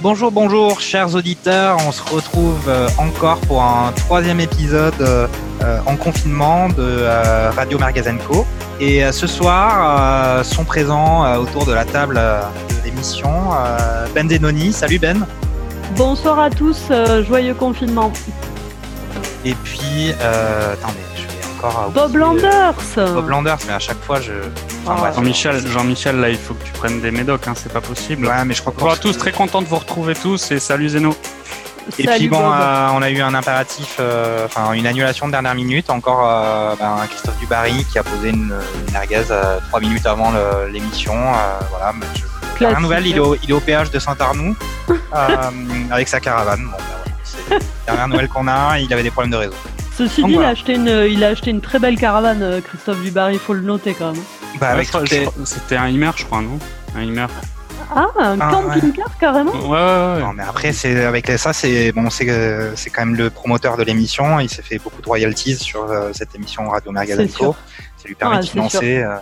Bonjour, 0.00 0.30
bonjour, 0.30 0.78
chers 0.78 1.16
auditeurs. 1.16 1.76
On 1.84 1.90
se 1.90 2.02
retrouve 2.02 2.68
euh, 2.68 2.86
encore 2.98 3.40
pour 3.40 3.60
un 3.60 3.90
troisième 3.90 4.38
épisode 4.38 4.94
euh, 5.00 5.26
en 5.86 5.96
confinement 5.96 6.68
de 6.68 7.02
Radio 7.56 7.80
Mergazenco. 7.80 8.46
Et 8.78 9.02
ce 9.10 9.26
soir 9.26 10.44
sont 10.44 10.64
présents 10.64 11.36
autour 11.38 11.66
de 11.66 11.72
la 11.72 11.84
table 11.84 12.14
de 12.14 12.84
l'émission 12.84 13.28
Ben 14.14 14.28
Denoni. 14.28 14.72
Salut 14.72 15.00
Ben. 15.00 15.26
Bonsoir 15.96 16.38
à 16.38 16.48
tous, 16.48 16.92
joyeux 17.26 17.54
confinement. 17.54 18.12
Et 19.44 19.54
puis, 19.64 20.12
attendez, 20.12 21.00
je 21.00 21.06
vais 21.06 21.07
encore. 21.58 21.90
Bob 21.90 22.16
Landers. 22.16 22.74
Bob 22.96 23.28
Landers, 23.28 23.58
mais 23.66 23.72
à 23.72 23.78
chaque 23.78 24.02
fois 24.02 24.20
je. 24.20 24.32
Ah, 24.86 25.12
Jean-Michel, 25.14 25.66
Jean-Michel, 25.66 26.16
là, 26.16 26.30
il 26.30 26.38
faut 26.38 26.54
que 26.54 26.64
tu 26.64 26.72
prennes 26.72 27.00
des 27.00 27.10
médocs, 27.10 27.46
hein, 27.46 27.54
c'est 27.54 27.72
pas 27.72 27.80
possible. 27.80 28.26
Ouais, 28.26 28.44
mais 28.44 28.54
je 28.54 28.62
crois 28.62 28.72
qu'on 28.72 28.94
tous 28.96 29.18
très 29.18 29.32
contents 29.32 29.60
de 29.60 29.66
vous 29.66 29.76
retrouver 29.76 30.14
tous 30.14 30.50
et 30.50 30.58
salut 30.58 30.88
Zeno. 30.88 31.14
Et 31.98 32.06
puis 32.06 32.28
bon, 32.28 32.40
euh, 32.42 32.88
on 32.92 33.00
a 33.00 33.10
eu 33.10 33.20
un 33.20 33.34
impératif, 33.34 33.96
euh, 33.98 34.44
enfin 34.44 34.72
une 34.72 34.86
annulation 34.86 35.26
de 35.26 35.32
dernière 35.32 35.54
minute. 35.54 35.88
Encore 35.88 36.20
euh, 36.28 36.74
ben, 36.78 36.98
Christophe 37.08 37.38
Dubarry 37.38 37.84
qui 37.90 37.98
a 37.98 38.02
posé 38.02 38.28
une, 38.28 38.52
une 38.86 38.92
merguez 38.92 39.22
trois 39.68 39.80
minutes 39.80 40.06
avant 40.06 40.32
l'émission. 40.70 41.14
voilà, 41.70 42.80
nouvelle, 42.80 43.06
il 43.06 43.16
est, 43.16 43.20
au, 43.20 43.36
il 43.36 43.50
est 43.50 43.54
au 43.54 43.60
péage 43.60 43.90
de 43.90 43.98
Saint-Arnoux 43.98 44.54
avec 45.90 46.08
sa 46.08 46.20
caravane. 46.20 46.64
Bon, 46.64 46.76
ben, 46.76 47.12
c'est 47.24 47.54
la 47.54 47.58
dernière 47.86 48.08
nouvelle 48.08 48.28
qu'on 48.28 48.48
a. 48.48 48.78
Il 48.78 48.92
avait 48.92 49.02
des 49.02 49.10
problèmes 49.10 49.32
de 49.32 49.36
réseau. 49.36 49.54
Ceci 49.98 50.22
dit, 50.22 50.34
il, 50.34 50.42
a 50.44 50.48
acheté 50.48 50.76
une, 50.76 51.06
il 51.10 51.24
a 51.24 51.28
acheté 51.28 51.50
une 51.50 51.60
très 51.60 51.80
belle 51.80 51.98
caravane, 51.98 52.62
Christophe 52.62 53.02
Dubarry, 53.02 53.34
il 53.34 53.40
faut 53.40 53.52
le 53.52 53.62
noter 53.62 53.94
quand 53.94 54.12
même. 54.12 54.22
Bah, 54.60 54.76
C'était 55.44 55.76
un 55.76 55.88
Imer, 55.88 56.12
je 56.16 56.24
crois, 56.24 56.40
non? 56.40 56.58
Un 56.94 57.02
Imer. 57.02 57.26
Ah, 57.90 58.06
un 58.18 58.38
ah, 58.40 58.50
camping-car 58.50 59.18
carrément? 59.18 59.52
Ouais, 59.52 59.68
ouais, 59.68 60.14
ouais. 60.14 60.20
Non, 60.20 60.32
mais 60.34 60.42
après, 60.42 60.72
c'est 60.72 61.04
avec 61.04 61.26
ça, 61.38 61.52
c'est 61.52 61.90
bon, 61.92 62.10
c'est 62.10 62.26
c'est 62.76 62.90
quand 62.90 63.06
même 63.06 63.16
le 63.16 63.30
promoteur 63.30 63.76
de 63.76 63.82
l'émission. 63.82 64.40
Il 64.40 64.48
s'est 64.50 64.62
fait 64.62 64.78
beaucoup 64.78 65.00
de 65.00 65.06
royalties 65.06 65.56
sur 65.56 65.84
euh, 65.84 66.10
cette 66.12 66.34
émission 66.34 66.68
Radio 66.68 66.92
Mergazenco. 66.92 67.56
Ça 67.96 68.06
lui 68.06 68.14
permet 68.14 68.36
ah, 68.36 68.40
de 68.40 68.46
financer. 68.46 68.98
Euh, 68.98 69.16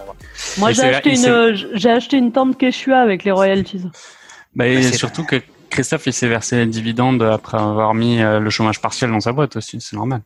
Moi, 0.58 0.72
j'ai 0.72 0.82
acheté, 0.82 1.14
une, 1.14 1.86
acheté 1.88 2.16
une 2.16 2.32
tente 2.32 2.58
Quechua 2.58 2.98
avec 2.98 3.24
les 3.24 3.30
royalties. 3.30 3.84
Bah, 4.54 4.66
et 4.66 4.82
surtout 4.92 5.24
que 5.24 5.40
Christophe, 5.70 6.06
il 6.06 6.12
s'est 6.12 6.28
versé 6.28 6.56
les 6.56 6.66
dividendes 6.66 7.22
après 7.22 7.58
avoir 7.58 7.94
mis 7.94 8.20
euh, 8.20 8.40
le 8.40 8.50
chômage 8.50 8.80
partiel 8.80 9.10
dans 9.10 9.20
sa 9.20 9.32
boîte 9.32 9.56
aussi. 9.56 9.80
C'est 9.80 9.96
normal. 9.96 10.22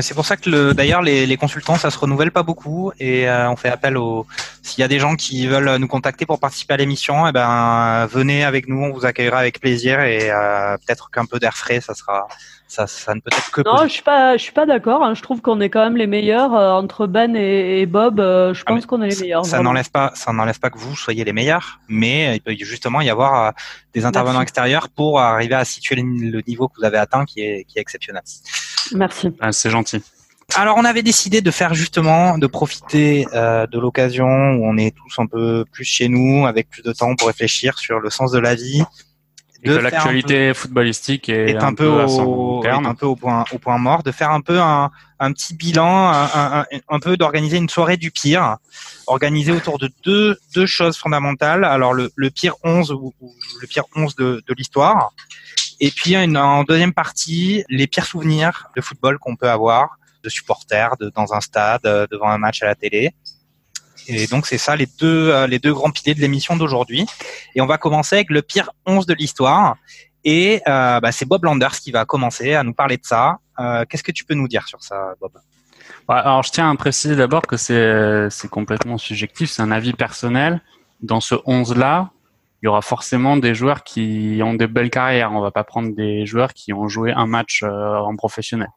C'est 0.00 0.14
pour 0.14 0.26
ça 0.26 0.36
que 0.36 0.72
d'ailleurs 0.72 1.00
les, 1.00 1.26
les, 1.26 1.36
consultants 1.38 1.76
ça 1.76 1.90
se 1.90 1.98
renouvelle 1.98 2.30
pas 2.30 2.42
beaucoup 2.42 2.92
et 3.00 3.28
euh, 3.28 3.50
on 3.50 3.56
fait 3.56 3.70
appel 3.70 3.96
aux 3.96 4.26
s'il 4.62 4.82
y 4.82 4.84
a 4.84 4.88
des 4.88 4.98
gens 4.98 5.16
qui 5.16 5.46
veulent 5.46 5.76
nous 5.76 5.88
contacter 5.88 6.26
pour 6.26 6.38
participer 6.38 6.74
à 6.74 6.76
l'émission, 6.76 7.26
eh 7.26 7.32
ben 7.32 8.06
venez 8.06 8.44
avec 8.44 8.68
nous, 8.68 8.82
on 8.82 8.92
vous 8.92 9.06
accueillera 9.06 9.38
avec 9.38 9.58
plaisir 9.58 10.00
et 10.00 10.30
euh, 10.30 10.76
peut-être 10.76 11.10
qu'un 11.10 11.24
peu 11.24 11.38
d'air 11.38 11.56
frais 11.56 11.80
ça 11.80 11.94
sera 11.94 12.28
ça, 12.68 12.86
ça 12.86 13.14
ne 13.14 13.20
peut 13.20 13.30
être 13.32 13.50
que 13.50 13.62
Non, 13.62 13.84
je 13.84 13.88
suis 13.88 14.02
pas 14.02 14.36
je 14.36 14.42
suis 14.42 14.52
pas 14.52 14.66
d'accord, 14.66 15.02
hein. 15.02 15.14
je 15.14 15.22
trouve 15.22 15.40
qu'on 15.40 15.60
est 15.60 15.70
quand 15.70 15.82
même 15.82 15.96
les 15.96 16.06
meilleurs 16.06 16.54
euh, 16.54 16.72
entre 16.72 17.06
Ben 17.06 17.34
et, 17.34 17.86
Bob, 17.86 18.18
je 18.18 18.62
ah, 18.66 18.72
pense 18.72 18.84
qu'on 18.84 19.00
est 19.00 19.08
les 19.08 19.20
meilleurs. 19.20 19.46
Ça 19.46 19.62
n'enlève 19.62 19.90
pas 19.90 20.12
ça 20.14 20.30
n'enlève 20.34 20.60
pas 20.60 20.68
que 20.68 20.78
vous 20.78 20.94
soyez 20.94 21.24
les 21.24 21.32
meilleurs, 21.32 21.80
mais 21.88 22.36
il 22.36 22.42
peut 22.42 22.54
justement 22.54 23.00
y 23.00 23.08
avoir 23.08 23.54
des 23.94 24.04
intervenants 24.04 24.42
extérieurs 24.42 24.90
pour 24.90 25.20
arriver 25.20 25.54
à 25.54 25.64
situer 25.64 25.96
le 25.96 26.42
niveau 26.46 26.68
que 26.68 26.74
vous 26.76 26.84
avez 26.84 26.98
atteint 26.98 27.24
qui 27.24 27.40
est 27.40 27.64
qui 27.64 27.78
est 27.78 27.80
exceptionnel. 27.80 28.22
Merci. 28.94 29.28
Ah, 29.40 29.52
c'est 29.52 29.70
gentil. 29.70 30.02
Alors 30.56 30.76
on 30.78 30.84
avait 30.84 31.02
décidé 31.02 31.40
de 31.40 31.50
faire 31.50 31.74
justement, 31.74 32.36
de 32.36 32.46
profiter 32.46 33.26
euh, 33.34 33.66
de 33.66 33.78
l'occasion 33.78 34.26
où 34.26 34.66
on 34.66 34.76
est 34.76 34.94
tous 34.96 35.20
un 35.20 35.26
peu 35.26 35.64
plus 35.70 35.84
chez 35.84 36.08
nous, 36.08 36.46
avec 36.46 36.68
plus 36.68 36.82
de 36.82 36.92
temps 36.92 37.14
pour 37.14 37.28
réfléchir 37.28 37.78
sur 37.78 38.00
le 38.00 38.10
sens 38.10 38.32
de 38.32 38.38
la 38.38 38.54
vie. 38.54 38.82
De 39.64 39.76
l'actualité 39.76 40.54
footballistique 40.54 41.28
est, 41.28 41.54
un, 41.56 41.74
peu, 41.74 41.86
au, 41.86 42.64
un 42.64 42.94
peu 42.94 43.04
au 43.04 43.14
point, 43.14 43.44
au 43.52 43.58
point 43.58 43.76
mort, 43.76 44.02
de 44.02 44.10
faire 44.10 44.30
un 44.30 44.40
peu 44.40 44.58
un, 44.58 44.90
un 45.18 45.32
petit 45.32 45.54
bilan, 45.54 46.10
un, 46.12 46.64
un, 46.88 46.98
peu 46.98 47.18
d'organiser 47.18 47.58
une 47.58 47.68
soirée 47.68 47.98
du 47.98 48.10
pire, 48.10 48.56
organisée 49.06 49.52
autour 49.52 49.78
de 49.78 49.90
deux, 50.02 50.38
deux 50.54 50.64
choses 50.64 50.96
fondamentales. 50.96 51.64
Alors 51.64 51.92
le, 51.92 52.10
le 52.16 52.30
pire 52.30 52.54
11 52.64 52.90
ou, 52.92 53.12
le 53.60 53.66
pire 53.66 53.84
11 53.94 54.16
de, 54.16 54.42
de 54.48 54.54
l'histoire, 54.54 55.12
et 55.80 55.90
puis 55.90 56.16
en 56.16 56.62
deuxième 56.64 56.92
partie, 56.92 57.64
les 57.68 57.86
pires 57.86 58.04
souvenirs 58.04 58.68
de 58.76 58.82
football 58.82 59.18
qu'on 59.18 59.34
peut 59.34 59.48
avoir, 59.48 59.96
de 60.22 60.28
supporters, 60.28 60.94
dans 61.14 61.32
un 61.32 61.40
stade, 61.40 61.86
euh, 61.86 62.06
devant 62.10 62.28
un 62.28 62.36
match 62.36 62.62
à 62.62 62.66
la 62.66 62.74
télé. 62.74 63.14
Et 64.06 64.26
donc 64.26 64.46
c'est 64.46 64.58
ça 64.58 64.76
les 64.76 64.86
deux 64.98 65.30
euh, 65.30 65.46
les 65.46 65.58
deux 65.58 65.72
grands 65.72 65.90
piliers 65.90 66.14
de 66.14 66.20
l'émission 66.20 66.56
d'aujourd'hui. 66.56 67.06
Et 67.54 67.62
on 67.62 67.66
va 67.66 67.78
commencer 67.78 68.16
avec 68.16 68.30
le 68.30 68.42
pire 68.42 68.70
11 68.84 69.06
de 69.06 69.14
l'histoire. 69.14 69.76
Et 70.22 70.60
euh, 70.68 71.00
bah, 71.00 71.12
c'est 71.12 71.24
Bob 71.24 71.44
Landers 71.44 71.78
qui 71.80 71.92
va 71.92 72.04
commencer 72.04 72.54
à 72.54 72.62
nous 72.62 72.74
parler 72.74 72.98
de 72.98 73.06
ça. 73.06 73.38
Qu'est-ce 73.88 74.02
que 74.02 74.12
tu 74.12 74.24
peux 74.24 74.32
nous 74.32 74.48
dire 74.48 74.66
sur 74.66 74.82
ça, 74.82 75.12
Bob? 75.20 75.32
Alors 76.08 76.42
je 76.42 76.50
tiens 76.50 76.70
à 76.70 76.76
préciser 76.76 77.14
d'abord 77.14 77.42
que 77.42 77.58
c'est 77.58 78.28
c'est 78.30 78.48
complètement 78.48 78.96
subjectif, 78.96 79.50
c'est 79.50 79.62
un 79.62 79.70
avis 79.70 79.92
personnel. 79.92 80.62
Dans 81.02 81.20
ce 81.20 81.34
11 81.44 81.76
là, 81.76 82.10
il 82.62 82.66
y 82.66 82.68
aura 82.68 82.82
forcément 82.82 83.36
des 83.36 83.54
joueurs 83.54 83.84
qui 83.84 84.40
ont 84.44 84.54
des 84.54 84.66
belles 84.66 84.90
carrières. 84.90 85.32
On 85.32 85.40
va 85.40 85.50
pas 85.50 85.64
prendre 85.64 85.94
des 85.94 86.26
joueurs 86.26 86.52
qui 86.52 86.72
ont 86.72 86.88
joué 86.88 87.12
un 87.12 87.26
match 87.26 87.62
euh, 87.62 87.96
en 87.96 88.16
professionnel. 88.16 88.68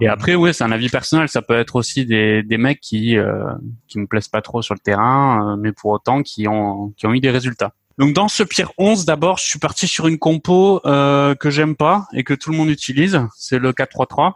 Et 0.00 0.08
après, 0.08 0.34
oui, 0.34 0.54
c'est 0.54 0.64
un 0.64 0.72
avis 0.72 0.88
personnel. 0.88 1.28
Ça 1.28 1.42
peut 1.42 1.58
être 1.58 1.76
aussi 1.76 2.06
des, 2.06 2.42
des 2.42 2.58
mecs 2.58 2.80
qui 2.80 3.16
euh, 3.16 3.44
qui 3.88 3.98
me 3.98 4.06
plaisent 4.06 4.28
pas 4.28 4.42
trop 4.42 4.62
sur 4.62 4.74
le 4.74 4.80
terrain, 4.80 5.52
euh, 5.52 5.56
mais 5.56 5.72
pour 5.72 5.90
autant 5.90 6.22
qui 6.22 6.48
ont 6.48 6.92
qui 6.96 7.06
ont 7.06 7.12
eu 7.12 7.20
des 7.20 7.30
résultats. 7.30 7.72
Donc 7.98 8.14
dans 8.14 8.28
ce 8.28 8.44
pire 8.44 8.70
11, 8.78 9.04
d'abord, 9.04 9.38
je 9.38 9.44
suis 9.44 9.58
parti 9.58 9.88
sur 9.88 10.06
une 10.06 10.18
compo 10.18 10.80
euh, 10.86 11.34
que 11.34 11.50
j'aime 11.50 11.74
pas 11.74 12.06
et 12.12 12.22
que 12.22 12.32
tout 12.32 12.50
le 12.52 12.56
monde 12.56 12.70
utilise. 12.70 13.20
C'est 13.36 13.58
le 13.58 13.72
4-3-3 13.72 14.34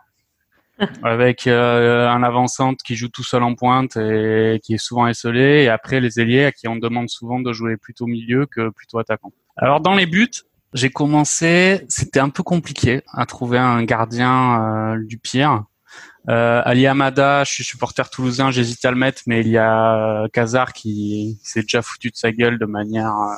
avec 1.03 1.47
euh, 1.47 2.09
un 2.09 2.23
avant-centre 2.23 2.83
qui 2.85 2.97
joue 2.97 3.09
tout 3.09 3.25
seul 3.25 3.43
en 3.43 3.55
pointe 3.55 3.97
et 3.97 4.61
qui 4.63 4.75
est 4.75 4.79
souvent 4.79 5.07
esselé, 5.07 5.65
et 5.65 5.69
après 5.69 6.01
les 6.01 6.21
ailiers 6.21 6.45
à 6.45 6.53
qui 6.53 6.69
on 6.69 6.77
demande 6.77 7.09
souvent 7.09 7.41
de 7.41 7.53
jouer 7.53 7.77
plutôt 7.77 8.07
milieu 8.07 8.47
que 8.47 8.71
plutôt 8.71 8.99
attaquant. 8.99 9.33
Alors 9.57 9.81
dans 9.81 9.95
les 9.95 10.07
buts, 10.07 10.31
j'ai 10.75 10.91
commencé, 10.91 11.85
c'était 11.89 12.21
un 12.21 12.31
peu 12.31 12.43
compliqué 12.43 13.03
à 13.13 13.27
trouver 13.27 13.59
un 13.59 13.85
gardien 13.85 14.95
euh, 14.95 15.05
du 15.05 15.19
pire. 15.19 15.65
Euh, 16.31 16.63
Ali 16.65 16.87
Amada, 16.87 17.45
je 17.45 17.53
suis 17.53 17.65
supporter 17.65 18.09
toulousain, 18.09 18.51
j'hésite 18.51 18.85
à 18.85 18.91
le 18.91 18.97
mettre, 18.97 19.23
mais 19.27 19.41
il 19.41 19.49
y 19.49 19.59
a 19.59 20.27
Kazar 20.33 20.73
qui 20.73 21.39
s'est 21.43 21.63
déjà 21.63 21.83
foutu 21.83 22.11
de 22.11 22.17
sa 22.17 22.33
gueule 22.33 22.59
de 22.59 22.65
manière 22.65 23.15
euh, 23.15 23.35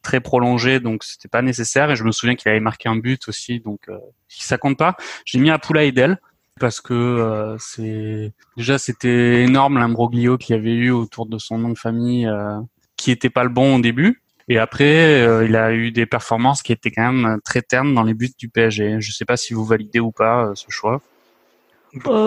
très 0.00 0.20
prolongée, 0.20 0.80
donc 0.80 1.04
c'était 1.04 1.28
pas 1.28 1.42
nécessaire. 1.42 1.90
Et 1.90 1.96
je 1.96 2.04
me 2.04 2.12
souviens 2.12 2.34
qu'il 2.34 2.50
avait 2.50 2.60
marqué 2.60 2.88
un 2.88 2.96
but 2.96 3.28
aussi, 3.28 3.60
donc 3.60 3.90
ça 4.28 4.56
compte 4.56 4.78
pas. 4.78 4.96
J'ai 5.24 5.38
mis 5.38 5.50
Apoula 5.50 5.84
Edel 5.84 6.18
parce 6.60 6.80
que 6.80 6.94
euh, 6.94 7.56
c'est 7.58 8.32
déjà 8.56 8.78
c'était 8.78 9.42
énorme 9.42 9.78
l'imbroglio 9.78 10.38
qu'il 10.38 10.54
y 10.54 10.58
avait 10.58 10.74
eu 10.74 10.90
autour 10.90 11.26
de 11.26 11.38
son 11.38 11.58
nom 11.58 11.70
de 11.70 11.78
famille 11.78 12.26
euh, 12.26 12.60
qui 12.96 13.10
était 13.10 13.30
pas 13.30 13.42
le 13.42 13.50
bon 13.50 13.76
au 13.76 13.80
début 13.80 14.22
et 14.48 14.58
après 14.58 15.22
euh, 15.22 15.46
il 15.46 15.56
a 15.56 15.72
eu 15.72 15.90
des 15.90 16.06
performances 16.06 16.62
qui 16.62 16.72
étaient 16.72 16.90
quand 16.90 17.12
même 17.12 17.38
très 17.44 17.62
ternes 17.62 17.94
dans 17.94 18.04
les 18.04 18.14
buts 18.14 18.30
du 18.38 18.48
PSG. 18.48 19.00
Je 19.00 19.12
sais 19.12 19.24
pas 19.24 19.36
si 19.36 19.54
vous 19.54 19.64
validez 19.64 20.00
ou 20.00 20.12
pas 20.12 20.52
ce 20.54 20.66
choix. 20.68 21.00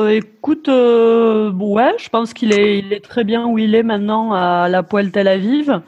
écoute, 0.10 0.68
ouais, 0.68 1.96
je 1.98 2.10
pense 2.10 2.34
qu'il 2.34 2.54
est, 2.54 2.80
il 2.80 2.92
est 2.92 3.04
très 3.04 3.24
bien 3.24 3.46
où 3.46 3.58
il 3.60 3.76
est 3.76 3.84
maintenant 3.84 4.34
à 4.34 4.68
la 4.68 4.84
Poêle 4.84 5.12
Tel 5.12 5.28
Aviv. 5.28 5.82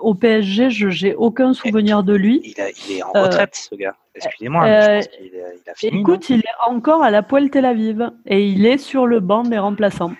Au 0.00 0.14
PSG, 0.14 0.70
je 0.70 0.88
j'ai 0.88 1.14
aucun 1.14 1.52
souvenir 1.52 2.02
de 2.02 2.14
lui. 2.14 2.40
Il, 2.44 2.92
est 2.96 3.02
en 3.02 3.12
retraite, 3.12 3.54
ce 3.54 3.74
gars. 3.74 3.94
Excusez-moi, 4.14 4.64
mais 4.64 5.02
je 5.02 5.06
pense 5.06 5.06
euh, 5.06 5.16
qu'il 5.16 5.70
a, 5.70 5.74
fini. 5.74 6.00
Écoute, 6.00 6.30
il 6.30 6.40
est 6.40 6.68
encore 6.68 7.02
à 7.02 7.10
la 7.10 7.22
poêle 7.22 7.50
Tel 7.50 7.64
Aviv 7.64 8.10
et 8.26 8.46
il 8.46 8.66
est 8.66 8.78
sur 8.78 9.06
le 9.06 9.20
banc 9.20 9.42
des 9.42 9.58
remplaçants. 9.58 10.12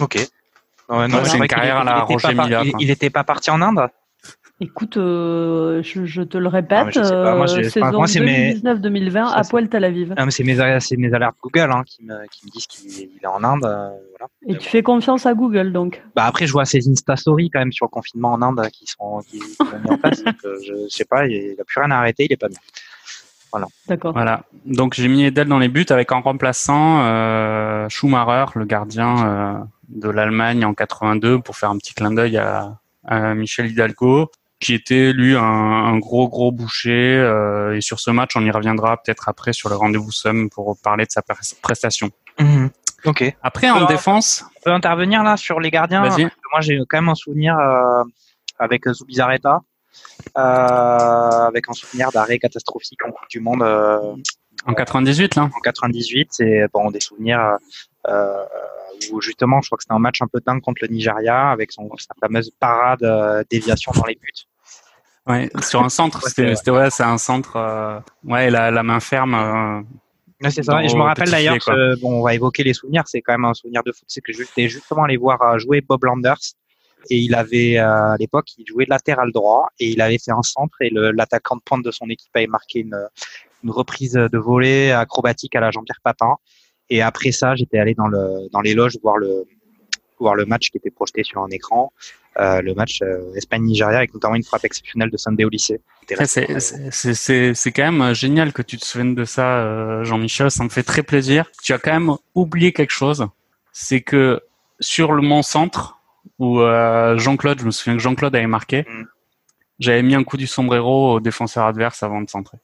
Ok. 0.00 0.18
c'est 0.18 1.38
une 1.38 1.46
carrière 1.46 1.78
à 1.78 1.84
la 1.84 2.00
Roger 2.00 2.34
Mila. 2.34 2.62
Il 2.78 2.88
n'était 2.88 3.10
pas 3.10 3.24
parti 3.24 3.50
en 3.50 3.62
Inde? 3.62 3.88
Écoute, 4.62 4.96
euh, 4.96 5.82
je, 5.82 6.22
te 6.22 6.38
le 6.38 6.46
répète, 6.46 6.96
ah, 6.96 7.46
saison 7.46 8.04
2019-2020 8.04 9.32
à 9.32 9.42
Poil 9.42 9.68
Tel 9.68 9.82
Aviv. 9.82 10.14
Ah, 10.16 10.24
c'est 10.30 10.44
mes, 10.44 10.54
mes, 10.54 11.14
alertes 11.14 11.36
Google 11.42 11.72
hein, 11.72 11.82
qui, 11.84 12.04
me, 12.04 12.14
qui, 12.30 12.46
me, 12.46 12.50
disent 12.52 12.68
qu'il 12.68 13.08
est 13.20 13.26
en 13.26 13.42
Inde. 13.42 13.64
Euh, 13.64 13.88
voilà. 14.18 14.30
Et 14.46 14.56
tu 14.56 14.68
fais 14.68 14.84
confiance 14.84 15.26
à 15.26 15.34
Google 15.34 15.72
donc 15.72 16.00
bah 16.14 16.26
Après, 16.26 16.46
je 16.46 16.52
vois 16.52 16.64
ces 16.64 16.88
Insta 16.88 17.16
Stories 17.16 17.50
quand 17.50 17.58
même 17.58 17.72
sur 17.72 17.86
le 17.86 17.90
confinement 17.90 18.34
en 18.34 18.40
Inde 18.40 18.68
qui 18.72 18.86
sont, 18.86 19.20
qui, 19.28 19.40
sont 19.40 19.64
mis 19.84 19.90
en 19.90 19.98
place. 19.98 20.22
donc, 20.22 20.36
je 20.44 20.86
sais 20.88 21.06
pas, 21.06 21.26
il 21.26 21.56
n'a 21.58 21.64
plus 21.64 21.80
rien 21.80 21.90
à 21.90 21.96
arrêter, 21.96 22.26
il 22.26 22.32
est 22.32 22.36
pas 22.36 22.48
bien. 22.48 22.60
Voilà. 23.50 23.66
D'accord. 23.88 24.12
Voilà. 24.12 24.44
Donc 24.64 24.94
j'ai 24.94 25.08
mis 25.08 25.24
Edel 25.24 25.48
dans 25.48 25.58
les 25.58 25.68
buts 25.68 25.86
avec 25.90 26.12
en 26.12 26.20
remplaçant 26.20 27.02
euh, 27.02 27.88
Schumacher, 27.88 28.52
le 28.54 28.64
gardien 28.64 29.26
euh, 29.26 29.58
de 29.88 30.08
l'Allemagne 30.08 30.64
en 30.64 30.72
82, 30.72 31.40
pour 31.40 31.56
faire 31.56 31.70
un 31.70 31.78
petit 31.78 31.94
clin 31.94 32.12
d'œil 32.12 32.38
à, 32.38 32.78
à, 33.04 33.34
Michel 33.34 33.66
Hidalgo, 33.66 34.30
qui 34.62 34.74
était 34.74 35.12
lui 35.12 35.36
un, 35.36 35.42
un 35.42 35.98
gros 35.98 36.28
gros 36.28 36.52
boucher. 36.52 37.18
Euh, 37.18 37.76
et 37.76 37.80
sur 37.80 38.00
ce 38.00 38.10
match, 38.10 38.30
on 38.36 38.44
y 38.44 38.50
reviendra 38.50 38.96
peut-être 38.96 39.28
après 39.28 39.52
sur 39.52 39.68
le 39.68 39.74
rendez-vous 39.74 40.12
Somme 40.12 40.48
pour 40.48 40.78
parler 40.82 41.04
de 41.04 41.10
sa 41.10 41.22
prestation. 41.60 42.10
Mhm. 42.38 42.70
Ok. 43.04 43.34
Après 43.42 43.68
en 43.68 43.84
défense, 43.86 44.44
on 44.56 44.60
peut 44.60 44.72
intervenir 44.72 45.24
là 45.24 45.36
sur 45.36 45.58
les 45.58 45.70
gardiens. 45.70 46.02
Moi 46.08 46.60
j'ai 46.60 46.78
quand 46.88 46.98
même 46.98 47.08
un 47.08 47.16
souvenir 47.16 47.58
euh, 47.58 48.04
avec 48.58 48.88
Zubizarreta 48.88 49.60
avec 50.34 51.68
un 51.68 51.72
souvenir 51.72 52.10
d'arrêt 52.12 52.38
catastrophique 52.38 53.04
en 53.04 53.10
Coupe 53.10 53.28
du 53.28 53.40
Monde. 53.40 53.62
en 53.62 54.74
98, 54.74 55.34
là? 55.34 55.42
En 55.54 55.60
98, 55.60 56.28
c'est 56.30 56.66
bon, 56.72 56.90
des 56.90 57.00
souvenirs 57.00 57.58
où 59.10 59.20
justement, 59.20 59.60
je 59.60 59.68
crois 59.68 59.78
que 59.78 59.82
c'était 59.82 59.94
un 59.94 59.98
match 59.98 60.22
un 60.22 60.28
peu 60.28 60.40
dingue 60.46 60.60
contre 60.60 60.78
le 60.82 60.88
Nigeria 60.88 61.50
avec 61.50 61.72
son, 61.72 61.90
sa 61.98 62.14
fameuse 62.20 62.52
parade 62.60 63.44
déviation 63.50 63.90
dans 63.96 64.04
les 64.04 64.14
buts. 64.14 64.46
Ouais, 65.26 65.50
sur 65.62 65.82
un 65.82 65.88
centre, 65.88 66.20
c'était 66.28 66.70
ouais, 66.70 66.90
c'est 66.90 67.04
un 67.04 67.18
centre, 67.18 68.02
ouais, 68.24 68.50
la, 68.50 68.70
la 68.70 68.82
main 68.82 68.98
ferme 68.98 69.86
c'est 70.50 70.62
ça. 70.62 70.82
Et 70.82 70.88
je 70.88 70.96
me 70.96 71.02
rappelle 71.02 71.30
d'ailleurs, 71.30 71.58
bon, 72.00 72.20
on 72.20 72.22
va 72.22 72.34
évoquer 72.34 72.64
les 72.64 72.74
souvenirs. 72.74 73.04
C'est 73.06 73.22
quand 73.22 73.32
même 73.32 73.44
un 73.44 73.54
souvenir 73.54 73.82
de 73.84 73.92
foot. 73.92 74.04
C'est 74.08 74.20
que 74.20 74.32
j'étais 74.32 74.68
justement 74.68 75.04
allé 75.04 75.16
voir 75.16 75.40
euh, 75.42 75.58
jouer 75.58 75.80
Bob 75.80 76.04
Landers. 76.04 76.40
Et 77.10 77.18
il 77.18 77.34
avait, 77.34 77.78
euh, 77.78 78.12
à 78.12 78.16
l'époque, 78.18 78.46
il 78.58 78.64
jouait 78.66 78.86
latéral 78.86 79.32
droit 79.32 79.68
et 79.80 79.90
il 79.90 80.00
avait 80.00 80.18
fait 80.18 80.30
un 80.30 80.42
centre 80.42 80.76
et 80.80 80.90
l'attaquant 80.90 81.56
de 81.56 81.60
pointe 81.60 81.84
de 81.84 81.90
son 81.90 82.08
équipe 82.08 82.30
avait 82.34 82.46
marqué 82.46 82.78
une, 82.80 82.96
une 83.64 83.70
reprise 83.70 84.12
de 84.12 84.38
volée 84.38 84.92
acrobatique 84.92 85.56
à 85.56 85.60
la 85.60 85.72
Jean-Pierre 85.72 86.00
Papin. 86.04 86.36
Et 86.90 87.02
après 87.02 87.32
ça, 87.32 87.56
j'étais 87.56 87.78
allé 87.78 87.94
dans 87.94 88.06
le, 88.06 88.48
dans 88.52 88.60
les 88.60 88.74
loges 88.74 88.98
voir 89.02 89.16
le, 89.16 89.46
voir 90.20 90.36
le 90.36 90.44
match 90.44 90.70
qui 90.70 90.78
était 90.78 90.92
projeté 90.92 91.24
sur 91.24 91.42
un 91.42 91.48
écran. 91.48 91.92
Euh, 92.38 92.62
le 92.62 92.74
match 92.74 93.00
euh, 93.02 93.34
Espagne-Nigeria 93.34 93.98
avec 93.98 94.14
notamment 94.14 94.36
une 94.36 94.42
frappe 94.42 94.64
exceptionnelle 94.64 95.10
de 95.10 95.16
Sunday 95.18 95.44
au 95.44 95.50
lycée. 95.50 95.82
C'est 96.08 97.72
quand 97.72 97.82
même 97.82 98.00
euh, 98.00 98.14
génial 98.14 98.54
que 98.54 98.62
tu 98.62 98.78
te 98.78 98.86
souviennes 98.86 99.14
de 99.14 99.24
ça, 99.24 100.02
Jean-Michel. 100.02 100.50
Ça 100.50 100.64
me 100.64 100.70
fait 100.70 100.82
très 100.82 101.02
plaisir. 101.02 101.50
Tu 101.62 101.74
as 101.74 101.78
quand 101.78 101.92
même 101.92 102.16
oublié 102.34 102.72
quelque 102.72 102.92
chose. 102.92 103.28
C'est 103.72 104.00
que 104.00 104.40
sur 104.80 105.12
le 105.12 105.22
Mont 105.22 105.42
Centre, 105.42 106.00
où 106.38 106.60
Jean-Claude, 106.60 107.60
je 107.60 107.66
me 107.66 107.70
souviens 107.70 107.96
que 107.96 108.02
Jean-Claude 108.02 108.34
avait 108.34 108.46
marqué, 108.46 108.82
mm. 108.82 109.04
j'avais 109.78 110.02
mis 110.02 110.14
un 110.14 110.24
coup 110.24 110.36
du 110.36 110.46
sombrero 110.46 111.14
au 111.14 111.20
défenseur 111.20 111.66
adverse 111.66 112.02
avant 112.02 112.22
de 112.22 112.30
centrer. 112.30 112.58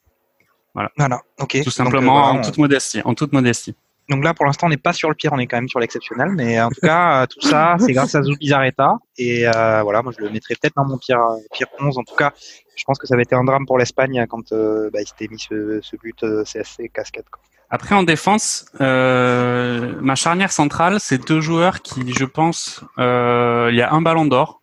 Voilà. 0.74 0.90
Voilà. 0.96 1.22
Ok. 1.38 1.58
Tout 1.62 1.70
simplement, 1.70 2.24
en 2.24 2.40
toute 2.40 2.58
modestie. 2.58 3.02
En 3.04 3.14
toute 3.14 3.32
modestie. 3.32 3.74
Donc 4.08 4.25
là, 4.25 4.32
pour 4.32 4.46
l'instant, 4.46 4.66
on 4.66 4.70
n'est 4.70 4.76
pas 4.76 4.93
sur 4.93 5.08
le 5.08 5.14
pire, 5.14 5.32
on 5.32 5.38
est 5.38 5.46
quand 5.46 5.58
même 5.58 5.69
sur 5.69 5.81
l'exceptionnel. 5.81 6.31
Mais 6.34 6.60
en 6.60 6.70
tout 6.70 6.81
cas, 6.81 7.26
tout 7.26 7.40
ça, 7.40 7.76
c'est 7.78 7.93
grâce 7.93 8.14
à 8.14 8.22
Zou 8.22 8.37
Bizarreta. 8.37 8.94
Et 9.19 9.46
euh, 9.46 9.82
voilà, 9.82 10.02
moi, 10.02 10.12
je 10.16 10.25
le 10.25 10.31
mettrais 10.31 10.55
peut-être 10.55 10.75
dans 10.76 10.87
mon 10.87 10.99
pire, 10.99 11.20
pire 11.52 11.66
11. 11.78 11.99
En 11.99 12.05
tout 12.05 12.14
cas, 12.14 12.32
je 12.75 12.84
pense 12.84 12.99
que 12.99 13.06
ça 13.06 13.14
avait 13.14 13.25
été 13.25 13.34
un 13.34 13.44
drame 13.44 13.66
pour 13.66 13.78
l'Espagne 13.78 14.25
quand 14.28 14.52
euh, 14.52 14.88
bah, 14.93 15.00
il 15.02 15.06
s'était 15.06 15.28
mis 15.28 15.38
ce, 15.38 15.96
but 15.96 16.22
euh, 16.22 16.44
CSC 16.44 16.90
casquette. 16.93 17.28
Quoi. 17.31 17.43
Après, 17.70 17.94
en 17.94 18.02
défense, 18.02 18.64
euh, 18.81 19.94
ma 20.00 20.14
charnière 20.14 20.52
centrale, 20.52 21.00
c'est 21.00 21.19
deux 21.26 21.40
joueurs 21.40 21.82
qui, 21.82 22.14
je 22.14 22.25
pense, 22.25 22.82
euh, 22.99 23.69
il 23.70 23.76
y 23.76 23.82
a 23.82 23.93
un 23.93 24.00
ballon 24.00 24.25
d'or 24.25 24.62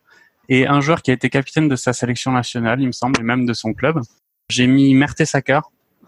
et 0.50 0.66
un 0.66 0.82
joueur 0.82 1.04
qui 1.04 1.12
a 1.12 1.14
été 1.14 1.30
capitaine 1.30 1.68
de 1.68 1.76
sa 1.76 1.94
sélection 1.94 2.32
nationale, 2.32 2.82
il 2.82 2.88
me 2.88 2.92
semble, 2.92 3.20
et 3.20 3.24
même 3.24 3.46
de 3.46 3.54
son 3.54 3.74
club. 3.74 4.02
J'ai 4.50 4.66
mis 4.66 4.94
Mertesacker 4.96 5.62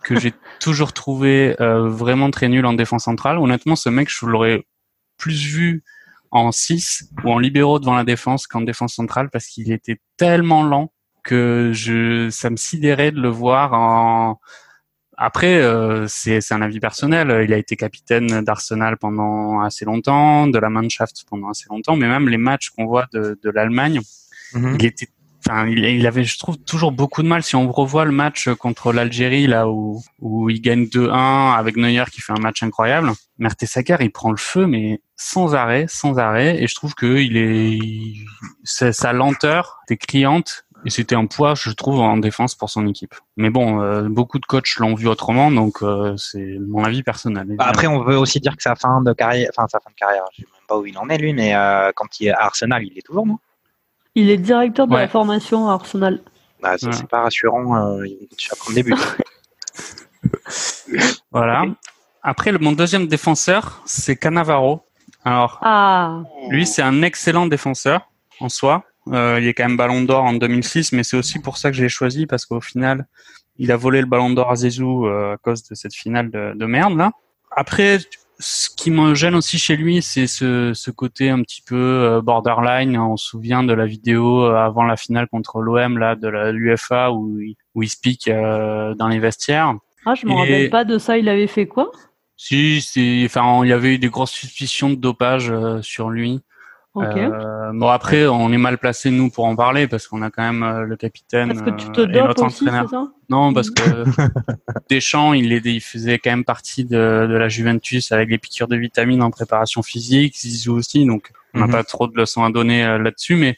que 0.07 0.17
j'ai 0.17 0.33
toujours 0.61 0.93
trouvé 0.93 1.55
euh, 1.59 1.89
vraiment 1.89 2.31
très 2.31 2.47
nul 2.47 2.65
en 2.65 2.73
défense 2.73 3.03
centrale. 3.03 3.37
Honnêtement, 3.37 3.75
ce 3.75 3.89
mec, 3.89 4.09
je 4.09 4.25
l'aurais 4.25 4.65
plus 5.17 5.45
vu 5.45 5.83
en 6.31 6.51
6 6.51 7.09
ou 7.23 7.31
en 7.31 7.39
libéraux 7.39 7.79
devant 7.79 7.95
la 7.95 8.05
défense 8.05 8.47
qu'en 8.47 8.61
défense 8.61 8.93
centrale 8.93 9.29
parce 9.29 9.47
qu'il 9.47 9.71
était 9.71 9.99
tellement 10.15 10.63
lent 10.63 10.91
que 11.23 11.71
je 11.73 12.29
ça 12.29 12.49
me 12.49 12.57
sidérait 12.57 13.11
de 13.11 13.19
le 13.19 13.29
voir 13.29 13.73
en 13.73 14.39
après 15.17 15.55
euh, 15.55 16.05
c'est 16.07 16.41
c'est 16.41 16.53
un 16.53 16.61
avis 16.61 16.79
personnel, 16.79 17.43
il 17.43 17.53
a 17.53 17.57
été 17.57 17.75
capitaine 17.75 18.41
d'Arsenal 18.41 18.97
pendant 18.97 19.61
assez 19.61 19.85
longtemps, 19.85 20.47
de 20.47 20.59
la 20.59 20.69
Mannschaft 20.69 21.23
pendant 21.29 21.49
assez 21.49 21.65
longtemps, 21.69 21.95
mais 21.95 22.07
même 22.07 22.29
les 22.29 22.37
matchs 22.37 22.69
qu'on 22.69 22.85
voit 22.85 23.07
de 23.13 23.39
de 23.41 23.49
l'Allemagne, 23.49 24.01
mhm. 24.53 24.77
il 24.79 24.85
était 24.85 25.07
Il, 25.67 26.07
avait, 26.07 26.23
je 26.23 26.37
trouve, 26.37 26.57
toujours 26.57 26.91
beaucoup 26.91 27.23
de 27.23 27.27
mal. 27.27 27.43
Si 27.43 27.55
on 27.55 27.71
revoit 27.71 28.05
le 28.05 28.11
match 28.11 28.49
contre 28.55 28.91
l'Algérie, 28.91 29.47
là 29.47 29.67
où, 29.67 30.01
il 30.49 30.61
gagne 30.61 30.85
2-1 30.85 31.55
avec 31.55 31.77
Neuer 31.77 32.03
qui 32.11 32.21
fait 32.21 32.33
un 32.33 32.39
match 32.39 32.63
incroyable, 32.63 33.11
Mertesacker, 33.37 33.97
il 34.01 34.11
prend 34.11 34.31
le 34.31 34.37
feu, 34.37 34.67
mais 34.67 35.01
sans 35.15 35.55
arrêt, 35.55 35.85
sans 35.87 36.17
arrêt. 36.19 36.61
Et 36.61 36.67
je 36.67 36.75
trouve 36.75 36.95
que 36.95 37.17
est, 37.17 38.13
sa 38.63 39.13
lenteur 39.13 39.79
était 39.87 39.97
criante. 39.97 40.63
Et 40.85 40.89
c'était 40.89 41.15
un 41.15 41.25
poids, 41.25 41.55
je 41.55 41.71
trouve, 41.71 41.99
en 41.99 42.17
défense 42.17 42.53
pour 42.55 42.69
son 42.69 42.87
équipe. 42.87 43.15
Mais 43.35 43.49
bon, 43.49 43.81
euh, 43.81 44.07
beaucoup 44.09 44.37
de 44.39 44.45
coachs 44.45 44.75
l'ont 44.77 44.93
vu 44.93 45.07
autrement, 45.07 45.49
donc 45.51 45.81
euh, 45.81 46.15
c'est 46.17 46.57
mon 46.67 46.83
avis 46.83 47.01
personnel. 47.01 47.47
Bah, 47.57 47.65
après, 47.67 47.87
on 47.87 48.03
veut 48.03 48.15
aussi 48.15 48.39
dire 48.39 48.55
que 48.55 48.61
sa 48.61 48.75
fin 48.75 49.01
de 49.01 49.11
carrière, 49.11 49.49
enfin 49.57 49.67
sa 49.67 49.79
fin 49.79 49.89
de 49.89 49.95
carrière, 49.95 50.23
je 50.33 50.43
sais 50.43 50.47
même 50.47 50.67
pas 50.67 50.77
où 50.77 50.85
il 50.85 50.97
en 50.97 51.09
est 51.09 51.17
lui, 51.17 51.33
mais 51.33 51.55
euh, 51.55 51.91
quand 51.95 52.19
il 52.19 52.27
est 52.27 52.31
à 52.31 52.43
Arsenal, 52.43 52.83
il 52.83 52.97
est 52.97 53.01
toujours, 53.01 53.25
non 53.25 53.39
il 54.17 54.31
est 54.31 54.37
directeur 54.37 54.87
de 54.87 54.95
la 54.95 55.07
formation 55.07 55.69
à 55.69 55.73
Arsenal. 55.73 56.19
Bah, 56.59 56.75
c'est 56.77 57.07
pas 57.07 57.21
rassurant. 57.21 57.77
Euh, 57.77 58.07
il 58.07 58.27
va 58.49 58.55
prendre 58.57 58.75
des 58.75 58.81
buts. 58.81 58.95
voilà. 61.31 61.65
Après, 62.23 62.51
le, 62.51 62.57
mon 62.57 62.71
deuxième 62.71 63.05
défenseur, 63.05 63.83
c'est 63.85 64.15
Canavaro. 64.15 64.81
Alors, 65.23 65.59
ah. 65.61 66.23
lui, 66.49 66.65
c'est 66.65 66.81
un 66.81 67.03
excellent 67.03 67.45
défenseur 67.45 68.09
en 68.39 68.49
soi. 68.49 68.85
Euh, 69.09 69.37
il 69.39 69.47
est 69.47 69.53
quand 69.53 69.67
même 69.67 69.77
Ballon 69.77 70.01
d'Or 70.01 70.23
en 70.23 70.33
2006, 70.33 70.93
mais 70.93 71.03
c'est 71.03 71.15
aussi 71.15 71.37
pour 71.37 71.57
ça 71.59 71.69
que 71.69 71.77
je 71.77 71.83
l'ai 71.83 71.89
choisi 71.89 72.25
parce 72.25 72.47
qu'au 72.47 72.59
final, 72.59 73.05
il 73.57 73.71
a 73.71 73.77
volé 73.77 74.01
le 74.01 74.07
Ballon 74.07 74.31
d'Or 74.31 74.49
à 74.49 74.55
Zezou 74.55 75.05
euh, 75.05 75.35
à 75.35 75.37
cause 75.37 75.63
de 75.63 75.75
cette 75.75 75.93
finale 75.93 76.31
de, 76.31 76.53
de 76.55 76.65
merde 76.65 76.97
là. 76.97 77.11
Après, 77.55 77.99
ce 78.39 78.69
qui 78.69 78.91
me 78.91 79.15
gêne 79.15 79.35
aussi 79.35 79.57
chez 79.57 79.75
lui, 79.75 80.01
c'est 80.01 80.27
ce, 80.27 80.71
ce, 80.73 80.91
côté 80.91 81.29
un 81.29 81.41
petit 81.41 81.61
peu 81.61 81.75
euh, 81.75 82.21
borderline. 82.21 82.97
On 82.97 83.17
se 83.17 83.29
souvient 83.29 83.63
de 83.63 83.73
la 83.73 83.85
vidéo 83.85 84.43
euh, 84.43 84.55
avant 84.55 84.83
la 84.83 84.95
finale 84.95 85.27
contre 85.27 85.59
l'OM 85.59 85.97
là 85.97 86.15
de 86.15 86.27
l'UFA 86.51 87.11
où, 87.11 87.39
où 87.75 87.83
il 87.83 87.89
pique 88.01 88.27
euh, 88.27 88.93
dans 88.95 89.07
les 89.07 89.19
vestiaires. 89.19 89.75
Ah, 90.05 90.13
je 90.13 90.25
me 90.25 90.33
rappelle 90.33 90.69
pas 90.69 90.85
de 90.85 90.97
ça. 90.97 91.17
Il 91.17 91.29
avait 91.29 91.47
fait 91.47 91.67
quoi? 91.67 91.91
Si, 92.37 92.81
c'est, 92.81 93.23
enfin, 93.25 93.61
il 93.63 93.69
y 93.69 93.73
avait 93.73 93.95
eu 93.95 93.97
des 93.97 94.09
grosses 94.09 94.31
suspicions 94.31 94.91
de 94.91 94.95
dopage 94.95 95.51
sur 95.81 96.09
lui. 96.09 96.41
Euh, 96.97 97.71
bon 97.73 97.87
après, 97.87 98.27
on 98.27 98.51
est 98.51 98.57
mal 98.57 98.77
placé 98.77 99.11
nous 99.11 99.29
pour 99.29 99.45
en 99.45 99.55
parler 99.55 99.87
parce 99.87 100.07
qu'on 100.07 100.21
a 100.21 100.29
quand 100.29 100.43
même 100.43 100.63
euh, 100.63 100.81
le 100.83 100.95
capitaine 100.95 101.49
parce 101.49 101.61
que 101.61 101.69
tu 101.71 101.91
te 101.91 102.01
euh, 102.01 102.07
et 102.07 102.21
notre 102.21 102.45
aussi, 102.45 102.63
entraîneur. 102.63 102.89
Ça? 102.89 103.11
Non, 103.29 103.53
parce 103.53 103.69
que 103.69 103.81
Deschamps, 104.89 105.33
il, 105.33 105.51
est, 105.51 105.65
il 105.65 105.81
faisait 105.81 106.17
quand 106.19 106.29
même 106.29 106.45
partie 106.45 106.85
de, 106.85 107.27
de, 107.29 107.35
la 107.35 107.49
Juventus 107.49 108.11
avec 108.11 108.29
les 108.29 108.37
piqûres 108.37 108.67
de 108.67 108.77
vitamines 108.77 109.21
en 109.21 109.31
préparation 109.31 109.83
physique, 109.83 110.35
Zizou 110.37 110.75
aussi, 110.75 111.05
donc 111.05 111.31
on 111.53 111.59
n'a 111.59 111.67
mhm. 111.67 111.71
pas 111.71 111.83
trop 111.83 112.07
de 112.07 112.15
leçons 112.15 112.43
à 112.43 112.51
donner 112.51 112.83
là-dessus, 112.99 113.35
mais 113.35 113.57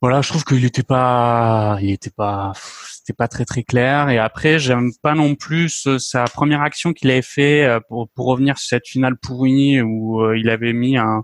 voilà, 0.00 0.20
je 0.20 0.28
trouve 0.28 0.44
qu'il 0.44 0.64
était 0.64 0.82
pas, 0.82 1.78
il 1.80 1.90
était 1.90 2.10
pas, 2.10 2.52
c'était 2.90 3.12
pas 3.12 3.28
très 3.28 3.44
très 3.44 3.62
clair. 3.62 4.08
Et 4.08 4.18
après, 4.18 4.58
j'aime 4.58 4.90
pas 5.00 5.14
non 5.14 5.36
plus 5.36 5.86
sa 5.98 6.24
première 6.24 6.60
action 6.60 6.92
qu'il 6.92 7.08
avait 7.10 7.22
fait 7.22 7.78
pour, 7.88 8.08
pour 8.08 8.26
revenir 8.26 8.58
sur 8.58 8.70
cette 8.70 8.88
finale 8.88 9.16
pourrie 9.16 9.80
où 9.80 10.32
il 10.34 10.50
avait 10.50 10.72
mis 10.72 10.96
un 10.96 11.22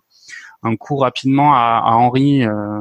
un 0.62 0.76
coup 0.76 0.96
rapidement 0.96 1.54
à, 1.54 1.82
à 1.84 1.92
Henri 1.92 2.44
euh, 2.44 2.80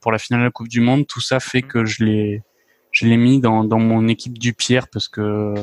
pour 0.00 0.12
la 0.12 0.18
finale 0.18 0.40
de 0.40 0.44
la 0.46 0.50
Coupe 0.50 0.68
du 0.68 0.80
Monde. 0.80 1.06
Tout 1.06 1.20
ça 1.20 1.40
fait 1.40 1.62
que 1.62 1.84
je 1.84 2.04
l'ai 2.04 2.42
je 2.90 3.06
l'ai 3.06 3.16
mis 3.16 3.40
dans, 3.40 3.64
dans 3.64 3.80
mon 3.80 4.06
équipe 4.06 4.38
du 4.38 4.54
Pierre 4.54 4.88
parce 4.88 5.08
que 5.08 5.54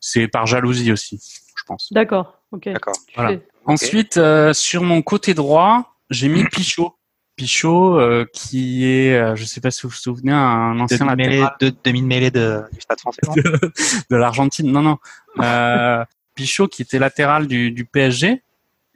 c'est 0.00 0.28
par 0.28 0.46
jalousie 0.46 0.92
aussi, 0.92 1.18
je 1.56 1.64
pense. 1.66 1.88
D'accord. 1.92 2.42
Ok. 2.52 2.68
D'accord. 2.68 2.96
Voilà. 3.14 3.38
Ensuite, 3.64 4.18
euh, 4.18 4.52
sur 4.52 4.82
mon 4.82 5.02
côté 5.02 5.34
droit, 5.34 5.96
j'ai 6.10 6.28
mis 6.28 6.44
Pichot. 6.44 6.94
Pichot, 7.36 7.98
euh, 7.98 8.24
qui 8.32 8.86
est, 8.86 9.14
euh, 9.14 9.36
je 9.36 9.44
sais 9.44 9.60
pas 9.60 9.70
si 9.70 9.82
vous 9.82 9.90
vous 9.90 9.94
souvenez, 9.94 10.32
un 10.32 10.78
ancien 10.80 11.04
demi-mêlée 11.04 11.44
de, 11.60 11.72
demi 11.84 12.30
de, 12.30 12.62
du 12.72 12.80
Stade 12.80 13.00
Français, 13.00 13.20
de, 13.36 13.72
de 14.10 14.16
l'Argentine. 14.16 14.70
Non, 14.72 14.82
non. 14.82 14.98
Euh, 15.40 16.02
Pichot, 16.34 16.68
qui 16.68 16.82
était 16.82 16.98
latéral 16.98 17.46
du, 17.46 17.70
du 17.72 17.84
PSG, 17.84 18.42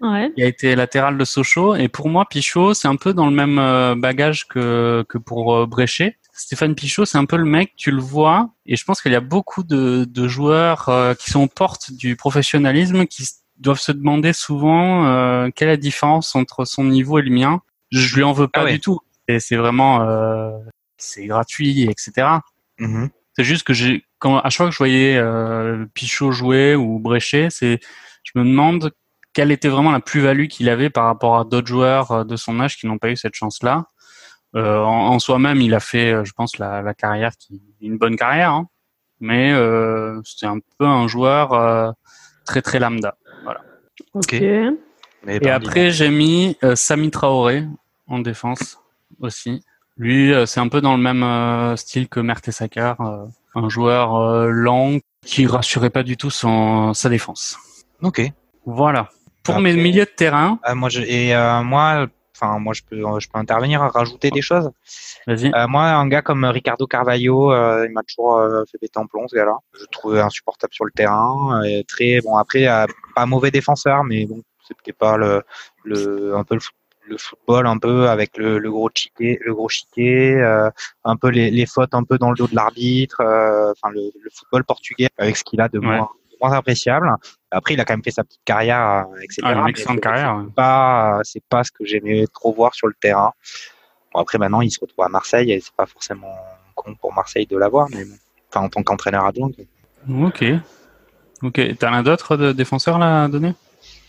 Ouais. 0.01 0.33
Il 0.37 0.45
a 0.45 0.47
été 0.47 0.75
latéral 0.75 1.19
de 1.19 1.25
Sochaux. 1.25 1.75
Et 1.75 1.89
pour 1.89 2.09
moi, 2.09 2.27
Pichot, 2.29 2.75
c'est 2.75 2.89
un 2.89 2.97
peu 2.97 3.13
dans 3.13 3.27
le 3.27 3.35
même 3.35 3.59
euh, 3.59 3.95
bagage 3.95 4.49
que, 4.49 5.05
que 5.09 5.19
pour 5.19 5.55
euh, 5.55 5.67
Bréchet. 5.67 6.17
Stéphane 6.41 6.75
Pichot, 6.75 7.05
c'est 7.05 7.19
un 7.19 7.27
peu 7.27 7.37
le 7.37 7.45
mec, 7.45 7.75
tu 7.77 7.91
le 7.91 8.01
vois, 8.01 8.55
et 8.65 8.75
je 8.75 8.85
pense 8.87 9.03
qu'il 9.03 9.13
y 9.13 9.17
a 9.17 9.21
beaucoup 9.21 9.63
de, 9.63 10.07
de 10.09 10.27
joueurs 10.27 10.89
euh, 10.89 11.13
qui 11.13 11.31
sont 11.31 11.43
aux 11.43 11.49
portes 11.49 11.93
du 11.93 12.17
professionnalisme, 12.17 13.05
qui 13.05 13.29
doivent 13.59 13.81
se 13.81 13.93
demander 13.93 14.33
souvent 14.33 15.07
euh, 15.07 15.51
quelle 15.55 15.69
est 15.69 15.73
la 15.73 15.77
différence 15.77 16.35
entre 16.35 16.65
son 16.65 16.85
niveau 16.85 17.19
et 17.19 17.23
le 17.23 17.31
mien. 17.31 17.61
Je 17.91 18.17
lui 18.17 18.23
en 18.23 18.33
veux 18.33 18.49
pas 18.49 18.65
ah 18.67 18.73
du 18.73 18.81
tout. 18.81 19.01
Et 19.29 19.39
c'est 19.39 19.57
vraiment, 19.57 20.01
euh, 20.01 20.51
c'est 20.97 21.27
gratuit, 21.27 21.83
etc. 21.83 22.27
Mm-hmm. 22.79 23.11
C'est 23.37 23.45
juste 23.45 23.65
que 23.65 23.75
j'ai, 23.75 24.05
quand 24.19 24.39
à 24.39 24.49
chaque 24.49 24.57
fois 24.57 24.67
que 24.69 24.73
je 24.73 24.79
voyais 24.79 25.23
Pichot 25.93 26.33
jouer 26.33 26.75
ou 26.75 26.99
Bréchet, 27.01 27.49
c'est, 27.51 27.81
je 28.25 28.33
me 28.37 28.45
demande 28.45 28.93
quelle 29.33 29.53
était 29.53 29.69
vraiment 29.69 29.93
la 29.93 30.01
plus-value 30.01 30.47
qu'il 30.47 30.69
avait 30.69 30.91
par 30.91 31.05
rapport 31.05 31.39
à 31.39 31.45
d'autres 31.45 31.67
joueurs 31.69 32.11
euh, 32.11 32.25
de 32.25 32.37
son 32.37 32.61
âge 32.61 32.77
qui 32.77 32.87
n'ont 32.87 32.99
pas 32.99 33.11
eu 33.11 33.17
cette 33.17 33.35
chance-là. 33.35 33.87
Euh, 34.57 34.83
en, 34.83 35.19
soi-même, 35.19 35.61
il 35.61 35.75
a 35.75 35.81
fait, 35.81 36.13
euh, 36.13 36.25
je 36.25 36.33
pense, 36.33 36.59
la, 36.59 36.83
la 36.83 36.95
carrière 36.95 37.33
qui 37.39 37.63
une 37.81 37.99
bonne 37.99 38.17
carrière, 38.17 38.51
hein. 38.51 38.67
mais 39.21 39.53
euh, 39.53 40.21
c'était 40.25 40.47
un 40.47 40.59
peu 40.79 40.87
un 40.87 41.07
joueur 41.07 41.53
euh, 41.53 41.93
très 42.45 42.61
très 42.61 42.81
lambda. 42.81 43.17
Voilà. 43.45 43.61
Ok. 44.15 44.33
Et 44.33 45.51
après, 45.51 45.91
j'ai 45.91 46.11
mis 46.11 46.57
Sami 46.75 47.11
Traoré 47.11 47.65
en 48.09 48.19
défense 48.19 48.79
aussi. 49.21 49.63
Lui, 49.99 50.33
c'est 50.47 50.61
un 50.61 50.69
peu 50.69 50.81
dans 50.81 50.97
le 50.97 51.03
même 51.03 51.77
style 51.77 52.09
que 52.09 52.21
Mertesacker, 52.21 52.95
un 53.55 53.69
joueur 53.69 54.47
lent 54.47 54.97
qui 55.23 55.47
rassurait 55.47 55.91
pas 55.91 56.03
du 56.03 56.17
tout 56.17 56.31
son, 56.31 56.95
sa 56.95 57.11
défense. 57.11 57.59
Ok. 58.03 58.23
Voilà. 58.65 59.11
Pour 59.43 59.61
mes 59.61 59.75
milieux 59.75 60.05
de 60.05 60.11
terrain. 60.11 60.59
moi, 60.75 60.89
je, 60.89 61.01
et 61.03 61.35
moi, 61.65 62.07
enfin, 62.41 62.59
moi, 62.59 62.73
je 62.75 62.83
peux, 62.83 62.97
je 63.19 63.29
peux 63.29 63.39
intervenir, 63.39 63.81
rajouter 63.81 64.31
des 64.31 64.43
choses. 64.43 64.71
Vas-y. 65.27 65.53
Euh, 65.55 65.67
moi, 65.69 65.85
un 65.85 66.09
gars 66.09 66.23
comme 66.23 66.45
Ricardo 66.45 66.87
Carvalho, 66.87 67.53
euh, 67.53 67.87
il 67.87 67.93
m'a 67.93 68.03
toujours 68.03 68.39
euh, 68.39 68.65
fait 68.71 68.79
péter 68.79 68.99
en 68.99 69.07
plomb, 69.07 69.29
ce 69.29 69.37
gars-là. 69.37 69.57
Je 69.75 69.81
le 69.81 69.87
trouvais 69.89 70.21
insupportable 70.21 70.73
sur 70.73 70.85
le 70.85 70.93
terrain. 70.93 71.63
Et 71.65 71.85
très 71.85 72.21
bon. 72.21 72.37
Après, 72.37 72.67
pas 73.15 73.27
mauvais 73.27 73.51
défenseur, 73.51 74.05
mais 74.05 74.27
bon, 74.27 74.43
c'était 74.67 74.93
pas 74.93 75.17
le, 75.17 75.43
le, 75.85 76.35
un 76.37 76.45
peu 76.45 76.57
le, 77.09 77.17
football, 77.19 77.67
un 77.67 77.79
peu 77.79 78.09
avec 78.09 78.37
le, 78.37 78.59
le 78.59 78.71
gros 78.71 78.89
chiquet, 78.95 79.39
le 79.45 79.53
gros 79.53 79.69
chiquet, 79.69 80.41
un 81.05 81.17
peu 81.17 81.29
les, 81.29 81.51
les, 81.51 81.67
fautes, 81.67 81.93
un 81.93 82.05
peu 82.05 82.19
dans 82.19 82.31
le 82.31 82.37
dos 82.37 82.47
de 82.47 82.55
l'arbitre. 82.55 83.21
Enfin, 83.21 83.93
le, 83.93 84.13
le, 84.23 84.31
football 84.33 84.65
portugais 84.65 85.09
avec 85.19 85.37
ce 85.37 85.45
qu'il 85.45 85.61
a 85.61 85.69
de 85.69 85.79
moins 85.79 86.09
moins 86.41 86.53
appréciable. 86.53 87.09
Après, 87.51 87.75
il 87.75 87.81
a 87.81 87.85
quand 87.85 87.95
même 87.95 88.05
fait 88.05 88.11
sa 88.11 88.25
petite 88.25 88.45
carrière, 88.45 89.07
etc. 89.23 89.43
Ah, 89.43 89.55
une 89.55 89.69
excellente 89.69 90.01
carrière. 90.01 90.43
C'est 90.47 90.55
pas, 90.55 91.21
c'est 91.25 91.45
pas 91.49 91.65
ce 91.65 91.73
que 91.73 91.85
j'aimais 91.85 92.27
trop 92.33 92.53
voir 92.53 92.75
sur 92.75 92.87
le 92.87 92.95
terrain. 93.01 93.33
Bon, 94.13 94.21
après, 94.21 94.39
maintenant, 94.39 94.61
il 94.61 94.71
se 94.71 94.79
retrouve 94.81 95.05
à 95.05 95.09
Marseille 95.09 95.53
et 95.53 95.61
c'est 95.61 95.75
pas 95.75 95.87
forcément 95.87 96.35
con 96.75 96.95
pour 96.95 97.13
Marseille 97.13 97.47
de 97.47 97.57
l'avoir, 97.57 97.89
mais 97.91 98.05
bon. 98.05 98.15
Enfin, 98.49 98.67
en 98.67 98.69
tant 98.69 98.83
qu'entraîneur 98.83 99.25
adjoint. 99.25 99.51
Ok. 100.23 100.45
Ok. 101.43 101.61
T'as 101.79 101.91
un 101.91 102.03
d'autres 102.03 102.37
de 102.37 102.53
défenseurs 102.53 102.99
là 102.99 103.25
à 103.25 103.29
donner? 103.29 103.55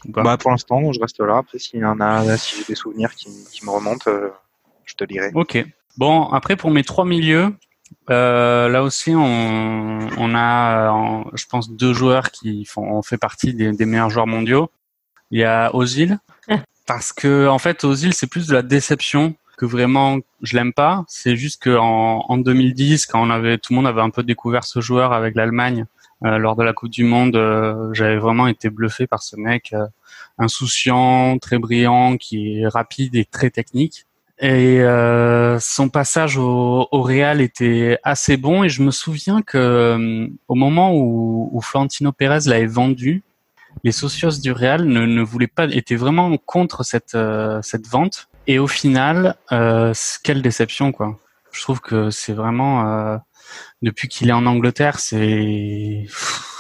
Bah, 0.06 0.38
pour 0.38 0.52
l'instant, 0.52 0.92
je 0.92 1.00
reste 1.00 1.20
là. 1.20 1.38
Après, 1.38 1.60
s'il 1.60 1.80
y 1.80 1.86
en 1.86 2.00
a, 2.00 2.38
si 2.38 2.58
j'ai 2.58 2.66
des 2.66 2.76
souvenirs 2.76 3.14
qui, 3.14 3.30
qui 3.52 3.66
me 3.66 3.72
remontent, 3.72 4.10
euh, 4.10 4.30
je 4.86 4.96
te 4.96 5.04
dirai. 5.04 5.32
Ok. 5.36 5.64
Bon, 5.98 6.28
après, 6.30 6.56
pour 6.56 6.72
mes 6.72 6.84
trois 6.84 7.06
milieux, 7.06 7.54
euh, 8.10 8.68
là 8.70 8.84
aussi, 8.84 9.14
on, 9.16 10.00
on 10.18 10.36
a, 10.36 11.24
je 11.34 11.46
pense, 11.46 11.72
deux 11.72 11.94
joueurs 11.94 12.32
qui 12.32 12.66
font, 12.66 12.84
on 12.84 13.02
fait 13.02 13.18
partie 13.18 13.54
des, 13.54 13.72
des 13.72 13.86
meilleurs 13.86 14.10
joueurs 14.10 14.28
mondiaux. 14.28 14.70
Il 15.32 15.40
y 15.40 15.44
a 15.44 15.74
Ozil, 15.76 16.20
parce 16.86 17.14
que 17.14 17.48
en 17.48 17.60
fait, 17.60 17.84
Ozil, 17.84 18.14
c'est 18.14 18.28
plus 18.28 18.48
de 18.48 18.54
la 18.54 18.62
déception 18.62 19.36
que 19.58 19.66
vraiment 19.66 20.20
je 20.42 20.56
l'aime 20.56 20.74
pas. 20.74 21.06
C'est 21.08 21.36
juste 21.36 21.62
que 21.62 21.78
en, 21.78 22.26
en, 22.28 22.38
2010, 22.38 23.06
quand 23.06 23.22
on 23.22 23.30
avait, 23.30 23.58
tout 23.58 23.74
le 23.74 23.78
monde 23.78 23.88
avait 23.88 24.02
un 24.02 24.10
peu 24.10 24.24
découvert 24.24 24.64
ce 24.64 24.82
joueur 24.82 25.14
avec 25.14 25.36
l'Allemagne 25.36 25.86
euh, 26.24 26.38
lors 26.38 26.56
de 26.56 26.64
la 26.64 26.74
Coupe 26.74 26.90
du 26.90 27.04
Monde, 27.04 27.36
euh, 27.36 27.92
j'avais 27.94 28.18
vraiment 28.18 28.48
été 28.48 28.70
bluffé 28.70 29.08
par 29.08 29.24
ce 29.24 29.36
mec 29.38 29.74
euh, 29.74 29.88
insouciant, 30.38 31.40
très 31.40 31.58
brillant, 31.58 32.18
qui 32.18 32.60
est 32.60 32.68
rapide 32.68 33.16
et 33.16 33.26
très 33.26 33.50
technique. 33.50 34.06
Et 34.42 34.82
euh, 34.82 35.60
son 35.60 35.90
passage 35.90 36.36
au, 36.36 36.88
au, 36.92 37.02
Real 37.04 37.42
était 37.42 38.00
assez 38.04 38.38
bon. 38.38 38.64
Et 38.64 38.70
je 38.70 38.82
me 38.82 38.90
souviens 38.90 39.44
que 39.44 39.58
euh, 39.58 40.28
au 40.48 40.56
moment 40.56 40.96
où, 40.96 41.50
où 41.52 41.62
Florentino 41.62 42.12
Pérez 42.12 42.40
l'avait 42.48 42.66
vendu, 42.66 43.22
les 43.84 43.92
socios 43.92 44.42
du 44.42 44.52
Real 44.52 44.86
ne, 44.86 45.06
ne 45.06 45.22
voulaient 45.22 45.46
pas, 45.46 45.66
étaient 45.66 45.96
vraiment 45.96 46.36
contre 46.38 46.84
cette 46.84 47.14
euh, 47.14 47.62
cette 47.62 47.88
vente. 47.88 48.30
Et 48.48 48.58
au 48.58 48.66
final, 48.66 49.36
euh, 49.52 49.94
quelle 50.24 50.42
déception 50.42 50.92
quoi. 50.92 51.20
Je 51.52 51.62
trouve 51.62 51.80
que 51.80 52.10
c'est 52.10 52.34
vraiment 52.34 53.20
depuis 53.82 54.08
qu'il 54.08 54.30
est 54.30 54.34
en 54.34 54.46
Angleterre, 54.46 55.00
c'est 55.00 56.06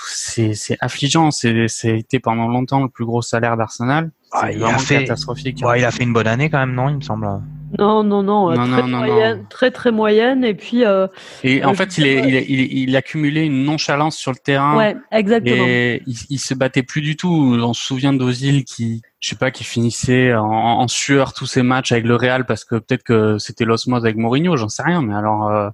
c'est 0.05 0.77
affligeant. 0.81 1.31
C'est 1.31 1.67
c'est 1.67 1.97
été 1.97 2.19
pendant 2.19 2.47
longtemps 2.47 2.83
le 2.83 2.89
plus 2.89 3.05
gros 3.05 3.21
salaire 3.21 3.55
d'Arsenal. 3.57 4.11
Ah, 4.33 4.51
il 4.51 4.61
a 4.63 4.77
fait 4.77 4.99
catastrophique. 4.99 5.61
il 5.61 5.85
a 5.85 5.91
fait 5.91 6.03
une 6.03 6.13
bonne 6.13 6.27
année 6.27 6.49
quand 6.49 6.59
même, 6.59 6.75
non 6.75 6.89
Il 6.89 6.97
me 6.97 7.01
semble. 7.01 7.41
Non, 7.77 8.03
non, 8.03 8.23
non, 8.23 8.51
euh, 8.51 8.55
très, 8.55 8.83
moyenne, 8.83 9.45
très 9.49 9.71
très 9.71 9.91
moyenne. 9.91 10.43
Et 10.43 10.53
puis. 10.53 10.85
Euh, 10.85 11.07
et 11.43 11.63
en 11.63 11.73
fait, 11.73 11.97
il, 11.97 12.05
est, 12.05 12.27
il, 12.27 12.35
est, 12.35 12.45
il, 12.47 12.95
a 12.95 12.99
accumulé 12.99 13.43
une 13.43 13.63
nonchalance 13.63 14.17
sur 14.17 14.31
le 14.31 14.37
terrain. 14.37 14.77
Ouais, 14.77 14.97
exactement. 15.11 15.65
Et 15.67 16.01
il, 16.05 16.15
il 16.29 16.39
se 16.39 16.53
battait 16.53 16.83
plus 16.83 17.01
du 17.01 17.15
tout. 17.15 17.57
On 17.61 17.73
se 17.73 17.85
souvient 17.85 18.13
d'Ozil 18.13 18.65
qui, 18.65 19.01
je 19.19 19.29
sais 19.29 19.35
pas, 19.35 19.51
qui 19.51 19.63
finissait 19.63 20.33
en, 20.33 20.45
en, 20.45 20.87
sueur 20.87 21.33
tous 21.33 21.45
ses 21.45 21.63
matchs 21.63 21.91
avec 21.91 22.05
le 22.05 22.15
Real 22.15 22.45
parce 22.45 22.65
que 22.65 22.75
peut-être 22.75 23.03
que 23.03 23.37
c'était 23.37 23.65
l'osmose 23.65 24.03
avec 24.03 24.17
Mourinho, 24.17 24.57
j'en 24.57 24.69
sais 24.69 24.83
rien. 24.83 25.01
Mais 25.01 25.13
alors, 25.13 25.47
euh, 25.47 25.69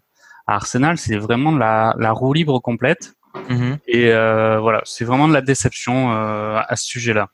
à 0.45 0.55
Arsenal, 0.55 0.97
c'est 0.97 1.17
vraiment 1.17 1.51
la, 1.51 1.95
la 1.97 2.11
roue 2.11 2.33
libre 2.33 2.59
complète. 2.59 3.13
Mm-hmm. 3.49 3.77
Et 3.87 4.11
euh, 4.11 4.59
voilà, 4.59 4.81
c'est 4.85 5.05
vraiment 5.05 5.27
de 5.27 5.33
la 5.33 5.41
déception 5.41 6.13
euh, 6.13 6.59
à 6.67 6.75
ce 6.75 6.85
sujet-là. 6.85 7.29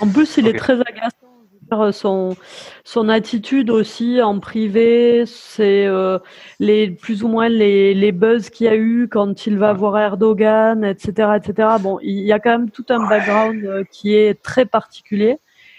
En 0.00 0.08
plus, 0.08 0.36
il 0.36 0.46
est 0.46 0.58
très 0.58 0.74
agaçant 0.80 1.27
son, 1.92 2.36
son 2.84 3.08
attitude 3.08 3.70
aussi 3.70 4.20
en 4.22 4.40
privé, 4.40 5.24
c'est 5.26 5.86
euh, 5.86 6.18
les 6.60 6.90
plus 6.90 7.22
ou 7.22 7.28
moins 7.28 7.48
les, 7.48 7.94
les 7.94 8.12
buzz 8.12 8.50
qu'il 8.50 8.66
y 8.66 8.68
a 8.68 8.76
eu 8.76 9.08
quand 9.10 9.46
il 9.46 9.58
va 9.58 9.72
voir 9.72 9.98
Erdogan, 9.98 10.84
etc., 10.84 11.30
etc. 11.36 11.68
Bon, 11.80 11.98
il 12.02 12.20
y 12.20 12.32
a 12.32 12.38
quand 12.38 12.50
même 12.50 12.70
tout 12.70 12.86
un 12.88 13.08
background 13.08 13.64
euh, 13.64 13.84
qui 13.90 14.14
est 14.14 14.42
très 14.42 14.66
particulier 14.66 15.38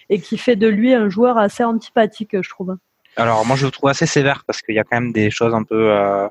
et 0.10 0.20
qui 0.20 0.38
fait 0.38 0.56
de 0.56 0.68
lui 0.68 0.94
un 0.94 1.10
joueur 1.10 1.38
assez 1.38 1.64
antipathique, 1.64 2.42
je 2.42 2.50
trouve. 2.50 2.78
Alors 3.16 3.46
moi, 3.46 3.56
je 3.56 3.66
le 3.66 3.72
trouve 3.72 3.90
assez 3.90 4.06
sévère 4.06 4.44
parce 4.46 4.62
qu'il 4.62 4.76
y 4.76 4.80
a 4.80 4.84
quand 4.84 5.00
même 5.00 5.12
des 5.12 5.30
choses 5.30 5.54
un 5.54 5.64
peu. 5.64 5.92
Euh, 5.92 6.28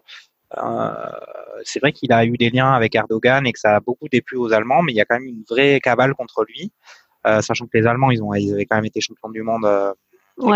euh, 0.57 0.95
c'est 1.65 1.81
vrai 1.81 1.93
qu'il 1.93 2.13
a 2.13 2.25
eu 2.25 2.37
des 2.37 2.51
liens 2.51 2.73
avec 2.73 2.95
Erdogan 2.95 3.47
et 3.47 3.53
que 3.53 3.59
ça 3.59 3.77
a 3.77 3.81
beaucoup 3.81 4.09
déplu 4.09 4.39
aux 4.39 4.53
Allemands, 4.53 4.83
mais 4.83 4.93
il 4.93 4.97
y 4.97 5.01
a 5.01 5.05
quand 5.05 5.19
même 5.19 5.29
une 5.29 5.45
vraie 5.49 5.81
cabale 5.81 6.15
contre 6.15 6.45
lui. 6.45 6.73
Euh, 7.27 7.41
sachant 7.41 7.67
que 7.67 7.77
les 7.77 7.87
Allemands, 7.87 8.11
ils, 8.11 8.23
ont, 8.23 8.33
ils 8.35 8.53
avaient 8.53 8.65
quand 8.65 8.77
même 8.77 8.85
été 8.85 9.01
champions 9.01 9.31
du 9.31 9.43
monde, 9.43 9.65
euh, 9.65 9.93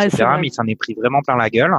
etc. 0.00 0.24
Mais 0.40 0.48
il 0.48 0.52
s'en 0.52 0.66
est 0.66 0.76
pris 0.76 0.94
vraiment 0.94 1.20
plein 1.22 1.36
la 1.36 1.50
gueule. 1.50 1.74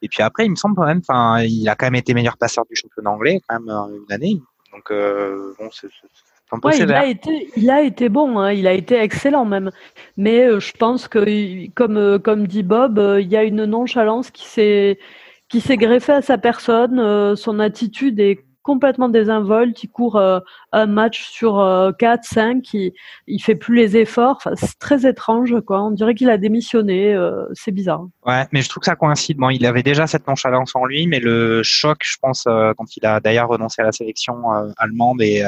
Et 0.00 0.08
puis 0.08 0.22
après, 0.22 0.46
il 0.46 0.50
me 0.50 0.56
semble 0.56 0.74
quand 0.74 0.86
même, 0.86 1.00
enfin, 1.06 1.42
il 1.42 1.68
a 1.68 1.74
quand 1.74 1.86
même 1.86 1.94
été 1.94 2.14
meilleur 2.14 2.36
passeur 2.36 2.64
du 2.68 2.74
championnat 2.74 3.10
anglais 3.10 3.40
quand 3.46 3.60
même 3.60 3.68
euh, 3.68 3.98
une 4.08 4.12
année. 4.12 4.40
Donc 4.72 4.90
bon, 4.90 5.68
c'est 5.70 5.88
un 6.50 6.58
peu 6.58 6.70
il 6.74 6.92
a 6.92 7.06
été, 7.06 7.50
il 7.56 7.70
a 7.70 7.82
été 7.82 8.08
bon, 8.08 8.38
hein, 8.38 8.52
il 8.52 8.66
a 8.66 8.72
été 8.72 8.96
excellent 8.96 9.44
même. 9.44 9.70
Mais 10.16 10.60
je 10.60 10.72
pense 10.72 11.08
que, 11.08 11.68
comme 11.72 12.18
comme 12.18 12.46
dit 12.46 12.62
Bob, 12.62 12.98
il 13.20 13.28
y 13.28 13.36
a 13.36 13.44
une 13.44 13.66
nonchalance 13.66 14.30
qui 14.30 14.46
s'est 14.46 14.98
qui 15.50 15.60
s'est 15.60 15.76
greffée 15.76 16.12
à 16.12 16.22
sa 16.22 16.38
personne. 16.38 17.36
son 17.36 17.58
attitude 17.58 18.18
est 18.18 18.44
complètement 18.62 19.08
désinvolte, 19.08 19.82
il 19.82 19.88
court 19.88 20.16
euh, 20.16 20.40
un 20.72 20.86
match 20.86 21.28
sur 21.28 21.54
4, 21.98 22.20
euh, 22.20 22.22
5, 22.22 22.74
il, 22.74 22.92
il 23.26 23.40
fait 23.40 23.54
plus 23.54 23.74
les 23.76 23.96
efforts. 23.96 24.36
Enfin, 24.36 24.52
c'est 24.56 24.78
très 24.78 25.06
étrange, 25.06 25.54
quoi. 25.66 25.82
On 25.82 25.90
dirait 25.90 26.14
qu'il 26.14 26.30
a 26.30 26.38
démissionné, 26.38 27.14
euh, 27.14 27.44
c'est 27.52 27.72
bizarre. 27.72 28.06
Ouais, 28.24 28.46
mais 28.52 28.62
je 28.62 28.68
trouve 28.68 28.80
que 28.80 28.86
ça 28.86 28.96
coïncide. 28.96 29.36
Bon, 29.38 29.50
il 29.50 29.64
avait 29.66 29.82
déjà 29.82 30.06
cette 30.06 30.26
nonchalance 30.26 30.74
en 30.74 30.84
lui, 30.84 31.06
mais 31.06 31.20
le 31.20 31.62
choc, 31.62 31.98
je 32.02 32.16
pense, 32.20 32.44
quand 32.44 32.96
il 32.96 33.06
a 33.06 33.20
d'ailleurs 33.20 33.48
renoncé 33.48 33.82
à 33.82 33.86
la 33.86 33.92
sélection 33.92 34.42
allemande 34.76 35.22
et 35.22 35.42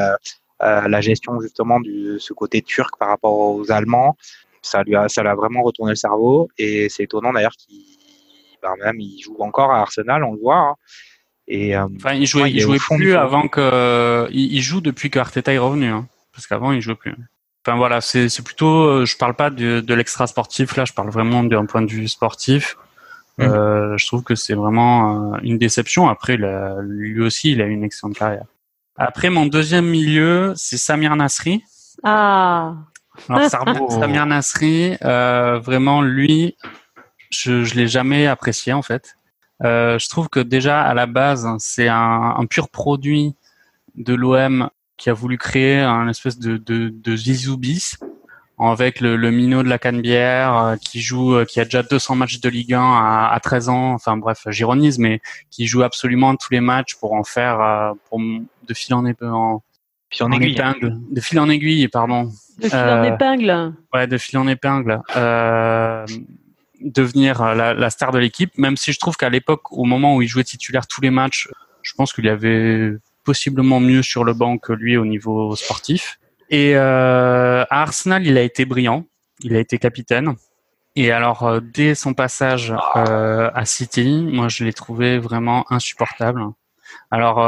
la 0.61 1.01
gestion 1.01 1.41
justement 1.41 1.81
du 1.81 2.17
ce 2.19 2.33
côté 2.33 2.63
turc 2.63 2.99
par 2.99 3.09
rapport 3.09 3.39
aux 3.39 3.71
Allemands, 3.71 4.17
ça 4.63 4.83
lui 4.83 4.97
a, 4.97 5.09
ça 5.09 5.23
vraiment 5.35 5.63
retourné 5.63 5.93
le 5.93 5.97
cerveau. 5.97 6.49
Et 6.59 6.89
c'est 6.89 7.05
étonnant 7.05 7.33
d'ailleurs 7.33 7.53
qu'il, 7.53 7.83
bah, 8.63 8.75
même, 8.83 8.99
il 8.99 9.21
joue 9.21 9.37
encore 9.41 9.71
à 9.71 9.81
Arsenal, 9.81 10.25
on 10.25 10.33
le 10.33 10.41
voit. 10.41 10.57
Hein. 10.57 10.75
Et, 11.47 11.77
euh, 11.77 11.87
enfin, 11.97 12.15
il 12.15 12.27
jouait, 12.27 12.51
il, 12.51 12.61
jouait 12.61 12.79
plus 12.79 13.15
avant 13.15 13.49
que, 13.49 14.29
il, 14.33 14.63
joue 14.63 14.81
depuis 14.81 15.11
que 15.11 15.19
Arteta 15.19 15.53
est 15.53 15.59
revenu, 15.59 15.89
hein, 15.89 16.07
parce 16.33 16.47
qu'avant 16.47 16.73
il 16.73 16.81
jouait 16.81 16.95
plus. 16.95 17.15
Enfin 17.67 17.77
voilà, 17.77 18.01
c'est 18.01 18.43
plutôt, 18.43 18.85
euh, 18.85 19.05
je 19.07 19.17
parle 19.17 19.35
pas 19.35 19.51
de, 19.51 19.81
de 19.81 19.95
l'extra 19.95 20.27
sportif 20.27 20.77
là, 20.77 20.85
je 20.85 20.93
parle 20.93 21.11
vraiment 21.11 21.45
d'un 21.45 21.67
point 21.67 21.83
de 21.83 21.91
vue 21.91 22.09
sportif. 22.09 22.77
Mhm. 23.39 23.49
Euh, 23.49 23.97
je 23.97 24.07
trouve 24.07 24.23
que 24.23 24.35
c'est 24.35 24.55
vraiment 24.55 25.35
euh, 25.35 25.39
une 25.43 25.59
déception. 25.59 26.09
Après, 26.09 26.37
lui 26.37 27.21
aussi, 27.21 27.53
il 27.53 27.63
a 27.63 27.67
une 27.67 27.85
excellente 27.85 28.17
carrière. 28.17 28.47
Après, 28.97 29.29
mon 29.29 29.47
deuxième 29.47 29.87
milieu, 29.87 30.53
c'est 30.57 30.77
Samir 30.77 31.17
Nasri. 31.17 31.65
Ah. 32.05 32.75
Alors, 33.29 33.51
Samir 33.91 34.27
Nasri, 34.27 34.97
euh, 35.03 35.59
vraiment, 35.59 36.01
lui, 36.01 36.57
je, 37.31 37.65
je 37.65 37.75
l'ai 37.75 37.89
jamais 37.89 38.27
apprécié 38.27 38.73
en 38.73 38.83
fait. 38.83 39.17
Euh, 39.63 39.99
je 39.99 40.09
trouve 40.09 40.29
que 40.29 40.41
déjà 40.41 40.83
à 40.83 40.95
la 40.95 41.07
base, 41.07 41.49
c'est 41.59 41.89
un, 41.89 42.35
un, 42.37 42.47
pur 42.47 42.69
produit 42.69 43.35
de 43.95 44.15
l'OM 44.15 44.69
qui 44.97 45.11
a 45.11 45.13
voulu 45.13 45.39
créer 45.39 45.81
un 45.81 46.09
espèce 46.09 46.39
de, 46.39 46.57
de, 46.57 46.89
de 46.89 47.17
Zizou 47.17 47.57
bis 47.57 47.99
avec 48.59 49.01
le, 49.01 49.17
le 49.17 49.31
minot 49.31 49.63
de 49.63 49.69
la 49.69 49.79
Canebière 49.79 50.57
euh, 50.57 50.77
qui 50.77 51.01
joue, 51.01 51.35
euh, 51.35 51.45
qui 51.45 51.61
a 51.61 51.65
déjà 51.65 51.83
200 51.83 52.15
matchs 52.15 52.41
de 52.41 52.49
Ligue 52.49 52.75
1 52.75 52.81
à, 52.81 53.31
à 53.33 53.41
13 53.41 53.69
ans. 53.69 53.93
Enfin 53.95 54.17
bref, 54.17 54.45
j'ironise, 54.49 54.99
mais 54.99 55.21
qui 55.51 55.67
joue 55.67 55.83
absolument 55.83 56.35
tous 56.37 56.53
les 56.53 56.61
matchs 56.61 56.95
pour 56.97 57.15
en 57.15 57.25
faire, 57.25 57.95
pour 58.09 58.21
de 58.21 58.75
fil 58.75 58.95
en, 58.95 59.05
en, 59.23 59.63
fil 60.11 60.25
en, 60.25 60.33
aiguille. 60.33 60.53
épingle, 60.53 60.99
de 61.11 61.21
fil 61.21 61.41
en 61.41 61.49
aiguille, 61.49 61.89
pardon. 61.89 62.31
De 62.59 62.69
fil 62.69 62.79
en 62.79 63.03
épingle. 63.03 63.75
Ouais, 63.93 64.07
de 64.07 64.19
fil 64.19 64.39
en 64.39 64.47
épingle. 64.47 65.01
Euh, 65.17 66.07
devenir 66.85 67.43
euh, 67.43 67.55
la, 67.55 67.75
la 67.75 67.91
star 67.91 68.13
de 68.13 68.19
l'équipe, 68.19 68.57
même 68.57 68.77
si 68.77 68.93
je 68.93 69.01
trouve 69.01 69.17
qu'à 69.17 69.31
l'époque, 69.31 69.73
au 69.73 69.85
moment 69.85 70.15
où 70.17 70.23
il 70.23 70.29
jouait 70.29 70.45
titulaire 70.45 70.87
tous 70.87 71.01
les 71.01 71.11
matchs, 71.11 71.49
je 71.83 71.93
pense 71.95 72.13
qu'il 72.13 72.27
y 72.27 72.29
avait 72.29 72.93
possiblement 73.25 73.81
mieux 73.81 74.03
sur 74.03 74.25
le 74.25 74.35
banc 74.35 74.59
que 74.59 74.73
lui 74.73 74.97
au 74.97 75.07
niveau 75.07 75.57
sportif. 75.57 76.19
Et 76.51 76.77
euh, 76.77 77.65
à 77.71 77.83
Arsenal, 77.83 78.27
il 78.27 78.37
a 78.37 78.43
été 78.43 78.67
brillant, 78.67 79.07
il 79.41 79.57
a 79.57 79.59
été 79.59 79.79
capitaine. 79.79 80.35
Et 80.97 81.11
alors, 81.11 81.61
dès 81.61 81.97
son 81.97 82.15
passage 82.15 82.73
à 82.95 83.65
City, 83.65 84.25
moi, 84.31 84.47
je 84.47 84.63
l'ai 84.63 84.73
trouvé 84.73 85.19
vraiment 85.19 85.65
insupportable. 85.73 86.41
Alors, 87.11 87.39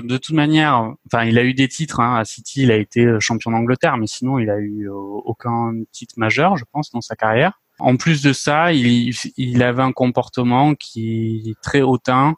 de 0.00 0.16
toute 0.16 0.36
manière, 0.36 0.92
enfin, 1.06 1.24
il 1.24 1.36
a 1.36 1.42
eu 1.42 1.54
des 1.54 1.66
titres 1.66 1.98
hein. 1.98 2.16
à 2.16 2.24
City. 2.24 2.62
Il 2.62 2.70
a 2.70 2.76
été 2.76 3.04
champion 3.18 3.50
d'Angleterre, 3.50 3.96
mais 3.96 4.06
sinon, 4.06 4.38
il 4.38 4.48
a 4.48 4.58
eu 4.58 4.88
aucun 4.88 5.72
titre 5.90 6.14
majeur, 6.18 6.56
je 6.56 6.64
pense, 6.70 6.92
dans 6.92 7.00
sa 7.00 7.16
carrière. 7.16 7.58
En 7.78 7.96
plus 7.96 8.22
de 8.22 8.32
ça, 8.32 8.72
il, 8.72 9.14
il 9.36 9.62
avait 9.62 9.82
un 9.82 9.92
comportement 9.92 10.74
qui 10.74 11.42
est 11.46 11.60
très 11.60 11.82
hautain 11.82 12.36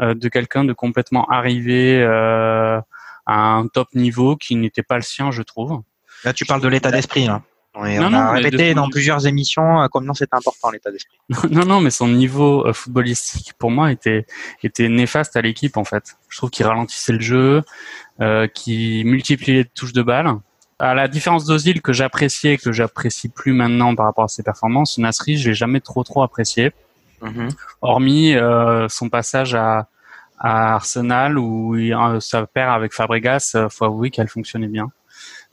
euh, 0.00 0.14
de 0.14 0.28
quelqu'un 0.28 0.64
de 0.64 0.72
complètement 0.72 1.26
arrivé 1.28 2.00
euh, 2.00 2.80
à 3.26 3.34
un 3.34 3.66
top 3.66 3.88
niveau 3.94 4.36
qui 4.36 4.54
n'était 4.54 4.84
pas 4.84 4.96
le 4.96 5.02
sien, 5.02 5.32
je 5.32 5.42
trouve. 5.42 5.82
Là, 6.24 6.32
tu 6.32 6.44
parles 6.44 6.60
de 6.60 6.68
l'état 6.68 6.92
d'esprit. 6.92 7.26
Hein. 7.26 7.42
on 7.74 8.12
a 8.12 8.30
répété 8.30 8.74
dans 8.74 8.88
plusieurs 8.88 9.26
émissions 9.26 9.82
euh, 9.82 9.88
combien 9.90 10.14
c'est 10.14 10.32
important 10.32 10.70
l'état 10.70 10.92
d'esprit. 10.92 11.18
non, 11.50 11.64
non, 11.64 11.80
mais 11.80 11.90
son 11.90 12.06
niveau 12.06 12.72
footballistique 12.72 13.54
pour 13.58 13.72
moi 13.72 13.90
était 13.90 14.26
était 14.62 14.88
néfaste 14.88 15.36
à 15.36 15.42
l'équipe 15.42 15.76
en 15.76 15.84
fait. 15.84 16.16
Je 16.28 16.36
trouve 16.36 16.50
qu'il 16.50 16.66
ralentissait 16.66 17.12
le 17.12 17.20
jeu, 17.20 17.62
euh, 18.20 18.46
qu'il 18.46 19.04
multipliait 19.06 19.58
les 19.58 19.64
touches 19.64 19.92
de 19.92 20.02
balle. 20.02 20.32
À 20.80 20.94
la 20.94 21.08
différence 21.08 21.44
d'Ozil 21.44 21.82
que 21.82 21.92
j'appréciais, 21.92 22.56
que 22.56 22.70
j'apprécie 22.70 23.28
plus 23.28 23.52
maintenant 23.52 23.96
par 23.96 24.06
rapport 24.06 24.24
à 24.24 24.28
ses 24.28 24.44
performances, 24.44 24.96
Nasri, 24.98 25.36
je 25.36 25.48
l'ai 25.48 25.54
jamais 25.54 25.80
trop 25.80 26.04
trop 26.04 26.22
apprécié. 26.22 26.72
Mhm. 27.20 27.48
Hormis 27.82 28.36
euh, 28.36 28.88
son 28.88 29.08
passage 29.08 29.56
à, 29.56 29.88
à 30.38 30.74
Arsenal 30.74 31.36
où 31.36 31.76
il, 31.76 31.92
euh, 31.92 32.20
sa 32.20 32.46
paire 32.46 32.70
avec 32.70 32.92
Fabregas, 32.92 33.52
euh, 33.56 33.68
faut 33.68 33.86
avouer 33.86 34.10
qu'elle 34.10 34.28
fonctionnait 34.28 34.68
bien. 34.68 34.90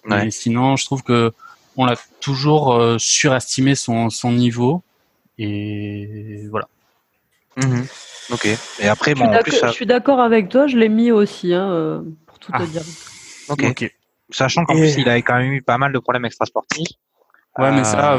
Mais 0.07 0.29
sinon, 0.29 0.75
je 0.75 0.85
trouve 0.85 1.01
que 1.01 1.33
on 1.77 1.85
l'a 1.85 1.95
toujours 2.21 2.79
surestimé 2.99 3.73
son, 3.73 4.11
son 4.11 4.31
niveau 4.31 4.83
et 5.39 6.45
voilà. 6.51 6.67
Mhm. 7.57 7.87
Ok. 8.31 8.47
Et 8.79 8.87
après, 8.87 9.15
bon, 9.15 9.31
je 9.47 9.71
suis 9.71 9.87
d'accord 9.87 10.19
avec 10.19 10.49
toi, 10.49 10.67
je 10.67 10.77
l'ai 10.77 10.89
mis 10.89 11.11
aussi, 11.11 11.55
hein, 11.55 12.03
pour 12.27 12.37
tout 12.37 12.51
te 12.51 12.57
ah. 12.61 12.65
dire. 12.67 12.83
Ok. 13.49 13.91
Sachant 14.29 14.65
qu'en 14.65 14.73
plus, 14.73 14.97
il 14.97 15.07
avait 15.09 15.21
quand 15.21 15.37
même 15.37 15.53
eu 15.53 15.61
pas 15.61 15.77
mal 15.77 15.93
de 15.93 15.99
problèmes 15.99 16.25
extrasportifs. 16.25 16.87
Ouais, 17.57 17.71
mais 17.71 17.83
ça, 17.83 18.17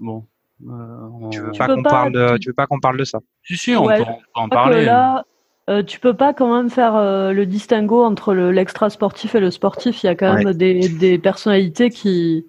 bon. 0.00 0.24
Euh, 0.68 1.28
tu 1.30 1.40
veux 1.40 1.52
pas 1.52 1.66
qu'on 1.68 1.82
parle 1.82 2.12
de, 2.12 2.36
tu 2.38 2.48
veux 2.48 2.54
pas 2.54 2.66
qu'on 2.66 2.80
parle 2.80 2.98
de 2.98 3.04
ça? 3.04 3.20
Si 3.44 3.56
si, 3.56 3.76
on 3.76 3.86
peut 3.86 4.04
en, 4.34 4.48
parler. 4.48 4.84
Là, 4.84 5.24
euh, 5.68 5.82
tu 5.82 6.00
peux 6.00 6.14
pas 6.14 6.34
quand 6.34 6.54
même 6.54 6.70
faire 6.70 6.96
euh, 6.96 7.32
le 7.32 7.46
distinguo 7.46 8.04
entre 8.04 8.34
l'extra 8.34 8.90
sportif 8.90 9.34
et 9.34 9.40
le 9.40 9.50
sportif. 9.50 10.02
Il 10.02 10.06
y 10.06 10.10
a 10.10 10.14
quand 10.14 10.34
même 10.34 10.52
des, 10.52 10.88
des, 10.88 11.18
personnalités 11.18 11.90
qui, 11.90 12.46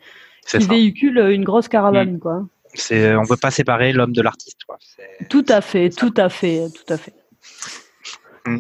qui 0.48 0.58
véhiculent 0.58 1.30
une 1.32 1.44
grosse 1.44 1.68
caravane, 1.68 2.16
mm. 2.16 2.20
quoi. 2.20 2.46
C'est, 2.74 3.16
on 3.16 3.26
peut 3.26 3.38
pas 3.38 3.52
séparer 3.52 3.92
l'homme 3.92 4.14
de 4.14 4.22
l'artiste, 4.22 4.64
quoi. 4.66 4.78
Tout 5.30 5.46
à 5.50 5.62
fait, 5.62 5.90
tout 5.90 6.14
à 6.16 6.30
fait, 6.30 6.68
tout 6.74 6.94
à 6.94 6.98
fait. 6.98 7.14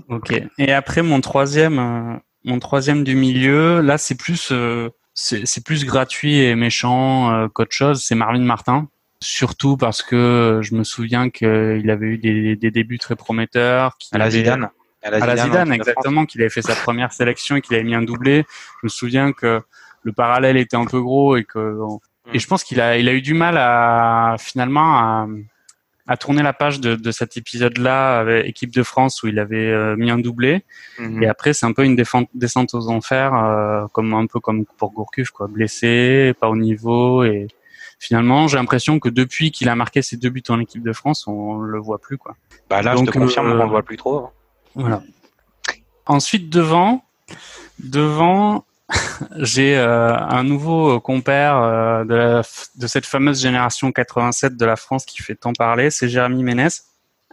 Ok. 0.09 0.33
Et 0.57 0.73
après 0.73 1.01
mon 1.01 1.21
troisième, 1.21 2.19
mon 2.43 2.59
troisième 2.59 3.03
du 3.03 3.15
milieu, 3.15 3.81
là 3.81 3.97
c'est 3.97 4.15
plus, 4.15 4.53
c'est 5.13 5.63
plus 5.63 5.85
gratuit 5.85 6.39
et 6.39 6.55
méchant 6.55 7.47
qu'autre 7.53 7.73
chose. 7.73 8.03
C'est 8.03 8.15
Marvin 8.15 8.39
Martin. 8.39 8.87
Surtout 9.23 9.77
parce 9.77 10.01
que 10.01 10.61
je 10.63 10.73
me 10.73 10.83
souviens 10.83 11.29
qu'il 11.29 11.89
avait 11.91 12.07
eu 12.07 12.17
des, 12.17 12.55
des, 12.55 12.71
débuts 12.71 12.97
très 12.97 13.15
prometteurs. 13.15 13.95
À 14.11 14.17
la 14.17 14.31
Zidane. 14.31 14.69
À 15.03 15.11
la 15.11 15.37
Zidane, 15.37 15.71
exactement, 15.71 16.25
qu'il 16.25 16.41
avait 16.41 16.49
fait 16.49 16.63
sa 16.63 16.75
première 16.75 17.13
sélection 17.13 17.55
et 17.55 17.61
qu'il 17.61 17.75
avait 17.75 17.83
mis 17.83 17.93
un 17.93 18.01
doublé. 18.01 18.45
Je 18.81 18.87
me 18.87 18.89
souviens 18.89 19.31
que 19.31 19.61
le 20.03 20.13
parallèle 20.13 20.57
était 20.57 20.77
un 20.77 20.85
peu 20.85 20.99
gros 21.01 21.37
et 21.37 21.43
que 21.43 21.77
et 22.33 22.39
je 22.39 22.47
pense 22.47 22.63
qu'il 22.63 22.79
a 22.79 22.97
il 22.97 23.09
a 23.09 23.13
eu 23.13 23.21
du 23.21 23.33
mal 23.33 23.57
à 23.57 24.35
finalement 24.39 24.97
à, 24.97 25.27
à 26.11 26.17
tourner 26.17 26.43
la 26.43 26.51
page 26.51 26.81
de, 26.81 26.95
de 26.95 27.11
cet 27.11 27.37
épisode-là 27.37 28.19
avec 28.19 28.45
équipe 28.45 28.73
de 28.73 28.83
France 28.83 29.23
où 29.23 29.27
il 29.27 29.39
avait 29.39 29.69
euh, 29.69 29.95
mis 29.95 30.11
un 30.11 30.17
doublé. 30.17 30.65
Mhm. 30.99 31.23
Et 31.23 31.27
après, 31.27 31.53
c'est 31.53 31.65
un 31.65 31.71
peu 31.71 31.85
une 31.85 31.95
descente 31.95 32.73
aux 32.73 32.89
enfers, 32.89 33.33
euh, 33.33 33.87
comme 33.93 34.13
un 34.13 34.25
peu 34.25 34.41
comme 34.41 34.65
pour 34.77 34.91
Gourcuff, 34.91 35.29
quoi, 35.29 35.47
blessé, 35.47 36.33
pas 36.37 36.49
au 36.49 36.57
niveau 36.57 37.23
et 37.23 37.47
finalement, 37.97 38.49
j'ai 38.49 38.57
l'impression 38.57 38.99
que 38.99 39.07
depuis 39.07 39.51
qu'il 39.51 39.69
a 39.69 39.75
marqué 39.75 40.01
ses 40.01 40.17
deux 40.17 40.29
buts 40.29 40.43
en 40.49 40.59
équipe 40.59 40.83
de 40.83 40.91
France, 40.91 41.27
on 41.27 41.59
le 41.59 41.79
voit 41.79 41.99
plus 41.99 42.17
quoi. 42.17 42.35
Bah 42.69 42.81
là, 42.81 42.93
je 42.97 43.05
te 43.05 43.11
confirme 43.11 43.49
qu'on 43.49 43.63
le 43.63 43.69
voit 43.69 43.83
plus 43.83 43.95
trop. 43.95 44.17
Hein. 44.17 44.29
Voilà. 44.75 45.03
Ensuite, 46.05 46.49
devant, 46.49 47.05
devant, 47.79 48.65
j'ai 49.37 49.77
euh, 49.77 50.17
un 50.17 50.43
nouveau 50.43 50.99
compère 50.99 51.57
euh, 51.57 52.03
de, 52.03 52.41
de 52.79 52.87
cette 52.87 53.05
fameuse 53.05 53.41
génération 53.41 53.91
87 53.91 54.57
de 54.57 54.65
la 54.65 54.75
France 54.75 55.05
qui 55.05 55.21
fait 55.21 55.35
tant 55.35 55.53
parler, 55.53 55.89
c'est 55.89 56.09
Jérémy 56.09 56.43
Ménès. 56.43 56.85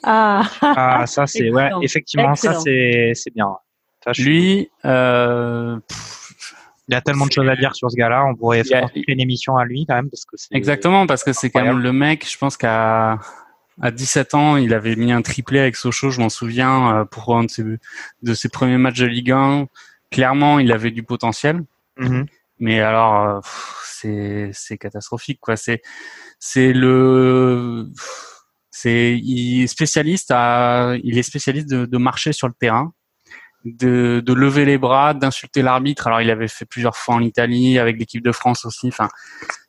Ah, 0.03 0.43
ah 0.63 1.07
ça 1.07 1.27
c'est 1.27 1.51
ouais, 1.51 1.71
effectivement, 1.83 2.35
ça 2.35 2.55
c'est 2.55 3.13
c'est 3.15 3.35
bien. 3.35 3.57
Lui, 4.17 4.71
euh, 4.85 5.77
il 6.89 6.93
y 6.93 6.95
a 6.95 7.01
tellement 7.01 7.27
de 7.27 7.33
choses 7.33 7.49
à 7.49 7.57
dire 7.57 7.75
sur 7.75 7.91
ce 7.91 7.97
gars-là. 7.97 8.25
On 8.25 8.35
pourrait 8.35 8.65
faire 8.65 8.89
une 8.95 9.21
émission 9.21 9.57
à 9.57 9.65
lui 9.65 9.87
quand 9.87 9.97
même 9.97 10.09
parce 10.09 10.25
que 10.25 10.37
exactement 10.53 11.07
parce 11.07 11.25
que 11.25 11.33
c'est 11.33 11.51
quand 11.51 11.65
même 11.65 11.81
le 11.81 11.93
mec. 11.93 12.27
Je 12.31 12.39
pense 12.39 12.57
qu'à 12.57 13.19
à 13.81 13.91
17 13.91 14.35
ans, 14.35 14.57
il 14.57 14.75
avait 14.75 14.97
mis 14.97 15.13
un 15.13 15.23
triplé 15.23 15.61
avec 15.61 15.77
Sochaux, 15.77 16.11
je 16.11 16.21
m'en 16.21 16.29
souviens, 16.29 16.97
euh, 16.97 17.05
pour 17.05 17.37
un 17.37 17.45
de 17.45 17.51
ses, 17.51 17.63
de 17.63 18.35
ses 18.35 18.49
premiers 18.49 18.79
matchs 18.79 18.99
de 18.99 19.07
Ligue 19.07 19.31
1. 19.31 19.67
Clairement, 20.11 20.59
il 20.59 20.73
avait 20.73 20.91
du 20.91 21.03
potentiel. 21.03 21.65
Mm-hmm. 21.99 22.27
Mais 22.61 22.81
alors, 22.81 23.29
euh, 23.29 23.41
c'est 23.85 24.51
c'est 24.53 24.79
catastrophique 24.79 25.41
quoi. 25.41 25.57
C'est 25.57 25.83
c'est 26.39 26.73
le 26.73 27.89
c'est 28.71 29.19
il 29.19 29.63
est 29.65 29.67
spécialiste 29.67 30.31
à 30.35 30.95
il 31.03 31.19
est 31.19 31.23
spécialiste 31.23 31.69
de, 31.69 31.87
de 31.87 31.99
marcher 31.99 32.33
sur 32.33 32.49
le 32.49 32.55
terrain 32.55 32.93
de, 33.65 34.23
de 34.25 34.33
lever 34.33 34.65
les 34.65 34.79
bras, 34.79 35.15
d'insulter 35.15 35.63
l'arbitre. 35.63 36.07
Alors 36.07 36.21
il 36.21 36.31
avait 36.31 36.49
fait 36.49 36.65
plusieurs 36.65 36.97
fois 36.97 37.15
en 37.17 37.21
Italie 37.23 37.79
avec 37.79 37.99
l'équipe 37.99 38.23
de 38.23 38.33
France 38.33 38.65
aussi. 38.65 38.89
Enfin, 38.89 39.09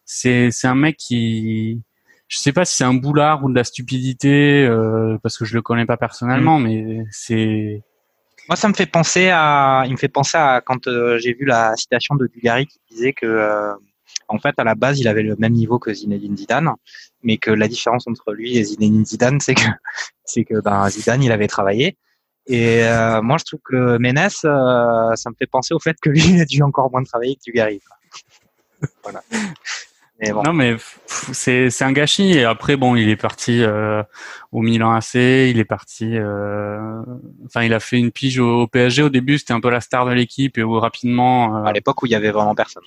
c'est 0.06 0.49
c'est 0.52 0.67
un 0.67 0.75
mec 0.75 0.97
qui, 0.97 1.82
je 2.28 2.38
sais 2.38 2.54
pas 2.54 2.65
si 2.65 2.78
c'est 2.78 2.84
un 2.84 2.93
boulard 2.93 3.43
ou 3.43 3.49
de 3.49 3.56
la 3.56 3.63
stupidité 3.63 4.65
euh, 4.65 5.17
parce 5.21 5.38
que 5.38 5.45
je 5.45 5.56
le 5.56 5.62
connais 5.62 5.86
pas 5.86 5.97
personnellement, 5.97 6.60
mm. 6.60 6.63
mais 6.63 7.06
c'est. 7.12 7.84
Moi, 8.49 8.55
ça 8.55 8.67
me 8.67 8.73
fait 8.73 8.85
penser 8.85 9.29
à, 9.31 9.83
il 9.85 9.93
me 9.93 9.97
fait 9.97 10.09
penser 10.09 10.38
à 10.38 10.62
quand 10.65 10.88
euh, 10.88 11.17
j'ai 11.19 11.33
vu 11.33 11.45
la 11.45 11.75
citation 11.77 12.15
de 12.15 12.27
Dugarry 12.27 12.65
qui 12.65 12.79
disait 12.91 13.13
que 13.13 13.25
euh, 13.25 13.73
en 14.27 14.39
fait, 14.39 14.55
à 14.57 14.63
la 14.63 14.75
base, 14.75 14.99
il 14.99 15.07
avait 15.07 15.23
le 15.23 15.35
même 15.38 15.53
niveau 15.53 15.79
que 15.79 15.93
Zinedine 15.93 16.35
Zidane, 16.35 16.71
mais 17.23 17.38
que 17.38 17.51
la 17.51 17.67
différence 17.67 18.07
entre 18.07 18.33
lui 18.33 18.57
et 18.57 18.63
Zinedine 18.63 19.05
Zidane, 19.05 19.39
c'est 19.39 19.55
que 19.55 19.62
c'est 20.25 20.43
que 20.43 20.59
ben, 20.62 20.89
Zidane, 20.89 21.23
il 21.23 21.31
avait 21.31 21.47
travaillé 21.47 21.95
et 22.49 22.83
euh, 22.83 23.21
moi, 23.21 23.38
je 23.38 23.45
trouve 23.45 23.59
que 23.63 23.97
Ménès, 23.99 24.41
euh, 24.43 25.15
ça 25.15 25.29
me 25.29 25.35
fait 25.35 25.45
penser 25.45 25.75
au 25.75 25.79
fait 25.79 25.95
que 26.01 26.09
lui, 26.09 26.21
il 26.29 26.41
a 26.41 26.45
dû 26.45 26.63
encore 26.63 26.91
moins 26.91 27.03
travailler 27.03 27.35
que 27.35 27.41
Dugarry. 27.45 27.79
voilà. 29.03 29.21
Mais 30.19 30.32
bon. 30.32 30.43
Non, 30.43 30.53
mais 30.53 30.75
c'est 31.08 31.69
c'est 31.69 31.84
un 31.86 31.91
gâchis. 31.91 32.34
Et 32.34 32.43
après, 32.43 32.75
bon, 32.75 32.95
il 32.95 33.10
est 33.10 33.15
parti 33.15 33.63
euh, 33.63 34.03
au 34.51 34.62
Milan 34.62 34.93
AC. 34.93 35.15
Il 35.15 35.60
est 35.60 35.65
parti. 35.65 36.17
Euh, 36.17 37.01
enfin, 37.45 37.63
il 37.63 37.73
a 37.73 37.79
fait 37.79 37.97
une 37.97 38.12
pige 38.12 38.39
au, 38.39 38.67
PSG. 38.67 39.03
Au 39.03 39.10
début, 39.10 39.38
c'était 39.38 39.53
un 39.53 39.62
peu 39.62 39.69
la 39.69 39.82
star 39.82 40.05
de 40.05 40.12
l'équipe 40.12 40.58
et 40.58 40.63
où 40.63 40.79
rapidement. 40.79 41.58
Euh, 41.58 41.63
à 41.63 41.71
l'époque 41.71 42.01
où 42.03 42.05
il 42.05 42.12
y 42.12 42.15
avait 42.15 42.32
vraiment 42.32 42.55
personne. 42.55 42.84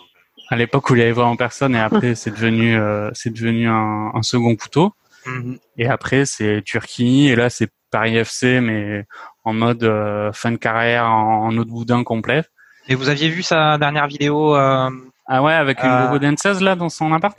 À 0.48 0.56
l'époque 0.56 0.90
où 0.90 0.94
il 0.94 0.98
y 0.98 1.02
avait 1.02 1.12
vraiment 1.12 1.36
personne, 1.36 1.74
et 1.74 1.80
après, 1.80 2.14
c'est 2.14 2.30
devenu 2.30 2.78
c'est 3.14 3.32
devenu 3.32 3.68
un, 3.68 4.10
un, 4.14 4.22
second 4.22 4.54
couteau. 4.54 4.92
Mhm. 5.24 5.58
Et 5.78 5.86
après, 5.88 6.26
c'est 6.26 6.62
Turquie. 6.62 7.28
Et 7.28 7.36
là, 7.36 7.48
c'est 7.48 7.70
Paris 7.90 8.16
FC, 8.16 8.60
mais 8.60 9.06
en 9.44 9.52
mode 9.52 9.84
euh, 9.84 10.32
fin 10.32 10.50
de 10.50 10.56
carrière 10.56 11.06
en, 11.06 11.46
en 11.46 11.56
autre 11.56 11.70
boudin 11.70 12.04
complet. 12.04 12.42
Et 12.88 12.94
vous 12.94 13.08
aviez 13.08 13.28
vu 13.28 13.42
sa 13.42 13.78
dernière 13.78 14.08
vidéo 14.08 14.56
euh, 14.56 14.90
Ah 15.26 15.42
ouais, 15.42 15.52
avec 15.52 15.82
une 15.82 15.90
euh, 15.90 16.04
logo 16.06 16.18
danseuse 16.18 16.60
là 16.60 16.74
dans 16.74 16.88
son 16.88 17.12
appart? 17.12 17.38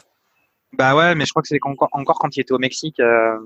Bah 0.77 0.95
ouais, 0.95 1.15
mais 1.15 1.25
je 1.25 1.31
crois 1.31 1.41
que 1.41 1.47
c'est 1.47 1.59
encore, 1.63 1.89
encore 1.91 2.19
quand 2.19 2.35
il 2.35 2.41
était 2.41 2.53
au 2.53 2.59
Mexique. 2.59 2.99
Euh, 2.99 3.37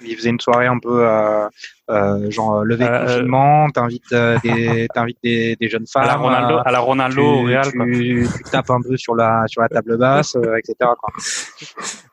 il 0.00 0.16
faisait 0.16 0.30
une 0.30 0.40
soirée 0.40 0.66
un 0.66 0.78
peu 0.78 1.06
euh, 1.06 1.48
euh, 1.88 2.30
genre 2.30 2.64
levé 2.64 2.84
de 2.84 3.06
confinement, 3.06 3.70
t'invites 3.70 4.14
des 4.42 4.88
t'invites 4.94 5.18
des, 5.22 5.56
des, 5.56 5.68
jeunes 5.68 5.86
femmes 5.86 6.02
à 6.02 6.06
la 6.06 6.16
Ronaldo, 6.16 6.58
à 6.64 6.72
la 6.72 6.78
Ronaldo 6.80 7.14
tu, 7.14 7.20
au 7.20 7.42
Real, 7.44 7.70
tu, 7.70 8.28
tu, 8.36 8.42
tapes 8.50 8.70
un 8.70 8.82
peu 8.82 8.96
sur 8.96 9.14
la 9.14 9.44
sur 9.46 9.62
la 9.62 9.68
table 9.68 9.96
basse, 9.96 10.36
etc. 10.36 10.74
Quoi. 10.98 11.12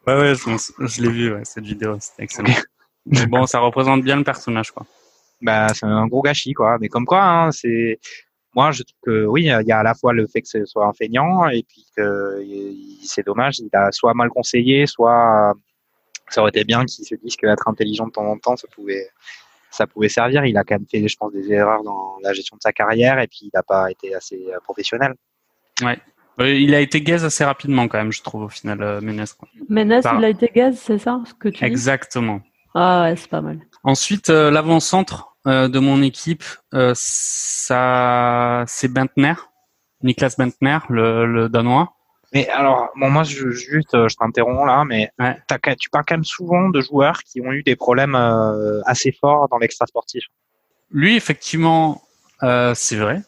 Ouais 0.08 0.16
ouais, 0.20 0.34
je, 0.36 0.88
je 0.88 1.02
l'ai 1.02 1.12
vu 1.12 1.34
ouais, 1.34 1.42
cette 1.44 1.64
vidéo, 1.64 1.98
c'était 2.00 2.24
excellent. 2.24 2.54
Mais 3.06 3.26
bon, 3.28 3.46
ça 3.46 3.60
représente 3.60 4.04
bien 4.04 4.16
le 4.16 4.24
personnage 4.24 4.72
quoi 4.72 4.86
bah 5.42 5.68
c'est 5.74 5.86
un 5.86 6.08
gros 6.08 6.22
gâchis 6.22 6.54
quoi. 6.54 6.78
Mais 6.80 6.88
comme 6.88 7.06
quoi, 7.06 7.24
hein, 7.24 7.52
c'est 7.52 8.00
moi 8.56 8.72
je 8.72 8.84
trouve 8.84 9.00
que 9.04 9.26
oui, 9.26 9.44
il 9.44 9.68
y 9.68 9.72
a 9.72 9.80
à 9.80 9.84
la 9.84 9.94
fois 9.94 10.14
le 10.14 10.28
fait 10.28 10.42
que 10.42 10.48
ce 10.48 10.66
soit 10.66 10.86
un 10.86 10.94
feignant 10.94 11.48
et 11.48 11.64
puis 11.64 11.86
que 11.96 12.44
c'est 13.04 13.26
dommage, 13.26 13.60
il 13.60 13.70
a 13.74 13.92
soit 13.92 14.14
mal 14.14 14.30
conseillé, 14.30 14.86
soit 14.88 15.54
ça 16.30 16.42
aurait 16.42 16.50
été 16.50 16.64
bien 16.64 16.86
qu'il 16.86 17.06
se 17.06 17.16
dise 17.16 17.36
qu'être 17.36 17.68
intelligent 17.68 18.08
de 18.08 18.12
temps 18.12 18.26
en 18.26 18.38
temps, 18.38 18.56
ça 18.56 18.68
pouvait 18.74 19.08
ça 19.70 19.88
pouvait 19.88 20.10
servir. 20.10 20.46
Il 20.46 20.58
a 20.58 20.64
quand 20.64 20.76
même 20.76 20.88
fait, 20.90 21.08
je 21.08 21.16
pense, 21.16 21.32
des 21.32 21.52
erreurs 21.52 21.84
dans 21.84 22.18
la 22.22 22.34
gestion 22.34 22.58
de 22.58 22.62
sa 22.62 22.74
carrière 22.74 23.20
et 23.20 23.28
puis 23.28 23.40
il 23.44 23.52
n'a 23.54 23.64
pas 23.64 23.90
été 23.90 24.14
assez 24.14 24.46
professionnel. 24.64 25.14
Ouais. 25.82 25.98
il 26.40 26.76
a 26.76 26.82
été 26.82 27.02
gaz 27.02 27.24
assez 27.24 27.44
rapidement 27.44 27.88
quand 27.88 27.98
même, 27.98 28.12
je 28.12 28.22
trouve 28.22 28.44
au 28.44 28.50
final, 28.50 28.84
euh, 28.84 29.02
Ménès. 29.02 29.36
Ménès, 29.70 30.06
il 30.18 30.26
a 30.26 30.30
été 30.30 30.52
gaz, 30.54 30.78
c'est 30.78 30.98
ça 30.98 31.22
ce 31.26 31.34
que 31.34 31.50
tu 31.50 31.64
Exactement. 31.64 32.42
Ah 32.76 33.04
ouais, 33.04 33.16
c'est 33.16 33.30
pas 33.30 33.42
mal. 33.42 33.60
Ensuite, 33.84 34.30
l'avant-centre 34.30 35.36
de 35.46 35.80
mon 35.80 36.02
équipe, 36.02 36.44
ça, 36.94 38.64
c'est 38.68 38.88
Bentner, 38.88 39.34
Niklas 40.04 40.36
Bentner, 40.38 40.80
le, 40.90 41.26
le 41.26 41.50
danois. 41.50 41.94
Mais 42.34 42.48
alors, 42.48 42.90
bon, 42.96 43.10
moi, 43.10 43.24
je, 43.24 43.50
juste, 43.50 43.94
euh, 43.94 44.08
je 44.08 44.16
t'interromps 44.16 44.66
là, 44.66 44.86
mais 44.86 45.12
tu 45.78 45.90
parles 45.90 46.06
quand 46.08 46.16
même 46.16 46.24
souvent 46.24 46.70
de 46.70 46.80
joueurs 46.80 47.24
qui 47.24 47.42
ont 47.42 47.52
eu 47.52 47.62
des 47.62 47.76
problèmes 47.76 48.16
euh, 48.16 48.82
assez 48.86 49.12
forts 49.12 49.50
dans 49.50 49.58
l'extra 49.58 49.86
sportif. 49.86 50.24
Lui, 50.92 51.16
effectivement, 51.18 52.02
euh, 52.44 52.74
c'est 52.74 52.96
vrai, 52.96 53.22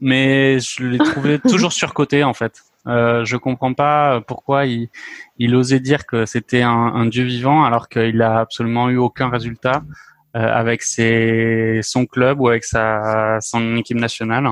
mais 0.00 0.60
je 0.60 0.82
l'ai 0.84 0.98
trouvé 0.98 1.38
toujours 1.48 1.72
surcoté 1.72 2.24
en 2.24 2.32
fait. 2.32 2.62
Euh, 2.88 3.24
je 3.24 3.36
comprends 3.36 3.74
pas 3.74 4.20
pourquoi 4.22 4.66
il, 4.66 4.88
il 5.38 5.54
osait 5.54 5.78
dire 5.78 6.04
que 6.04 6.26
c'était 6.26 6.62
un, 6.62 6.70
un, 6.70 7.06
dieu 7.06 7.22
vivant 7.22 7.64
alors 7.64 7.88
qu'il 7.88 8.20
a 8.22 8.40
absolument 8.40 8.90
eu 8.90 8.96
aucun 8.96 9.28
résultat 9.28 9.84
euh, 10.34 10.40
avec 10.40 10.82
ses, 10.82 11.80
son 11.82 12.06
club 12.06 12.40
ou 12.40 12.48
avec 12.48 12.64
sa, 12.64 13.38
son 13.40 13.76
équipe 13.76 13.98
nationale. 13.98 14.48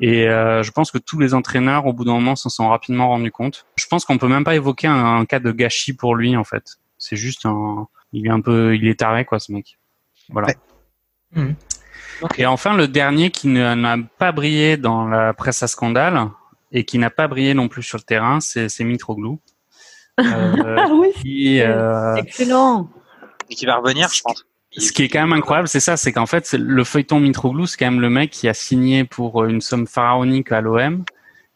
Et 0.00 0.28
euh, 0.28 0.62
je 0.62 0.70
pense 0.70 0.90
que 0.90 0.98
tous 0.98 1.18
les 1.18 1.34
entraîneurs, 1.34 1.86
au 1.86 1.92
bout 1.92 2.04
d'un 2.04 2.14
moment, 2.14 2.36
s'en 2.36 2.48
sont 2.48 2.68
rapidement 2.68 3.08
rendus 3.08 3.30
compte. 3.30 3.66
Je 3.76 3.86
pense 3.86 4.04
qu'on 4.04 4.18
peut 4.18 4.28
même 4.28 4.44
pas 4.44 4.54
évoquer 4.54 4.88
un, 4.88 5.24
cas 5.24 5.38
de 5.38 5.52
gâchis 5.52 5.92
pour 5.92 6.14
lui, 6.14 6.36
en 6.36 6.44
fait. 6.44 6.78
C'est 6.98 7.16
juste 7.16 7.46
un, 7.46 7.86
il 8.12 8.26
est 8.26 8.30
un 8.30 8.40
peu, 8.40 8.76
il 8.76 8.86
est 8.88 8.98
taré, 8.98 9.24
quoi, 9.24 9.38
ce 9.38 9.52
mec. 9.52 9.78
Voilà. 10.28 10.48
Mhm. 11.34 11.54
Et 12.36 12.46
enfin, 12.46 12.76
le 12.76 12.86
dernier 12.88 13.30
qui 13.30 13.48
n'a 13.48 13.96
pas 14.18 14.32
brillé 14.32 14.76
dans 14.76 15.08
la 15.08 15.32
presse 15.32 15.62
à 15.62 15.68
scandale 15.68 16.28
et 16.72 16.84
qui 16.84 16.98
n'a 16.98 17.10
pas 17.10 17.28
brillé 17.28 17.54
non 17.54 17.68
plus 17.68 17.82
sur 17.82 17.98
le 17.98 18.02
terrain, 18.02 18.40
c'est 18.40 18.84
Mitroglou. 18.84 19.40
Euh, 20.20 20.24
ah 20.78 20.88
oui, 20.92 21.08
qui, 21.20 21.60
euh, 21.60 22.14
excellent. 22.16 22.88
Et 23.50 23.54
qui 23.54 23.66
va 23.66 23.76
revenir, 23.76 24.08
je 24.12 24.22
pense. 24.22 24.44
Ce 24.78 24.90
qui 24.90 25.02
est 25.02 25.08
quand 25.08 25.20
même 25.20 25.34
incroyable, 25.34 25.68
c'est 25.68 25.80
ça, 25.80 25.98
c'est 25.98 26.12
qu'en 26.12 26.26
fait, 26.26 26.50
le 26.54 26.84
feuilleton 26.84 27.20
Mitroglou, 27.20 27.66
c'est 27.66 27.76
quand 27.76 27.90
même 27.90 28.00
le 28.00 28.08
mec 28.08 28.30
qui 28.30 28.48
a 28.48 28.54
signé 28.54 29.04
pour 29.04 29.42
euh, 29.42 29.48
une 29.48 29.60
somme 29.60 29.86
pharaonique 29.86 30.50
à 30.50 30.62
l'OM 30.62 31.04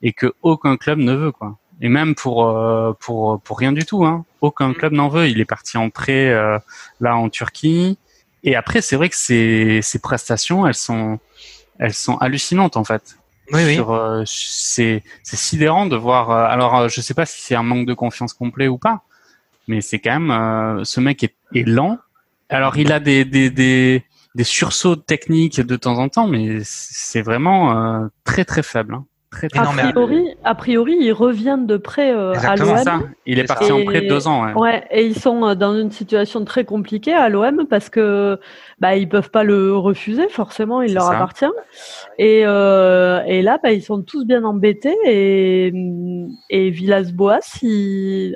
et 0.03 0.13
que 0.13 0.35
aucun 0.43 0.77
club 0.77 0.99
ne 0.99 1.15
veut, 1.15 1.33
quoi. 1.33 1.57
Et 1.81 1.89
même 1.89 2.15
pour 2.15 2.47
euh, 2.47 2.93
pour 3.01 3.41
pour 3.43 3.59
rien 3.59 3.73
du 3.73 3.85
tout, 3.85 4.05
hein. 4.05 4.25
Aucun 4.43 4.75
club 4.75 4.93
n'en 4.93 5.09
veut. 5.09 5.29
Il 5.29 5.41
est 5.41 5.47
parti 5.47 5.79
en 5.79 5.89
prêt 5.91 6.29
euh, 6.31 6.59
là 7.01 7.17
en 7.17 7.29
Turquie. 7.31 7.99
Et 8.45 8.55
après, 8.55 8.83
c'est 8.83 8.97
vrai 8.97 9.09
que 9.09 9.17
ces 9.17 9.81
ces 9.83 9.99
prestations, 9.99 10.67
elles 10.67 10.75
sont 10.75 11.19
elles 11.79 11.95
sont 11.95 12.17
hallucinantes 12.19 12.77
en 12.77 12.85
fait. 12.85 13.17
Oui, 13.53 13.63
oui. 13.65 13.79
c'est 14.27 15.03
c'est 15.23 15.37
sidérant 15.37 15.87
de 15.87 15.97
voir. 15.97 16.31
alors, 16.31 16.89
je 16.89 17.01
sais 17.01 17.15
pas 17.15 17.27
si 17.27 17.41
c'est 17.41 17.55
un 17.55 17.63
manque 17.63 17.87
de 17.87 17.95
confiance 17.95 18.33
complet 18.33 18.69
ou 18.69 18.79
pas, 18.79 19.03
mais 19.69 19.81
c'est 19.81 19.99
quand 19.99 20.19
même 20.19 20.85
ce 20.85 21.01
mec 21.01 21.23
est, 21.23 21.35
est 21.55 21.69
lent 21.69 21.99
alors, 22.49 22.77
il 22.77 22.93
a 22.93 23.01
des, 23.01 23.25
des, 23.25 23.51
des, 23.51 24.05
des, 24.35 24.45
sursauts 24.45 24.97
techniques 24.97 25.61
de 25.61 25.77
temps 25.77 25.99
en 25.99 26.09
temps, 26.09 26.29
mais 26.29 26.61
c'est 26.63 27.23
vraiment 27.23 27.77
euh, 27.77 28.07
très 28.25 28.45
très 28.45 28.63
faible. 28.63 28.95
Hein. 28.95 29.05
Très, 29.31 29.49
très 29.49 29.59
a, 29.59 29.73
priori, 29.73 30.35
a 30.45 30.55
priori, 30.55 30.97
ils 31.01 31.13
reviennent 31.13 31.67
de 31.67 31.77
près 31.77 32.15
euh, 32.15 32.33
à 32.35 32.55
l'OM. 32.55 33.11
Il 33.27 33.39
est 33.41 33.45
parti 33.45 33.73
en 33.73 33.85
prêt 33.85 34.03
deux 34.03 34.29
ans. 34.29 34.47
Ouais. 34.47 34.55
ouais. 34.55 34.85
et 34.91 35.05
ils 35.05 35.19
sont 35.19 35.45
euh, 35.45 35.55
dans 35.55 35.77
une 35.77 35.91
situation 35.91 36.45
très 36.45 36.65
compliquée 36.65 37.13
à 37.13 37.29
l'OM 37.29 37.67
parce 37.69 37.89
que 37.89 38.39
bah 38.79 38.95
ils 38.95 39.09
peuvent 39.09 39.31
pas 39.31 39.43
le 39.43 39.77
refuser 39.77 40.29
forcément, 40.29 40.81
il 40.81 40.95
leur 40.95 41.11
appartient. 41.11 41.45
Et, 42.19 42.43
euh, 42.45 43.21
et 43.27 43.43
là, 43.43 43.59
bah, 43.63 43.73
ils 43.73 43.83
sont 43.83 44.03
tous 44.03 44.25
bien 44.25 44.45
embêtés 44.45 44.97
et, 45.05 45.73
et 46.49 46.71
Villas-Boas 46.71 47.41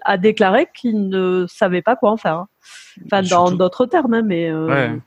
a 0.04 0.18
déclaré 0.18 0.68
qu'il 0.74 1.08
ne 1.08 1.46
savait 1.48 1.82
pas 1.82 1.94
quoi 1.94 2.10
en 2.10 2.16
faire. 2.16 2.46
Enfin, 3.06 3.22
dans 3.22 3.50
d'autres 3.52 3.86
termes, 3.86 4.14
hein, 4.14 4.22
mais. 4.24 4.50
Euh, 4.50 4.66
ouais. 4.66 5.00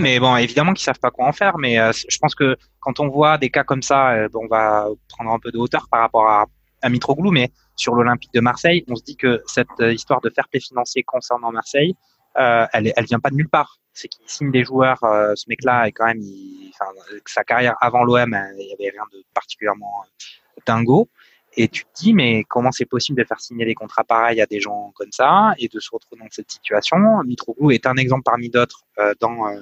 Mais 0.00 0.18
bon, 0.18 0.36
évidemment 0.36 0.72
qu'ils 0.72 0.84
savent 0.84 0.98
pas 0.98 1.10
quoi 1.10 1.26
en 1.26 1.32
faire, 1.32 1.58
mais 1.58 1.78
euh, 1.78 1.92
je 1.92 2.18
pense 2.18 2.34
que 2.34 2.56
quand 2.80 3.00
on 3.00 3.08
voit 3.08 3.38
des 3.38 3.50
cas 3.50 3.64
comme 3.64 3.82
ça, 3.82 4.12
euh, 4.12 4.28
on 4.34 4.46
va 4.46 4.88
prendre 5.08 5.30
un 5.30 5.38
peu 5.38 5.50
de 5.50 5.58
hauteur 5.58 5.86
par 5.90 6.00
rapport 6.00 6.28
à, 6.28 6.46
à 6.82 6.88
Mitroglou, 6.88 7.30
mais 7.30 7.50
sur 7.76 7.94
l'Olympique 7.94 8.32
de 8.32 8.40
Marseille, 8.40 8.84
on 8.88 8.96
se 8.96 9.02
dit 9.02 9.16
que 9.16 9.42
cette 9.46 9.68
histoire 9.80 10.20
de 10.20 10.30
fair 10.30 10.48
play 10.48 10.60
financier 10.60 11.02
concernant 11.02 11.52
Marseille, 11.52 11.94
elle, 12.34 12.92
elle 12.96 13.04
vient 13.04 13.18
pas 13.18 13.30
de 13.30 13.34
nulle 13.34 13.48
part. 13.48 13.78
C'est 13.92 14.06
qu'il 14.06 14.22
signe 14.26 14.52
des 14.52 14.62
joueurs. 14.62 14.98
ce 15.00 15.44
mec-là 15.48 15.88
est 15.88 15.92
quand 15.92 16.06
même, 16.06 16.22
sa 17.26 17.42
carrière 17.42 17.74
avant 17.80 18.04
l'OM, 18.04 18.36
il 18.58 18.66
y 18.66 18.72
avait 18.72 18.90
rien 18.90 19.02
de 19.12 19.24
particulièrement 19.34 20.04
dingo. 20.66 21.08
Et 21.56 21.68
tu 21.68 21.84
te 21.84 21.88
dis, 21.96 22.12
mais 22.12 22.44
comment 22.44 22.70
c'est 22.70 22.84
possible 22.84 23.20
de 23.20 23.26
faire 23.26 23.40
signer 23.40 23.64
des 23.64 23.74
contrats 23.74 24.04
pareils 24.04 24.40
à 24.40 24.46
des 24.46 24.60
gens 24.60 24.92
comme 24.94 25.10
ça 25.10 25.54
et 25.58 25.68
de 25.68 25.80
se 25.80 25.88
retrouver 25.90 26.20
dans 26.20 26.28
cette 26.30 26.50
situation? 26.50 26.98
Mitroglou 27.24 27.70
est 27.70 27.86
un 27.86 27.96
exemple 27.96 28.22
parmi 28.24 28.48
d'autres 28.48 28.82
euh, 28.98 29.14
dans 29.20 29.48
euh, 29.48 29.60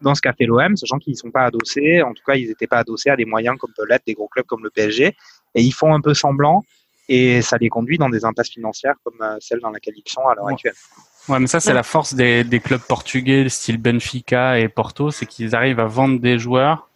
dans 0.00 0.14
ce 0.14 0.20
qu'a 0.20 0.32
fait 0.32 0.46
l'OM, 0.46 0.76
sachant 0.76 0.98
qu'ils 0.98 1.12
ne 1.12 1.18
sont 1.18 1.30
pas 1.30 1.44
adossés, 1.44 2.02
en 2.02 2.14
tout 2.14 2.22
cas 2.26 2.34
ils 2.34 2.48
n'étaient 2.48 2.66
pas 2.66 2.78
adossés 2.78 3.10
à 3.10 3.16
des 3.16 3.24
moyens 3.26 3.58
comme 3.58 3.72
peut 3.76 3.84
l'être 3.88 4.04
des 4.06 4.14
gros 4.14 4.28
clubs 4.28 4.46
comme 4.46 4.64
le 4.64 4.70
PSG, 4.70 5.06
et 5.54 5.62
ils 5.62 5.72
font 5.72 5.94
un 5.94 6.00
peu 6.00 6.14
semblant, 6.14 6.64
et 7.08 7.42
ça 7.42 7.58
les 7.58 7.68
conduit 7.68 7.98
dans 7.98 8.08
des 8.08 8.24
impasses 8.24 8.50
financières 8.50 8.94
comme 9.04 9.20
euh, 9.20 9.36
celle 9.40 9.60
dans 9.60 9.70
laquelle 9.70 9.94
ils 9.96 10.10
sont 10.10 10.26
à 10.26 10.34
l'heure 10.34 10.48
actuelle. 10.48 10.74
Ouais, 11.28 11.38
mais 11.38 11.46
ça 11.46 11.60
c'est 11.60 11.74
la 11.74 11.82
force 11.82 12.14
des, 12.14 12.44
des 12.44 12.60
clubs 12.60 12.80
portugais, 12.80 13.48
style 13.48 13.78
Benfica 13.78 14.58
et 14.58 14.68
Porto, 14.68 15.10
c'est 15.10 15.26
qu'ils 15.26 15.54
arrivent 15.54 15.80
à 15.80 15.86
vendre 15.86 16.18
des 16.20 16.38
joueurs 16.38 16.89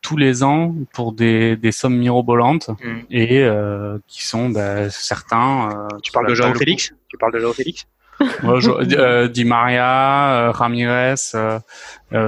tous 0.00 0.16
les 0.16 0.42
ans 0.42 0.74
pour 0.92 1.12
des, 1.12 1.56
des 1.56 1.72
sommes 1.72 1.96
mirobolantes 1.96 2.68
mm. 2.68 2.98
et 3.10 3.42
euh, 3.42 3.98
qui 4.06 4.24
sont 4.24 4.50
bah, 4.50 4.90
certains. 4.90 5.70
Euh, 5.70 5.98
tu 6.02 6.12
parles 6.12 6.28
de 6.28 6.34
Joao 6.34 6.54
Félix 6.54 6.92
Tu 7.08 7.16
parles 7.18 7.32
de 7.32 7.40
Joao 7.40 7.52
Félix 7.52 7.86
ouais, 8.20 8.96
euh, 8.96 9.28
Di 9.28 9.44
Maria, 9.44 10.34
euh, 10.34 10.50
Ramirez, 10.50 11.14
euh, 11.34 11.60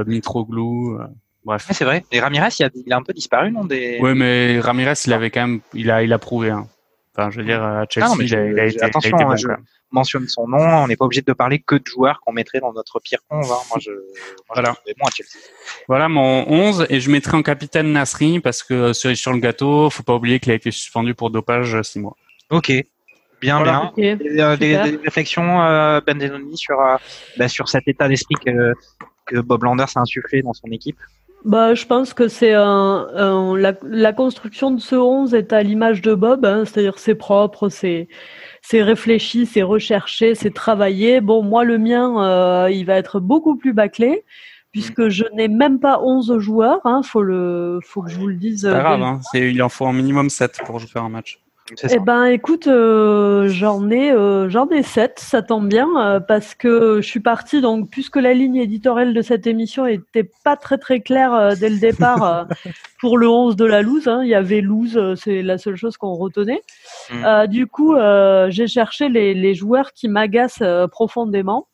Mitroglou. 0.07 0.99
bref. 1.45 1.67
c'est 1.71 1.85
vrai. 1.85 2.05
Et 2.13 2.21
Ramirez, 2.21 2.49
il 2.59 2.65
a, 2.65 2.71
il 2.87 2.93
a 2.93 2.97
un 2.97 3.03
peu 3.03 3.13
disparu, 3.13 3.51
non 3.51 3.65
des... 3.65 3.99
Oui, 4.01 4.15
mais 4.15 4.61
Ramirez, 4.61 4.95
il 5.07 5.13
avait 5.13 5.31
quand 5.31 5.47
même, 5.47 5.61
il 5.75 5.91
a, 5.91 6.03
il 6.03 6.13
a 6.13 6.19
prouvé. 6.19 6.51
Hein. 6.51 6.67
Enfin, 7.17 7.31
je 7.31 7.39
veux 7.39 7.45
dire, 7.45 7.63
à 7.63 7.87
Chelsea, 7.89 8.07
il, 8.21 8.35
a, 8.61 8.67
été, 8.67 8.83
attention, 8.83 9.17
il 9.19 9.25
a 9.25 9.35
été 9.35 9.47
bon, 9.47 9.55
mentionne 9.91 10.29
son 10.29 10.47
nom. 10.47 10.59
On 10.59 10.87
n'est 10.87 10.97
pas 10.97 11.05
obligé 11.05 11.23
de 11.23 11.33
parler 11.33 11.59
que 11.59 11.75
de 11.75 11.85
joueurs 11.85 12.21
qu'on 12.21 12.33
mettrait 12.33 12.61
dans 12.61 12.73
notre 12.73 13.01
pire 13.01 13.19
11. 13.31 13.51
Hein. 13.51 13.55
Moi, 13.69 13.79
je, 13.81 13.91
voilà. 14.49 14.77
Voilà 15.89 16.09
mon 16.09 16.49
11 16.49 16.87
et 16.89 17.01
je 17.01 17.11
mettrai 17.11 17.37
en 17.37 17.43
capitaine 17.43 17.93
Nasri 17.93 18.39
parce 18.41 18.63
que 18.63 18.93
cerise 18.93 19.19
sur 19.19 19.33
le 19.33 19.41
gâteau, 19.41 19.91
faut 19.91 20.05
pas 20.05 20.15
oublier 20.15 20.39
qu'il 20.39 20.53
a 20.53 20.55
été 20.55 20.71
suspendu 20.71 21.15
pour 21.15 21.31
dopage 21.31 21.81
6 21.83 21.99
mois. 21.99 22.17
Ok. 22.51 22.73
Bien, 23.41 23.63
bien. 23.63 23.93
Euh, 23.99 24.57
des, 24.57 24.77
réflexions, 24.77 25.63
euh, 25.63 26.01
Ben 26.07 26.19
Denoni, 26.19 26.57
sur, 26.59 26.79
euh, 26.79 26.97
bah, 27.39 27.49
sur 27.49 27.69
cet 27.69 27.89
état 27.89 28.07
d'esprit 28.07 28.35
que, 28.35 28.75
que 29.27 29.39
Bob 29.39 29.65
Landers 29.65 29.97
a 29.97 30.01
insufflé 30.01 30.43
dans 30.43 30.53
son 30.53 30.69
équipe? 30.69 30.99
Bah, 31.45 31.75
je 31.75 31.87
pense 31.87 32.13
que 32.13 32.29
c'est 32.29 32.53
un, 32.53 33.09
la, 33.57 33.75
la, 33.83 34.13
construction 34.13 34.71
de 34.71 34.81
ce 34.81 34.95
11 34.95 35.35
est 35.35 35.53
à 35.53 35.63
l'image 35.63 36.03
de 36.03 36.15
Bob, 36.15 36.45
hein, 36.45 36.65
c'est-à-dire 36.65 36.99
c'est 36.99 37.15
propre, 37.15 37.69
c'est 37.69 38.09
c'est 38.63 38.83
réfléchi, 38.83 39.47
c'est 39.47 39.63
recherché, 39.63 40.35
c'est 40.35 40.53
travaillé. 40.53 41.21
Bon, 41.21 41.43
moi, 41.43 41.65
le 41.65 41.79
mien, 41.79 42.23
euh, 42.23 42.71
il 42.71 42.85
va 42.85 42.97
être 42.97 43.21
beaucoup 43.21 43.57
plus 43.57 43.73
bâclé 43.73 44.25
puisque 44.71 45.09
je 45.09 45.25
n'ai 45.35 45.49
même 45.49 45.81
pas 45.81 46.01
11 46.01 46.39
joueurs. 46.39 46.81
Hein, 46.85 47.03
faut 47.03 47.23
le, 47.23 47.81
faut 47.83 48.03
que 48.03 48.11
je 48.11 48.19
vous 48.19 48.29
le 48.29 48.37
dise. 48.37 48.63
C'est 48.63 48.71
pas 48.71 48.97
grave, 48.97 49.03
hein, 49.03 49.21
il 49.35 49.63
en 49.63 49.69
faut 49.69 49.87
un 49.87 49.93
minimum 49.93 50.29
7 50.31 50.61
pour 50.67 50.81
faire 50.83 51.05
un 51.05 51.09
match. 51.09 51.41
Eh 51.91 51.99
ben, 51.99 52.25
écoute, 52.25 52.67
euh, 52.67 53.49
j'en 53.49 53.91
ai, 53.91 54.11
euh, 54.11 54.49
j'en 54.49 54.69
ai 54.69 54.83
sept, 54.83 55.19
ça 55.19 55.43
tombe 55.43 55.69
bien 55.69 55.89
euh, 55.99 56.21
parce 56.21 56.55
que 56.55 57.01
je 57.01 57.07
suis 57.07 57.21
partie 57.21 57.61
donc 57.61 57.91
puisque 57.91 58.17
la 58.17 58.35
ligne 58.35 58.57
éditoriale 58.57 59.15
de 59.15 59.23
cette 59.23 59.47
émission 59.47 59.87
était 59.87 60.29
pas 60.45 60.57
très 60.57 60.79
très 60.79 61.01
claire 61.01 61.57
dès 61.57 61.69
le 61.69 61.79
départ 61.79 62.47
pour 63.01 63.19
le 63.19 63.29
11 63.29 63.57
de 63.57 63.65
la 63.65 63.83
loose. 63.83 64.09
Hein, 64.09 64.23
il 64.23 64.29
y 64.29 64.35
avait 64.35 64.61
loose, 64.61 64.99
c'est 65.17 65.43
la 65.43 65.59
seule 65.59 65.77
chose 65.77 65.97
qu'on 65.97 66.15
retenait. 66.15 66.63
Mm. 67.11 67.47
du 67.47 67.67
coup, 67.67 67.95
j'ai 68.49 68.67
cherché 68.67 69.09
les, 69.09 69.35
les, 69.35 69.55
joueurs 69.55 69.93
qui 69.93 70.09
m'agacent 70.09 70.63
profondément. 70.91 71.69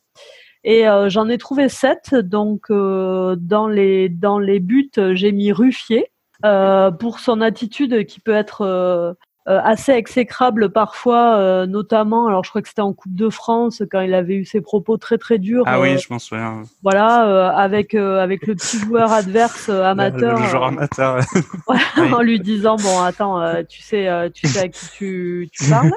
Et 0.64 0.85
j'en 1.06 1.28
ai 1.28 1.38
trouvé 1.38 1.68
sept. 1.68 2.14
Donc 2.14 2.70
dans 2.70 3.68
les 3.68 4.09
dans 4.09 4.38
les 4.38 4.61
buts, 4.61 4.90
j'ai 5.12 5.32
mis 5.32 5.52
Ruffier 5.52 6.11
pour 6.98 7.20
son 7.20 7.40
attitude 7.40 8.06
qui 8.06 8.20
peut 8.20 8.35
être 8.35 8.62
euh, 8.62 9.14
assez 9.46 9.92
exécrable 9.92 10.70
parfois, 10.70 11.37
euh, 11.37 11.66
notamment, 11.66 12.26
alors 12.26 12.44
je 12.44 12.50
crois 12.50 12.62
que 12.62 12.68
c'était 12.68 12.82
en 12.82 12.92
Coupe 12.92 13.14
de 13.14 13.28
France 13.28 13.82
quand 13.90 14.00
il 14.00 14.12
avait 14.12 14.35
eu 14.35 14.44
ses 14.44 14.61
propos 14.61 14.96
très 14.96 15.18
très 15.18 15.38
durs. 15.38 15.62
Ah 15.66 15.80
oui, 15.80 15.90
euh, 15.90 15.98
je 15.98 16.06
m'en 16.11 16.18
souviens. 16.18 16.62
Voilà, 16.82 17.50
avec 17.56 17.94
avec 17.94 18.46
le 18.46 18.54
petit 18.54 18.78
joueur 18.78 19.12
adverse 19.12 19.68
amateur. 19.68 20.40
Le, 20.40 20.46
joueur 20.46 20.64
amateur. 20.64 21.20
en 21.96 22.22
lui 22.22 22.40
disant 22.40 22.76
bon 22.76 23.00
attends, 23.02 23.40
tu 23.68 23.82
sais 23.82 24.09
tu 24.32 24.48
sais 24.48 24.61
à 24.61 24.68
qui 24.68 24.87
tu, 24.96 25.48
tu 25.52 25.70
parles. 25.70 25.90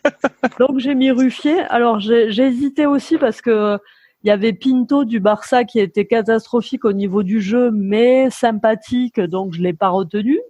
Donc 0.58 0.78
j'ai 0.78 0.94
mis 0.94 1.10
Ruffier. 1.10 1.60
Alors 1.68 2.00
j'ai 2.00 2.40
hésité 2.40 2.86
aussi 2.86 3.18
parce 3.18 3.40
que 3.42 3.78
il 4.24 4.28
y 4.28 4.30
avait 4.30 4.54
Pinto 4.54 5.04
du 5.04 5.20
Barça 5.20 5.64
qui 5.64 5.78
était 5.78 6.06
catastrophique 6.06 6.86
au 6.86 6.94
niveau 6.94 7.22
du 7.22 7.42
jeu, 7.42 7.70
mais 7.70 8.30
sympathique, 8.30 9.20
donc 9.20 9.52
je 9.52 9.60
l'ai 9.60 9.74
pas 9.74 9.90
retenu. 9.90 10.40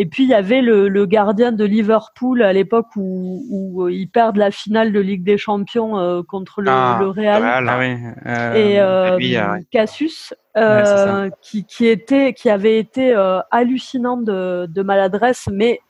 Et 0.00 0.06
puis 0.06 0.22
il 0.22 0.28
y 0.30 0.34
avait 0.34 0.62
le, 0.62 0.88
le 0.88 1.06
gardien 1.06 1.50
de 1.50 1.64
Liverpool 1.64 2.42
à 2.42 2.52
l'époque 2.52 2.86
où, 2.94 3.44
où, 3.50 3.88
ils 3.88 4.08
perdent 4.08 4.36
la 4.36 4.52
finale 4.52 4.92
de 4.92 5.00
Ligue 5.00 5.24
des 5.24 5.36
Champions 5.36 5.98
euh, 5.98 6.22
contre 6.22 6.62
le, 6.62 6.70
Ah, 6.70 6.98
le 7.00 7.08
Real. 7.08 7.42
Ah 7.44 7.78
oui. 7.80 7.96
euh, 8.26 8.54
Et 8.54 8.80
euh, 8.80 9.16
lui, 9.18 9.36
ah. 9.36 9.56
Cassius, 9.72 10.32
Ouais, 10.56 10.62
euh, 10.64 11.30
qui, 11.42 11.64
qui 11.64 11.86
était, 11.86 12.32
qui 12.32 12.48
avait 12.50 12.78
été 12.78 13.14
euh, 13.14 13.40
hallucinant 13.52 14.16
de, 14.16 14.66
de 14.66 14.82
maladresse, 14.82 15.48
mais 15.52 15.80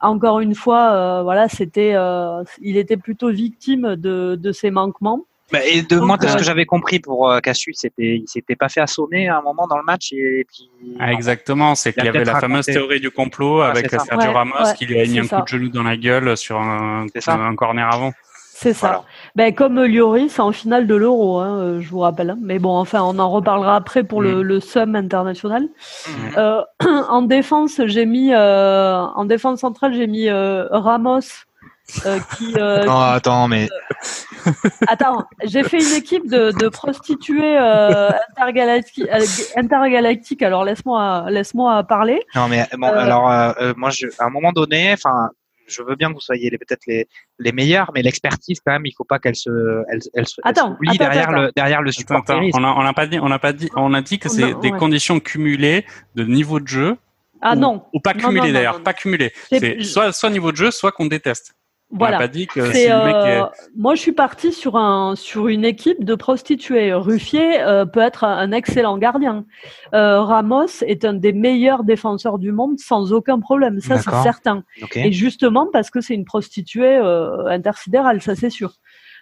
encore 0.00 0.40
une 0.40 0.54
fois, 0.54 0.92
euh, 0.92 1.22
voilà, 1.22 1.48
c'était, 1.48 1.92
euh, 1.94 2.42
il 2.62 2.76
était 2.78 2.96
plutôt 2.96 3.30
victime 3.30 3.96
de, 3.96 4.36
de 4.36 4.52
ses 4.52 4.70
manquements. 4.70 5.24
Bah, 5.52 5.60
et 5.64 5.82
de 5.82 5.98
moi, 6.00 6.16
de 6.16 6.26
ce 6.26 6.34
euh, 6.34 6.38
que 6.38 6.42
j'avais 6.44 6.66
compris 6.66 6.98
pour 6.98 7.30
euh, 7.30 7.38
Cassius, 7.40 7.76
c'était, 7.80 8.16
il 8.16 8.26
s'était 8.26 8.56
pas 8.56 8.68
fait 8.68 8.80
assommer 8.80 9.28
à 9.28 9.38
un 9.38 9.42
moment 9.42 9.66
dans 9.68 9.76
le 9.78 9.84
match 9.84 10.12
et, 10.12 10.44
puis. 10.52 10.68
Ah, 10.98 11.12
exactement, 11.12 11.74
c'est 11.76 11.92
qu'il 11.92 12.04
y 12.04 12.08
avait 12.08 12.24
la 12.24 12.40
fameuse 12.40 12.66
théorie 12.66 12.98
du 13.00 13.10
complot 13.10 13.60
Ah, 13.62 13.68
avec 13.70 13.88
c'est. 13.90 14.00
Sergio 14.00 14.28
Ouais, 14.28 14.34
Ramos 14.34 14.54
ouais, 14.64 14.74
qui 14.76 14.86
lui 14.86 14.98
a 14.98 15.02
mis 15.04 15.14
c'est 15.14 15.18
un 15.20 15.24
ça. 15.24 15.36
coup 15.36 15.42
de 15.42 15.48
genou 15.48 15.68
dans 15.68 15.84
la 15.84 15.96
gueule 15.96 16.36
sur 16.36 16.58
un, 16.60 17.06
C'est 17.14 17.30
corner 17.56 17.88
avant. 17.92 18.12
C'est 18.58 18.72
ça. 18.72 18.86
Voilà. 18.86 19.04
Ben, 19.36 19.54
comme 19.54 19.84
Lloris 19.84 20.38
en 20.40 20.50
finale 20.50 20.86
de 20.86 20.94
l'Euro, 20.94 21.40
hein, 21.40 21.58
euh, 21.58 21.80
je 21.82 21.90
vous 21.90 21.98
rappelle. 21.98 22.30
hein. 22.30 22.38
Mais 22.40 22.58
bon, 22.58 22.74
enfin, 22.74 23.02
on 23.02 23.18
en 23.18 23.30
reparlera 23.30 23.76
après 23.76 24.02
pour 24.02 24.22
le, 24.22 24.36
Mm. 24.36 24.40
le 24.42 24.60
SUM 24.60 24.96
international. 24.96 25.68
Euh, 26.38 26.62
en 27.10 27.20
défense, 27.20 27.82
j'ai 27.84 28.06
mis 28.06 28.32
euh, 28.32 28.96
en 29.02 29.26
défense 29.26 29.60
centrale, 29.60 29.92
j'ai 29.94 30.06
mis 30.06 30.28
euh, 30.30 30.66
Ramos. 30.70 31.20
Euh, 32.04 32.18
qui, 32.36 32.54
euh, 32.58 32.84
Non, 32.84 32.98
attends, 33.00 33.48
mais 33.48 33.68
Attends, 34.88 35.24
j'ai 35.44 35.62
fait 35.64 35.78
une 35.78 35.96
équipe 35.96 36.28
de, 36.28 36.52
de 36.58 36.68
prostituées 36.68 37.58
euh, 37.58 38.10
intergalacti- 38.36 39.08
euh, 39.10 39.60
intergalactiques. 39.60 40.42
Alors 40.42 40.64
laisse-moi 40.64 41.26
laisse-moi 41.30 41.82
parler. 41.84 42.22
non, 42.34 42.48
mais 42.48 42.66
bon, 42.76 42.88
Euh, 42.88 42.98
alors 42.98 43.30
euh, 43.30 43.52
euh, 43.60 43.74
moi, 43.76 43.90
je, 43.90 44.06
à 44.18 44.26
un 44.26 44.30
moment 44.30 44.52
donné, 44.52 44.92
enfin, 44.92 45.30
je 45.66 45.82
veux 45.82 45.96
bien 45.96 46.08
que 46.10 46.14
vous 46.14 46.20
soyez 46.20 46.48
les- 46.50 46.58
peut-être 46.58 46.82
les, 46.86 47.08
les 47.38 47.52
meilleurs, 47.52 47.90
mais 47.94 48.02
l'expertise 48.02 48.60
quand 48.64 48.72
même, 48.72 48.86
il 48.86 48.92
faut 48.96 49.04
pas 49.04 49.18
qu'elle 49.18 49.34
se, 49.36 49.50
elle, 49.90 50.00
elle 50.14 50.26
se, 50.26 50.34
elle 50.44 50.50
Attends, 50.50 50.72
s'oublie 50.74 50.90
attends, 50.90 50.98
derrière 50.98 51.28
attends. 51.30 51.40
le 51.42 51.52
derrière 51.56 51.82
le 51.82 51.88
Attends, 51.90 51.98
support 51.98 52.16
attends, 52.18 52.40
on 52.54 52.64
a, 52.64 52.68
on 52.68 52.86
a 52.86 52.92
pas 52.94 53.06
dit, 53.06 53.18
on 53.20 53.30
a 53.30 53.38
pas 53.38 53.52
dit, 53.52 53.68
on 53.74 53.92
a 53.94 54.02
dit 54.02 54.18
que 54.18 54.28
c'est 54.28 54.52
non, 54.52 54.58
des 54.60 54.70
ouais. 54.70 54.78
conditions 54.78 55.18
cumulées 55.18 55.84
de 56.14 56.24
niveau 56.24 56.60
de 56.60 56.68
jeu 56.68 56.96
Ah 57.40 57.54
ou, 57.54 57.58
non, 57.58 57.84
ou 57.92 58.00
pas 58.00 58.12
cumulées 58.14 58.40
non, 58.40 58.46
non, 58.46 58.52
d'ailleurs, 58.52 58.82
pas 58.82 58.92
cumulées. 58.94 59.32
C'est- 59.48 59.58
C'est 59.60 59.82
soit 59.82 60.12
soit 60.12 60.30
niveau 60.30 60.52
de 60.52 60.56
jeu, 60.56 60.70
soit 60.70 60.92
qu'on 60.92 61.06
déteste. 61.06 61.54
Voilà. 61.90 62.16
n'a 62.16 62.24
pas 62.24 62.28
dit 62.28 62.46
que 62.46 62.72
C'est, 62.72 62.84
si 62.84 62.88
le 62.88 63.04
mec 63.04 63.14
est... 63.14 63.40
euh, 63.40 63.44
Moi, 63.76 63.94
je 63.94 64.00
suis 64.00 64.12
partie 64.12 64.52
sur 64.52 64.76
un 64.76 65.14
sur 65.14 65.46
une 65.46 65.64
équipe 65.64 66.04
de 66.04 66.14
prostituées. 66.16 66.92
Ruffier 66.92 67.60
euh, 67.60 67.86
peut 67.86 68.00
être 68.00 68.24
un, 68.24 68.50
excellent 68.50 68.98
gardien. 68.98 69.44
Euh, 69.94 70.20
Ramos 70.22 70.82
est 70.82 71.04
un 71.04 71.14
des 71.14 71.32
meilleurs 71.32 71.84
défenseurs 71.84 72.38
du 72.38 72.50
monde 72.50 72.78
sans 72.78 73.12
aucun 73.12 73.38
problème. 73.38 73.80
Ça, 73.80 73.98
c'est 73.98 74.22
certain. 74.22 74.64
Et 74.94 75.12
justement 75.12 75.68
parce 75.72 75.90
que 75.90 76.00
c'est 76.00 76.14
une 76.14 76.24
prostituée 76.24 76.96
euh, 76.96 77.46
intersidérale, 77.46 78.20
ça 78.20 78.34
c'est 78.34 78.50
sûr. 78.50 78.74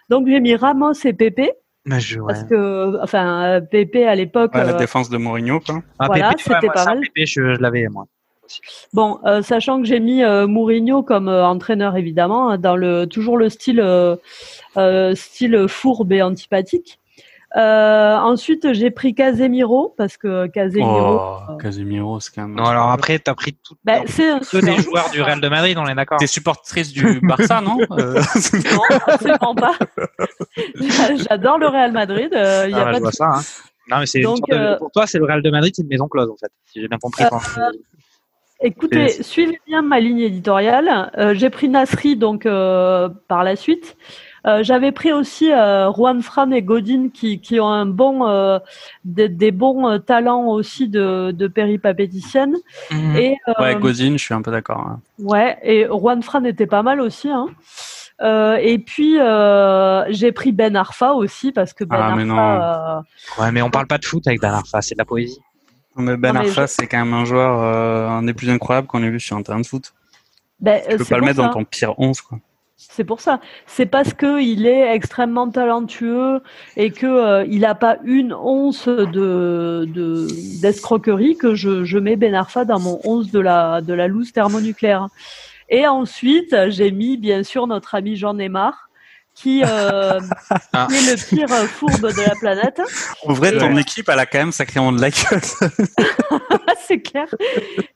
Donc 0.09 0.27
j'ai 0.27 0.39
mis 0.39 0.55
Ramos 0.55 0.93
et 1.03 1.13
Pépé 1.13 1.53
Mais 1.85 1.99
je, 1.99 2.19
ouais. 2.19 2.33
parce 2.33 2.43
que 2.45 3.01
enfin 3.01 3.61
Pépé 3.71 4.07
à 4.07 4.15
l'époque 4.15 4.53
Ouais, 4.53 4.63
la 4.63 4.73
défense 4.73 5.09
de 5.09 5.17
Mourinho, 5.17 5.59
quoi. 5.59 5.81
Ah, 5.99 6.07
voilà, 6.07 6.31
c'était 6.37 6.67
pas 6.67 6.77
ça, 6.83 6.85
mal. 6.85 7.01
Pépé, 7.01 7.25
je, 7.25 7.55
je 7.55 7.61
l'avais 7.61 7.87
moi. 7.89 8.05
Aussi. 8.45 8.61
bon 8.93 9.19
euh, 9.25 9.41
sachant 9.41 9.81
que 9.81 9.87
j'ai 9.87 9.99
mis 9.99 10.23
euh, 10.23 10.47
Mourinho 10.47 11.03
comme 11.03 11.27
euh, 11.27 11.45
entraîneur 11.45 11.95
évidemment 11.97 12.57
dans 12.57 12.75
le 12.75 13.05
toujours 13.05 13.37
le 13.37 13.49
style 13.49 13.79
euh, 13.79 14.15
euh, 14.77 15.13
style 15.15 15.67
fourbe 15.67 16.11
et 16.11 16.21
antipathique. 16.21 16.99
Euh, 17.57 18.15
ensuite 18.17 18.73
j'ai 18.73 18.91
pris 18.91 19.15
Casemiro 19.15 19.93
parce 19.97 20.17
que 20.17 20.47
Casemiro 20.47 21.21
Oh, 21.47 21.55
Casemiro, 21.57 22.19
c'est 22.19 22.35
quand 22.35 22.41
même. 22.47 22.55
Non, 22.57 22.65
alors 22.65 22.89
après, 22.91 23.17
t'as 23.17 23.33
pris 23.33 23.53
tout, 23.53 23.75
ben, 23.85 24.03
c'est 24.07 24.27
un 24.29 24.41
super 24.43 24.75
des 24.75 24.81
joueurs 24.81 25.09
du 25.11 25.21
Real 25.21 25.39
de 25.39 25.47
Madrid, 25.47 25.77
on 25.77 25.87
est 25.87 25.95
d'accord. 25.95 26.17
T'es 26.19 26.27
supportrice 26.27 26.91
du 26.91 27.21
Barça, 27.21 27.61
non 27.61 27.77
Euh, 27.91 28.15
Non, 28.73 28.81
absolument 29.07 29.55
pas. 29.55 29.73
J'adore 31.29 31.57
le 31.59 31.67
Real 31.67 31.93
Madrid. 31.93 32.29
euh, 32.33 32.67
y 32.69 32.73
a 32.73 32.79
Ah, 32.79 32.83
pas 32.85 32.91
je 32.93 32.97
de 32.97 33.01
vois 33.03 33.11
ça. 33.13 33.25
Hein. 33.35 33.41
Non, 33.89 33.99
mais 33.99 34.05
c'est 34.05 34.19
de- 34.19 34.53
euh, 34.53 34.77
pour 34.77 34.91
toi, 34.91 35.07
c'est 35.07 35.19
le 35.19 35.25
Real 35.25 35.41
de 35.41 35.49
Madrid, 35.49 35.71
c'est 35.75 35.83
une 35.83 35.87
maison 35.87 36.07
close 36.09 36.29
en 36.29 36.35
fait. 36.35 36.51
Si 36.65 36.81
j'ai 36.81 36.87
bien 36.89 36.97
compris. 36.97 37.23
Écoutez, 38.61 39.09
suivez 39.21 39.59
bien 39.67 39.81
ma 39.81 39.99
ligne 39.99 40.19
éditoriale. 40.19 41.11
Euh, 41.17 41.33
J'ai 41.33 41.49
pris 41.49 41.67
Nasri 41.69 42.15
donc 42.15 42.45
euh, 42.45 43.09
par 43.27 43.43
la 43.43 43.55
suite. 43.55 43.97
Euh, 44.47 44.61
J'avais 44.63 44.91
pris 44.91 45.11
aussi 45.11 45.51
euh, 45.51 45.91
Juan 45.91 46.21
Fran 46.21 46.51
et 46.51 46.61
Godin 46.61 47.09
qui, 47.13 47.41
qui 47.41 47.59
ont 47.59 47.67
un 47.67 47.85
bon, 47.87 48.27
euh, 48.27 48.59
des, 49.03 49.27
des 49.27 49.51
bons 49.51 49.87
euh, 49.89 49.97
talents 49.97 50.45
aussi 50.45 50.87
de, 50.87 51.31
de 51.31 51.47
péripapéticienne. 51.47 52.55
Mhm. 52.91 53.15
Et 53.17 53.37
euh, 53.47 53.53
Ouais, 53.59 53.75
Gozin, 53.75 54.13
je 54.13 54.23
suis 54.23 54.33
un 54.33 54.41
peu 54.41 54.51
d'accord. 54.51 54.79
hein. 54.79 54.99
ouais, 55.19 55.57
et 55.63 55.85
Juan 55.87 56.21
Fran 56.21 56.43
était 56.43 56.67
pas 56.67 56.83
mal 56.83 57.01
aussi. 57.01 57.29
Hein. 57.29 57.47
Euh, 58.21 58.55
et 58.61 58.77
puis 58.79 59.19
euh, 59.19 60.05
j'ai 60.09 60.31
pris 60.31 60.53
Ben 60.53 60.75
Arfa 60.77 61.11
aussi 61.13 61.51
parce 61.51 61.73
que 61.73 61.83
Ben 61.83 61.97
Ah, 61.99 62.13
mais 62.15 62.23
non. 62.23 62.37
Arfa, 62.37 62.97
euh, 63.39 63.41
Ouais, 63.43 63.51
mais 63.51 63.61
on 63.61 63.69
parle 63.69 63.87
pas 63.87 63.97
de 63.97 64.05
foot 64.05 64.25
avec 64.27 64.39
Ben 64.39 64.53
Arfa, 64.53 64.81
c'est 64.81 64.95
de 64.95 64.99
la 64.99 65.05
poésie. 65.05 65.41
Mais 65.97 66.17
Ben 66.17 66.35
Arfa, 66.35 66.67
c'est 66.67 66.87
quand 66.87 66.97
même 67.03 67.13
un 67.13 67.25
joueur, 67.25 67.61
euh, 67.61 68.07
un 68.09 68.23
des 68.23 68.33
plus 68.33 68.49
incroyables 68.49 68.87
qu'on 68.87 69.01
ait 69.03 69.09
vu 69.09 69.19
sur 69.19 69.37
un 69.37 69.41
terrain 69.43 69.59
de 69.61 69.65
foot. 69.65 69.93
ben, 70.59 70.81
Tu 70.89 70.97
peux 70.97 71.05
pas 71.05 71.15
le 71.15 71.19
pour 71.19 71.27
mettre 71.27 71.41
ça. 71.41 71.47
dans 71.47 71.53
ton 71.53 71.63
pire 71.63 71.93
11, 71.99 72.21
quoi. 72.21 72.39
C'est 72.77 73.05
pour 73.05 73.21
ça. 73.21 73.39
C'est 73.65 73.85
parce 73.85 74.13
que 74.13 74.41
il 74.41 74.67
est 74.67 74.93
extrêmement 74.93 75.49
talentueux 75.49 76.41
et 76.75 76.91
que 76.91 77.05
euh, 77.05 77.45
il 77.49 77.61
n'a 77.61 77.73
pas 77.73 77.97
une 78.03 78.33
once 78.33 78.87
de 78.89 79.85
de- 79.87 80.27
d'escroquerie 80.61 81.37
que 81.37 81.55
je, 81.55 81.85
je 81.85 81.97
mets 81.97 82.17
Ben 82.17 82.35
Arfa 82.35 82.65
dans 82.65 82.79
mon 82.79 82.99
11 83.05 83.31
de 83.31 83.39
la 83.39 83.79
de 83.81 83.93
la 83.93 84.07
loose 84.09 84.33
thermonucléaire. 84.33 85.07
Et 85.69 85.87
ensuite, 85.87 86.53
j'ai 86.69 86.91
mis 86.91 87.15
bien 87.17 87.43
sûr 87.43 87.65
notre 87.65 87.95
ami 87.95 88.17
Jean 88.17 88.33
Neymar 88.33 88.89
qui, 89.35 89.61
euh, 89.63 90.19
Ah. 90.73 90.87
qui 90.89 90.95
est 90.95 91.11
le 91.11 91.35
pire 91.35 91.49
fourbe 91.67 92.01
de 92.01 92.27
la 92.27 92.35
planète. 92.39 92.81
En 93.25 93.33
vrai, 93.33 93.55
ton 93.57 93.75
équipe, 93.77 94.09
elle 94.09 94.19
a 94.19 94.25
quand 94.25 94.39
même 94.39 94.51
sacrément 94.51 94.91
de 94.91 95.01
la 95.01 95.09
gueule. 95.09 95.41
c'est 96.87 97.01
clair. 97.01 97.27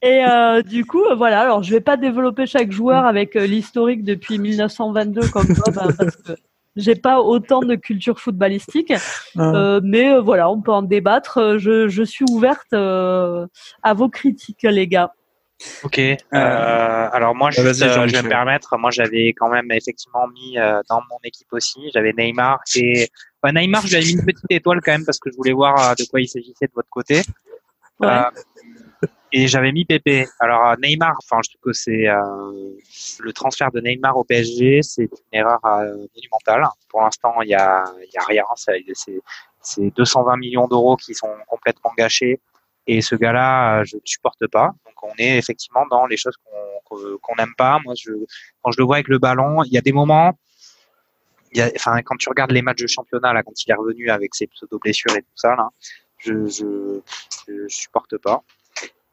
Et 0.02 0.24
euh, 0.26 0.62
du 0.62 0.86
coup, 0.86 1.04
euh, 1.06 1.16
voilà. 1.16 1.42
Alors, 1.42 1.64
je 1.64 1.72
vais 1.72 1.82
pas 1.82 1.98
développer 1.98 2.46
chaque 2.46 2.72
joueur 2.72 3.06
avec 3.06 3.36
euh, 3.36 3.46
l'historique 3.46 4.04
depuis 4.04 4.38
1922 4.38 5.30
comme 5.30 5.48
Bob, 5.48 5.78
hein, 5.80 5.90
parce 5.98 6.16
que 6.18 6.34
j'ai 6.76 6.96
pas 6.96 7.22
autant 7.22 7.62
de 7.62 7.76
culture 7.76 8.20
footballistique. 8.20 8.94
Euh, 9.38 9.80
mais 9.84 10.14
euh, 10.14 10.22
voilà, 10.22 10.50
on 10.50 10.62
peut 10.62 10.72
en 10.72 10.82
débattre. 10.82 11.58
Je, 11.58 11.88
je 11.88 12.04
suis 12.04 12.26
ouverte 12.30 12.74
euh, 12.74 13.48
à 13.84 13.94
vos 13.94 14.10
critiques, 14.10 14.64
les 14.64 14.88
gars. 14.88 15.14
Ok. 15.84 16.00
Euh, 16.00 16.16
alors 16.32 17.36
moi, 17.36 17.50
Bah, 17.56 17.64
juste, 17.64 17.82
euh, 17.82 18.08
je 18.08 18.14
vais 18.14 18.22
me 18.22 18.30
permettre. 18.30 18.78
Moi, 18.78 18.92
j'avais 18.92 19.30
quand 19.30 19.50
même 19.50 19.72
effectivement 19.72 20.28
mis 20.28 20.58
euh, 20.58 20.82
dans 20.90 21.02
mon 21.10 21.18
équipe 21.24 21.52
aussi. 21.52 21.90
J'avais 21.94 22.14
Neymar 22.14 22.60
et 22.76 23.10
ouais, 23.44 23.52
Neymar, 23.52 23.86
je 23.86 23.90
lui 23.90 23.96
avais 23.98 24.06
mis 24.06 24.14
une 24.14 24.26
petite 24.26 24.46
étoile 24.50 24.80
quand 24.84 24.92
même 24.92 25.06
parce 25.06 25.20
que 25.20 25.30
je 25.32 25.36
voulais 25.36 25.54
voir 25.54 25.92
euh, 25.92 25.96
de 25.96 26.06
quoi 26.06 26.22
il 26.22 26.28
s'agissait 26.28 26.68
de 26.68 26.74
votre 26.74 26.90
côté. 26.90 27.22
Ouais. 28.00 28.08
Euh, 28.08 28.24
et 29.32 29.48
j'avais 29.48 29.72
mis 29.72 29.86
Pépé. 29.86 30.28
Alors 30.40 30.68
euh, 30.68 30.76
Neymar, 30.82 31.16
enfin, 31.24 31.42
je 31.44 31.52
trouve 31.52 31.72
que 31.72 31.74
c'est 31.74 32.08
euh, 32.08 32.72
le 33.20 33.34
transfert 33.34 33.72
de 33.72 33.80
Neymar 33.80 34.18
au 34.18 34.24
PSG, 34.24 34.82
c'est 34.82 35.04
une 35.04 35.10
erreur 35.40 35.60
euh, 35.66 36.08
monumentale. 36.16 36.68
Pour 36.90 37.02
l'instant, 37.02 37.42
il 37.42 37.50
y 37.50 37.56
a, 37.56 37.84
il 38.02 38.10
y 38.14 38.18
a 38.18 38.24
rien. 38.24 38.44
C'est 39.62 39.92
220 39.96 40.38
millions 40.38 40.68
d'euros 40.68 40.96
qui 40.96 41.14
sont 41.14 41.30
complètement 41.48 41.92
gâchés. 41.98 42.40
Et 42.92 43.02
ce 43.02 43.14
gars-là, 43.14 43.84
je 43.84 43.98
ne 43.98 44.02
supporte 44.04 44.48
pas. 44.48 44.74
Donc 44.84 45.04
on 45.04 45.14
est 45.20 45.38
effectivement 45.38 45.86
dans 45.92 46.08
les 46.08 46.18
choses 46.18 46.36
qu'on 46.44 47.18
qu'on 47.22 47.36
n'aime 47.36 47.54
pas. 47.56 47.78
Moi, 47.86 47.94
je, 47.96 48.12
quand 48.64 48.72
je 48.72 48.80
le 48.80 48.86
vois 48.86 48.96
avec 48.96 49.10
le 49.10 49.20
ballon, 49.20 49.64
il 49.64 49.72
y 49.72 49.78
a 49.78 49.82
des 49.82 49.92
moments. 49.92 50.40
Il 51.52 51.60
y 51.60 51.62
a, 51.62 51.70
enfin, 51.76 52.02
quand 52.02 52.16
tu 52.18 52.30
regardes 52.30 52.52
les 52.52 52.64
matchs 52.64 52.82
de 52.82 52.88
championnat 52.88 53.32
là, 53.32 53.44
quand 53.44 53.54
il 53.64 53.72
est 53.72 53.76
revenu 53.76 54.10
avec 54.10 54.34
ses 54.34 54.48
pseudo 54.48 54.80
blessures 54.80 55.16
et 55.16 55.22
tout 55.22 55.36
ça 55.36 55.56
là, 55.56 55.70
je 56.18 56.48
je, 56.48 57.00
je 57.48 57.68
supporte 57.68 58.18
pas. 58.18 58.42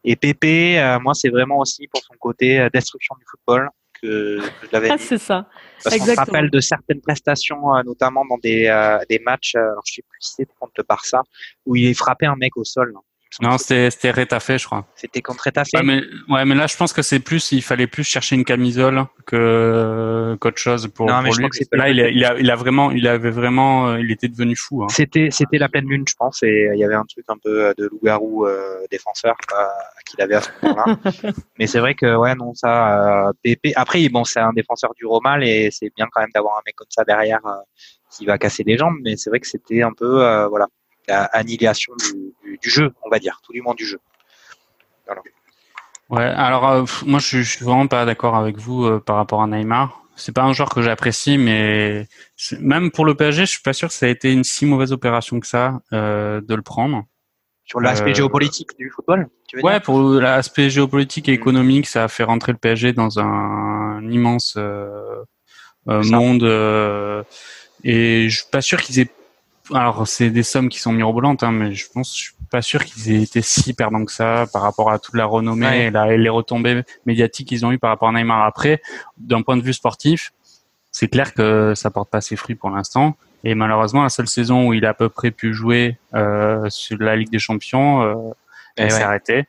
Et 0.05 0.17
Pépé, 0.17 0.79
euh, 0.79 0.99
moi, 0.99 1.13
c'est 1.13 1.29
vraiment 1.29 1.59
aussi 1.59 1.87
pour 1.89 2.01
son 2.01 2.15
côté 2.19 2.59
euh, 2.59 2.71
destruction 2.73 3.15
du 3.19 3.27
football 3.31 3.69
que, 4.01 4.39
que 4.61 4.67
je 4.67 4.73
l'avais 4.73 4.91
Ah, 4.93 4.97
c'est 4.99 5.19
ça. 5.19 5.49
Parce 5.83 5.99
qu'on 5.99 6.07
se 6.07 6.15
rappelle 6.15 6.49
de 6.49 6.61
certaines 6.61 7.03
prestations, 7.03 7.75
euh, 7.75 7.83
notamment 7.83 8.25
dans 8.25 8.39
des, 8.39 8.67
euh, 8.67 8.99
des 9.11 9.19
matchs, 9.19 9.55
alors 9.57 9.83
je 9.85 9.95
sais 9.95 10.03
plus 10.09 10.19
si 10.21 10.35
c'était 10.37 10.55
contre 10.59 10.73
le 10.79 10.85
Barça, 10.85 11.23
où 11.67 11.77
il 11.77 11.95
frappait 11.95 12.27
un 12.27 12.37
mec 12.37 12.57
au 12.57 12.65
sol. 12.65 12.93
là. 12.95 13.01
Non, 13.41 13.59
c'était, 13.59 14.11
Rétafé, 14.11 14.57
je 14.57 14.65
crois. 14.65 14.87
C'était 14.95 15.21
contre 15.21 15.47
Etafé. 15.49 15.77
Ouais, 15.77 15.83
mais, 15.83 16.03
ouais, 16.29 16.45
mais 16.45 16.55
là, 16.55 16.67
je 16.67 16.77
pense 16.77 16.93
que 16.93 17.03
c'est 17.03 17.21
plus, 17.21 17.53
il 17.53 17.61
fallait 17.63 17.87
plus 17.87 18.05
chercher 18.05 18.35
une 18.37 18.45
camisole 18.45 19.05
que, 19.27 20.37
qu'autre 20.41 20.59
chose 20.59 20.89
pour, 20.89 21.07
Non, 21.07 21.21
mais 21.21 21.29
pour 21.29 21.35
je 21.37 21.43
lui. 21.43 21.49
que 21.49 21.77
là, 21.77 21.91
il 21.91 22.01
a, 22.01 22.09
il 22.09 22.25
a, 22.25 22.39
il 22.39 22.51
a 22.51 22.57
vraiment, 22.57 22.91
il 22.93 23.07
avait 23.07 23.31
vraiment, 23.31 23.89
euh, 23.89 24.01
il 24.01 24.11
était 24.11 24.29
devenu 24.29 24.57
fou, 24.57 24.83
hein. 24.83 24.87
C'était 24.89 25.29
c'était 25.31 25.59
la 25.59 25.69
pleine 25.69 25.87
lune, 25.89 26.05
je 26.09 26.15
pense, 26.15 26.43
et 26.43 26.71
il 26.73 26.79
y 26.79 26.85
avait 26.85 26.95
un 26.95 27.05
truc 27.05 27.25
un 27.29 27.37
peu 27.37 27.67
euh, 27.67 27.75
de 27.77 27.87
loup-garou 27.89 28.47
euh, 28.47 28.79
défenseur 28.91 29.37
euh, 29.53 29.65
qu'il 30.07 30.21
avait 30.23 30.37
à 30.37 30.41
ce 30.41 30.51
moment-là. 30.63 30.97
Mais 31.59 31.67
c'est 31.67 31.81
vrai 31.81 31.95
que 31.95 32.17
ouais, 32.17 32.35
non, 32.37 32.55
ça, 32.55 33.29
euh, 33.29 33.33
Pépé. 33.43 33.73
Après, 33.77 34.09
bon, 34.09 34.25
c'est 34.25 34.41
un 34.41 34.53
défenseur 34.53 34.95
du 34.95 35.05
Romal 35.05 35.45
et 35.45 35.71
c'est 35.71 35.91
bien 35.95 36.07
quand 36.11 36.21
même 36.21 36.31
d'avoir 36.35 36.57
un 36.57 36.63
mec 36.65 36.75
comme 36.77 36.87
ça 36.91 37.05
derrière 37.05 37.41
qui 38.11 38.25
va 38.25 38.39
casser 38.39 38.63
les 38.65 38.79
jambes. 38.79 38.97
Mais 39.03 39.17
c'est 39.17 39.31
vrai 39.31 39.41
que 39.41 39.47
c'était 39.47 39.83
un 39.83 39.93
peu, 39.93 40.47
voilà, 40.49 40.69
la 41.09 41.25
annihilation 41.25 41.95
du, 41.97 42.35
du, 42.43 42.59
du 42.59 42.71
jeu, 42.71 42.93
on 43.03 43.11
va 43.11 43.19
dire, 43.19 43.41
tout 43.43 43.53
du 43.53 43.63
monde 43.63 43.77
du 43.77 43.87
jeu. 43.87 44.01
Ouais, 46.09 46.25
alors 46.25 46.87
moi 47.05 47.19
je, 47.21 47.39
je 47.39 47.57
suis 47.57 47.65
vraiment 47.65 47.87
pas 47.87 48.05
d'accord 48.05 48.37
avec 48.37 48.59
vous 48.59 49.01
par 49.01 49.17
rapport 49.17 49.43
à 49.43 49.47
Neymar 49.47 50.07
c'est 50.17 50.33
pas 50.33 50.43
un 50.43 50.53
joueur 50.53 50.71
que 50.71 50.83
j'apprécie, 50.83 51.39
mais 51.39 52.09
même 52.59 52.91
pour 52.91 53.05
le 53.05 53.15
PSG, 53.15 53.43
je 53.43 53.51
suis 53.51 53.63
pas 53.63 53.75
sûr 53.75 53.89
que 53.89 53.95
ça 53.95 54.07
a 54.07 54.09
été 54.09 54.33
une 54.33 54.45
si 54.45 54.65
mauvaise 54.65 54.93
opération 54.93 55.39
que 55.39 55.47
ça 55.47 55.81
euh, 55.93 56.41
de 56.41 56.55
le 56.55 56.63
prendre. 56.63 57.05
Sur 57.65 57.81
l'aspect 57.81 58.11
euh, 58.11 58.15
géopolitique 58.15 58.77
du 58.79 58.91
football, 58.91 59.29
tu 59.47 59.57
veux 59.57 59.63
Ouais, 59.63 59.81
pour 59.81 60.01
l'aspect 60.01 60.71
géopolitique 60.71 61.29
et 61.29 61.33
mm. 61.33 61.41
économique, 61.41 61.87
ça 61.87 62.05
a 62.05 62.09
fait 62.09 62.25
rentrer 62.25 62.53
le 62.53 62.59
PSG 62.59 62.93
dans 62.93 63.19
un, 63.19 64.01
immense 64.11 64.55
euh, 64.57 65.23
monde. 65.87 66.45
et 67.85 68.29
je 68.29 68.37
suis 68.37 68.51
pas 68.51 68.63
sûr 68.63 68.81
qu'ils 68.81 69.01
aient. 69.01 69.11
Alors, 69.75 70.07
c'est 70.07 70.31
des 70.31 70.43
sommes 70.43 70.69
qui 70.69 70.79
sont 70.79 70.93
mirobolantes, 70.93 71.43
hein, 71.43 71.53
mais 71.53 71.73
je 71.73 71.89
pense, 71.91 72.17
je 72.17 72.25
suis 72.25 72.35
pas 72.51 72.63
sûr 72.63 72.85
qu'ils 72.85 73.13
aient 73.13 73.23
été 73.23 73.43
si 73.43 73.75
perdants 73.75 74.05
que 74.05 74.13
ça 74.13 74.47
par 74.53 74.63
rapport 74.63 74.91
à 74.91 74.99
toute 74.99 75.17
la 75.17 75.27
renommée 75.27 75.87
et, 75.87 76.19
les 76.19 76.29
retombées 76.29 76.83
médiatiques 77.05 77.49
qu'ils 77.49 77.67
ont 77.67 77.73
eu 77.73 77.79
par 77.79 77.91
rapport 77.91 78.09
à 78.09 78.13
Neymar. 78.13 78.45
Après, 78.45 78.81
d'un 79.17 79.43
point 79.43 79.57
de 79.57 79.63
vue 79.63 79.73
sportif, 79.73 80.33
c'est 80.93 81.09
clair 81.09 81.35
que 81.35 81.75
ça 81.75 81.91
porte 81.91 82.11
pas 82.11 82.21
ses 82.21 82.37
fruits 82.37 82.55
pour 82.55 82.71
l'instant. 82.71 83.17
Et 83.45 83.55
malheureusement, 83.55 84.03
la 84.03 84.09
seule 84.09 84.29
saison 84.29 84.69
où 84.69 84.73
il 84.73 84.85
a 84.87 84.91
à 84.91 84.95
peu 84.95 85.09
près 85.09 85.31
pu 85.31 85.53
jouer 85.53 85.99
euh, 86.15 86.69
sur 86.71 86.99
la 86.99 87.17
Ligue 87.17 87.31
des 87.31 87.39
Champions, 87.39 88.03
euh, 88.03 88.15
il 88.79 88.91
s'est 88.91 89.03
arrêté. 89.03 89.45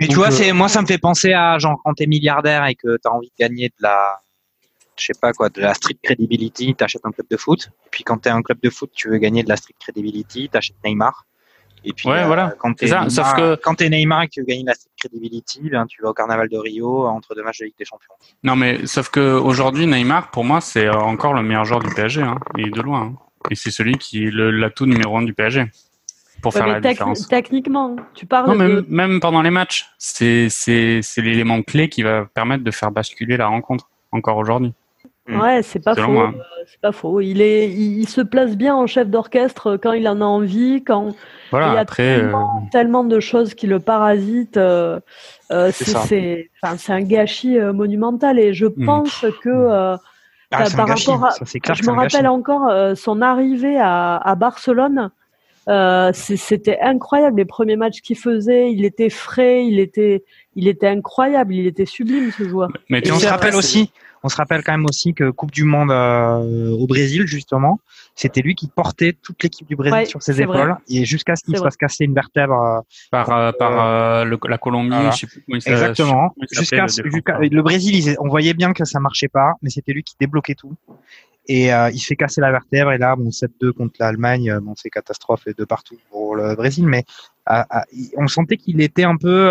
Mais 0.00 0.08
tu 0.08 0.16
vois, 0.16 0.28
euh, 0.28 0.32
c'est 0.32 0.52
moi, 0.52 0.68
ça 0.68 0.82
me 0.82 0.86
fait 0.86 0.98
penser 0.98 1.32
à 1.32 1.58
genre 1.58 1.80
quand 1.84 1.94
t'es 1.94 2.06
milliardaire 2.06 2.66
et 2.66 2.74
que 2.74 2.96
t'as 2.96 3.10
envie 3.10 3.28
de 3.28 3.34
gagner 3.38 3.68
de 3.68 3.74
la, 3.80 4.20
je 4.98 5.06
sais 5.06 5.12
pas 5.20 5.32
quoi, 5.32 5.48
de 5.48 5.60
la 5.60 5.74
street 5.74 5.98
credibility, 6.02 6.74
t'achètes 6.74 7.04
un 7.04 7.12
club 7.12 7.26
de 7.30 7.36
foot. 7.36 7.70
Et 7.86 7.88
puis 7.90 8.04
quand 8.04 8.18
t'es 8.18 8.30
un 8.30 8.42
club 8.42 8.58
de 8.62 8.70
foot, 8.70 8.90
tu 8.94 9.08
veux 9.08 9.18
gagner 9.18 9.42
de 9.42 9.48
la 9.48 9.56
street 9.56 9.74
credibility, 9.78 10.48
t'achètes 10.48 10.76
Neymar. 10.84 11.24
Et 11.84 11.92
puis, 11.92 12.08
ouais, 12.08 12.26
voilà. 12.26 12.54
quand 12.58 12.74
tu 12.74 12.86
es, 12.86 13.10
Sauf 13.10 13.34
que... 13.34 13.54
quand 13.54 13.80
es 13.80 13.88
Neymar 13.88 14.22
et 14.22 14.26
que 14.26 14.32
tu 14.32 14.44
gagnes 14.44 14.66
la 14.66 14.74
credibility, 14.96 15.70
ben, 15.70 15.86
tu 15.86 16.02
vas 16.02 16.10
au 16.10 16.12
Carnaval 16.12 16.48
de 16.48 16.58
Rio 16.58 17.06
entre 17.06 17.34
deux 17.34 17.42
matchs 17.42 17.60
de 17.60 17.66
Ligue 17.66 17.78
des 17.78 17.84
Champions. 17.84 18.14
Non, 18.42 18.56
mais 18.56 18.86
sauf 18.86 19.10
que 19.10 19.38
aujourd'hui, 19.38 19.86
Neymar, 19.86 20.30
pour 20.30 20.44
moi, 20.44 20.60
c'est 20.60 20.88
encore 20.88 21.34
le 21.34 21.42
meilleur 21.42 21.64
joueur 21.64 21.80
du 21.80 21.94
PSG, 21.94 22.22
hein, 22.22 22.38
et 22.58 22.70
de 22.70 22.82
loin. 22.82 23.02
Hein. 23.02 23.16
Et 23.50 23.54
c'est 23.54 23.70
celui 23.70 23.96
qui 23.96 24.24
est 24.24 24.30
l'atout 24.32 24.86
numéro 24.86 25.16
un 25.16 25.22
du 25.22 25.32
PSG 25.32 25.66
pour 26.42 26.52
faire 26.52 26.66
la 26.66 26.80
différence. 26.80 27.28
Techniquement, 27.28 27.96
tu 28.14 28.26
parles. 28.26 28.48
Non, 28.48 28.54
même, 28.54 28.84
même 28.88 29.20
pendant 29.20 29.42
les 29.42 29.50
matchs, 29.50 29.88
c'est 29.98 30.48
l'élément 31.16 31.62
clé 31.62 31.88
qui 31.88 32.02
va 32.02 32.26
permettre 32.26 32.64
de 32.64 32.70
faire 32.70 32.90
basculer 32.90 33.36
la 33.36 33.46
rencontre 33.46 33.88
encore 34.12 34.36
aujourd'hui. 34.36 34.72
Mm. 35.28 35.40
Ouais, 35.40 35.62
c'est 35.62 35.78
pas 35.84 35.94
faux. 35.94 36.20
Euh, 36.20 36.32
c'est 36.66 36.80
pas 36.80 36.92
faux. 36.92 37.20
Il 37.20 37.42
est, 37.42 37.68
il, 37.68 38.08
se 38.08 38.22
place 38.22 38.56
bien 38.56 38.74
en 38.74 38.86
chef 38.86 39.08
d'orchestre 39.08 39.76
quand 39.76 39.92
il 39.92 40.08
en 40.08 40.22
a 40.22 40.24
envie, 40.24 40.82
quand 40.82 41.14
il 41.52 41.56
y 41.56 41.60
a 41.60 41.84
euh, 42.00 42.32
tellement, 42.72 43.04
de 43.04 43.20
choses 43.20 43.54
qui 43.54 43.66
le 43.66 43.78
parasitent. 43.78 44.56
Euh, 44.56 45.00
c'est, 45.72 46.50
un 46.88 47.02
gâchis 47.02 47.58
monumental 47.58 48.38
et 48.38 48.54
je 48.54 48.66
mm. 48.66 48.86
pense 48.86 49.26
que 49.42 49.96
ah, 50.50 50.64
par 50.74 50.88
rapport 50.88 51.24
à, 51.26 51.30
je 51.74 51.90
me 51.90 51.94
rappelle 51.94 52.26
encore 52.26 52.96
son 52.96 53.20
arrivée 53.20 53.78
à, 53.78 54.16
à 54.16 54.34
Barcelone. 54.34 55.10
C'était 56.12 56.78
incroyable 56.80 57.38
les 57.38 57.44
premiers 57.44 57.76
matchs 57.76 58.00
qu'il 58.00 58.16
faisait. 58.18 58.72
Il 58.72 58.84
était 58.84 59.10
frais, 59.10 59.66
il 59.66 59.78
était, 59.78 60.24
il 60.54 60.68
était 60.68 60.88
incroyable, 60.88 61.54
il 61.54 61.66
était 61.66 61.86
sublime 61.86 62.30
ce 62.36 62.48
joueur. 62.48 62.70
Mais 62.88 63.02
tu 63.02 63.12
on 63.12 63.18
se 63.18 63.26
rappelle 63.26 63.54
aussi, 63.54 63.90
on 64.22 64.28
se 64.28 64.36
rappelle 64.36 64.62
quand 64.64 64.72
même 64.72 64.86
aussi 64.86 65.14
que 65.14 65.30
Coupe 65.30 65.50
du 65.50 65.64
Monde 65.64 65.90
euh, 65.90 66.70
au 66.70 66.86
Brésil, 66.86 67.26
justement, 67.26 67.80
c'était 68.14 68.40
lui 68.40 68.54
qui 68.54 68.68
portait 68.68 69.12
toute 69.12 69.42
l'équipe 69.42 69.66
du 69.66 69.76
Brésil 69.76 70.06
sur 70.06 70.22
ses 70.22 70.42
épaules 70.42 70.76
et 70.88 71.04
jusqu'à 71.04 71.36
ce 71.36 71.44
qu'il 71.44 71.56
se 71.56 71.62
fasse 71.62 71.76
casser 71.76 72.04
une 72.04 72.14
vertèbre 72.14 72.60
euh, 72.60 72.80
par 73.10 73.30
euh, 73.30 73.52
par 73.52 74.24
la 74.24 74.58
Colombie, 74.58 74.96
je 75.12 75.16
sais 75.16 75.26
plus 75.26 75.42
comment 75.46 75.58
il 75.64 75.72
Exactement. 75.72 76.34
Jusqu'à 76.50 76.86
le, 77.38 77.62
Brésil, 77.62 78.16
on 78.20 78.28
voyait 78.28 78.54
bien 78.54 78.72
que 78.72 78.84
ça 78.84 79.00
marchait 79.00 79.28
pas, 79.28 79.52
mais 79.62 79.70
c'était 79.70 79.92
lui 79.92 80.02
qui 80.02 80.14
débloquait 80.18 80.54
tout. 80.54 80.74
Et 81.48 81.68
il 81.68 81.98
se 81.98 82.06
fait 82.06 82.16
casser 82.16 82.40
la 82.42 82.50
vertèbre 82.50 82.92
et 82.92 82.98
là, 82.98 83.16
bon, 83.16 83.30
7-2 83.30 83.72
contre 83.72 83.94
l'Allemagne, 84.00 84.58
bon, 84.60 84.74
c'est 84.76 84.90
catastrophe 84.90 85.46
de 85.46 85.64
partout 85.64 85.96
pour 86.10 86.36
le 86.36 86.54
Brésil, 86.54 86.86
mais 86.86 87.04
on 88.16 88.28
sentait 88.28 88.58
qu'il 88.58 88.82
était 88.82 89.04
un 89.04 89.16
peu 89.16 89.50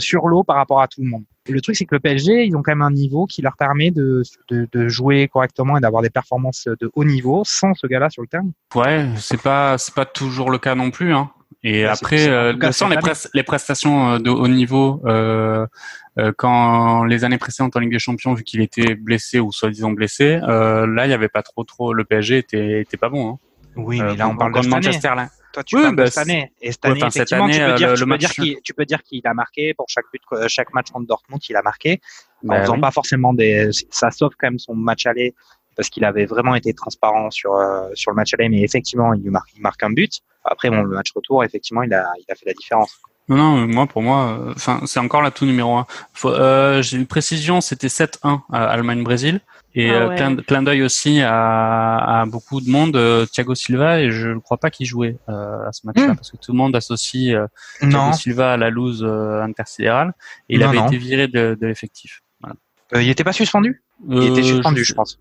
sur 0.00 0.28
l'eau 0.28 0.44
par 0.44 0.56
rapport 0.56 0.80
à 0.80 0.88
tout 0.88 1.02
le 1.02 1.08
monde. 1.08 1.24
Le 1.48 1.60
truc, 1.60 1.76
c'est 1.76 1.84
que 1.84 1.94
le 1.94 2.00
PSG, 2.00 2.44
ils 2.44 2.56
ont 2.56 2.62
quand 2.62 2.72
même 2.72 2.82
un 2.82 2.90
niveau 2.90 3.26
qui 3.26 3.42
leur 3.42 3.56
permet 3.56 3.90
de, 3.90 4.22
de, 4.48 4.66
de 4.72 4.88
jouer 4.88 5.28
correctement 5.28 5.76
et 5.76 5.80
d'avoir 5.80 6.02
des 6.02 6.10
performances 6.10 6.68
de 6.80 6.90
haut 6.94 7.04
niveau 7.04 7.42
sans 7.44 7.74
ce 7.74 7.86
gars-là 7.86 8.10
sur 8.10 8.22
le 8.22 8.28
terrain. 8.28 8.50
Ouais, 8.74 9.06
c'est 9.16 9.40
pas 9.40 9.78
c'est 9.78 9.94
pas 9.94 10.06
toujours 10.06 10.50
le 10.50 10.58
cas 10.58 10.74
non 10.74 10.90
plus. 10.90 11.12
Hein. 11.12 11.30
Et 11.62 11.84
après, 11.84 12.28
euh, 12.28 12.72
sans 12.72 12.88
les, 12.88 12.96
les, 13.34 13.42
prestations 13.42 14.10
euh, 14.10 14.18
de 14.18 14.30
haut 14.30 14.46
niveau, 14.46 15.02
euh, 15.04 15.66
euh, 16.18 16.32
quand 16.36 17.04
les 17.04 17.24
années 17.24 17.38
précédentes 17.38 17.76
en 17.76 17.80
Ligue 17.80 17.92
des 17.92 17.98
Champions, 17.98 18.34
vu 18.34 18.44
qu'il 18.44 18.60
était 18.60 18.94
blessé 18.94 19.40
ou 19.40 19.52
soi-disant 19.52 19.90
blessé, 19.90 20.38
euh, 20.42 20.86
là, 20.86 21.06
il 21.06 21.10
y 21.10 21.14
avait 21.14 21.28
pas 21.28 21.42
trop 21.42 21.64
trop. 21.64 21.92
Le 21.92 22.04
PSG 22.04 22.38
était 22.38 22.80
était 22.82 22.96
pas 22.96 23.08
bon. 23.08 23.30
Hein. 23.30 23.38
Oui, 23.76 24.00
mais 24.00 24.16
là, 24.16 24.28
on 24.28 24.36
parle 24.36 24.52
de 24.62 24.68
Manchester. 24.68 25.12
Là. 25.16 25.28
Toi, 25.52 25.64
tu 25.64 25.76
parles 25.76 25.90
de 25.90 25.96
bah, 25.96 26.06
cette 26.10 26.18
année. 26.18 26.52
Et 26.60 26.72
cette 26.72 26.84
année, 26.84 27.00
effectivement, 27.04 27.48
tu, 27.48 27.58
peux 27.58 27.74
dire, 27.74 27.94
tu, 27.94 28.06
peux 28.06 28.18
dire 28.18 28.30
qu'il, 28.30 28.56
tu 28.62 28.74
peux 28.74 28.84
dire 28.84 29.02
qu'il 29.02 29.26
a 29.26 29.34
marqué 29.34 29.74
pour 29.74 29.86
chaque 29.88 30.06
but, 30.12 30.22
chaque 30.48 30.72
match 30.72 30.90
contre 30.90 31.06
Dortmund, 31.06 31.42
il 31.48 31.56
a 31.56 31.62
marqué. 31.62 32.00
en 32.44 32.48
bah 32.48 32.60
faisant 32.60 32.80
pas 32.80 32.90
forcément 32.90 33.34
des, 33.34 33.70
ça 33.90 34.10
sauve 34.10 34.32
quand 34.38 34.48
même 34.48 34.58
son 34.58 34.74
match 34.74 35.06
aller 35.06 35.34
parce 35.76 35.90
qu'il 35.90 36.04
avait 36.04 36.26
vraiment 36.26 36.54
été 36.54 36.72
transparent 36.74 37.30
sur 37.30 37.54
euh, 37.54 37.88
sur 37.94 38.10
le 38.10 38.16
match 38.16 38.34
aller, 38.34 38.48
mais 38.48 38.62
effectivement, 38.62 39.12
il 39.14 39.30
marque, 39.30 39.50
il 39.56 39.62
marque 39.62 39.82
un 39.82 39.90
but. 39.90 40.20
Après, 40.44 40.70
bon, 40.70 40.82
le 40.82 40.94
match 40.94 41.12
retour, 41.14 41.44
effectivement, 41.44 41.82
il 41.82 41.92
a, 41.92 42.08
il 42.18 42.32
a 42.32 42.34
fait 42.34 42.46
la 42.46 42.54
différence. 42.54 42.96
Non, 43.28 43.36
non, 43.36 43.66
moi, 43.66 43.86
pour 43.86 44.02
moi, 44.02 44.38
euh, 44.40 44.52
enfin, 44.54 44.80
c'est 44.86 45.00
encore 45.00 45.20
l'atout 45.20 45.46
numéro 45.46 45.76
un. 45.76 45.86
Euh, 46.24 46.80
j'ai 46.82 46.96
une 46.96 47.06
précision, 47.06 47.60
c'était 47.60 47.88
7-1 47.88 48.42
à 48.52 48.66
Allemagne-Brésil. 48.66 49.40
Et 49.78 49.90
ah 49.90 50.08
euh, 50.10 50.36
clin, 50.46 50.62
d'œil 50.62 50.82
aussi 50.82 51.20
à, 51.20 52.20
à, 52.20 52.24
beaucoup 52.24 52.62
de 52.62 52.70
monde, 52.70 52.96
euh, 52.96 53.26
Thiago 53.26 53.54
Silva, 53.54 54.00
et 54.00 54.10
je 54.10 54.28
ne 54.28 54.38
crois 54.38 54.56
pas 54.56 54.70
qu'il 54.70 54.86
jouait 54.86 55.18
euh, 55.28 55.68
à 55.68 55.72
ce 55.72 55.86
match-là, 55.86 56.14
hmm. 56.14 56.16
parce 56.16 56.30
que 56.30 56.38
tout 56.38 56.52
le 56.52 56.56
monde 56.56 56.74
associe 56.74 57.34
euh, 57.34 57.46
Thiago 57.80 58.14
Silva 58.14 58.54
à 58.54 58.56
la 58.56 58.70
loose 58.70 59.04
intersidérale, 59.04 60.14
et 60.48 60.54
il 60.54 60.62
avait 60.62 60.78
été 60.78 60.96
viré 60.96 61.28
de, 61.28 61.58
de 61.60 61.66
l'effectif. 61.66 62.22
Voilà. 62.40 62.56
il 63.02 63.06
n'était 63.06 63.22
pas 63.22 63.34
suspendu? 63.34 63.82
Il 64.08 64.22
était 64.22 64.42
suspendu, 64.42 64.82
je, 64.82 64.94
pense. 64.94 65.18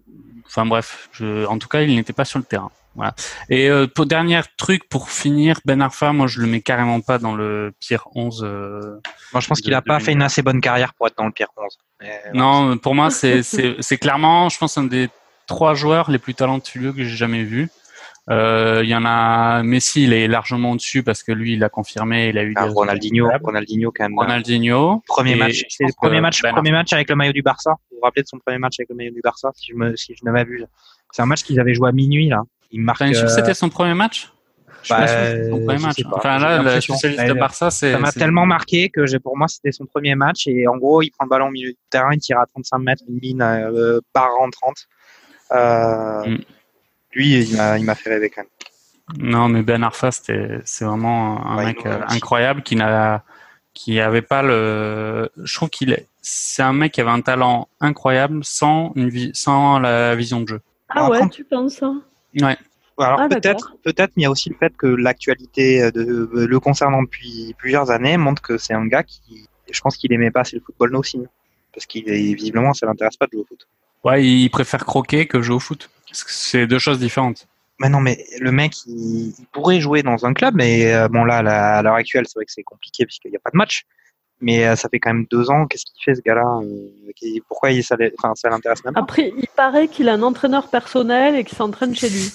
Enfin 0.56 0.66
bref, 0.66 1.10
je, 1.12 1.46
en 1.48 1.58
tout 1.58 1.68
cas, 1.68 1.82
il 1.82 1.94
n'était 1.96 2.14
pas 2.14 2.24
sur 2.24 2.40
le 2.40 2.46
terrain. 2.46 2.72
Voilà. 2.96 3.14
Et 3.50 3.70
euh, 3.70 3.88
pour 3.88 4.06
dernier 4.06 4.40
truc 4.56 4.88
pour 4.88 5.10
finir, 5.10 5.60
Ben 5.66 5.82
Arfa, 5.82 6.14
moi 6.14 6.28
je 6.28 6.40
le 6.40 6.48
mets 6.48 6.62
carrément 6.62 7.02
pas 7.02 7.18
dans 7.18 7.36
le 7.36 7.74
pire 7.82 8.08
11. 8.16 8.42
Euh, 8.46 9.02
moi 9.34 9.42
je 9.42 9.48
pense 9.48 9.60
qu'il 9.60 9.74
a 9.74 9.82
pas 9.82 10.00
fait 10.00 10.14
une 10.14 10.22
assez 10.22 10.42
bonne 10.42 10.62
carrière 10.62 10.94
pour 10.94 11.08
être 11.08 11.18
dans 11.18 11.26
le 11.26 11.34
pire 11.34 11.50
11. 11.58 11.78
non, 12.34 12.78
pour 12.78 12.96
moi 12.96 13.10
c'est 13.10 13.44
c'est 13.44 13.98
clairement, 13.98 14.48
je 14.48 14.58
pense 14.58 14.78
un 14.78 14.86
des 14.86 15.10
trois 15.46 15.74
joueurs 15.74 16.10
les 16.10 16.20
plus 16.20 16.36
talentueux 16.36 16.94
que 16.94 17.04
j'ai 17.04 17.18
jamais 17.18 17.44
vu. 17.44 17.70
Euh, 18.32 18.82
il 18.84 18.90
y 18.90 18.96
en 18.96 19.06
a 19.06 19.62
Messi, 19.62 20.06
il 20.06 20.14
est 20.14 20.28
largement 20.28 20.72
au-dessus 20.72 21.04
parce 21.04 21.22
que 21.22 21.32
lui, 21.32 21.54
il 21.54 21.64
a 21.64 21.70
confirmé, 21.70 22.30
il 22.30 22.38
a 22.38 22.44
eu. 22.44 22.54
Ah, 22.56 22.66
Ronaldinho, 22.66 23.30
Ronaldinho 23.44 23.92
quand 23.92 24.06
même. 24.06 24.18
Ronaldinho. 24.18 25.04
Premier 25.08 25.36
match, 25.36 25.64
c'est 25.70 25.86
le 25.86 25.94
premier 25.96 26.22
match, 26.22 26.42
ben 26.42 26.52
premier 26.54 26.72
match 26.72 26.92
avec 26.94 27.10
le 27.10 27.16
maillot 27.16 27.34
du 27.34 27.44
Barça. 27.44 27.76
Vous 27.92 27.98
vous 27.98 28.04
rappelez 28.04 28.24
de 28.24 28.28
son 28.28 28.40
premier 28.40 28.58
match 28.58 28.80
avec 28.80 28.90
le 28.90 28.96
maillot 28.96 29.12
du 29.12 29.22
Barça, 29.22 29.52
si 29.54 29.72
je 29.72 29.78
me, 29.78 29.96
si 29.96 30.16
je 30.16 30.26
ne 30.26 30.32
m'abuse? 30.32 30.66
C'est 31.12 31.22
un 31.22 31.28
match 31.28 31.44
qu'ils 31.44 31.60
avaient 31.60 31.76
joué 31.76 31.90
à 31.90 31.92
minuit 31.92 32.30
là. 32.30 32.42
Il 32.72 32.82
marque. 32.82 33.02
Euh, 33.02 33.28
c'était 33.28 33.54
son 33.54 33.70
premier 33.70 33.94
match? 33.94 34.32
Bah, 34.90 35.08
son 35.08 35.64
premier 35.64 35.80
match. 35.80 35.98
Enfin 36.12 36.40
là, 36.40 36.64
le 36.64 36.82
spécialiste 36.82 37.26
de 37.26 37.34
Barça, 37.34 37.70
c'est. 37.70 37.92
Ça 37.92 38.00
m'a 38.00 38.12
tellement 38.12 38.48
marqué 38.48 38.90
que 38.90 39.18
pour 39.20 39.38
moi 39.38 39.48
c'était 39.48 39.72
son 39.72 39.86
premier 39.86 40.16
match 40.16 40.48
et 40.48 40.68
en 40.68 40.78
gros 40.78 41.04
il 41.04 41.12
prend 41.12 41.26
le 41.26 41.30
ballon 41.30 41.48
au 41.48 41.52
milieu 41.52 41.70
du 41.70 41.78
terrain, 41.92 42.10
il 42.12 42.20
tire 42.20 42.40
à 42.40 42.48
35 42.48 42.80
mètres, 42.80 43.04
une 43.08 43.20
mine 43.22 43.42
euh, 43.44 44.00
barre 44.16 44.36
en 44.42 44.50
30. 44.50 44.76
Euh, 45.52 46.30
mm. 46.30 46.38
Lui, 47.16 47.40
il 47.40 47.56
m'a 47.86 47.96
fait 47.96 48.10
rêver 48.10 48.30
quand 48.30 48.42
même. 48.42 48.50
Non, 49.18 49.50
mais 49.50 49.62
Ben 49.62 49.84
Arfa, 49.84 50.12
c'est 50.12 50.64
vraiment 50.82 51.46
un 51.46 51.64
mec 51.64 51.86
euh, 51.86 52.02
incroyable 52.08 52.64
qui 52.64 52.76
n'a 52.76 53.24
qui 53.74 54.00
avait 54.00 54.22
pas 54.22 54.42
le. 54.42 55.30
Je 55.44 55.56
trouve 55.56 55.70
qu'il 55.70 55.92
est. 55.92 56.08
C'est 56.22 56.64
un 56.64 56.74
mec 56.74 56.94
qui 56.94 57.02
avait 57.02 57.12
un 57.12 57.22
talent 57.22 57.68
incroyable 57.80 58.40
sans 58.44 58.94
une 58.96 59.34
sans 59.34 59.80
la 59.80 60.16
vision 60.16 60.42
de 60.42 60.48
jeu. 60.48 60.62
Ah 60.90 61.10
ouais, 61.10 61.28
tu 61.30 61.44
penses 61.44 61.76
ça 61.76 61.92
Ouais. 62.42 62.58
Alors 62.98 63.20
ah, 63.20 63.28
peut-être, 63.28 63.76
peut-être, 63.84 64.12
mais 64.16 64.22
il 64.22 64.24
y 64.24 64.26
a 64.26 64.32
aussi 64.32 64.50
le 64.50 64.56
fait 64.56 64.76
que 64.76 64.88
l'actualité 64.88 65.92
de, 65.92 66.30
le 66.34 66.60
concernant 66.60 67.04
depuis 67.04 67.54
plusieurs 67.58 67.92
années 67.92 68.16
montre 68.16 68.42
que 68.42 68.58
c'est 68.58 68.74
un 68.74 68.88
gars 68.88 69.04
qui, 69.04 69.50
je 69.70 69.82
pense 69.82 69.98
qu'il 69.98 70.14
aimait 70.14 70.32
pas 70.32 70.42
assez 70.42 70.56
le 70.56 70.62
football 70.62 70.96
aussi, 70.96 71.20
parce 71.74 71.86
qu'il 71.86 72.06
visiblement 72.36 72.74
ça 72.74 72.86
l'intéresse 72.86 73.18
pas 73.18 73.28
de 73.28 73.34
jouer 73.34 73.42
au 73.42 73.46
foot. 73.46 73.68
Ouais, 74.06 74.26
il 74.26 74.50
préfère 74.50 74.86
croquer 74.86 75.28
que 75.28 75.42
jouer 75.42 75.56
au 75.58 75.60
foot. 75.60 75.90
C'est 76.28 76.68
deux 76.68 76.80
choses 76.80 77.00
différentes. 77.00 77.48
Mais 77.80 77.90
non, 77.90 78.00
mais 78.00 78.26
le 78.40 78.52
mec, 78.52 78.74
il, 78.88 79.34
pourrait 79.52 79.82
jouer 79.82 80.02
dans 80.02 80.26
un 80.26 80.34
club, 80.34 80.56
mais 80.56 80.94
euh, 80.94 81.10
bon 81.10 81.26
là, 81.26 81.38
à 81.78 81.82
l'heure 81.82 81.96
actuelle, 81.96 82.26
c'est 82.26 82.40
vrai 82.40 82.46
que 82.46 82.52
c'est 82.52 82.64
compliqué 82.64 83.06
puisqu'il 83.06 83.32
n'y 83.32 83.38
a 83.38 83.40
pas 83.40 83.50
de 83.52 83.58
match. 83.58 83.84
Mais 84.42 84.66
euh, 84.66 84.76
ça 84.76 84.90
fait 84.90 85.00
quand 85.00 85.14
même 85.14 85.26
deux 85.30 85.50
ans. 85.50 85.66
Qu'est-ce 85.68 85.86
qu'il 85.86 86.02
fait 86.04 86.16
ce 86.16 86.22
gars-là 86.22 86.60
euh, 86.64 87.40
Pourquoi 87.48 87.72
il, 87.72 87.84
ça, 87.84 87.96
ça 88.36 88.50
l'intéresse 88.50 88.84
même 88.86 88.94
pas 88.94 89.02
Après, 89.02 89.34
il 89.38 89.48
paraît 89.56 89.88
qu'il 89.88 90.08
a 90.10 90.14
un 90.14 90.24
entraîneur 90.24 90.70
personnel 90.70 91.36
et 91.36 91.44
qu'il 91.44 91.58
s'entraîne 91.58 91.96
chez 91.96 92.10
lui. 92.10 92.32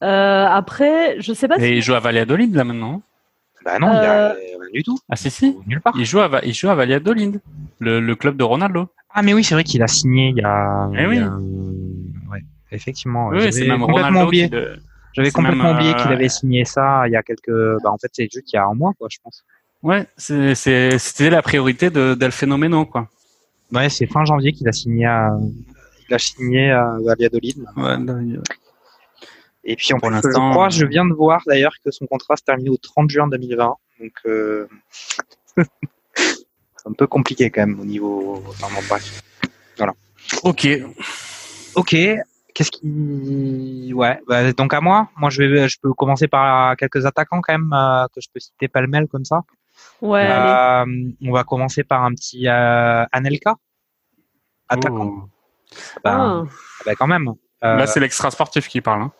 après, 0.00 1.20
je 1.20 1.32
sais 1.32 1.48
pas. 1.48 1.56
Et 1.58 1.76
il 1.76 1.82
joue 1.82 1.94
à 1.94 2.00
Valladolid 2.00 2.54
là 2.54 2.64
maintenant. 2.64 3.02
Bah 3.64 3.78
non, 3.80 3.88
il 3.92 4.02
y 4.02 4.06
a 4.06 4.28
rien 4.32 4.70
du 4.72 4.82
tout. 4.84 4.98
Ah 5.08 5.16
si 5.16 5.28
si. 5.30 5.56
Nulle 5.66 5.80
part. 5.80 5.94
Il 5.98 6.04
joue 6.06 6.20
à, 6.20 6.30
il 6.44 6.54
joue 6.54 6.68
à 6.68 6.74
Valladolid, 6.74 7.40
le, 7.80 8.00
le 8.00 8.14
club 8.14 8.36
de 8.36 8.44
Ronaldo. 8.44 8.88
Ah 9.12 9.22
mais 9.22 9.34
oui, 9.34 9.42
c'est 9.42 9.54
vrai 9.54 9.64
qu'il 9.64 9.82
a 9.82 9.88
signé 9.88 10.28
il 10.28 10.36
y 10.36 10.42
a. 10.42 10.88
Eh 10.94 10.98
il 10.98 11.02
y 11.02 11.06
oui. 11.06 11.18
a- 11.18 11.36
effectivement. 12.76 13.28
Oui, 13.28 13.38
J'avais 13.40 13.52
c'est 13.52 13.66
même 13.66 13.80
complètement 13.80 14.02
Ronaldo 14.08 14.26
oublié. 14.28 14.48
le- 14.48 14.76
J'avais 15.14 15.30
complètement 15.30 15.64
même, 15.64 15.76
oublié 15.76 15.94
qu'il 15.94 16.12
avait 16.12 16.28
signé 16.28 16.64
ça 16.64 17.04
il 17.06 17.12
y 17.12 17.16
a 17.16 17.22
quelques. 17.22 17.50
Bah 17.82 17.90
en 17.90 17.98
fait, 17.98 18.10
c'est 18.12 18.28
juste 18.32 18.52
il 18.52 18.56
y 18.56 18.58
a 18.58 18.64
un 18.66 18.74
mois, 18.74 18.92
quoi, 18.98 19.08
je 19.10 19.18
pense. 19.22 19.44
Ouais, 19.82 20.06
c'était 20.16 21.30
la 21.30 21.42
priorité 21.42 21.90
de 21.90 22.14
d'El 22.14 22.32
Phénoméno, 22.32 22.84
quoi. 22.86 23.08
Ouais, 23.72 23.88
c'est 23.88 24.06
fin 24.06 24.24
janvier 24.24 24.52
qu'il 24.52 24.68
a 24.68 24.72
signé 24.72 25.06
à. 25.06 25.30
Il 26.08 26.14
a 26.14 26.18
signé 26.18 26.70
à 26.70 26.96
Valladolid. 27.04 27.64
Ouais, 27.76 27.96
Et 29.64 29.74
puis 29.74 29.92
en 29.92 29.98
Pour 29.98 30.10
plus, 30.10 30.18
je 30.18 30.26
l'instant, 30.28 30.50
crois, 30.52 30.66
euh, 30.66 30.70
je 30.70 30.86
viens 30.86 31.04
de 31.04 31.12
voir 31.12 31.42
d'ailleurs 31.46 31.74
que 31.84 31.90
son 31.90 32.06
contrat 32.06 32.36
se 32.36 32.44
termine 32.44 32.68
au 32.68 32.76
30 32.76 33.10
juin 33.10 33.26
2020. 33.26 33.74
Donc 34.00 34.12
euh... 34.26 34.68
c'est 35.56 36.86
un 36.86 36.92
peu 36.92 37.06
compliqué 37.06 37.50
quand 37.50 37.66
même 37.66 37.80
au 37.80 37.84
niveau. 37.84 38.42
Enfin, 38.48 38.68
bon, 38.74 38.80
bref. 38.88 39.22
Ok. 40.42 40.68
Ok. 41.74 41.96
Qu'est-ce 42.56 42.70
qui. 42.70 43.92
Ouais. 43.94 44.18
Bah, 44.26 44.50
donc 44.54 44.72
à 44.72 44.80
moi. 44.80 45.10
Moi, 45.18 45.28
je 45.28 45.42
vais. 45.42 45.68
Je 45.68 45.78
peux 45.78 45.92
commencer 45.92 46.26
par 46.26 46.74
quelques 46.78 47.04
attaquants 47.04 47.42
quand 47.42 47.52
même 47.52 47.70
euh, 47.74 48.06
que 48.14 48.20
je 48.22 48.28
peux 48.32 48.40
citer 48.40 48.66
pêle-mêle 48.66 49.08
comme 49.08 49.26
ça. 49.26 49.42
Ouais, 50.00 50.22
allez. 50.22 50.90
Euh, 50.90 51.12
on 51.28 51.32
va 51.32 51.44
commencer 51.44 51.84
par 51.84 52.02
un 52.02 52.12
petit 52.14 52.48
euh, 52.48 53.04
Anelka. 53.12 53.56
Attaquant. 54.70 55.12
Oh. 55.24 55.28
Bah, 56.02 56.16
Ah. 56.18 56.44
bah, 56.86 56.94
quand 56.94 57.06
même. 57.06 57.28
Euh, 57.62 57.76
Là, 57.76 57.86
c'est 57.86 58.00
l'extra 58.00 58.30
sportif 58.30 58.68
qui 58.68 58.80
parle. 58.80 59.02
Hein. 59.02 59.12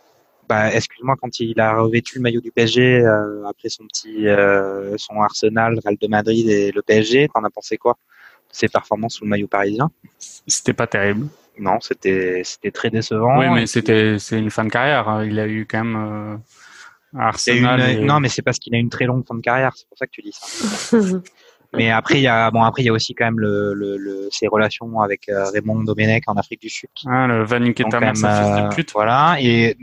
bah, 0.49 0.72
excuse-moi, 0.72 1.16
quand 1.20 1.39
il 1.41 1.61
a 1.61 1.74
revêtu 1.76 2.16
le 2.16 2.22
maillot 2.22 2.41
du 2.41 2.53
PSG 2.53 3.01
euh, 3.05 3.45
après 3.47 3.68
son 3.68 3.84
petit 3.84 4.28
euh, 4.28 4.95
son 4.97 5.20
Arsenal, 5.20 5.78
Real 5.84 5.97
de 6.01 6.09
Madrid 6.09 6.49
et 6.49 6.72
le 6.72 6.80
PSG, 6.82 7.28
t'en 7.34 7.45
as 7.45 7.51
pensé 7.51 7.76
quoi 7.76 7.99
Ses 8.51 8.68
performances 8.68 9.16
sous 9.16 9.24
le 9.24 9.30
maillot 9.30 9.49
parisien? 9.49 9.91
C'était 10.47 10.72
pas 10.72 10.87
terrible. 10.87 11.26
Non, 11.59 11.80
c'était 11.80 12.42
c'était 12.44 12.70
très 12.70 12.90
décevant. 12.90 13.38
oui, 13.38 13.46
mais 13.48 13.66
c'était 13.66 14.18
c'est 14.18 14.38
une 14.38 14.50
fin 14.50 14.64
de 14.64 14.70
carrière. 14.70 15.09
hein. 15.09 15.24
Il 15.24 15.38
a 15.40 15.46
eu 15.46 15.66
quand 15.68 15.82
même 15.84 15.96
euh, 15.96 17.18
Arsenal. 17.18 17.80
une- 17.80 18.02
et- 18.02 18.04
Non, 18.04 18.20
mais 18.20 18.28
c'est 18.28 18.42
parce 18.42 18.59
qu'il 18.59 18.74
a 18.74 18.78
une 18.78 18.90
très 18.90 19.04
longue 19.07 19.24
fin 19.26 19.34
de 19.34 19.40
carrière, 19.40 19.72
c'est 19.74 19.88
pour 19.88 19.96
ça 19.98 20.07
que 20.07 20.11
tu 20.12 20.22
dis 20.22 20.32
ça. 20.32 20.96
Mais 21.72 21.90
après, 21.90 22.14
il 22.18 22.22
y 22.22 22.28
a 22.28 22.50
bon 22.50 22.62
après 22.62 22.82
il 22.82 22.86
y 22.86 22.88
a 22.88 22.92
aussi 22.92 23.12
quand 23.14 23.24
même 23.24 23.40
le, 23.40 23.74
le, 23.74 23.96
le- 23.98 24.28
ses 24.30 24.46
relations 24.46 25.00
avec 25.00 25.28
euh, 25.28 25.50
Raymond 25.50 25.82
Domenech 25.82 26.22
en 26.28 26.34
Afrique 26.34 26.61
du 26.62 26.70
Sud. 26.70 26.88
Qui 26.94 27.07
Ah, 27.11 27.26
le 27.26 27.44
Van 27.44 27.59
quand 27.90 28.00
même, 28.00 28.14
fils 28.14 28.24
euh, 28.24 28.68
de 28.68 28.74
pute. 28.74 28.92
Voilà. 28.92 29.36
Et 29.40 29.76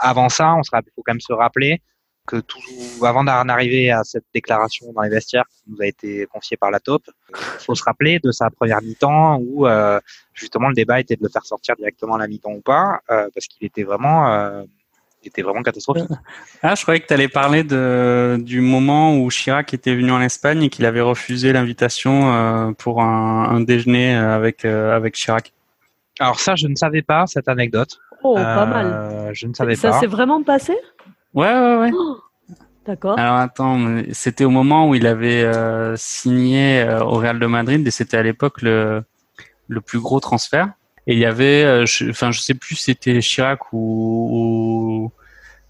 avant 0.00 0.28
ça, 0.28 0.54
on 0.54 0.62
sera, 0.62 0.80
faut 0.94 1.02
quand 1.04 1.12
même 1.12 1.20
se 1.20 1.32
rappeler 1.32 1.82
que 2.26 2.36
tout, 2.40 2.58
avant 3.04 3.22
d'en 3.24 3.48
arriver 3.48 3.90
à 3.90 4.02
cette 4.04 4.24
déclaration 4.32 4.92
dans 4.94 5.02
les 5.02 5.10
vestiaires 5.10 5.44
qui 5.54 5.62
nous 5.70 5.76
a 5.82 5.86
été 5.86 6.26
confiée 6.32 6.56
par 6.56 6.70
la 6.70 6.80
taupe, 6.80 7.04
faut 7.34 7.74
se 7.74 7.84
rappeler 7.84 8.18
de 8.22 8.30
sa 8.32 8.50
première 8.50 8.80
mi-temps 8.82 9.38
où 9.42 9.66
euh, 9.66 10.00
justement 10.32 10.68
le 10.68 10.74
débat 10.74 11.00
était 11.00 11.16
de 11.16 11.22
le 11.22 11.28
faire 11.28 11.44
sortir 11.44 11.76
directement 11.76 12.14
à 12.14 12.18
la 12.18 12.26
mi-temps 12.28 12.52
ou 12.52 12.60
pas, 12.60 13.00
euh, 13.10 13.28
parce 13.34 13.46
qu'il 13.46 13.66
était 13.66 13.82
vraiment, 13.82 14.32
euh, 14.32 14.62
il 15.22 15.28
était 15.28 15.42
vraiment 15.42 15.62
catastrophique. 15.62 16.08
Ah, 16.62 16.74
je 16.74 16.82
croyais 16.82 17.00
que 17.00 17.06
tu 17.06 17.12
allais 17.14 17.28
parler 17.28 17.62
de, 17.62 18.38
du 18.40 18.60
moment 18.60 19.16
où 19.18 19.28
Chirac 19.30 19.74
était 19.74 19.94
venu 19.94 20.10
en 20.10 20.20
Espagne 20.22 20.62
et 20.62 20.68
qu'il 20.70 20.86
avait 20.86 21.00
refusé 21.02 21.52
l'invitation 21.52 22.32
euh, 22.34 22.72
pour 22.72 23.02
un, 23.02 23.50
un 23.50 23.60
déjeuner 23.60 24.16
euh, 24.16 24.34
avec, 24.34 24.64
euh, 24.64 24.96
avec 24.96 25.14
Chirac. 25.14 25.52
Alors 26.20 26.40
ça, 26.40 26.54
je 26.56 26.68
ne 26.68 26.74
savais 26.76 27.02
pas 27.02 27.26
cette 27.26 27.48
anecdote. 27.48 27.98
Oh, 28.22 28.34
pas 28.36 28.62
Euh, 28.62 28.66
mal. 28.66 29.30
Je 29.34 29.46
ne 29.46 29.52
savais 29.52 29.74
Ça 29.74 29.90
pas. 29.90 30.00
s'est 30.00 30.06
vraiment 30.06 30.42
passé? 30.42 30.74
Ouais, 31.34 31.52
ouais, 31.52 31.76
ouais. 31.78 31.90
D'accord. 32.86 33.18
Alors 33.18 33.36
attends, 33.36 34.02
c'était 34.12 34.44
au 34.44 34.50
moment 34.50 34.88
où 34.88 34.94
il 34.94 35.06
avait 35.06 35.42
euh, 35.42 35.96
signé 35.96 36.80
euh, 36.82 37.02
au 37.02 37.12
Real 37.12 37.38
de 37.38 37.46
Madrid 37.46 37.86
et 37.86 37.90
c'était 37.90 38.18
à 38.18 38.22
l'époque 38.22 38.60
le, 38.62 39.02
le 39.68 39.80
plus 39.80 40.00
gros 40.00 40.20
transfert. 40.20 40.68
Et 41.06 41.14
il 41.14 41.18
y 41.18 41.24
avait, 41.24 41.64
euh, 41.64 41.86
je, 41.86 42.10
enfin 42.10 42.30
je 42.30 42.40
sais 42.40 42.54
plus, 42.54 42.76
si 42.76 42.84
c'était 42.84 43.20
Chirac 43.20 43.72
ou, 43.72 45.10
ou 45.12 45.12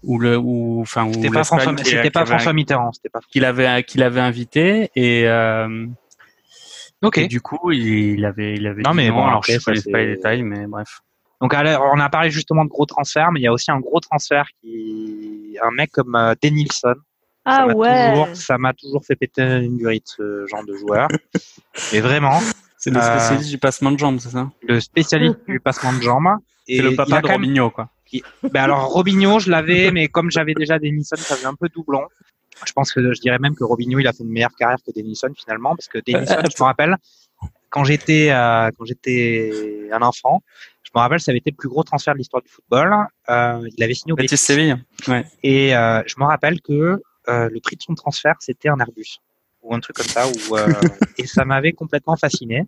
ou 0.03 0.19
le 0.19 0.37
ou 0.37 0.81
enfin 0.81 1.05
ou 1.05 1.13
C'était 1.13 1.29
pas 1.29 1.43
François, 1.43 1.73
qui- 1.73 1.85
c'était 1.85 2.11
pas 2.11 2.21
avait- 2.21 2.29
François 2.29 2.53
Mitterrand, 2.53 2.91
c'était 2.91 3.09
pas. 3.09 3.19
qu'il 3.29 3.43
avait 3.45 3.83
qu'il 3.83 4.03
avait 4.03 4.19
invité 4.21 4.91
et, 4.95 5.27
euh, 5.27 5.87
Ok. 7.01 7.17
et 7.17 7.27
du 7.27 7.41
coup 7.41 7.71
il, 7.71 7.87
il 8.19 8.25
avait 8.25 8.53
il 8.55 8.67
avait 8.67 8.83
Non, 8.83 8.93
mais 8.93 9.07
non, 9.09 9.15
bon, 9.15 9.25
alors 9.25 9.37
après, 9.39 9.57
je 9.59 9.65
connais 9.65 9.81
pas 9.91 9.97
les 9.99 10.15
détails 10.15 10.43
mais 10.43 10.67
bref 10.67 10.99
Donc 11.41 11.53
alors, 11.53 11.91
on 11.93 11.99
a 11.99 12.09
parlé 12.09 12.29
justement 12.31 12.63
de 12.63 12.69
gros 12.69 12.85
transferts, 12.85 13.31
mais 13.31 13.39
il 13.41 13.43
y 13.43 13.47
a 13.47 13.53
aussi 13.53 13.69
un 13.71 13.79
gros 13.79 13.99
transfert 13.99 14.45
qui, 14.61 15.57
un 15.61 15.71
mec 15.71 15.91
comme 15.91 16.15
euh, 16.15 16.33
Denilson. 16.41 16.95
Ah 17.47 17.57
ça 17.57 17.65
m'a 17.67 17.73
ouais. 17.73 18.09
toujours, 18.11 18.35
ça 18.35 18.57
m'a 18.57 18.73
toujours 18.73 19.05
fait 19.05 19.15
péter 19.15 19.43
une 19.43 19.77
durite 19.77 20.07
ce 20.17 20.45
genre 20.47 20.65
de 20.65 20.75
joueur. 20.75 21.07
mais 21.93 21.99
vraiment, 21.99 22.39
c'est 22.77 22.89
le 22.89 22.97
Euh, 22.97 23.01
spécialiste 23.19 23.49
du 23.49 23.57
passement 23.59 23.91
de 23.91 23.99
jambes 23.99 24.19
c'est 24.19 24.29
ça? 24.29 24.49
le 24.63 24.79
spécialiste 24.79 25.37
du 25.47 25.59
passement 25.59 25.93
de 25.93 26.01
jambes. 26.01 26.27
Et 26.67 26.77
c'est 26.77 26.83
le 26.83 26.95
papa 26.95 27.21
de 27.21 27.27
même- 27.27 27.35
Robinho 27.35 27.69
quoi 27.69 27.89
Ben 28.51 28.63
alors 28.63 28.87
Robinho, 28.91 29.39
je 29.39 29.51
l'avais, 29.51 29.91
mais 29.91 30.07
comme 30.07 30.31
j'avais 30.31 30.53
déjà 30.55 30.79
Denilson, 30.79 31.17
ça 31.17 31.35
faisait 31.35 31.45
un 31.47 31.53
peu 31.53 31.67
doublon. 31.69 32.01
Je 32.65 32.71
pense 32.71 32.91
que 32.93 33.13
je 33.13 33.19
dirais 33.19 33.37
même 33.37 33.53
que 33.55 33.63
Robinho, 33.65 33.99
il 33.99 34.07
a 34.07 34.13
fait 34.13 34.23
une 34.23 34.29
meilleure 34.31 34.55
carrière 34.57 34.77
que 34.85 34.91
Denilson 34.95 35.31
finalement, 35.35 35.75
parce 35.75 35.87
que 35.89 35.99
Denilson, 36.07 36.37
je 36.57 36.63
me 36.63 36.65
rappelle, 36.65 36.95
quand 37.69 37.83
j'étais 37.83 38.29
euh, 38.31 38.69
quand 38.77 38.85
j'étais 38.85 39.89
un 39.91 40.01
enfant, 40.01 40.41
je 40.83 40.91
me 40.95 40.99
rappelle, 40.99 41.19
ça 41.19 41.31
avait 41.31 41.39
été 41.39 41.51
le 41.51 41.55
plus 41.57 41.69
gros 41.69 41.83
transfert 41.83 42.13
de 42.13 42.19
l'histoire 42.19 42.41
du 42.41 42.49
football. 42.49 42.93
Euh, 43.29 43.67
il 43.75 43.83
avait 43.83 43.93
signé 43.93 44.13
au 44.13 44.15
Betis. 44.15 44.37
Séville 44.37 44.77
ouais 45.07 45.25
Et 45.43 45.75
euh, 45.75 46.01
je 46.05 46.15
me 46.19 46.25
rappelle 46.25 46.61
que 46.61 47.01
euh, 47.27 47.49
le 47.49 47.59
prix 47.59 47.75
de 47.75 47.81
son 47.81 47.95
transfert, 47.95 48.35
c'était 48.39 48.69
un 48.69 48.79
Airbus 48.79 49.17
ou 49.63 49.73
un 49.75 49.79
truc 49.79 49.95
comme 49.97 50.05
ça. 50.05 50.25
Où, 50.27 50.55
euh, 50.57 50.67
et 51.17 51.25
ça 51.27 51.43
m'avait 51.43 51.73
complètement 51.73 52.15
fasciné. 52.15 52.63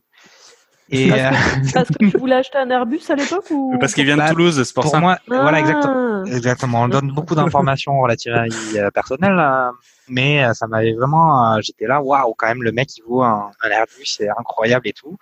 Et 0.89 1.11
euh, 1.11 1.29
Parce 1.73 1.89
que 1.89 2.09
tu 2.09 2.17
voulais 2.17 2.35
acheter 2.35 2.57
un 2.57 2.69
Airbus 2.69 3.01
à 3.09 3.15
l'époque 3.15 3.45
ou? 3.51 3.77
Parce 3.79 3.93
qu'il 3.93 4.05
vient 4.05 4.15
de 4.15 4.21
Bah, 4.21 4.29
Toulouse 4.29 4.63
c'est 4.63 4.73
pour, 4.73 4.83
pour 4.83 4.91
ça 4.91 4.99
moi, 4.99 5.17
Ah. 5.29 5.41
voilà 5.41 5.59
exactement. 5.59 6.25
Exactement. 6.25 6.81
On 6.83 6.87
donne 6.87 7.11
beaucoup 7.11 7.35
d'informations 7.35 7.99
relatives 7.99 8.33
à 8.33 8.43
la 8.43 8.47
vie 8.47 8.79
personnelle, 8.93 9.37
euh, 9.37 9.69
mais 10.07 10.43
euh, 10.43 10.53
ça 10.53 10.67
m'avait 10.67 10.93
vraiment. 10.93 11.53
euh, 11.55 11.59
J'étais 11.61 11.85
là, 11.85 12.01
waouh, 12.01 12.33
quand 12.37 12.47
même, 12.47 12.63
le 12.63 12.71
mec 12.71 12.95
il 12.97 13.03
vaut 13.03 13.23
un, 13.23 13.51
un 13.61 13.69
Airbus, 13.69 14.05
c'est 14.05 14.29
incroyable 14.29 14.87
et 14.87 14.93
tout. 14.93 15.17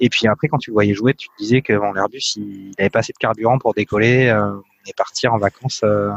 Et 0.00 0.08
puis 0.08 0.26
après, 0.26 0.48
quand 0.48 0.58
tu 0.58 0.70
le 0.70 0.74
voyais 0.74 0.94
jouer, 0.94 1.14
tu 1.14 1.28
te 1.28 1.32
disais 1.38 1.62
que 1.62 1.72
bon, 1.72 1.92
l'Airbus, 1.92 2.36
il 2.36 2.72
n'avait 2.78 2.90
pas 2.90 2.98
assez 2.98 3.12
de 3.12 3.18
carburant 3.18 3.58
pour 3.58 3.74
décoller 3.74 4.26
euh, 4.28 4.56
et 4.86 4.92
partir 4.92 5.32
en 5.32 5.38
vacances 5.38 5.82
euh, 5.84 6.10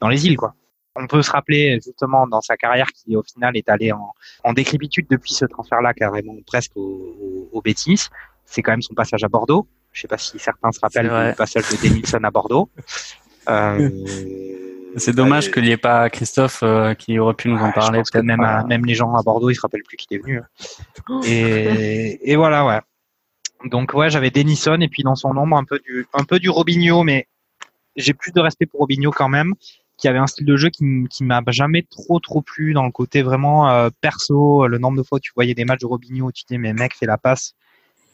dans 0.00 0.08
les 0.08 0.26
îles, 0.26 0.36
quoi. 0.36 0.54
On 0.98 1.06
peut 1.06 1.22
se 1.22 1.30
rappeler 1.30 1.78
justement 1.84 2.26
dans 2.26 2.40
sa 2.40 2.56
carrière 2.56 2.88
qui 2.88 3.16
au 3.16 3.22
final 3.22 3.54
est 3.56 3.68
allé 3.68 3.92
en, 3.92 4.12
en 4.44 4.52
décrépitude 4.54 5.06
depuis 5.10 5.34
ce 5.34 5.44
transfert-là, 5.44 5.92
carrément 5.92 6.34
presque 6.46 6.72
au, 6.76 7.48
au. 7.52 7.62
C'est 8.46 8.62
quand 8.62 8.72
même 8.72 8.82
son 8.82 8.94
passage 8.94 9.22
à 9.22 9.28
Bordeaux. 9.28 9.66
Je 9.92 10.00
sais 10.00 10.08
pas 10.08 10.16
si 10.18 10.38
certains 10.38 10.72
se 10.72 10.80
rappellent 10.80 11.30
du 11.30 11.36
passage 11.36 11.64
de 11.70 11.88
Denilson 11.88 12.24
à 12.24 12.30
Bordeaux. 12.30 12.70
Euh, 13.48 13.90
c'est 14.96 15.14
dommage 15.14 15.48
euh, 15.48 15.50
qu'il 15.52 15.62
n'y 15.64 15.70
ait 15.70 15.76
pas 15.76 16.08
Christophe 16.10 16.62
euh, 16.62 16.94
qui 16.94 17.18
aurait 17.18 17.34
pu 17.34 17.48
nous 17.48 17.58
en 17.58 17.72
parler 17.72 18.02
peut-être 18.02 18.24
même, 18.24 18.40
pas. 18.40 18.58
à- 18.58 18.64
même 18.64 18.84
les 18.84 18.94
gens 18.94 19.14
à 19.14 19.22
Bordeaux, 19.22 19.50
ils 19.50 19.54
se 19.54 19.60
rappellent 19.60 19.82
plus 19.82 19.96
qu'il 19.96 20.16
est 20.16 20.20
venu. 20.22 20.40
Et, 21.26 22.30
et 22.32 22.36
voilà, 22.36 22.64
ouais. 22.66 22.80
Donc 23.64 23.94
ouais, 23.94 24.10
j'avais 24.10 24.30
Denison 24.30 24.80
et 24.80 24.88
puis 24.88 25.02
dans 25.02 25.14
son 25.14 25.36
ombre 25.36 25.56
un 25.56 25.64
peu 25.64 25.78
du 25.80 26.06
un 26.12 26.24
peu 26.24 26.38
du 26.38 26.50
Robinho, 26.50 27.02
mais 27.02 27.26
j'ai 27.96 28.12
plus 28.12 28.32
de 28.32 28.40
respect 28.40 28.66
pour 28.66 28.80
Robinho 28.80 29.10
quand 29.10 29.28
même, 29.28 29.54
qui 29.96 30.08
avait 30.08 30.18
un 30.18 30.26
style 30.26 30.44
de 30.46 30.56
jeu 30.56 30.68
qui, 30.68 30.84
qui 31.10 31.24
m'a 31.24 31.40
jamais 31.48 31.82
trop 31.82 32.20
trop 32.20 32.42
plu 32.42 32.74
dans 32.74 32.84
le 32.84 32.90
côté 32.92 33.22
vraiment 33.22 33.70
euh, 33.70 33.88
perso. 34.00 34.66
Le 34.66 34.78
nombre 34.78 34.98
de 34.98 35.02
fois 35.02 35.16
où 35.16 35.20
tu 35.20 35.32
voyais 35.34 35.54
des 35.54 35.64
matchs 35.64 35.80
de 35.80 35.86
Robinho, 35.86 36.26
où 36.26 36.32
tu 36.32 36.44
dis 36.48 36.58
mais 36.58 36.72
mec 36.74 36.94
fais 36.94 37.06
la 37.06 37.16
passe, 37.18 37.54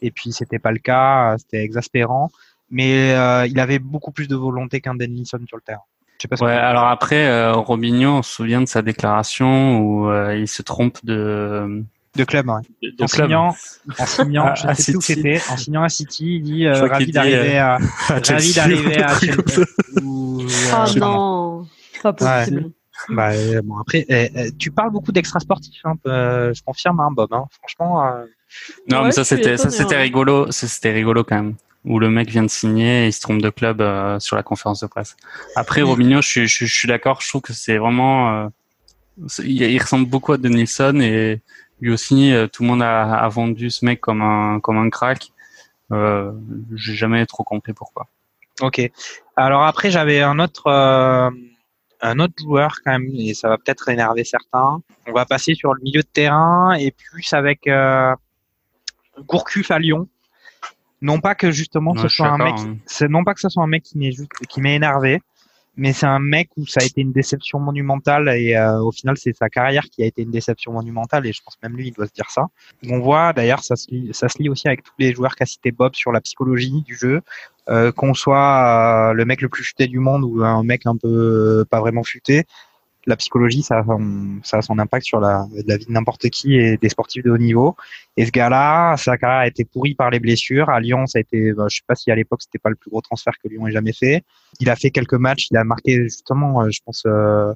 et 0.00 0.10
puis 0.10 0.32
c'était 0.32 0.60
pas 0.60 0.70
le 0.72 0.78
cas, 0.78 1.32
euh, 1.32 1.38
c'était 1.38 1.62
exaspérant. 1.64 2.30
Mais 2.70 3.12
euh, 3.12 3.46
il 3.46 3.60
avait 3.60 3.78
beaucoup 3.80 4.12
plus 4.12 4.28
de 4.28 4.36
volonté 4.36 4.80
qu'un 4.80 4.94
Denison 4.94 5.38
sur 5.46 5.56
le 5.56 5.62
terrain. 5.62 5.82
Je 6.22 6.28
sais 6.28 6.28
pas 6.28 6.36
ce 6.36 6.40
que 6.40 6.46
Ouais, 6.46 6.54
tu- 6.54 6.58
alors 6.60 6.86
après, 6.86 7.26
euh, 7.26 7.52
Robinho, 7.54 8.10
on 8.18 8.22
se 8.22 8.32
souvient 8.32 8.60
de 8.60 8.66
sa 8.68 8.80
déclaration 8.80 9.80
où 9.80 10.08
euh, 10.08 10.36
il 10.36 10.46
se 10.46 10.62
trompe 10.62 10.98
de, 11.04 11.82
de 12.14 12.24
club. 12.24 12.48
Ouais. 12.48 12.60
de, 12.80 12.90
de 12.96 13.02
En 13.02 13.06
club. 13.06 13.26
signant, 13.26 13.56
en 13.98 14.06
signant, 14.06 14.46
À- 14.46 14.54
je 14.62 14.66
à 14.68 14.74
sais 14.76 14.92
plus 14.92 14.98
où 14.98 15.00
City. 15.00 15.14
c'était, 15.20 15.40
en 15.50 15.56
signant 15.56 15.82
à 15.82 15.88
City, 15.88 16.36
il 16.36 16.42
dit 16.42 16.66
euh, 16.66 16.86
ravi 16.86 17.10
d'arriver 17.10 17.58
à, 17.58 17.78
ravi 18.08 18.22
Chelsea. 18.24 18.54
d'arriver 18.54 19.02
à 19.02 19.08
Chelsea. 19.18 19.64
Ou, 20.00 20.42
je 20.46 20.48
sais 20.48 20.70
pas 20.70 21.06
moi. 21.08 21.16
non, 21.16 21.66
pas 22.04 22.12
possible. 22.12 22.70
Bah, 23.08 23.30
bon 23.64 23.78
après, 23.78 24.06
tu 24.60 24.70
parles 24.70 24.92
beaucoup 24.92 25.10
d'extra 25.10 25.40
sportifs, 25.40 25.80
hein, 25.84 25.94
euh, 26.06 26.54
je 26.54 26.62
confirme, 26.62 27.00
hein, 27.00 27.08
Bob. 27.10 27.32
Hein. 27.32 27.46
Franchement, 27.58 28.06
euh, 28.06 28.24
Non, 28.88 28.98
Ouais, 29.00 29.04
mais 29.06 29.10
ça 29.12 29.22
je 29.22 29.26
suis 29.26 29.36
c'était 29.36 29.56
ça 29.56 29.64
étonnée, 29.64 29.76
c'était 29.76 29.94
ouais. 29.96 30.02
rigolo, 30.02 30.52
ça, 30.52 30.68
c'était 30.68 30.92
rigolo 30.92 31.24
quand 31.24 31.34
même. 31.34 31.54
Où 31.84 31.98
le 31.98 32.10
mec 32.10 32.30
vient 32.30 32.44
de 32.44 32.48
signer 32.48 33.04
et 33.04 33.08
il 33.08 33.12
se 33.12 33.20
trompe 33.20 33.42
de 33.42 33.50
club 33.50 33.80
euh, 33.80 34.20
sur 34.20 34.36
la 34.36 34.44
conférence 34.44 34.80
de 34.80 34.86
presse. 34.86 35.16
Après 35.56 35.82
Robinho, 35.82 36.22
je 36.22 36.46
je, 36.46 36.64
je 36.64 36.72
suis 36.72 36.86
d'accord, 36.86 37.20
je 37.20 37.28
trouve 37.28 37.40
que 37.40 37.52
c'est 37.52 37.76
vraiment 37.76 38.44
euh, 38.44 38.48
il, 39.44 39.78
ressemble 39.80 40.06
beaucoup 40.08 40.32
à 40.32 40.38
Denilson 40.38 41.00
et 41.00 41.40
lui 41.80 41.92
aussi 41.92 42.32
euh, 42.32 42.46
tout 42.46 42.62
le 42.62 42.68
monde 42.68 42.82
a, 42.82 43.14
a 43.14 43.28
vendu 43.28 43.68
ce 43.70 43.84
mec 43.84 44.00
comme 44.00 44.22
un 44.22 44.60
comme 44.60 44.78
un 44.78 44.90
crack. 44.90 45.32
Euh, 45.92 46.32
j'ai 46.74 46.94
jamais 46.94 47.24
trop 47.26 47.44
compris 47.44 47.72
pourquoi. 47.72 48.08
ok. 48.60 48.80
Alors 49.36 49.62
après, 49.64 49.90
j'avais 49.90 50.22
un 50.22 50.38
autre, 50.38 50.66
euh, 50.68 51.30
un 52.00 52.18
autre 52.18 52.34
joueur 52.38 52.76
quand 52.84 52.92
même, 52.92 53.08
et 53.14 53.34
ça 53.34 53.48
va 53.48 53.58
peut-être 53.58 53.88
énerver 53.88 54.24
certains. 54.24 54.82
On 55.06 55.12
va 55.12 55.26
passer 55.26 55.54
sur 55.54 55.74
le 55.74 55.80
milieu 55.82 56.02
de 56.02 56.06
terrain 56.06 56.72
et 56.72 56.92
plus 56.92 57.32
avec 57.32 57.66
euh, 57.66 58.14
Gourcuff 59.20 59.70
à 59.70 59.78
Lyon. 59.78 60.08
Non 61.02 61.20
pas 61.20 61.34
que 61.34 61.50
justement 61.50 61.94
ce 61.96 62.08
soit 62.08 62.28
un 62.28 62.38
mec, 62.38 62.54
hein. 62.56 62.76
c'est 62.86 63.08
non 63.08 63.24
pas 63.24 63.34
que 63.34 63.40
ce 63.40 63.48
soit 63.48 63.62
un 63.62 63.66
mec 63.66 63.82
qui 63.82 63.98
m'est 63.98 64.12
juste, 64.12 64.30
qui 64.48 64.60
m'est 64.60 64.76
énervé, 64.76 65.20
mais 65.76 65.92
c'est 65.92 66.06
un 66.06 66.20
mec 66.20 66.48
où 66.56 66.64
ça 66.66 66.80
a 66.80 66.84
été 66.84 67.00
une 67.00 67.12
déception 67.12 67.58
monumentale 67.58 68.28
et 68.28 68.54
euh, 68.54 68.80
au 68.80 68.92
final 68.92 69.16
c'est 69.16 69.34
sa 69.34 69.48
carrière 69.48 69.84
qui 69.84 70.02
a 70.02 70.06
été 70.06 70.22
une 70.22 70.30
déception 70.30 70.72
monumentale 70.72 71.26
et 71.26 71.32
je 71.32 71.42
pense 71.42 71.58
même 71.62 71.76
lui 71.76 71.88
il 71.88 71.92
doit 71.92 72.06
se 72.06 72.12
dire 72.12 72.30
ça. 72.30 72.46
On 72.88 73.00
voit 73.00 73.32
d'ailleurs 73.32 73.64
ça 73.64 73.74
se 73.74 73.90
lie, 73.90 74.10
ça 74.12 74.28
se 74.28 74.40
lie 74.40 74.48
aussi 74.48 74.68
avec 74.68 74.84
tous 74.84 74.94
les 74.98 75.12
joueurs 75.12 75.34
qu'a 75.34 75.46
cité 75.46 75.72
Bob 75.72 75.94
sur 75.94 76.12
la 76.12 76.20
psychologie 76.20 76.82
du 76.82 76.94
jeu, 76.94 77.20
euh, 77.68 77.90
qu'on 77.90 78.14
soit 78.14 79.10
euh, 79.10 79.12
le 79.12 79.24
mec 79.24 79.40
le 79.40 79.48
plus 79.48 79.64
futé 79.64 79.88
du 79.88 79.98
monde 79.98 80.22
ou 80.24 80.44
un 80.44 80.62
mec 80.62 80.86
un 80.86 80.96
peu 80.96 81.64
pas 81.68 81.80
vraiment 81.80 82.04
futé, 82.04 82.44
la 83.06 83.16
psychologie, 83.16 83.62
ça, 83.62 83.84
ça 84.44 84.58
a 84.58 84.62
son 84.62 84.78
impact 84.78 85.04
sur 85.04 85.20
la, 85.20 85.46
la 85.66 85.76
vie 85.76 85.86
de 85.86 85.92
n'importe 85.92 86.28
qui 86.30 86.54
et 86.54 86.76
des 86.76 86.88
sportifs 86.88 87.24
de 87.24 87.30
haut 87.30 87.38
niveau. 87.38 87.76
Et 88.16 88.26
ce 88.26 88.30
gars-là, 88.30 88.96
sa 88.96 89.16
carrière 89.16 89.40
a 89.40 89.46
été 89.46 89.64
pourrie 89.64 89.94
par 89.94 90.10
les 90.10 90.20
blessures. 90.20 90.70
À 90.70 90.80
Lyon, 90.80 91.06
ça 91.06 91.18
a 91.18 91.20
été, 91.20 91.52
bah, 91.52 91.66
je 91.68 91.76
sais 91.76 91.82
pas 91.86 91.94
si 91.94 92.10
à 92.10 92.14
l'époque 92.14 92.42
c'était 92.42 92.58
pas 92.58 92.70
le 92.70 92.76
plus 92.76 92.90
gros 92.90 93.00
transfert 93.00 93.32
que 93.42 93.48
Lyon 93.48 93.66
ait 93.66 93.72
jamais 93.72 93.92
fait. 93.92 94.22
Il 94.60 94.70
a 94.70 94.76
fait 94.76 94.90
quelques 94.90 95.14
matchs, 95.14 95.48
il 95.50 95.56
a 95.56 95.64
marqué 95.64 96.02
justement, 96.02 96.62
euh, 96.62 96.70
je 96.70 96.80
pense, 96.84 97.02
euh, 97.06 97.52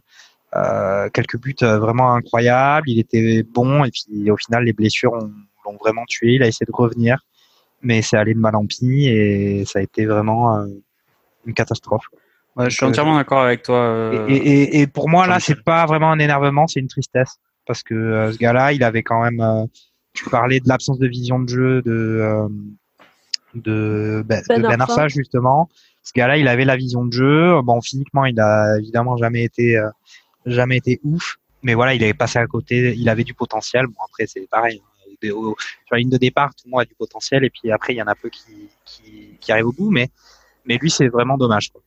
euh, 0.57 1.09
quelques 1.11 1.39
buts 1.39 1.55
euh, 1.63 1.79
vraiment 1.79 2.15
incroyables. 2.15 2.89
Il 2.91 2.99
était 2.99 3.43
bon 3.45 3.85
et 3.85 3.91
puis 3.91 4.31
au 4.31 4.37
final, 4.37 4.65
les 4.65 4.73
blessures 4.73 5.17
l'ont 5.65 5.77
vraiment 5.79 6.05
tué. 6.07 6.35
Il 6.35 6.43
a 6.43 6.49
essayé 6.49 6.67
de 6.67 6.77
revenir, 6.77 7.21
mais 7.83 8.03
c'est 8.03 8.17
allé 8.17 8.35
de 8.35 8.41
mal 8.41 8.57
en 8.57 8.67
pis 8.67 9.07
et 9.07 9.65
ça 9.65 9.79
a 9.79 9.83
été 9.83 10.07
vraiment 10.07 10.67
une 11.45 11.55
catastrophe 11.55 12.07
je 12.59 12.71
suis 12.71 12.85
entièrement 12.85 13.17
d'accord 13.17 13.43
avec 13.43 13.63
toi. 13.63 13.77
Euh, 13.77 14.27
et, 14.29 14.81
et, 14.81 14.87
pour 14.87 15.09
moi, 15.09 15.27
là, 15.27 15.41
c'est 15.41 15.63
pas 15.63 15.85
vraiment 15.87 16.11
un 16.11 16.19
énervement, 16.19 16.67
c'est 16.67 16.81
une 16.81 16.89
tristesse. 16.89 17.37
Parce 17.67 17.83
que 17.83 17.95
euh, 17.95 18.33
ce 18.33 18.39
gars-là, 18.39 18.73
il 18.73 18.83
avait 18.83 19.03
quand 19.03 19.23
même. 19.23 19.41
Euh, 19.41 19.67
tu 20.15 20.29
parlais 20.31 20.61
de 20.61 20.69
l'absence 20.69 20.99
de 20.99 21.07
vision 21.07 21.39
de 21.41 21.49
jeu 21.49 21.83
de, 21.83 22.49
de, 23.55 24.23
ben, 24.25 24.43
ben, 24.49 24.63
de 24.63 24.69
Ben 24.69 24.81
Arfa, 24.81 25.09
justement. 25.09 25.69
Ce 26.03 26.13
gars-là, 26.15 26.39
il 26.39 26.49
avait 26.49 26.65
la 26.65 26.77
vision 26.77 27.05
de 27.05 27.13
jeu. 27.13 27.61
Bon, 27.63 27.81
physiquement, 27.83 28.25
il 28.25 28.41
a 28.41 28.79
évidemment 28.79 29.17
jamais 29.19 29.43
été, 29.43 29.79
jamais 30.47 30.79
été 30.79 31.01
ouf. 31.05 31.37
Mais 31.63 31.75
voilà, 31.75 31.95
il 31.95 32.03
avait 32.03 32.15
passé 32.15 32.39
à 32.39 32.47
côté. 32.47 32.95
Il 32.97 33.09
avait 33.11 33.25
du 33.25 33.35
potentiel. 33.35 33.87
Bon, 33.89 34.03
après, 34.07 34.27
c'est 34.27 34.49
pareil. 34.49 34.81
Hein. 34.83 35.29
sur 35.29 35.57
la 35.91 35.99
ligne 35.99 36.11
de 36.11 36.17
départ, 36.17 36.55
tout 36.55 36.63
le 36.67 36.71
monde 36.71 36.81
a 36.81 36.85
du 36.87 36.95
potentiel. 36.95 37.45
Et 37.45 37.51
puis 37.51 37.71
après, 37.71 37.93
il 37.93 37.97
y 37.97 38.03
en 38.03 38.07
a 38.07 38.15
peu 38.15 38.31
qui, 38.31 38.71
qui, 38.87 39.37
qui 39.39 39.53
arrivent 39.53 39.67
au 39.67 39.73
bout. 39.73 39.91
Mais, 39.91 40.09
mais 40.65 40.79
lui, 40.79 40.91
c'est 40.91 41.09
vraiment 41.09 41.37
dommage. 41.37 41.71
Quoi. 41.71 41.83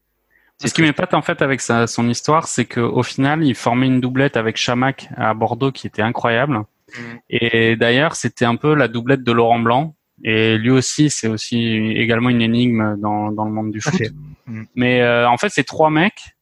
Ce 0.61 0.73
qui 0.73 0.81
m'épate 0.81 1.13
en 1.13 1.21
fait 1.21 1.41
avec 1.41 1.61
sa, 1.61 1.87
son 1.87 2.09
histoire, 2.09 2.47
c'est 2.47 2.65
qu'au 2.65 3.03
final, 3.03 3.43
il 3.43 3.55
formait 3.55 3.87
une 3.87 4.01
doublette 4.01 4.35
avec 4.35 4.57
Chamac 4.57 5.09
à 5.15 5.33
Bordeaux 5.33 5.71
qui 5.71 5.87
était 5.87 6.01
incroyable. 6.01 6.57
Mm. 6.57 7.01
Et 7.29 7.75
d'ailleurs, 7.77 8.15
c'était 8.15 8.45
un 8.45 8.57
peu 8.57 8.73
la 8.73 8.87
doublette 8.87 9.23
de 9.23 9.31
Laurent 9.31 9.59
Blanc. 9.59 9.95
Et 10.23 10.57
lui 10.57 10.71
aussi, 10.71 11.09
c'est 11.09 11.29
aussi 11.29 11.57
également 11.95 12.29
une 12.29 12.41
énigme 12.41 12.97
dans, 12.97 13.31
dans 13.31 13.45
le 13.45 13.51
monde 13.51 13.71
du 13.71 13.79
foot. 13.79 14.01
Mm. 14.47 14.63
Mais 14.75 15.01
euh, 15.01 15.29
en 15.29 15.37
fait, 15.37 15.49
ces 15.49 15.63
trois 15.63 15.89
mecs, 15.89 16.35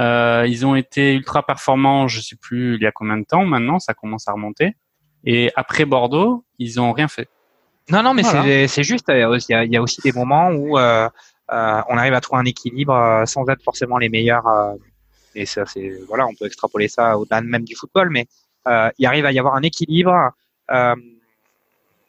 euh, 0.00 0.44
ils 0.46 0.64
ont 0.64 0.76
été 0.76 1.14
ultra 1.14 1.44
performants, 1.44 2.06
je 2.06 2.20
sais 2.20 2.36
plus 2.36 2.76
il 2.76 2.82
y 2.82 2.86
a 2.86 2.92
combien 2.92 3.16
de 3.16 3.24
temps 3.24 3.44
maintenant, 3.44 3.78
ça 3.78 3.94
commence 3.94 4.28
à 4.28 4.32
remonter. 4.32 4.76
Et 5.24 5.50
après 5.56 5.84
Bordeaux, 5.84 6.44
ils 6.58 6.80
ont 6.80 6.92
rien 6.92 7.08
fait. 7.08 7.28
Non, 7.90 8.02
non, 8.02 8.14
mais 8.14 8.22
c'est 8.68 8.82
juste, 8.82 9.06
il 9.08 9.18
y, 9.18 9.54
a, 9.54 9.64
il 9.64 9.72
y, 9.72 9.76
a, 9.76 9.82
aussi 9.82 10.00
des 10.02 10.12
moments 10.12 10.50
où 10.50 10.78
euh, 10.78 11.06
euh, 11.06 11.08
on 11.50 11.96
arrive 11.96 12.14
à 12.14 12.20
trouver 12.20 12.40
un 12.40 12.44
équilibre 12.44 12.94
euh, 12.94 13.26
sans 13.26 13.46
être 13.48 13.62
forcément 13.62 13.98
les 13.98 14.08
meilleurs. 14.08 14.46
Euh, 14.46 14.74
et 15.34 15.46
ça, 15.46 15.66
c'est 15.66 15.92
voilà, 16.08 16.26
on 16.26 16.34
peut 16.34 16.46
extrapoler 16.46 16.88
ça 16.88 17.18
au-delà 17.18 17.40
même 17.40 17.64
du 17.64 17.74
football, 17.74 18.10
mais 18.10 18.26
il 18.98 19.06
arrive 19.06 19.24
à 19.24 19.32
y 19.32 19.38
avoir 19.38 19.54
un 19.54 19.62
équilibre. 19.62 20.32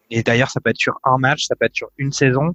et 0.10 0.24
d'ailleurs, 0.24 0.50
ça 0.50 0.60
peut 0.60 0.72
être 0.72 0.78
sur 0.78 1.00
un 1.06 1.18
match, 1.18 1.46
ça 1.46 1.56
peut 1.56 1.66
être 1.66 1.76
sur 1.76 1.90
une 1.98 2.12
saison, 2.12 2.54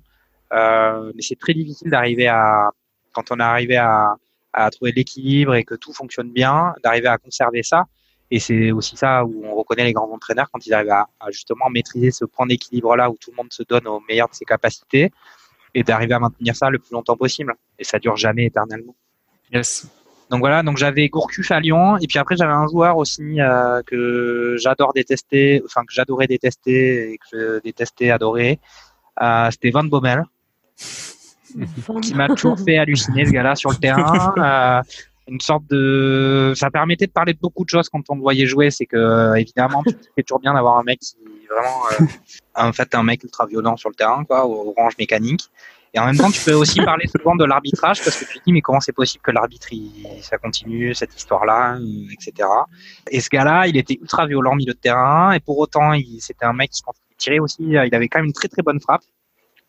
mais 0.52 1.20
c'est 1.20 1.38
très 1.38 1.54
difficile 1.54 1.90
d'arriver 1.90 2.26
à 2.26 2.70
quand 3.12 3.30
on 3.30 3.38
est 3.38 3.42
arrivé 3.42 3.76
à, 3.76 4.16
à 4.52 4.70
trouver 4.70 4.92
l'équilibre 4.92 5.54
et 5.54 5.64
que 5.64 5.74
tout 5.74 5.92
fonctionne 5.92 6.30
bien, 6.30 6.74
d'arriver 6.82 7.08
à 7.08 7.16
conserver 7.16 7.62
ça. 7.62 7.84
Et 8.30 8.40
c'est 8.40 8.72
aussi 8.72 8.96
ça 8.96 9.24
où 9.24 9.42
on 9.44 9.54
reconnaît 9.54 9.84
les 9.84 9.92
grands 9.92 10.10
entraîneurs 10.10 10.50
quand 10.50 10.66
ils 10.66 10.74
arrivent 10.74 10.90
à, 10.90 11.06
à 11.20 11.30
justement 11.30 11.70
maîtriser 11.70 12.10
ce 12.10 12.24
point 12.24 12.46
d'équilibre 12.46 12.96
là 12.96 13.10
où 13.10 13.16
tout 13.18 13.30
le 13.30 13.36
monde 13.36 13.52
se 13.52 13.62
donne 13.62 13.86
au 13.86 14.00
meilleur 14.08 14.28
de 14.28 14.34
ses 14.34 14.44
capacités 14.44 15.12
et 15.74 15.82
d'arriver 15.82 16.14
à 16.14 16.18
maintenir 16.18 16.54
ça 16.54 16.70
le 16.70 16.78
plus 16.78 16.92
longtemps 16.92 17.16
possible. 17.16 17.54
Et 17.78 17.84
ça 17.84 17.98
dure 17.98 18.16
jamais 18.16 18.46
éternellement. 18.46 18.94
Yes. 19.52 19.86
Donc 20.30 20.40
voilà, 20.40 20.62
donc 20.62 20.78
j'avais 20.78 21.08
Gourcuff 21.08 21.50
à 21.50 21.60
Lyon, 21.60 21.96
et 21.98 22.06
puis 22.06 22.18
après 22.18 22.36
j'avais 22.36 22.52
un 22.52 22.66
joueur 22.66 22.96
aussi 22.96 23.40
euh, 23.40 23.82
que 23.86 24.56
j'adore 24.58 24.92
détester, 24.94 25.62
enfin 25.64 25.82
que 25.82 25.92
j'adorais 25.92 26.26
détester 26.26 27.12
et 27.12 27.18
que 27.18 27.24
je 27.30 27.60
détestais 27.60 28.10
adorer. 28.10 28.58
Euh, 29.22 29.50
C'était 29.50 29.70
Van 29.70 29.84
Bommel, 29.84 30.24
qui 32.02 32.14
m'a 32.14 32.28
toujours 32.28 32.58
fait 32.58 32.78
halluciner 32.78 33.26
ce 33.26 33.30
gars-là 33.30 33.54
sur 33.54 33.70
le 33.70 33.76
terrain. 33.76 34.34
Euh, 34.38 34.82
une 35.28 35.40
sorte 35.40 35.64
de, 35.68 36.52
ça 36.54 36.70
permettait 36.70 37.06
de 37.06 37.12
parler 37.12 37.32
de 37.32 37.38
beaucoup 37.38 37.64
de 37.64 37.70
choses 37.70 37.88
quand 37.88 38.02
on 38.08 38.16
le 38.16 38.20
voyait 38.20 38.46
jouer. 38.46 38.70
C'est 38.70 38.86
que 38.86 39.36
évidemment, 39.36 39.82
c'est 40.16 40.22
toujours 40.22 40.40
bien 40.40 40.54
d'avoir 40.54 40.78
un 40.78 40.82
mec 40.82 41.00
qui 41.00 41.16
vraiment, 41.48 41.82
euh, 42.00 42.04
en 42.54 42.72
fait, 42.72 42.94
un 42.94 43.02
mec 43.02 43.22
ultra 43.24 43.46
violent 43.46 43.76
sur 43.76 43.88
le 43.88 43.94
terrain, 43.94 44.24
quoi, 44.24 44.46
orange 44.46 44.94
mécanique. 44.98 45.50
Et 45.92 46.00
en 46.00 46.06
même 46.06 46.16
temps, 46.16 46.30
tu 46.30 46.40
peux 46.44 46.54
aussi 46.54 46.80
parler 46.82 47.06
souvent 47.06 47.36
de 47.36 47.44
l'arbitrage 47.44 48.02
parce 48.02 48.18
que 48.18 48.24
tu 48.24 48.38
te 48.38 48.44
dis, 48.44 48.52
mais 48.52 48.60
comment 48.60 48.80
c'est 48.80 48.92
possible 48.92 49.22
que 49.22 49.30
l'arbitre, 49.30 49.68
ça 50.22 50.38
continue, 50.38 50.92
cette 50.92 51.14
histoire-là, 51.14 51.76
euh, 51.76 52.06
etc. 52.12 52.48
Et 53.10 53.20
ce 53.20 53.28
gars-là, 53.28 53.68
il 53.68 53.76
était 53.76 53.94
ultra 54.00 54.26
violent 54.26 54.52
au 54.52 54.56
milieu 54.56 54.72
de 54.72 54.78
terrain 54.78 55.32
et 55.32 55.40
pour 55.40 55.56
autant, 55.58 55.92
c'était 56.18 56.46
un 56.46 56.52
mec 56.52 56.70
qui 56.70 56.82
tirait 57.16 57.38
aussi, 57.38 57.62
il 57.62 57.76
avait 57.76 58.08
quand 58.08 58.18
même 58.18 58.26
une 58.26 58.32
très 58.32 58.48
très 58.48 58.62
bonne 58.62 58.80
frappe. 58.80 59.02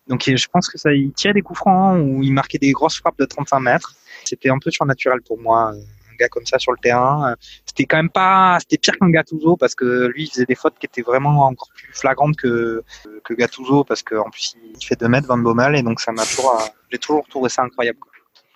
Donc 0.08 0.22
je 0.24 0.46
pense 0.48 0.68
que 0.68 0.78
ça, 0.78 0.92
il 0.92 1.12
tirait 1.12 1.34
des 1.34 1.42
coups 1.42 1.58
francs 1.58 2.00
ou 2.00 2.22
il 2.22 2.32
marquait 2.32 2.58
des 2.58 2.72
grosses 2.72 2.98
frappes 2.98 3.18
de 3.18 3.24
35 3.24 3.60
mètres. 3.60 3.94
C'était 4.26 4.50
un 4.50 4.58
peu 4.58 4.70
surnaturel 4.70 5.22
pour 5.22 5.38
moi 5.38 5.72
gars 6.16 6.28
comme 6.28 6.46
ça 6.46 6.58
sur 6.58 6.72
le 6.72 6.78
terrain. 6.78 7.34
C'était 7.64 7.84
quand 7.84 7.98
même 7.98 8.10
pas, 8.10 8.58
c'était 8.60 8.78
pire 8.78 8.98
qu'un 8.98 9.10
Gattuso 9.10 9.56
parce 9.56 9.74
que 9.74 10.06
lui 10.06 10.24
il 10.24 10.30
faisait 10.30 10.46
des 10.46 10.54
fautes 10.54 10.74
qui 10.78 10.86
étaient 10.86 11.02
vraiment 11.02 11.46
encore 11.46 11.68
plus 11.74 11.92
flagrantes 11.92 12.36
que 12.36 12.82
que 13.24 13.34
Gattuso 13.34 13.84
parce 13.84 14.02
qu'en 14.02 14.30
plus 14.30 14.56
il 14.74 14.84
fait 14.84 14.98
2 14.98 15.08
mètres 15.08 15.28
Van 15.28 15.38
Bommel 15.38 15.76
et 15.76 15.82
donc 15.82 16.00
ça 16.00 16.12
m'a 16.12 16.24
toujours, 16.24 16.60
j'ai 16.90 16.98
toujours 16.98 17.26
trouvé 17.28 17.48
ça 17.48 17.62
incroyable. 17.62 17.98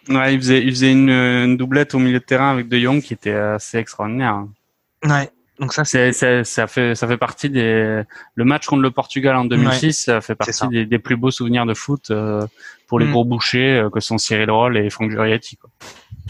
Ouais, 0.08 0.34
il 0.34 0.40
faisait, 0.40 0.62
il 0.62 0.70
faisait 0.70 0.92
une, 0.92 1.56
doublette 1.56 1.94
au 1.94 1.98
milieu 1.98 2.18
de 2.18 2.24
terrain 2.24 2.50
avec 2.50 2.68
De 2.68 2.78
Jong 2.78 3.02
qui 3.02 3.12
était 3.12 3.34
assez 3.34 3.78
extraordinaire. 3.78 4.46
Ouais. 5.04 5.30
Donc 5.60 5.74
ça, 5.74 5.84
c'est, 5.84 6.12
ça 6.12 6.66
fait, 6.66 6.94
ça 6.94 7.06
fait 7.06 7.18
partie 7.18 7.50
des, 7.50 8.02
le 8.34 8.44
match 8.44 8.66
contre 8.66 8.80
le 8.80 8.90
Portugal 8.90 9.36
en 9.36 9.44
2006, 9.44 9.92
ça 10.04 10.22
fait 10.22 10.34
partie 10.34 10.66
des, 10.68 10.86
des, 10.86 10.98
plus 10.98 11.16
beaux 11.16 11.30
souvenirs 11.30 11.66
de 11.66 11.74
foot 11.74 12.10
euh, 12.10 12.46
pour 12.86 12.98
les 12.98 13.06
mm. 13.06 13.12
gros 13.12 13.24
bouchers 13.26 13.78
euh, 13.78 13.90
que 13.90 14.00
sont 14.00 14.16
Cyril 14.16 14.50
Roll 14.50 14.78
et 14.78 14.88
Franck 14.88 15.10
Jurietti. 15.10 15.58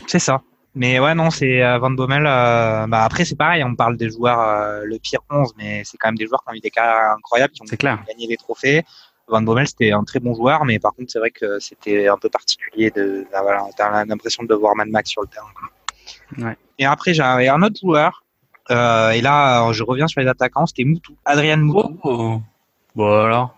C'est 0.08 0.18
ça. 0.18 0.42
Mais 0.74 0.98
ouais, 0.98 1.14
non, 1.14 1.30
c'est 1.30 1.62
euh, 1.62 1.78
Van 1.78 1.90
Bommel. 1.90 2.26
Euh, 2.26 2.86
bah 2.88 3.04
après, 3.04 3.24
c'est 3.24 3.36
pareil, 3.36 3.62
on 3.62 3.76
parle 3.76 3.96
des 3.96 4.10
joueurs 4.10 4.82
le 4.84 4.98
pire 4.98 5.20
11, 5.30 5.54
mais 5.56 5.82
c'est 5.84 5.96
quand 5.96 6.08
même 6.08 6.18
des 6.18 6.26
joueurs 6.26 6.42
qui 6.44 6.50
ont 6.50 6.56
eu 6.56 6.60
des 6.60 6.70
carrières 6.70 7.14
incroyables, 7.16 7.52
qui 7.52 7.62
ont 7.62 7.64
gagné 7.64 8.26
des 8.26 8.36
trophées. 8.36 8.84
Van 9.28 9.42
Bommel, 9.42 9.68
c'était 9.68 9.92
un 9.92 10.02
très 10.02 10.18
bon 10.18 10.34
joueur, 10.34 10.64
mais 10.64 10.80
par 10.80 10.92
contre, 10.92 11.12
c'est 11.12 11.20
vrai 11.20 11.30
que 11.30 11.60
c'était 11.60 12.08
un 12.08 12.18
peu 12.18 12.28
particulier 12.28 12.90
de, 12.90 13.24
voilà, 13.30 13.64
t'as 13.76 14.04
l'impression 14.04 14.42
de 14.42 14.54
voir 14.54 14.74
Mad 14.74 14.88
Max 14.88 15.10
sur 15.10 15.22
le 15.22 15.28
terrain. 15.28 16.48
Ouais. 16.48 16.56
Et 16.78 16.84
après, 16.84 17.14
j'avais 17.14 17.48
un 17.48 17.62
autre 17.62 17.78
joueur, 17.80 18.24
euh, 18.70 19.10
et 19.10 19.20
là, 19.20 19.70
je 19.72 19.82
reviens 19.82 20.06
sur 20.06 20.20
les 20.20 20.26
attaquants, 20.28 20.66
c'était 20.66 20.84
Moutou, 20.84 21.16
Adrien 21.24 21.56
Moutou. 21.56 21.98
Oh, 22.04 22.40
Voilà. 22.94 23.50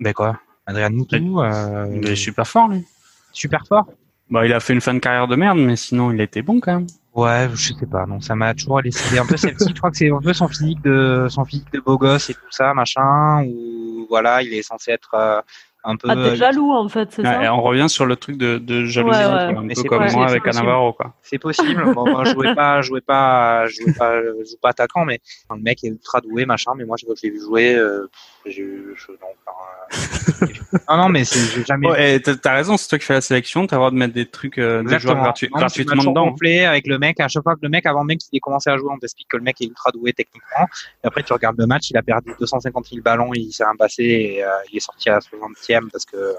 Ben 0.00 0.12
quoi? 0.12 0.38
Adrien 0.66 0.90
Moutou. 0.90 1.40
Euh, 1.40 1.86
il 1.94 2.08
est 2.08 2.16
super 2.16 2.46
fort, 2.46 2.68
lui. 2.68 2.86
Super 3.32 3.66
fort 3.66 3.86
bah, 4.30 4.46
il 4.46 4.52
a 4.52 4.60
fait 4.60 4.72
une 4.72 4.80
fin 4.80 4.94
de 4.94 4.98
carrière 4.98 5.28
de 5.28 5.36
merde, 5.36 5.58
mais 5.58 5.76
sinon, 5.76 6.10
il 6.10 6.20
était 6.20 6.42
bon 6.42 6.60
quand 6.60 6.74
même. 6.74 6.86
Ouais, 7.14 7.48
je 7.54 7.72
sais 7.72 7.86
pas, 7.86 8.06
non, 8.06 8.20
ça 8.20 8.34
m'a 8.34 8.54
toujours 8.54 8.80
laissé 8.80 9.18
un 9.18 9.26
peu 9.26 9.36
sceptique. 9.36 9.68
je 9.68 9.74
crois 9.74 9.90
que 9.90 9.96
c'est 9.96 10.10
un 10.10 10.20
peu 10.20 10.32
son 10.32 10.48
physique 10.48 10.82
de, 10.82 11.26
son 11.28 11.44
physique 11.44 11.72
de 11.72 11.78
beau 11.78 11.96
gosse 11.96 12.30
et 12.30 12.34
tout 12.34 12.40
ça, 12.50 12.74
machin, 12.74 13.44
ou 13.44 14.06
voilà, 14.08 14.42
il 14.42 14.52
est 14.52 14.62
censé 14.62 14.90
être 14.90 15.14
euh, 15.14 15.40
un 15.84 15.96
peu. 15.96 16.08
Ah, 16.10 16.14
t'es 16.16 16.36
jaloux 16.36 16.72
en 16.72 16.88
fait, 16.88 17.12
c'est 17.12 17.22
ça. 17.22 17.44
Et 17.44 17.48
on 17.48 17.62
revient 17.62 17.88
sur 17.88 18.06
le 18.06 18.16
truc 18.16 18.38
de, 18.38 18.58
de 18.58 18.86
jalousie, 18.86 19.18
un 19.20 19.68
peu 19.68 19.82
comme 19.84 20.10
moi 20.12 20.26
avec 20.26 20.46
Anavaro, 20.46 20.94
quoi. 20.94 21.14
C'est 21.22 21.38
possible. 21.38 21.92
bon, 21.94 22.10
moi, 22.10 22.24
je 22.24 22.32
jouais 22.32 22.54
pas, 22.54 22.80
je 22.80 22.88
jouais 22.88 23.00
pas, 23.00 23.66
je 23.66 23.82
jouais 23.82 23.92
pas, 23.92 24.22
je 24.22 24.50
joue 24.50 24.56
pas 24.60 24.70
attaquant, 24.70 25.04
mais 25.04 25.20
le 25.50 25.60
mec 25.60 25.84
est 25.84 25.88
ultra 25.88 26.20
doué, 26.20 26.46
machin. 26.46 26.72
Mais 26.76 26.84
moi, 26.84 26.96
je 26.98 27.06
l'ai 27.22 27.30
vu 27.30 27.40
jouer, 27.40 27.74
euh, 27.74 28.08
je, 28.46 28.62
non, 28.62 29.28
enfin, 29.46 30.42
euh, 30.42 30.46
non, 30.88 30.96
non, 30.96 31.08
mais 31.08 31.24
j'ai 31.24 31.64
jamais. 31.64 31.88
Ouais, 31.88 32.20
t'as 32.20 32.54
raison, 32.54 32.76
c'est 32.76 32.88
toi 32.88 32.98
qui 32.98 33.04
fais 33.04 33.14
la 33.14 33.20
sélection, 33.20 33.66
t'as 33.66 33.76
le 33.76 33.80
droit 33.80 33.90
de 33.90 33.96
mettre 33.96 34.14
des 34.14 34.26
trucs, 34.26 34.58
euh, 34.58 34.82
des 34.82 34.98
joueurs 34.98 35.16
gratuits, 35.16 35.48
gratuitement 35.48 36.02
dedans. 36.02 36.30
complet 36.30 36.64
avec 36.64 36.86
le 36.86 36.98
mec. 36.98 37.20
À 37.20 37.28
chaque 37.28 37.42
fois 37.42 37.54
que 37.54 37.60
le 37.62 37.68
mec, 37.68 37.84
avant 37.84 38.04
même 38.04 38.18
qu'il 38.18 38.36
ait 38.36 38.40
commencé 38.40 38.70
à 38.70 38.78
jouer, 38.78 38.88
on 38.90 38.98
t'explique 38.98 39.28
que 39.28 39.36
le 39.36 39.42
mec 39.42 39.60
est 39.60 39.66
ultra 39.66 39.90
doué 39.90 40.12
techniquement. 40.12 40.66
Et 41.02 41.06
après, 41.06 41.22
tu 41.22 41.32
regardes 41.32 41.58
le 41.58 41.66
match, 41.66 41.90
il 41.90 41.96
a 41.96 42.02
perdu 42.02 42.32
250 42.40 42.86
000 42.86 43.02
ballons, 43.02 43.30
il 43.34 43.52
s'est 43.52 43.64
rien 43.64 43.76
passé, 43.76 44.02
et, 44.02 44.44
il 44.72 44.76
est 44.76 44.80
sorti 44.80 45.10
à 45.10 45.20
60e 45.80 45.90
parce 45.90 46.04
que 46.04 46.36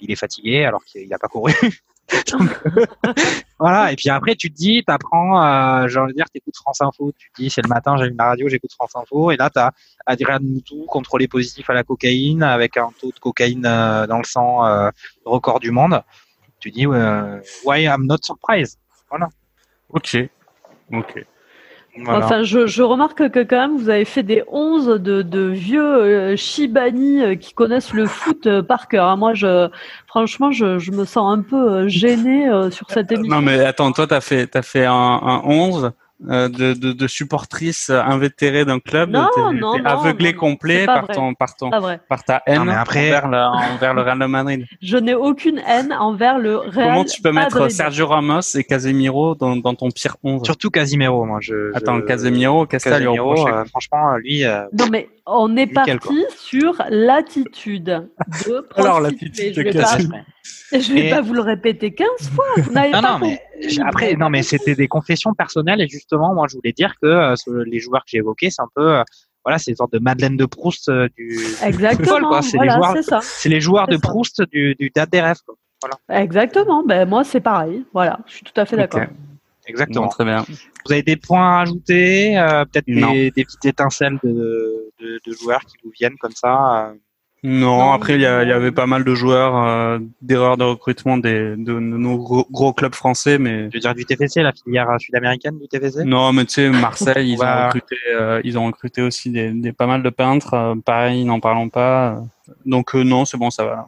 il 0.00 0.10
est 0.10 0.16
fatigué 0.16 0.64
alors 0.64 0.84
qu'il 0.84 1.08
n'a 1.08 1.18
pas 1.18 1.28
couru. 1.28 1.52
voilà. 3.58 3.92
Et 3.92 3.96
puis 3.96 4.08
après, 4.08 4.34
tu 4.34 4.50
te 4.50 4.56
dis, 4.56 4.82
t'apprends, 4.84 5.42
euh, 5.42 5.88
genre 5.88 6.08
dire, 6.08 6.26
t'écoutes 6.32 6.56
France 6.56 6.80
Info. 6.80 7.12
Tu 7.18 7.30
dis, 7.38 7.50
c'est 7.50 7.62
le 7.62 7.68
matin, 7.68 7.96
j'allume 7.96 8.16
la 8.16 8.26
radio, 8.26 8.48
j'écoute 8.48 8.72
France 8.72 8.96
Info. 8.96 9.30
Et 9.30 9.36
là, 9.36 9.50
t'as 9.50 9.72
Adrien 10.06 10.38
Moutou, 10.40 10.84
contrôlé 10.86 11.28
positif 11.28 11.68
à 11.70 11.74
la 11.74 11.84
cocaïne, 11.84 12.42
avec 12.42 12.76
un 12.76 12.90
taux 13.00 13.12
de 13.12 13.18
cocaïne 13.18 13.66
euh, 13.66 14.06
dans 14.06 14.18
le 14.18 14.24
sang 14.24 14.66
euh, 14.66 14.90
record 15.24 15.60
du 15.60 15.70
monde. 15.70 16.02
Tu 16.60 16.70
dis, 16.70 16.86
why 16.86 17.84
I'm 17.84 18.06
not 18.06 18.18
surprised. 18.22 18.78
Voilà. 19.10 19.28
Ok. 19.90 20.16
Ok. 20.92 21.24
Enfin, 22.06 22.42
je, 22.42 22.82
remarque 22.82 23.28
que 23.30 23.42
quand 23.42 23.56
même, 23.56 23.76
vous 23.76 23.88
avez 23.88 24.04
fait 24.04 24.22
des 24.22 24.44
11 24.48 25.00
de, 25.00 25.48
vieux 25.48 25.82
euh, 25.82 26.36
Shibani 26.36 27.22
euh, 27.22 27.34
qui 27.34 27.54
connaissent 27.54 27.92
le 27.92 28.06
foot 28.06 28.46
euh, 28.46 28.62
par 28.62 28.88
cœur. 28.88 29.06
Hein. 29.06 29.16
Moi, 29.16 29.34
je, 29.34 29.68
franchement, 30.06 30.52
je, 30.52 30.90
me 30.92 31.04
sens 31.04 31.38
un 31.38 31.42
peu 31.42 31.88
gêné 31.88 32.48
sur 32.70 32.90
cette 32.90 33.10
émission. 33.12 33.34
Non, 33.34 33.42
mais 33.42 33.60
attends, 33.64 33.92
toi, 33.92 34.06
tu 34.06 34.14
as 34.14 34.20
fait, 34.20 34.54
as 34.54 34.62
fait 34.62 34.84
un, 34.84 34.92
un 34.92 35.42
11 35.44 35.84
euh, 35.84 35.90
de, 36.20 36.48
de, 36.48 36.92
de, 36.92 37.06
supportrice 37.06 37.90
invétérée 37.90 38.64
d'un 38.64 38.80
club, 38.80 39.10
non, 39.10 39.28
non, 39.52 39.74
aveuglé 39.84 40.34
complet 40.34 40.84
par 40.84 41.06
ton, 41.06 41.34
par 41.34 41.54
ton, 41.54 41.70
par 42.08 42.24
ta 42.24 42.42
haine 42.46 42.68
envers, 42.68 43.28
le, 43.28 43.38
envers 43.38 43.94
le 43.94 44.02
Real 44.02 44.28
Madrid. 44.28 44.66
Je 44.82 44.96
n'ai 44.96 45.14
aucune 45.14 45.58
haine 45.66 45.92
envers 45.92 46.38
le 46.38 46.56
Real 46.56 46.88
Comment 46.88 47.04
tu 47.04 47.22
peux 47.22 47.32
mettre 47.32 47.68
Sergio 47.70 48.06
Ramos 48.06 48.56
et 48.56 48.64
Casemiro 48.64 49.34
dans, 49.34 49.56
dans 49.56 49.74
ton 49.74 49.90
pire 49.90 50.16
11 50.22 50.44
Surtout 50.44 50.70
Casemiro, 50.70 51.24
moi. 51.24 51.38
Je, 51.40 51.74
Attends, 51.74 52.00
Casemiro, 52.02 52.66
qu'est-ce 52.66 52.88
que 52.88 52.90
euh, 52.90 53.64
Franchement, 53.66 54.16
lui. 54.16 54.44
Euh, 54.44 54.64
non, 54.72 54.86
mais 54.90 55.08
on 55.30 55.56
est 55.56 55.66
parti 55.66 56.24
sur 56.36 56.82
l'attitude 56.88 57.84
de 58.46 58.66
Alors, 58.76 59.00
l'attitude 59.00 59.54
de 59.54 59.62
Casemiro. 59.62 60.18
Je 60.72 60.92
vais 60.92 61.10
pas 61.10 61.20
vous 61.20 61.34
le 61.34 61.40
répéter 61.40 61.92
15 61.92 62.08
fois. 62.34 62.46
Vous 62.56 62.72
n'avez 62.72 62.92
pas 62.92 63.02
non, 63.02 63.18
mais 63.20 63.40
après, 63.86 64.14
non, 64.14 64.30
mais 64.30 64.42
c'était 64.42 64.74
des 64.74 64.88
confessions 64.88 65.34
personnelles 65.34 65.80
et 65.80 65.88
justement, 65.88 66.34
moi, 66.34 66.46
je 66.48 66.56
voulais 66.56 66.72
dire 66.72 66.94
que 67.02 67.06
euh, 67.06 67.64
les 67.66 67.80
joueurs 67.80 68.02
que 68.02 68.10
j'ai 68.10 68.18
évoqués, 68.18 68.50
c'est 68.50 68.62
un 68.62 68.68
peu, 68.74 68.98
euh, 68.98 69.02
voilà, 69.44 69.58
c'est 69.58 69.70
une 69.70 69.76
sorte 69.76 69.92
de 69.92 69.98
Madeleine 69.98 70.36
de 70.36 70.46
Proust 70.46 70.88
euh, 70.88 71.08
du, 71.16 71.38
Exactement. 71.62 72.42
C'est 72.42 72.58
les 72.58 72.70
joueurs, 72.70 73.22
c'est 73.22 73.48
les 73.48 73.60
joueurs 73.60 73.86
de 73.86 73.96
Proust 73.96 74.42
du, 74.50 74.74
du 74.74 74.90
date 74.90 75.10
des 75.10 75.20
rêves. 75.20 75.36
Voilà. 75.80 76.22
Exactement. 76.22 76.82
Ben 76.84 77.08
moi, 77.08 77.24
c'est 77.24 77.40
pareil. 77.40 77.84
Voilà, 77.92 78.18
je 78.26 78.34
suis 78.34 78.44
tout 78.44 78.58
à 78.60 78.64
fait 78.64 78.76
d'accord. 78.76 79.02
Exactement. 79.66 80.08
très 80.08 80.24
bien. 80.24 80.44
Vous 80.86 80.92
avez 80.92 81.02
des 81.02 81.16
points 81.16 81.58
à 81.58 81.60
ajouter, 81.60 82.32
peut-être 82.72 82.86
des, 82.86 83.30
des, 83.30 83.44
petites 83.44 83.66
étincelles 83.66 84.18
de, 84.24 84.87
de, 85.00 85.20
de, 85.24 85.32
joueurs 85.32 85.64
qui 85.64 85.76
vous 85.82 85.90
viennent 85.90 86.16
comme 86.18 86.32
ça. 86.32 86.94
Non, 87.44 87.92
après 87.92 88.14
il 88.14 88.20
y, 88.20 88.26
avait 88.26 88.72
pas 88.72 88.86
mal 88.86 89.04
de 89.04 89.14
joueurs 89.14 89.56
euh, 89.64 90.00
d'erreurs 90.22 90.56
de 90.56 90.64
recrutement 90.64 91.18
des, 91.18 91.54
de, 91.56 91.78
nos 91.78 92.18
gros, 92.18 92.72
clubs 92.72 92.94
français, 92.94 93.38
mais. 93.38 93.68
Tu 93.68 93.76
veux 93.76 93.80
dire 93.80 93.94
du 93.94 94.04
TFC, 94.04 94.42
la 94.42 94.52
filière 94.52 94.88
sud-américaine 94.98 95.56
du 95.56 95.68
TFC 95.68 96.04
Non, 96.04 96.32
mais 96.32 96.46
tu 96.46 96.54
sais, 96.54 96.70
Marseille, 96.70 97.30
ils 97.32 97.40
ont 97.40 97.64
recruté, 97.66 97.96
euh, 98.12 98.40
ils 98.42 98.58
ont 98.58 98.66
recruté 98.66 99.02
aussi 99.02 99.30
des, 99.30 99.52
des 99.52 99.72
pas 99.72 99.86
mal 99.86 100.02
de 100.02 100.10
peintres. 100.10 100.54
Euh, 100.54 100.74
pareil, 100.84 101.24
n'en 101.24 101.38
parlons 101.38 101.68
pas. 101.68 102.20
Donc 102.66 102.94
non, 102.94 103.24
c'est 103.24 103.38
bon, 103.38 103.50
ça 103.50 103.64
va. 103.64 103.86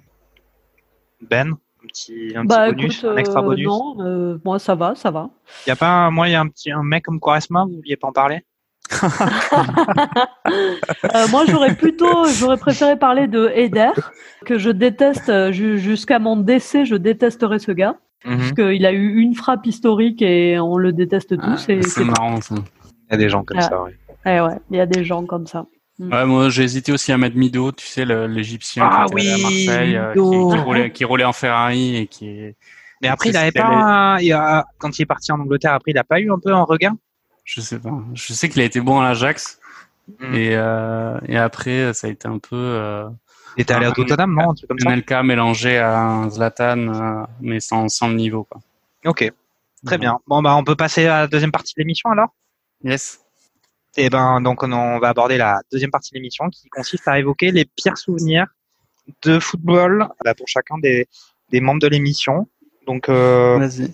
Ben, 1.29 1.51
un 1.51 1.87
petit, 1.89 2.33
un 2.37 2.45
bah, 2.45 2.71
bonus, 2.71 3.03
un 3.05 3.17
extra 3.17 3.43
bonus? 3.43 3.67
non, 3.67 4.41
moi 4.45 4.61
ça 4.61 4.77
va, 4.77 4.95
ça 4.95 5.11
va. 5.11 5.29
Y 5.67 5.71
a 5.71 5.77
pas, 5.77 6.09
moi 6.11 6.29
il 6.29 6.33
y 6.33 6.35
a 6.37 6.41
un 6.41 6.49
petit, 6.49 6.71
un 6.71 6.85
mec 6.85 7.05
comme 7.05 7.19
Quaresma, 7.19 7.65
vous 7.65 7.75
vouliez 7.75 7.97
pas 7.97 8.07
en 8.09 8.13
parler? 8.13 8.45
euh, 11.15 11.29
moi, 11.31 11.45
j'aurais 11.47 11.75
plutôt, 11.75 12.25
j'aurais 12.27 12.57
préféré 12.57 12.99
parler 12.99 13.29
de 13.29 13.51
Eder, 13.55 13.93
que 14.45 14.59
je 14.59 14.71
déteste 14.71 15.29
euh, 15.29 15.53
jusqu'à 15.53 16.19
mon 16.19 16.37
décès. 16.37 16.85
Je 16.85 16.97
détesterai 16.97 17.59
ce 17.59 17.73
gars, 17.73 17.97
mhm. 18.25 18.39
parce 18.39 18.53
qu'il 18.53 18.87
a 18.87 18.93
eu 18.93 19.17
une 19.17 19.35
frappe 19.35 19.67
historique 19.67 20.23
et 20.23 20.59
on 20.59 20.77
le 20.77 20.93
déteste 20.93 21.39
tous. 21.39 21.67
Ah, 21.69 21.83
c'est 21.83 22.05
marrant 22.05 22.41
ça. 22.41 22.55
Il 22.57 23.13
y 23.13 23.15
a 23.15 23.17
des 23.17 23.29
gens 23.29 23.45
comme 23.45 23.61
ça, 23.61 23.83
oui. 23.83 23.93
Eh 24.27 24.41
ouais, 24.41 24.59
il 24.71 24.77
y 24.77 24.81
a 24.81 24.87
des 24.87 25.05
gens 25.05 25.25
comme 25.25 25.47
ça. 25.47 25.67
Mm. 25.99 26.13
Ouais, 26.13 26.27
moi 26.27 26.49
j'ai 26.49 26.63
hésité 26.63 26.93
aussi 26.93 27.13
à 27.13 27.19
mettre 27.19 27.37
Mido, 27.37 27.73
tu 27.73 27.87
sais, 27.87 28.05
l'Égyptien 28.05 28.89
ah, 28.91 29.05
qui 29.09 29.15
oui, 29.15 29.29
à 29.29 29.39
Marseille, 29.39 29.97
euh, 29.97 30.13
qui, 30.13 30.19
roulait, 30.59 30.91
qui, 30.93 31.05
roulait, 31.05 31.25
en 31.25 31.33
Ferrari 31.33 31.97
et 31.97 32.07
qui. 32.07 32.55
Mais 33.03 33.09
après, 33.09 33.31
il 33.31 33.37
avait 33.37 33.53
pas, 33.53 34.19
il 34.21 34.33
a... 34.33 34.67
quand 34.79 34.99
il 34.99 35.03
est 35.03 35.07
parti 35.07 35.33
en 35.33 35.41
Angleterre, 35.41 35.73
après, 35.73 35.93
il 35.93 35.99
a 35.99 36.05
pas 36.05 36.21
eu 36.21 36.31
un 36.31 36.39
peu 36.39 36.53
un 36.53 36.63
regain? 36.63 36.97
Je 37.51 37.61
sais 37.61 37.81
pas. 37.81 38.01
Je 38.15 38.33
sais 38.33 38.49
qu'il 38.49 38.61
a 38.61 38.65
été 38.65 38.81
bon 38.81 39.01
à 39.01 39.09
l'Ajax. 39.09 39.59
Mm. 40.21 40.35
Et, 40.35 40.51
euh, 40.55 41.19
et 41.27 41.37
après, 41.37 41.93
ça 41.95 42.07
a 42.07 42.11
été 42.11 42.29
un 42.29 42.39
peu. 42.39 42.57
Euh, 42.57 43.09
il 43.57 43.63
était 43.63 43.75
allé 43.75 43.87
à 43.87 43.93
Tottenham, 43.93 44.35
non 44.35 44.55
Un 44.87 45.01
comme 45.01 45.27
mélangé 45.27 45.79
à 45.79 45.99
un 45.99 46.31
Zlatan, 46.31 46.79
euh, 46.79 47.27
mais 47.41 47.59
sans, 47.59 47.89
sans 47.89 48.09
le 48.09 48.15
niveau. 48.15 48.45
Quoi. 48.45 48.61
Ok, 49.05 49.29
très 49.85 49.99
bien. 49.99 50.19
Bon, 50.29 50.41
bah, 50.43 50.55
on 50.55 50.63
peut 50.63 50.77
passer 50.77 51.07
à 51.07 51.23
la 51.23 51.27
deuxième 51.27 51.51
partie 51.51 51.75
de 51.75 51.81
l'émission 51.81 52.11
alors? 52.11 52.29
Yes. 52.85 53.21
Et 53.97 54.05
eh 54.05 54.11
ben, 54.11 54.41
donc, 54.41 54.63
on 54.63 54.99
va 55.01 55.09
aborder 55.09 55.37
la 55.37 55.61
deuxième 55.73 55.91
partie 55.91 56.13
de 56.13 56.19
l'émission 56.19 56.49
qui 56.49 56.69
consiste 56.69 57.09
à 57.09 57.19
évoquer 57.19 57.51
les 57.51 57.65
pires 57.65 57.99
souvenirs 57.99 58.47
de 59.23 59.41
football 59.41 60.09
pour 60.37 60.47
chacun 60.47 60.79
des, 60.79 61.09
des 61.51 61.61
membres 61.61 61.81
de 61.81 61.89
l'émission. 61.89 62.47
Donc, 62.87 63.09
euh, 63.09 63.59
Vas-y. 63.59 63.93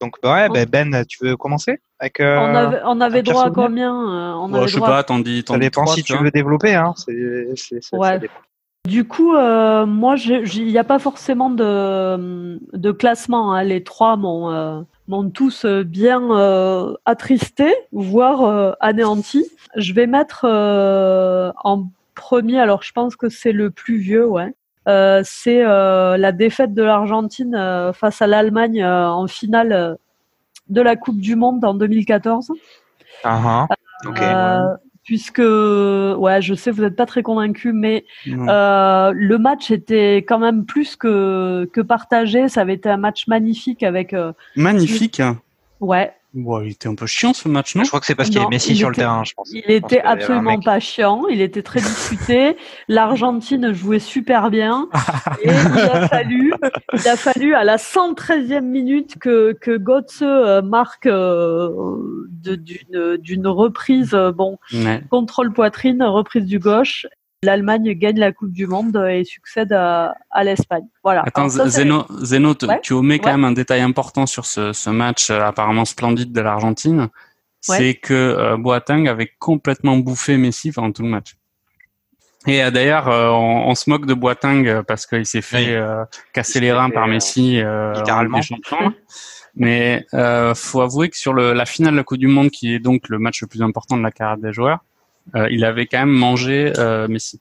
Donc 0.00 0.16
ouais, 0.24 0.48
ben, 0.48 0.66
ben, 0.66 1.04
tu 1.04 1.24
veux 1.24 1.36
commencer 1.36 1.80
avec, 1.98 2.20
euh, 2.20 2.38
On 2.38 2.54
avait, 2.54 2.80
on 2.84 3.00
avait 3.00 3.22
droit 3.22 3.46
à 3.46 3.50
combien 3.50 3.92
euh, 3.92 4.32
on 4.34 4.52
avait 4.54 4.66
Je 4.66 4.74
sais 4.74 4.80
pas, 4.80 5.02
t'en 5.02 5.18
dis. 5.18 5.44
Ça 5.46 5.58
dépend 5.58 5.86
si 5.86 6.02
tu 6.02 6.16
veux 6.16 6.30
développer. 6.30 6.74
Hein. 6.74 6.94
ouais. 7.92 8.20
Du 8.88 9.04
coup, 9.04 9.34
euh, 9.34 9.84
moi, 9.84 10.16
il 10.16 10.66
n'y 10.66 10.78
a 10.78 10.84
pas 10.84 10.98
forcément 10.98 11.50
de, 11.50 12.58
de 12.72 12.92
classement. 12.92 13.52
Hein. 13.52 13.62
Les 13.64 13.84
trois 13.84 14.16
m'ont 14.16 14.86
m'ont 15.06 15.28
tous 15.28 15.66
bien 15.66 16.96
attristé, 17.04 17.74
voire 17.92 18.76
anéanti. 18.80 19.44
Je 19.76 19.92
vais 19.92 20.06
mettre 20.06 20.46
en 20.46 21.90
premier, 22.14 22.58
alors 22.58 22.82
je 22.82 22.92
pense 22.92 23.16
que 23.16 23.28
c'est 23.28 23.52
le 23.52 23.70
plus 23.70 23.98
vieux, 23.98 24.26
ouais. 24.26 24.54
Euh, 24.90 25.22
c'est 25.24 25.62
euh, 25.64 26.16
la 26.16 26.32
défaite 26.32 26.74
de 26.74 26.82
l'Argentine 26.82 27.54
euh, 27.54 27.92
face 27.92 28.20
à 28.22 28.26
l'Allemagne 28.26 28.84
en 28.84 29.26
finale 29.26 29.96
de 30.68 30.80
la 30.80 30.96
Coupe 30.96 31.18
du 31.18 31.36
Monde 31.36 31.64
en 31.64 31.74
2014. 31.74 32.52
Uh 33.24 33.28
Puisque, 35.02 35.38
ouais, 35.38 36.40
je 36.40 36.54
sais, 36.54 36.70
vous 36.70 36.82
n'êtes 36.82 36.94
pas 36.94 37.06
très 37.06 37.22
convaincu, 37.22 37.72
mais 37.72 38.04
le 38.26 39.36
match 39.38 39.70
était 39.70 40.18
quand 40.18 40.38
même 40.38 40.66
plus 40.66 40.94
que, 40.94 41.68
que 41.72 41.80
partagé. 41.80 42.48
Ça 42.48 42.60
avait 42.60 42.74
été 42.74 42.88
un 42.88 42.96
match 42.96 43.26
magnifique 43.26 43.82
avec. 43.82 44.14
magnifique. 44.56 45.20
Ouais, 45.80 46.12
il 46.34 46.70
était 46.70 46.88
un 46.88 46.94
peu 46.94 47.06
chiant 47.06 47.32
ce 47.32 47.48
match, 47.48 47.74
non? 47.74 47.84
Je 47.84 47.88
crois 47.88 48.00
que 48.00 48.06
c'est 48.06 48.14
parce 48.14 48.28
qu'il 48.28 48.38
y 48.38 48.40
avait 48.40 48.50
Messi 48.50 48.76
sur 48.76 48.88
le 48.88 48.94
terrain, 48.94 49.24
je 49.24 49.32
pense. 49.34 49.50
Il 49.52 49.70
était 49.70 50.00
absolument 50.00 50.60
pas 50.60 50.78
chiant, 50.78 51.26
il 51.28 51.40
était 51.40 51.62
très 51.62 51.80
disputé. 51.80 52.56
L'Argentine 52.88 53.72
jouait 53.72 53.98
super 53.98 54.50
bien. 54.50 54.88
et 55.42 55.48
il 55.48 55.78
a 55.78 56.08
fallu, 56.08 56.52
il 56.94 57.08
a 57.08 57.16
fallu 57.16 57.54
à 57.54 57.64
la 57.64 57.76
113e 57.76 58.60
minute 58.60 59.18
que, 59.18 59.52
que 59.60 59.76
Götze 59.76 60.22
euh, 60.22 60.62
marque 60.62 61.06
euh, 61.06 62.26
d'une 62.28 63.46
reprise, 63.46 64.14
euh, 64.14 64.32
bon, 64.32 64.58
contrôle 65.10 65.52
poitrine, 65.52 66.02
reprise 66.02 66.44
du 66.44 66.58
gauche 66.58 67.06
l'Allemagne 67.42 67.92
gagne 67.94 68.18
la 68.18 68.32
Coupe 68.32 68.52
du 68.52 68.66
Monde 68.66 68.96
et 69.10 69.24
succède 69.24 69.72
à, 69.72 70.14
l'Espagne. 70.42 70.86
Voilà. 71.02 71.22
Attends, 71.26 71.48
Zeno, 71.48 72.04
Zeno 72.22 72.54
tu 72.82 72.92
omets 72.92 73.18
quand 73.18 73.30
même 73.30 73.44
un 73.44 73.52
détail 73.52 73.80
important 73.80 74.26
sur 74.26 74.44
ce, 74.44 74.90
match 74.90 75.30
euh, 75.30 75.40
apparemment 75.40 75.84
splendide 75.84 76.32
de 76.32 76.40
l'Argentine. 76.40 77.08
C'est 77.62 77.94
que 77.94 78.14
euh, 78.14 78.56
Boateng 78.56 79.06
avait 79.06 79.30
complètement 79.38 79.96
bouffé 79.98 80.36
Messi 80.36 80.72
pendant 80.72 80.92
tout 80.92 81.02
le 81.02 81.08
match. 81.08 81.36
Et 82.46 82.62
euh, 82.62 82.70
d'ailleurs, 82.70 83.08
on, 83.08 83.74
se 83.74 83.88
moque 83.88 84.06
de 84.06 84.14
Boateng 84.14 84.82
parce 84.82 85.06
qu'il 85.06 85.26
s'est 85.26 85.42
fait 85.42 85.78
casser 86.32 86.60
les 86.60 86.72
reins 86.72 86.90
par 86.90 87.06
Messi 87.06 87.62
littéralement. 87.94 88.40
Mais 89.54 90.06
euh, 90.14 90.54
faut 90.54 90.80
avouer 90.80 91.08
que 91.08 91.16
sur 91.16 91.34
la 91.34 91.66
finale 91.66 91.92
de 91.92 91.96
la 91.98 92.04
Coupe 92.04 92.18
du 92.18 92.28
Monde, 92.28 92.50
qui 92.50 92.74
est 92.74 92.78
donc 92.78 93.08
le 93.08 93.18
match 93.18 93.42
le 93.42 93.48
plus 93.48 93.62
important 93.62 93.96
de 93.96 94.02
la 94.02 94.10
carrière 94.10 94.38
des 94.38 94.52
joueurs, 94.52 94.78
euh, 94.78 94.89
il 95.50 95.64
avait 95.64 95.86
quand 95.86 95.98
même 95.98 96.10
mangé 96.10 96.72
euh, 96.78 97.08
Messi. 97.08 97.40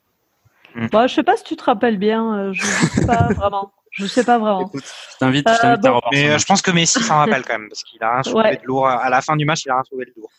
Mm. 0.76 0.88
Bah, 0.92 1.08
je 1.08 1.16
sais 1.16 1.24
pas 1.24 1.38
si 1.38 1.44
tu 1.44 1.56
te 1.56 1.64
rappelles 1.64 1.98
bien, 1.98 2.38
euh, 2.38 2.54
je 2.54 2.64
sais 2.64 3.06
pas 3.08 3.28
vraiment. 3.34 3.72
Je 3.92 4.06
sais 4.06 4.24
pas 4.24 4.38
vraiment. 4.38 4.72
je 4.74 5.18
t'invite, 5.20 5.48
à 5.48 5.76
revoir. 5.76 6.10
Mais 6.12 6.38
je 6.38 6.46
pense 6.46 6.62
que 6.62 6.70
Messi 6.70 7.02
s'en 7.02 7.18
rappelle 7.18 7.44
quand 7.44 7.58
même 7.58 7.70
parce 7.70 7.84
qu'il 7.84 8.02
a 8.04 8.14
rien 8.14 8.24
sauvé 8.24 8.58
de 8.58 8.66
lourd 8.66 8.88
à 8.88 9.10
la 9.10 9.22
fin 9.22 9.36
du 9.36 9.46
match, 9.46 9.66
il 9.66 9.72
a 9.72 9.76
rien 9.76 9.84
sauvé 9.84 10.06
de 10.06 10.14
lourd. 10.16 10.30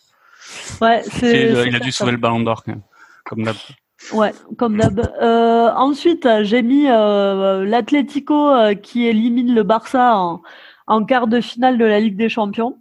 Ouais, 0.81 1.03
c'est. 1.03 1.51
Il, 1.67 1.75
a 1.75 1.79
dû 1.79 1.91
sauver 1.91 2.13
le 2.13 2.17
Ballon 2.17 2.39
d'Or 2.39 2.63
quand 2.63 2.71
même, 2.71 2.81
comme 3.25 3.43
d'hab. 3.43 3.55
Ouais, 4.13 4.31
comme 4.57 4.77
d'hab. 4.77 5.01
ensuite, 5.19 6.27
j'ai 6.43 6.61
mis 6.61 6.85
l'Atlético 6.85 8.53
qui 8.81 9.05
élimine 9.05 9.53
le 9.53 9.63
Barça 9.63 10.15
en, 10.15 10.41
en 10.87 11.03
quart 11.03 11.27
de 11.27 11.41
finale 11.41 11.77
de 11.77 11.85
la 11.85 11.99
Ligue 11.99 12.15
des 12.15 12.29
Champions 12.29 12.77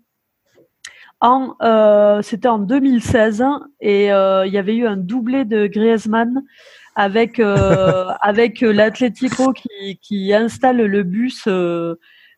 en 1.21 1.55
euh, 1.63 2.23
c'était 2.23 2.49
en 2.49 2.59
2016 2.59 3.45
et 3.81 4.13
euh, 4.13 4.47
il 4.47 4.53
y 4.53 4.59
avait 4.59 4.75
eu 4.75 4.87
un 4.87 4.97
doublé 4.97 5.45
de 5.45 5.67
Griezmann 5.67 6.43
avec 6.95 7.39
euh, 7.39 8.07
avec 8.21 8.61
l'Atlético 8.61 9.53
qui, 9.53 9.99
qui 10.01 10.33
installe 10.33 10.79
le 10.79 11.03
bus 11.03 11.47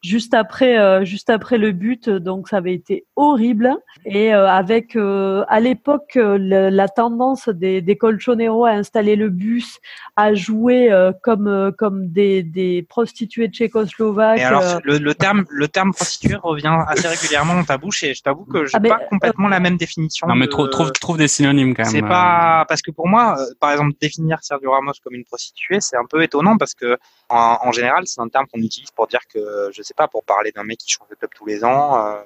juste 0.03 0.35
après, 0.35 0.79
euh, 0.79 1.05
juste 1.05 1.31
après 1.31 1.59
le 1.59 1.73
but, 1.73 2.09
donc 2.11 2.49
ça 2.49 2.59
avait 2.59 2.75
été 2.75 3.07
horrible. 3.17 3.75
Et 4.05 4.35
euh, 4.35 4.49
avec 4.49 4.97
euh, 4.97 5.45
à 5.49 5.61
l'époque 5.61 6.19
la 6.19 6.89
tendance 6.89 7.49
des, 7.49 7.81
des 7.81 7.97
Colchonero 7.97 8.65
à 8.67 8.71
installer 8.71 9.17
le 9.17 9.29
bus, 9.31 9.79
à 10.17 10.35
jouer 10.35 10.91
comme 11.23 11.73
comme 11.79 12.09
des, 12.09 12.43
des 12.43 12.83
prostituées 12.83 13.49
tchécoslovaques. 13.49 14.39
Et 14.39 14.45
alors 14.45 14.81
le, 14.85 14.99
le, 14.99 15.15
terme 15.15 15.45
le 15.49 15.69
terme 15.69 15.93
prostituée 15.93 16.37
revient 16.37 16.77
assez 16.89 17.07
régulièrement 17.09 17.55
dans 17.55 17.65
ta 17.65 17.79
bouche 17.79 18.03
et 18.03 18.15
je 18.15 18.23
t'avoue 18.23 18.45
que 18.45 18.67
j'ai 18.67 18.79
ah, 18.79 18.81
pas 18.81 19.01
complètement 19.09 19.49
la 19.49 19.61
même 19.61 19.77
définition. 19.77 20.27
Non 20.27 20.35
mais 20.35 20.49
trouve 20.49 20.71
trouve 20.93 21.19
des 21.19 21.29
synonymes 21.29 21.75
quand 21.75 21.85
même. 21.85 21.93
C'est 21.93 22.03
pas 22.03 22.65
parce 22.69 22.83
que 22.83 22.91
pour 22.91 23.07
moi, 23.07 23.37
par 23.61 23.71
exemple, 23.71 23.93
définir 24.01 24.39
Sergio 24.43 24.71
Ramos 24.73 24.93
comme 25.05 25.15
une 25.15 25.25
prostituée, 25.25 25.81
c'est 25.81 25.97
un 25.97 26.07
peu 26.09 26.23
étonnant 26.23 26.57
parce 26.57 26.75
que 26.75 26.99
en, 27.29 27.59
en 27.63 27.73
général, 27.73 28.03
c'est 28.07 28.21
un 28.21 28.29
terme 28.29 28.47
qu'on 28.53 28.61
utilise 28.61 28.91
pour 28.91 29.07
dire 29.07 29.21
que 29.33 29.71
je 29.73 29.83
sais 29.83 29.92
pas 29.93 30.09
pour 30.09 30.25
parler 30.25 30.53
d'un 30.53 30.65
mec 30.65 30.79
qui 30.79 30.91
change 30.91 31.09
de 31.09 31.15
club 31.15 31.31
tous 31.35 31.47
les 31.47 31.65
ans. 31.65 32.07
Euh, 32.07 32.23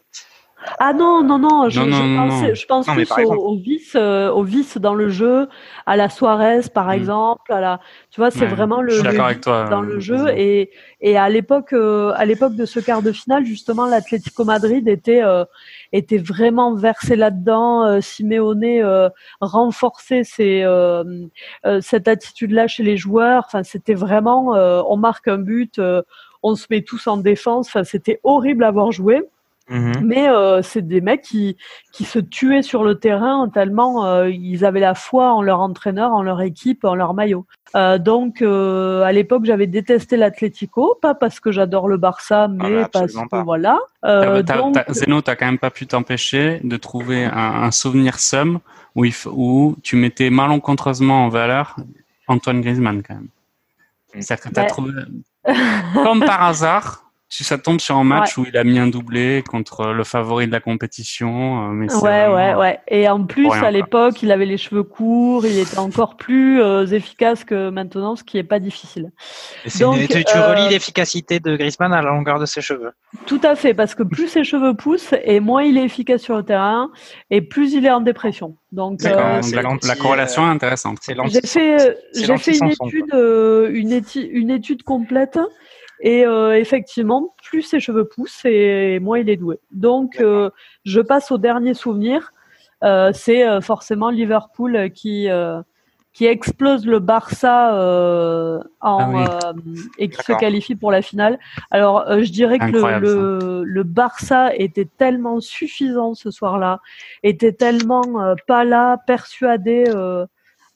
ah 0.79 0.95
non, 0.95 1.23
non, 1.23 1.39
non, 1.39 1.69
je, 1.69 1.81
je 1.81 2.67
pense, 2.67 2.87
plus 2.87 3.09
au, 3.25 3.57
vice, 3.57 3.93
euh, 3.95 4.31
au 4.31 4.43
vice 4.43 4.79
dans 4.79 4.95
le 4.95 5.11
jeu, 5.11 5.49
à 5.85 5.97
la 5.97 6.09
Suarez 6.09 6.63
par 6.73 6.89
mm. 6.89 6.93
exemple, 6.93 7.53
à 7.53 7.61
la, 7.61 7.81
tu 8.11 8.21
vois, 8.21 8.31
c'est 8.31 8.47
vraiment 8.47 8.81
le, 8.81 9.03
dans 9.69 9.83
le 9.83 10.01
jeu 10.01 10.29
et, 10.35 10.71
et 11.03 11.19
à 11.19 11.29
l'époque, 11.29 11.75
euh, 11.75 12.13
à 12.17 12.25
l'époque 12.25 12.55
de 12.55 12.65
ce 12.65 12.81
quart 12.81 13.03
de 13.03 13.13
finale, 13.13 13.45
justement, 13.45 13.87
l'Atlético 13.87 14.45
Madrid 14.45 14.89
était, 14.89 15.23
euh, 15.23 15.45
était 15.93 16.19
vraiment 16.19 16.75
versé 16.75 17.17
là-dedans. 17.17 18.01
Simeone 18.01 19.11
renforçait 19.41 20.25
ses, 20.25 20.65
cette 21.81 22.09
attitude-là 22.09 22.67
chez 22.67 22.83
les 22.83 22.97
joueurs. 22.97 23.45
Enfin, 23.47 23.63
c'était 23.63 23.95
vraiment, 23.95 24.53
on 24.89 24.97
marque 24.97 25.29
un 25.29 25.39
but, 25.39 25.81
on 26.43 26.55
se 26.55 26.67
met 26.71 26.83
tous 26.83 27.07
en 27.07 27.17
défense. 27.17 27.69
Enfin, 27.69 27.85
c'était 27.85 28.21
horrible 28.25 28.65
à 28.65 28.71
voir 28.71 28.93
jouer. 28.93 29.23
Mhm. 29.69 29.95
Mais 30.05 30.29
euh, 30.29 30.63
c'est 30.63 30.87
des 30.87 31.01
mecs 31.01 31.23
qui, 31.23 31.57
qui 31.93 32.05
se 32.05 32.21
tuaient 32.21 32.63
sur 32.63 32.85
le 32.85 33.01
terrain 33.01 33.49
tellement 33.49 34.07
euh, 34.07 34.31
ils 34.31 34.65
avaient 34.65 34.81
la 34.81 34.95
foi 34.95 35.33
en 35.33 35.43
leur 35.43 35.59
entraîneur, 35.59 36.13
en 36.13 36.23
leur 36.23 36.41
équipe, 36.41 36.85
en 36.85 36.95
leur 36.95 37.15
maillot. 37.15 37.47
Euh, 37.75 37.99
donc 37.99 38.43
euh, 38.43 39.03
à 39.03 39.11
l'époque 39.11 39.45
j'avais 39.45 39.67
détesté 39.67 40.17
l'Atlético, 40.17 40.97
pas 41.03 41.17
parce 41.17 41.41
que 41.41 41.51
j'adore 41.51 41.89
le 41.89 41.97
Barça, 41.97 42.45
ah, 42.45 42.49
mais 42.49 42.85
parce 42.93 43.13
que 43.13 43.43
voilà. 43.43 43.81
Euh, 44.05 44.45
donc... 44.45 44.77
Zeno, 44.91 45.21
t'as 45.21 45.35
quand 45.35 45.47
même 45.47 45.59
pas 45.59 45.71
pu 45.71 45.89
t'empêcher 45.89 46.61
de 46.63 46.77
trouver 46.77 47.25
un, 47.25 47.33
un 47.65 47.71
souvenir 47.73 48.21
somme 48.21 48.61
où, 48.95 49.05
il 49.05 49.15
où 49.27 49.75
tu 49.83 49.97
mettais 49.97 50.31
malencontreusement 50.31 51.25
en 51.25 51.29
valeur 51.29 51.75
Antoine 52.29 52.61
Griezmann 52.61 53.03
quand 53.03 53.15
même. 53.15 53.29
C'est-à-dire 54.21 54.45
que 54.45 54.55
t'as 54.55 54.63
ben 54.63 54.69
trouvé, 54.69 54.93
comme 55.95 56.21
par 56.21 56.43
hasard, 56.43 57.03
ça 57.45 57.59
tombe 57.59 57.81
sur 57.81 57.97
un 57.97 58.05
match 58.05 58.39
où 58.39 58.45
il 58.47 58.57
a 58.57 58.65
mis 58.65 58.79
un 58.79 58.87
doublé 58.87 59.43
contre 59.49 59.89
le 59.93 60.05
favori 60.05 60.47
de 60.47 60.53
la 60.53 60.61
compétition. 60.61 61.71
Euh, 61.71 61.73
mais 61.73 61.93
ouais, 61.95 62.29
ouais, 62.29 62.55
ouais. 62.55 62.81
Et 62.89 63.09
en 63.09 63.25
plus, 63.25 63.51
à 63.51 63.71
l'époque, 63.71 64.23
il 64.23 64.33
avait 64.33 64.47
les 64.47 64.59
cheveux 64.59 64.83
courts, 64.83 65.47
il 65.47 65.59
était 65.59 65.79
encore 65.79 66.17
plus 66.17 66.61
euh, 66.61 66.87
efficace 66.87 67.45
que 67.45 67.71
maintenant, 67.71 68.17
ce 68.17 68.25
qui 68.25 68.39
est 68.39 68.45
pas 68.45 68.59
difficile. 68.59 69.11
Donc, 69.81 69.99
tu, 70.09 70.25
tu 70.25 70.37
euh, 70.37 70.49
relis 70.49 70.69
l'efficacité 70.71 71.41
de 71.41 71.57
Griezmann 71.57 71.93
à 71.93 72.03
la 72.03 72.11
longueur 72.11 72.39
de 72.39 72.47
ses 72.47 72.61
cheveux. 72.61 72.93
Tout 73.27 73.41
à 73.43 73.55
fait, 73.55 73.75
parce 73.75 73.95
que 73.95 74.03
plus 74.03 74.29
ses 74.29 74.45
cheveux 74.45 74.75
poussent 74.75 75.15
et 75.25 75.41
moins 75.41 75.63
il 75.63 75.79
est 75.79 75.85
efficace 75.85 76.23
sur 76.23 76.37
le 76.37 76.43
terrain 76.43 76.91
et 77.31 77.43
plus 77.43 77.73
il 77.73 77.87
est 77.87 77.91
en 77.91 78.01
dépression. 78.01 78.57
Donc, 78.73 79.03
la, 79.03 79.41
corrélation 79.99 80.47
est 80.47 80.51
intéressante. 80.51 80.99
J'ai 81.05 81.41
fait, 81.41 81.99
j'ai 82.15 82.37
fait 82.37 82.59
une 82.59 82.71
étude, 82.71 83.15
une 83.73 83.93
étude, 83.93 84.29
une 84.33 84.51
étude 84.51 84.83
complète 84.83 85.39
et 86.01 86.27
euh, 86.27 86.59
effectivement, 86.59 87.35
plus 87.43 87.63
ses 87.63 87.81
cheveux 87.81 88.07
poussent 88.07 88.45
et 88.45 88.99
moins 89.01 89.19
il 89.19 89.31
est 89.31 89.37
doué. 89.37 89.59
Donc, 89.71 90.21
euh, 90.21 90.51
je 90.85 91.01
passe 91.01 91.31
au 91.31 91.39
dernier 91.39 91.75
souvenir. 91.75 92.33
Euh, 92.85 93.11
c'est 93.15 93.47
euh, 93.49 93.61
forcément 93.61 94.11
Liverpool 94.11 94.91
qui 94.91 95.29
qui 96.13 96.25
explose 96.25 96.87
le 96.87 96.99
Barça 96.99 97.73
en, 98.81 99.27
ah 99.27 99.53
et 99.99 100.09
qui 100.09 100.23
se 100.23 100.33
qualifie 100.33 100.75
pour 100.75 100.91
la 100.91 101.03
finale. 101.03 101.39
Alors, 101.71 102.07
je 102.09 102.33
dirais 102.33 102.59
que 102.59 102.73
le, 102.73 102.99
le, 103.01 103.65
le, 103.65 103.83
Barça 103.83 104.55
était 104.57 104.89
tellement 104.97 105.41
suffisant 105.41 106.15
ce 106.15 106.31
soir-là, 106.31 106.81
était 107.23 107.53
tellement 107.53 108.35
pas 108.47 108.65
là, 108.65 108.97
persuadé 109.07 109.85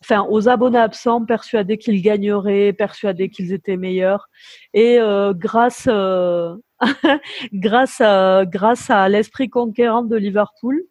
enfin 0.03 0.26
aux 0.28 0.48
abonnés 0.48 0.78
absents, 0.78 1.24
persuadés 1.24 1.78
qu'ils 1.78 2.03
gagneraient, 2.03 2.72
persuadés 2.72 3.28
qu'ils 3.28 3.53
étaient 3.53 3.76
meilleurs. 3.76 4.28
Et 4.74 4.98
euh, 4.98 5.32
grâce, 5.34 5.88
euh, 5.88 6.55
grâce 7.53 8.01
à, 8.01 8.44
grâce 8.46 8.90
à 8.90 9.09
l'esprit 9.09 9.51
conquérant 9.51 10.03
de 10.03 10.16
Liverpool, 10.16 10.82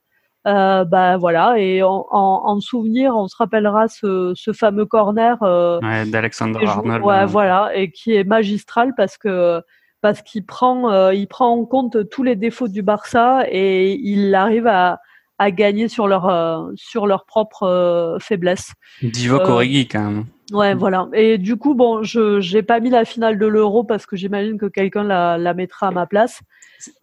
euh, 0.47 0.85
bah 0.85 1.17
voilà. 1.17 1.55
Et 1.57 1.83
en, 1.83 2.05
en, 2.11 2.59
souvenir, 2.59 3.15
on 3.15 3.27
se 3.27 3.35
rappellera 3.35 3.87
ce, 3.87 4.33
ce 4.35 4.53
fameux 4.53 4.85
corner 4.85 5.37
euh, 5.43 5.79
ouais, 5.81 6.05
d'Alexander 6.05 6.59
Arnold. 6.65 7.03
Ouais, 7.03 7.25
voilà, 7.25 7.71
et 7.75 7.91
qui 7.91 8.15
est 8.15 8.23
magistral 8.23 8.93
parce 8.95 9.17
que 9.17 9.61
parce 10.01 10.21
qu'il 10.21 10.45
prend, 10.45 11.11
il 11.11 11.27
prend 11.27 11.49
en 11.49 11.65
compte 11.65 12.07
tous 12.09 12.23
les 12.23 12.37
défauts 12.37 12.69
du 12.69 12.81
Barça 12.81 13.43
et 13.49 13.95
il 13.95 14.33
arrive 14.33 14.65
à 14.65 14.99
à 15.39 15.51
gagner 15.51 15.87
sur 15.87 16.07
leur 16.07 16.29
euh, 16.29 16.69
sur 16.75 17.07
leur 17.07 17.25
propre 17.25 17.63
euh, 17.63 18.19
faiblesse. 18.19 18.73
Divock 19.01 19.41
euh, 19.41 19.53
Origi 19.53 19.87
quand 19.87 20.01
même. 20.01 20.25
Ouais, 20.51 20.75
voilà. 20.75 21.07
Et 21.13 21.37
du 21.37 21.55
coup, 21.55 21.75
bon, 21.75 22.03
je 22.03 22.39
j'ai 22.41 22.61
pas 22.61 22.79
mis 22.79 22.89
la 22.89 23.05
finale 23.05 23.39
de 23.39 23.45
l'Euro 23.45 23.83
parce 23.83 24.05
que 24.05 24.17
j'imagine 24.17 24.57
que 24.57 24.65
quelqu'un 24.65 25.03
la, 25.03 25.37
la 25.37 25.53
mettra 25.53 25.87
à 25.87 25.91
ma 25.91 26.05
place. 26.05 26.41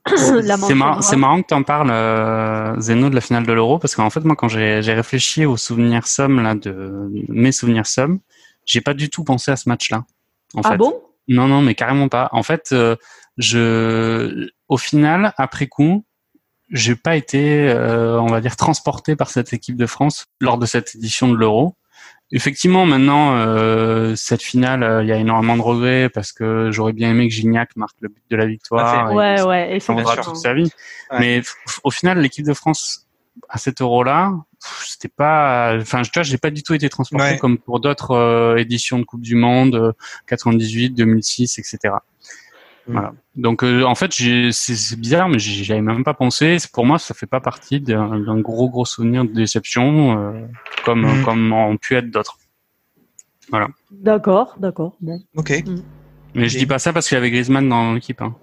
c'est 0.06 0.44
marrant, 0.74 1.00
marrant, 1.16 1.42
que 1.42 1.48
tu 1.48 1.54
en 1.54 1.62
parles, 1.62 1.90
euh, 1.90 2.78
Zeno, 2.80 3.08
de 3.08 3.14
la 3.14 3.20
finale 3.20 3.46
de 3.46 3.52
l'Euro, 3.52 3.78
parce 3.78 3.94
qu'en 3.94 4.10
fait, 4.10 4.24
moi, 4.24 4.36
quand 4.36 4.48
j'ai 4.48 4.80
réfléchi 4.80 5.46
aux 5.46 5.56
souvenirs 5.56 6.06
sommes 6.06 6.42
là 6.42 6.54
de 6.54 7.10
mes 7.28 7.52
souvenirs 7.52 7.86
sommes, 7.86 8.18
j'ai 8.64 8.80
pas 8.80 8.94
du 8.94 9.08
tout 9.10 9.24
pensé 9.24 9.50
à 9.50 9.56
ce 9.56 9.68
match-là. 9.68 10.04
Ah 10.64 10.76
bon? 10.76 10.94
Non, 11.28 11.48
non, 11.48 11.62
mais 11.62 11.74
carrément 11.74 12.08
pas. 12.08 12.28
En 12.32 12.42
fait, 12.42 12.74
je, 13.36 14.48
au 14.68 14.76
final, 14.76 15.34
après 15.36 15.66
coup, 15.66 16.04
j'ai 16.70 16.96
pas 16.96 17.16
été, 17.16 17.68
euh, 17.68 18.20
on 18.20 18.26
va 18.26 18.40
dire, 18.40 18.56
transporté 18.56 19.16
par 19.16 19.30
cette 19.30 19.52
équipe 19.52 19.76
de 19.76 19.86
France 19.86 20.26
lors 20.40 20.58
de 20.58 20.66
cette 20.66 20.94
édition 20.94 21.28
de 21.28 21.36
l'Euro. 21.36 21.76
Effectivement, 22.32 22.86
maintenant, 22.86 23.36
euh, 23.36 24.16
cette 24.16 24.42
finale, 24.42 24.82
euh, 24.82 25.02
il 25.04 25.08
y 25.08 25.12
a 25.12 25.16
énormément 25.16 25.56
de 25.56 25.62
regrets 25.62 26.08
parce 26.08 26.32
que 26.32 26.70
j'aurais 26.72 26.92
bien 26.92 27.10
aimé 27.10 27.28
que 27.28 27.34
Gignac 27.34 27.76
marque 27.76 27.96
le 28.00 28.08
but 28.08 28.22
de 28.28 28.36
la 28.36 28.46
victoire. 28.46 29.12
Ouais, 29.12 29.40
ouais, 29.42 29.76
et 29.76 29.80
ça 29.80 29.94
toute 30.24 30.36
sa 30.36 30.52
vie. 30.52 30.70
Mais 31.18 31.42
au 31.84 31.90
final, 31.90 32.18
l'équipe 32.18 32.44
de 32.44 32.54
France 32.54 33.06
à 33.48 33.58
cet 33.58 33.80
Euro-là, 33.80 34.32
c'était 34.84 35.08
pas, 35.08 35.76
enfin, 35.80 36.02
je 36.02 36.22
j'ai 36.22 36.38
pas 36.38 36.50
du 36.50 36.64
tout 36.64 36.74
été 36.74 36.88
transporté 36.88 37.38
comme 37.38 37.58
pour 37.58 37.78
d'autres 37.78 38.56
éditions 38.58 38.98
de 38.98 39.04
Coupe 39.04 39.20
du 39.20 39.36
Monde, 39.36 39.94
98, 40.26 40.90
2006, 40.90 41.60
etc. 41.60 41.94
Voilà. 42.88 43.12
Donc 43.34 43.64
euh, 43.64 43.82
en 43.84 43.94
fait, 43.94 44.12
c'est 44.12 44.98
bizarre, 44.98 45.28
mais 45.28 45.38
j'y 45.38 45.70
avais 45.72 45.80
même 45.80 46.04
pas 46.04 46.14
pensé. 46.14 46.56
Pour 46.72 46.86
moi, 46.86 46.98
ça 46.98 47.14
fait 47.14 47.26
pas 47.26 47.40
partie 47.40 47.80
d'un 47.80 48.40
gros 48.40 48.68
gros 48.68 48.84
souvenir 48.84 49.24
de 49.24 49.32
déception, 49.32 50.18
euh, 50.18 50.46
comme 50.84 51.20
mm. 51.20 51.24
comme 51.24 51.52
ont 51.52 51.76
pu 51.76 51.96
être 51.96 52.10
d'autres. 52.10 52.38
Voilà. 53.50 53.68
D'accord, 53.90 54.56
d'accord. 54.58 54.96
Bon. 55.00 55.20
Ok. 55.36 55.50
Mm. 55.66 55.82
Mais 56.34 56.48
je 56.48 56.58
dis 56.58 56.66
pas 56.66 56.78
ça 56.78 56.92
parce 56.92 57.08
qu'il 57.08 57.16
y 57.16 57.18
avait 57.18 57.30
Griezmann 57.30 57.68
dans 57.68 57.94
l'équipe. 57.94 58.22
Hein. 58.22 58.34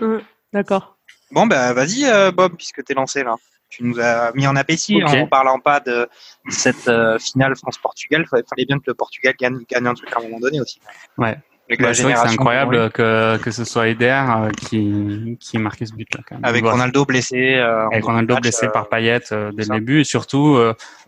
Mm. 0.00 0.18
D'accord. 0.52 0.96
Bon 1.32 1.46
ben 1.46 1.72
vas-y 1.72 2.06
euh, 2.06 2.32
Bob, 2.32 2.56
puisque 2.56 2.82
t'es 2.82 2.94
lancé 2.94 3.22
là. 3.22 3.36
Tu 3.68 3.84
nous 3.84 4.00
as 4.00 4.32
mis 4.34 4.48
en 4.48 4.56
appétit 4.56 5.00
en 5.04 5.28
parlant 5.28 5.60
pas 5.60 5.78
de 5.78 6.08
cette 6.48 6.90
finale 7.20 7.54
France-Portugal. 7.54 8.26
Il 8.32 8.42
fallait 8.48 8.64
bien 8.64 8.78
que 8.78 8.84
le 8.88 8.94
Portugal 8.94 9.34
gagne, 9.38 9.60
gagne 9.70 9.86
un 9.86 9.94
truc 9.94 10.12
à 10.12 10.18
un 10.18 10.22
moment 10.24 10.40
donné 10.40 10.60
aussi. 10.60 10.80
Ouais. 11.18 11.38
Bah, 11.78 11.94
c'est 11.94 12.12
incroyable 12.12 12.90
que, 12.90 13.36
que 13.38 13.50
ce 13.50 13.64
soit 13.64 13.88
Eder 13.88 14.24
euh, 14.28 14.50
qui, 14.50 15.36
qui 15.38 15.56
ait 15.56 15.60
marqué 15.60 15.86
ce 15.86 15.92
but-là. 15.94 16.20
Avec 16.42 16.64
Ronaldo 16.64 17.04
blessé. 17.04 17.54
Euh, 17.54 17.86
Avec 17.86 18.04
Ronaldo 18.04 18.36
blessé 18.36 18.68
par 18.68 18.84
euh, 18.84 18.88
Payet 18.90 19.20
dès 19.30 19.64
le 19.64 19.74
début. 19.74 20.00
Et 20.00 20.04
surtout, 20.04 20.58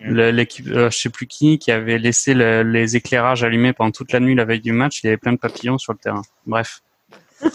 mm. 0.01 0.15
l'équipe, 0.31 0.67
je 0.67 0.89
sais 0.91 1.11
plus 1.11 1.27
qui, 1.27 1.59
qui 1.59 1.73
avait 1.73 1.99
laissé 1.99 2.35
les 2.35 2.97
éclairages 2.97 3.43
allumés 3.43 3.73
pendant 3.73 3.91
toute 3.91 4.13
la 4.13 4.21
nuit 4.21 4.35
la 4.35 4.45
veille 4.45 4.61
du 4.61 4.73
match. 4.73 5.03
Il 5.03 5.07
y 5.07 5.09
avait 5.09 5.17
plein 5.17 5.33
de 5.33 5.39
papillons 5.39 5.79
sur 5.79 5.93
le 5.93 5.99
terrain. 5.99 6.23
Bref. 6.47 6.81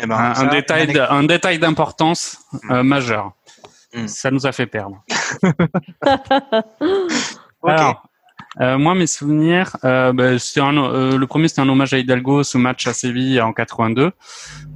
Eh 0.00 0.06
ben, 0.06 0.16
un, 0.16 0.46
détail, 0.46 0.96
un 1.10 1.24
détail 1.24 1.58
d'importance 1.58 2.38
mm. 2.62 2.82
majeure. 2.82 3.32
Mm. 3.94 4.06
Ça 4.06 4.30
nous 4.30 4.46
a 4.46 4.52
fait 4.52 4.66
perdre. 4.66 5.02
Alors, 7.64 8.04
euh, 8.60 8.78
moi, 8.78 8.94
mes 8.94 9.06
souvenirs, 9.06 9.76
euh, 9.84 10.12
bah, 10.12 10.32
un, 10.32 10.76
euh, 10.76 11.16
le 11.16 11.26
premier, 11.26 11.48
c'était 11.48 11.60
un 11.60 11.68
hommage 11.68 11.94
à 11.94 11.98
Hidalgo, 11.98 12.42
ce 12.42 12.58
match 12.58 12.86
à 12.86 12.92
Séville 12.92 13.40
en 13.40 13.52
82. 13.52 14.12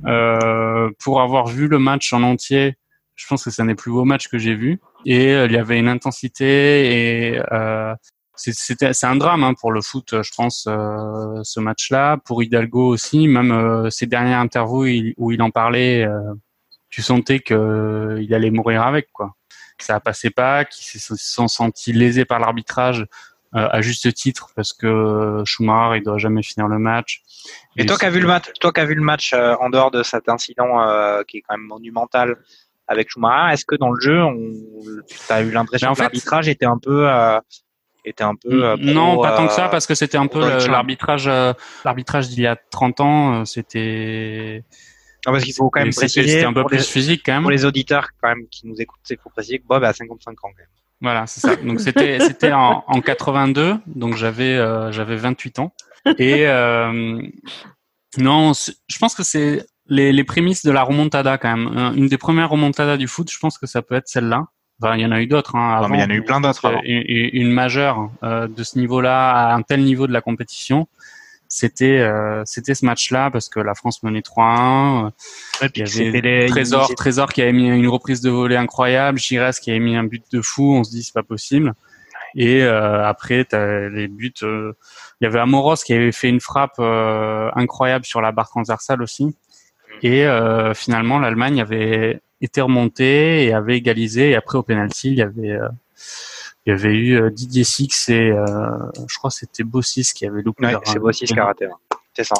Euh, 0.06 0.90
pour 0.98 1.20
avoir 1.20 1.46
vu 1.46 1.68
le 1.68 1.78
match 1.78 2.12
en 2.12 2.22
entier, 2.22 2.76
je 3.14 3.26
pense 3.26 3.44
que 3.44 3.50
c'est 3.50 3.62
un 3.62 3.66
des 3.66 3.74
plus 3.74 3.92
beaux 3.92 4.04
matchs 4.04 4.28
que 4.28 4.38
j'ai 4.38 4.54
vu. 4.54 4.80
Et 5.04 5.32
il 5.32 5.52
y 5.52 5.56
avait 5.56 5.78
une 5.78 5.88
intensité 5.88 7.34
et 7.34 7.40
c'était 8.36 8.92
c'est 8.92 9.06
un 9.06 9.16
drame 9.16 9.44
hein, 9.44 9.54
pour 9.54 9.72
le 9.72 9.80
foot, 9.80 10.22
je 10.22 10.30
pense, 10.36 10.66
euh, 10.68 11.40
ce 11.42 11.60
match-là. 11.60 12.18
Pour 12.18 12.42
Hidalgo 12.42 12.88
aussi, 12.88 13.28
même 13.28 13.52
euh, 13.52 13.90
ces 13.90 14.06
dernières 14.06 14.40
interviews 14.40 15.12
où 15.16 15.32
il 15.32 15.42
en 15.42 15.50
parlait, 15.50 16.04
euh, 16.04 16.34
tu 16.90 17.02
sentais 17.02 17.40
que 17.40 18.18
il 18.20 18.32
allait 18.34 18.50
mourir 18.50 18.82
avec 18.82 19.08
quoi. 19.12 19.34
Ça 19.78 20.00
passait 20.00 20.30
pas, 20.30 20.64
qu'ils 20.64 21.00
se 21.00 21.14
sont 21.16 21.48
sentis 21.48 21.92
lésés 21.92 22.24
par 22.24 22.38
l'arbitrage 22.38 23.06
à 23.52 23.80
juste 23.80 24.12
titre 24.12 24.48
parce 24.54 24.72
que 24.72 25.42
Schumacher 25.44 25.98
il 25.98 26.02
doit 26.02 26.18
jamais 26.18 26.42
finir 26.42 26.68
le 26.68 26.78
match. 26.78 27.22
Et, 27.76 27.86
toi 27.86 27.96
qui 27.96 28.04
as 28.04 28.10
vu 28.10 28.20
le 28.20 28.26
match, 28.26 28.52
toi 28.60 28.72
qui 28.72 28.80
as 28.80 28.84
vu 28.84 28.94
le 28.94 29.02
match 29.02 29.32
en 29.34 29.70
dehors 29.70 29.90
de 29.90 30.02
cet 30.02 30.28
incident 30.28 30.78
qui 31.26 31.38
est 31.38 31.40
quand 31.42 31.56
même 31.56 31.66
monumental 31.66 32.36
avec 32.88 33.10
Schumacher, 33.10 33.54
est-ce 33.54 33.64
que 33.64 33.76
dans 33.76 33.90
le 33.90 34.00
jeu, 34.00 34.20
tu 35.08 35.32
as 35.32 35.42
eu 35.42 35.50
l'impression 35.50 35.92
que 35.94 36.00
l'arbitrage 36.00 36.48
était 36.48 36.66
un 36.66 36.78
peu 36.78 37.08
était 38.06 38.24
un 38.24 38.36
peu 38.36 38.64
euh, 38.64 38.76
non 38.78 39.20
pas 39.20 39.36
tant 39.36 39.46
que 39.46 39.52
ça 39.52 39.66
euh, 39.66 39.68
parce 39.68 39.86
que 39.86 39.94
c'était 39.94 40.16
un 40.16 40.28
peu 40.28 40.40
l'arbitrage 40.68 41.26
euh, 41.26 41.52
l'arbitrage 41.84 42.28
d'il 42.28 42.40
y 42.40 42.46
a 42.46 42.56
30 42.56 43.00
ans 43.00 43.44
c'était 43.44 44.64
non, 45.26 45.32
parce 45.32 45.44
qu'il 45.44 45.54
faut 45.54 45.68
quand 45.70 45.80
même 45.80 45.92
préciser 45.92 46.28
c'était 46.28 46.44
un 46.44 46.52
peu 46.52 46.64
plus 46.64 46.88
physique 46.88 47.22
quand 47.26 47.32
même. 47.32 47.42
pour 47.42 47.50
les 47.50 47.64
auditeurs 47.64 48.08
quand 48.22 48.28
même 48.28 48.46
qui 48.48 48.66
nous 48.66 48.80
écoutent 48.80 49.00
il 49.10 49.18
faut 49.18 49.30
préciser 49.30 49.58
que 49.58 49.66
Bob 49.66 49.82
a 49.82 49.92
55 49.92 50.30
ans 50.30 50.34
quand 50.40 50.48
même 50.56 50.66
voilà 51.00 51.26
c'est 51.26 51.40
ça 51.40 51.56
donc 51.56 51.80
c'était 51.80 52.18
c'était 52.26 52.52
en, 52.52 52.84
en 52.86 53.00
82 53.00 53.78
donc 53.86 54.16
j'avais 54.16 54.56
j'avais 54.92 55.16
28 55.16 55.58
ans 55.58 55.72
et 56.18 56.46
non 58.18 58.52
je 58.54 58.98
pense 58.98 59.14
que 59.14 59.22
c'est 59.22 59.66
les, 59.88 60.12
les 60.12 60.24
prémices 60.24 60.64
de 60.64 60.72
la 60.72 60.82
remontada 60.82 61.38
quand 61.38 61.56
même 61.56 61.94
une 61.96 62.08
des 62.08 62.18
premières 62.18 62.50
remontadas 62.50 62.96
du 62.96 63.08
foot 63.08 63.30
je 63.30 63.38
pense 63.38 63.58
que 63.58 63.66
ça 63.66 63.82
peut 63.82 63.94
être 63.94 64.08
celle-là 64.08 64.46
il 64.94 65.00
y 65.00 65.06
en 65.06 65.12
a 65.12 65.20
eu 65.20 65.26
d'autres. 65.26 65.56
Hein, 65.56 65.76
avant. 65.76 65.94
il 65.94 66.00
y 66.00 66.04
en 66.04 66.10
a 66.10 66.14
eu 66.14 66.22
plein 66.22 66.40
d'autres. 66.40 66.70
Une, 66.84 67.02
une, 67.08 67.50
majeure 67.50 68.10
euh, 68.22 68.46
de 68.46 68.62
ce 68.62 68.78
niveau-là, 68.78 69.30
à 69.30 69.54
un 69.54 69.62
tel 69.62 69.82
niveau 69.82 70.06
de 70.06 70.12
la 70.12 70.20
compétition, 70.20 70.86
c'était 71.48 71.98
euh, 71.98 72.42
c'était 72.44 72.74
ce 72.74 72.84
match-là 72.84 73.30
parce 73.30 73.48
que 73.48 73.60
la 73.60 73.74
France 73.74 74.02
menait 74.02 74.20
3-1. 74.20 75.10
il 75.74 75.78
y 75.78 76.08
avait 76.08 76.20
les... 76.20 76.46
Trésor, 76.46 76.94
Trésor 76.94 77.32
qui 77.32 77.42
avait 77.42 77.52
mis 77.52 77.68
une 77.68 77.88
reprise 77.88 78.20
de 78.20 78.30
volée 78.30 78.56
incroyable, 78.56 79.18
Gires 79.18 79.50
qui 79.60 79.70
avait 79.70 79.80
mis 79.80 79.96
un 79.96 80.04
but 80.04 80.24
de 80.32 80.40
fou. 80.40 80.74
On 80.74 80.84
se 80.84 80.90
dit 80.90 81.02
c'est 81.02 81.14
pas 81.14 81.22
possible. 81.22 81.74
Et 82.34 82.62
euh, 82.62 83.06
après, 83.06 83.46
as 83.52 83.88
les 83.88 84.08
buts. 84.08 84.32
Euh, 84.42 84.72
il 85.20 85.24
y 85.24 85.26
avait 85.26 85.38
Amoros 85.38 85.76
qui 85.76 85.94
avait 85.94 86.12
fait 86.12 86.28
une 86.28 86.40
frappe 86.40 86.76
euh, 86.78 87.50
incroyable 87.54 88.04
sur 88.04 88.20
la 88.20 88.32
barre 88.32 88.50
transversale 88.50 89.02
aussi. 89.02 89.34
Et 90.02 90.26
finalement, 90.74 91.18
l'Allemagne 91.18 91.58
avait 91.58 92.20
était 92.40 92.60
remonté 92.60 93.44
et 93.44 93.52
avait 93.52 93.76
égalisé. 93.76 94.30
Et 94.30 94.36
après 94.36 94.58
au 94.58 94.62
penalty, 94.62 95.08
il 95.08 95.18
y 95.18 95.22
avait 95.22 95.52
euh, 95.52 95.68
il 96.66 96.70
y 96.70 96.72
avait 96.72 96.94
eu 96.94 97.20
euh, 97.20 97.30
Didier 97.30 97.64
Six 97.64 98.08
et 98.08 98.30
euh, 98.30 98.44
je 99.08 99.16
crois 99.18 99.30
que 99.30 99.36
c'était 99.36 99.62
Bossis 99.62 100.12
qui 100.14 100.26
avait 100.26 100.42
loupé. 100.42 100.66
Ouais, 100.66 100.74
c'est 100.84 100.98
Bossis 100.98 101.26
qui 101.26 101.38
a 101.38 101.46
raté. 101.46 101.68
C'est 102.14 102.24
ça. 102.24 102.34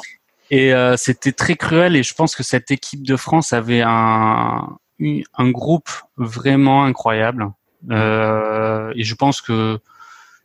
Et 0.49 0.73
c'était 0.95 1.33
très 1.33 1.55
cruel 1.55 1.97
et 1.97 2.03
je 2.03 2.13
pense 2.13 2.33
que 2.35 2.43
cette 2.43 2.71
équipe 2.71 3.03
de 3.05 3.17
France 3.17 3.51
avait 3.51 3.81
un 3.85 4.77
un 4.99 5.49
groupe 5.49 5.89
vraiment 6.17 6.83
incroyable. 6.83 7.51
Euh, 7.91 8.91
et 8.95 9.03
je 9.03 9.15
pense 9.15 9.41
que 9.41 9.79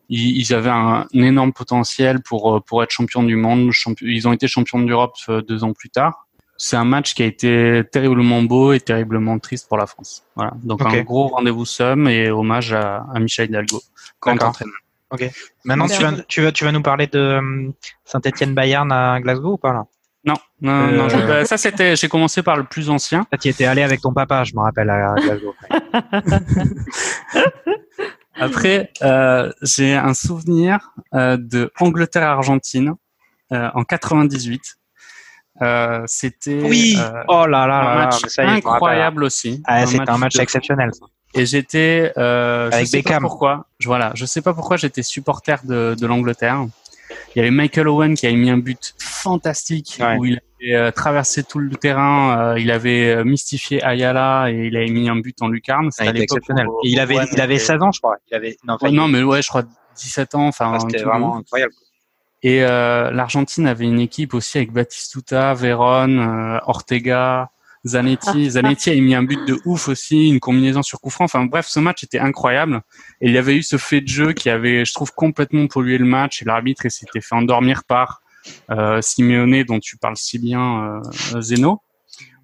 ils, 0.08 0.52
avaient 0.52 0.68
un, 0.68 1.06
énorme 1.14 1.54
potentiel 1.54 2.20
pour 2.20 2.62
pour 2.64 2.82
être 2.82 2.90
champion 2.90 3.22
du 3.22 3.36
monde. 3.36 3.70
ils 4.02 4.28
ont 4.28 4.32
été 4.32 4.46
champions 4.46 4.80
d'Europe 4.80 5.16
deux 5.48 5.64
ans 5.64 5.72
plus 5.72 5.88
tard 5.88 6.26
c'est 6.56 6.76
un 6.76 6.84
match 6.84 7.14
qui 7.14 7.22
a 7.22 7.26
été 7.26 7.82
terriblement 7.90 8.42
beau 8.42 8.72
et 8.72 8.80
terriblement 8.80 9.38
triste 9.38 9.68
pour 9.68 9.78
la 9.78 9.86
France. 9.86 10.24
Voilà. 10.36 10.52
Donc 10.62 10.82
un 10.82 11.02
gros 11.02 11.28
rendez-vous 11.28 11.64
somme 11.64 12.08
et 12.08 12.30
hommage 12.30 12.72
à, 12.72 13.04
Michel 13.18 13.48
Hidalgo. 13.48 13.80
Ok. 15.12 15.30
Maintenant, 15.64 15.86
tu 15.88 16.02
vas, 16.02 16.12
tu, 16.26 16.40
vas, 16.40 16.52
tu 16.52 16.64
vas 16.64 16.72
nous 16.72 16.82
parler 16.82 17.06
de 17.06 17.18
euh, 17.18 17.70
Saint-Etienne-Bayern 18.04 18.90
à 18.90 19.20
Glasgow 19.20 19.52
ou 19.52 19.58
pas 19.58 19.74
là? 19.74 19.84
Non, 20.24 20.34
non, 20.60 20.86
non. 20.86 21.08
Euh, 21.10 21.26
bah, 21.26 21.44
ça, 21.44 21.58
c'était. 21.58 21.96
J'ai 21.96 22.08
commencé 22.08 22.42
par 22.42 22.56
le 22.56 22.64
plus 22.64 22.88
ancien. 22.88 23.26
Tu 23.40 23.48
étais 23.48 23.66
allé 23.66 23.82
avec 23.82 24.00
ton 24.00 24.14
papa, 24.14 24.44
je 24.44 24.54
me 24.54 24.60
rappelle 24.60 24.88
à 24.88 25.14
Glasgow. 25.16 25.54
Après, 28.36 28.90
euh, 29.02 29.52
j'ai 29.60 29.94
un 29.94 30.14
souvenir 30.14 30.94
de 31.12 31.70
Angleterre-Argentine 31.78 32.94
en 33.50 33.84
98 33.84 34.78
euh, 35.60 36.02
c'était 36.06 36.62
oui. 36.62 36.96
Euh, 36.98 37.22
oh 37.28 37.46
là 37.46 37.66
là, 37.66 37.92
un 37.92 37.94
match 38.04 38.38
incroyable 38.38 39.24
aussi. 39.24 39.62
Ah, 39.66 39.86
c'était 39.86 40.08
un 40.08 40.18
match 40.18 40.38
exceptionnel. 40.38 40.90
Et 41.34 41.46
j'étais 41.46 42.12
euh, 42.18 42.70
avec 42.70 42.86
je 42.86 42.90
sais 42.90 43.02
Pas 43.02 43.20
pourquoi. 43.20 43.66
Je, 43.78 43.88
voilà, 43.88 44.12
je 44.14 44.24
sais 44.26 44.42
pas 44.42 44.54
pourquoi 44.54 44.76
j'étais 44.76 45.02
supporter 45.02 45.64
de, 45.64 45.94
de 45.98 46.06
l'Angleterre. 46.06 46.66
Il 47.34 47.38
y 47.38 47.40
avait 47.40 47.50
Michael 47.50 47.88
Owen 47.88 48.14
qui 48.14 48.26
a 48.26 48.32
mis 48.32 48.50
un 48.50 48.58
but 48.58 48.94
fantastique 48.98 50.00
où 50.18 50.24
il 50.24 50.40
avait 50.60 50.74
euh, 50.74 50.90
traversé 50.90 51.42
tout 51.42 51.58
le 51.58 51.74
terrain, 51.76 52.56
il 52.56 52.70
avait 52.70 53.22
mystifié 53.24 53.82
Ayala 53.82 54.50
et 54.50 54.66
il 54.66 54.76
avait 54.76 54.90
mis 54.90 55.08
un 55.08 55.16
but 55.16 55.36
en 55.42 55.48
lucarne. 55.48 55.90
C'était 55.90 56.10
ah, 56.14 56.20
exceptionnel. 56.20 56.66
il 56.84 56.98
avait 57.00 57.18
il 57.32 57.40
avait 57.40 57.58
16 57.58 57.82
ans, 57.82 57.92
je 57.92 58.00
crois. 58.00 58.16
Il 58.30 58.34
avait 58.34 58.56
non, 58.64 58.78
non 58.90 59.08
mais 59.08 59.22
ouais, 59.22 59.42
je 59.42 59.48
crois 59.48 59.64
17 59.96 60.34
ans. 60.34 60.48
Enfin, 60.48 60.72
ah, 60.74 60.80
c'était 60.80 61.02
vraiment 61.02 61.36
incroyable. 61.36 61.72
Et 62.42 62.64
euh, 62.64 63.10
l'Argentine 63.10 63.66
avait 63.66 63.84
une 63.84 64.00
équipe 64.00 64.34
aussi 64.34 64.58
avec 64.58 64.72
Batistuta, 64.72 65.54
Véron, 65.54 66.18
euh, 66.18 66.58
Ortega, 66.66 67.50
Zanetti. 67.86 68.50
Zanetti 68.50 68.90
a 68.90 68.94
mis 68.94 69.14
un 69.14 69.22
but 69.22 69.46
de 69.46 69.60
ouf 69.64 69.88
aussi, 69.88 70.28
une 70.28 70.40
combinaison 70.40 70.82
sur 70.82 71.00
coup 71.00 71.10
franc. 71.10 71.24
Enfin 71.24 71.44
bref, 71.44 71.66
ce 71.68 71.78
match 71.78 72.02
était 72.02 72.18
incroyable. 72.18 72.82
Et 73.20 73.28
il 73.28 73.32
y 73.32 73.38
avait 73.38 73.56
eu 73.56 73.62
ce 73.62 73.76
fait 73.76 74.00
de 74.00 74.08
jeu 74.08 74.32
qui 74.32 74.50
avait, 74.50 74.84
je 74.84 74.92
trouve, 74.92 75.12
complètement 75.12 75.66
pollué 75.68 75.98
le 75.98 76.04
match. 76.04 76.42
Et 76.42 76.44
l'arbitre 76.44 76.88
s'était 76.88 77.20
fait 77.20 77.34
endormir 77.34 77.84
par 77.84 78.22
euh, 78.70 79.00
Simeone, 79.00 79.62
dont 79.62 79.78
tu 79.78 79.96
parles 79.96 80.16
si 80.16 80.38
bien, 80.38 81.00
euh, 81.34 81.40
Zeno 81.40 81.80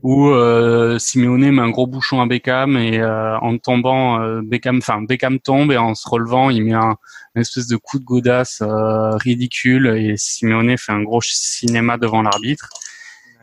où 0.03 0.29
euh, 0.29 0.99
Simeone 0.99 1.51
met 1.51 1.63
un 1.63 1.71
gros 1.71 1.87
bouchon 1.87 2.21
à 2.21 2.27
Beckham 2.27 2.77
et 2.77 2.99
euh, 2.99 3.37
en 3.39 3.59
tombant, 3.59 4.21
euh, 4.21 4.41
Beckham, 4.43 4.79
enfin 4.79 5.03
Beckham 5.03 5.41
tombe 5.41 5.73
et 5.73 5.77
en 5.77 5.95
se 5.95 6.09
relevant, 6.09 6.51
il 6.51 6.65
met 6.65 6.75
un 6.75 6.97
une 7.35 7.43
espèce 7.43 7.67
de 7.67 7.77
coup 7.77 7.99
de 7.99 8.05
godasse 8.05 8.63
euh, 8.63 9.17
ridicule 9.17 9.87
et 9.97 10.17
Simeone 10.17 10.77
fait 10.79 10.93
un 10.93 11.03
gros 11.03 11.21
cinéma 11.21 11.99
devant 11.99 12.23
l'arbitre. 12.23 12.69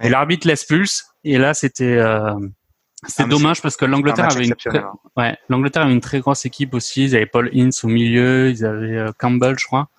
Et 0.01 0.09
l'arbitre 0.09 0.47
l'expulse 0.47 1.05
et 1.23 1.37
là 1.37 1.53
c'était 1.53 1.99
c'est 3.07 3.23
ah, 3.23 3.27
dommage 3.27 3.61
parce 3.61 3.77
que 3.77 3.85
l'Angleterre 3.85 4.31
avait 4.31 4.45
une 4.45 4.55
très, 4.55 4.83
ouais, 5.15 5.37
l'Angleterre 5.49 5.83
avait 5.83 5.93
une 5.93 6.01
très 6.01 6.19
grosse 6.19 6.45
équipe 6.45 6.73
aussi. 6.73 7.03
Ils 7.03 7.15
avaient 7.15 7.25
Paul 7.25 7.51
Ince 7.53 7.83
au 7.83 7.87
milieu, 7.87 8.49
ils 8.49 8.65
avaient 8.65 9.11
Campbell, 9.19 9.55
je 9.59 9.65
crois. 9.65 9.89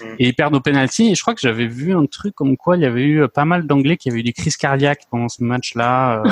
Mm. 0.00 0.04
Et 0.18 0.28
ils 0.28 0.34
perdent 0.34 0.54
au 0.54 0.60
penalty. 0.60 1.10
Et 1.10 1.14
je 1.14 1.22
crois 1.22 1.34
que 1.34 1.40
j'avais 1.40 1.66
vu 1.66 1.94
un 1.94 2.06
truc 2.06 2.34
comme 2.34 2.56
quoi 2.56 2.76
il 2.76 2.82
y 2.82 2.86
avait 2.86 3.02
eu 3.02 3.22
euh, 3.22 3.28
pas 3.28 3.44
mal 3.44 3.66
d'anglais 3.66 3.96
qui 3.96 4.10
avaient 4.10 4.20
eu 4.20 4.22
des 4.22 4.32
crises 4.32 4.56
cardiaques 4.56 5.02
pendant 5.10 5.28
ce 5.28 5.42
match-là. 5.42 6.22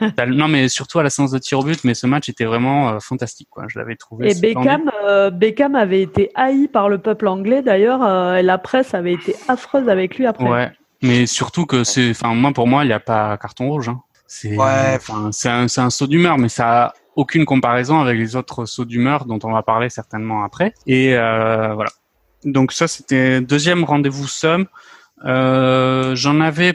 Euh. 0.00 0.26
non, 0.26 0.48
mais 0.48 0.68
surtout 0.68 0.98
à 0.98 1.02
la 1.02 1.10
séance 1.10 1.30
de 1.30 1.38
tir 1.38 1.58
au 1.58 1.64
but. 1.64 1.84
Mais 1.84 1.94
ce 1.94 2.06
match 2.06 2.28
était 2.28 2.44
vraiment 2.44 2.90
euh, 2.90 2.98
fantastique. 3.00 3.48
Quoi. 3.50 3.64
Je 3.68 3.78
l'avais 3.78 3.96
trouvé. 3.96 4.30
Et 4.30 4.34
Beckham, 4.34 4.90
Beckham 5.32 5.74
avait 5.74 6.02
été 6.02 6.30
haï 6.34 6.68
par 6.68 6.88
le 6.88 6.98
peuple 6.98 7.28
anglais. 7.28 7.62
D'ailleurs, 7.62 8.00
la 8.42 8.58
presse 8.58 8.94
avait 8.94 9.12
été 9.12 9.34
affreuse 9.48 9.88
avec 9.88 10.16
lui 10.16 10.26
après. 10.26 10.48
Ouais. 10.48 10.70
Mais 11.02 11.26
surtout 11.26 11.66
que 11.66 11.82
c'est, 11.82 12.10
enfin, 12.10 12.34
moi 12.34 12.52
pour 12.52 12.68
moi, 12.68 12.84
il 12.84 12.88
n'y 12.88 12.92
a 12.92 13.00
pas 13.00 13.36
carton 13.36 13.68
rouge. 13.68 13.88
Hein. 13.88 14.00
C'est, 14.28 14.56
ouais. 14.56 14.98
c'est 15.32 15.48
un, 15.48 15.68
c'est 15.68 15.80
un 15.80 15.90
saut 15.90 16.06
d'humeur, 16.06 16.38
mais 16.38 16.48
ça 16.48 16.84
a 16.84 16.92
aucune 17.16 17.44
comparaison 17.44 18.00
avec 18.00 18.16
les 18.16 18.36
autres 18.36 18.64
sauts 18.64 18.84
d'humeur 18.84 19.26
dont 19.26 19.38
on 19.42 19.52
va 19.52 19.62
parler 19.62 19.90
certainement 19.90 20.44
après. 20.44 20.74
Et 20.86 21.14
voilà 21.14 21.90
donc 22.44 22.72
ça, 22.72 22.88
c'était 22.88 23.40
deuxième 23.40 23.84
rendez-vous 23.84 24.26
somme. 24.26 24.66
Euh, 25.24 26.14
J'en 26.16 26.40
avais 26.40 26.72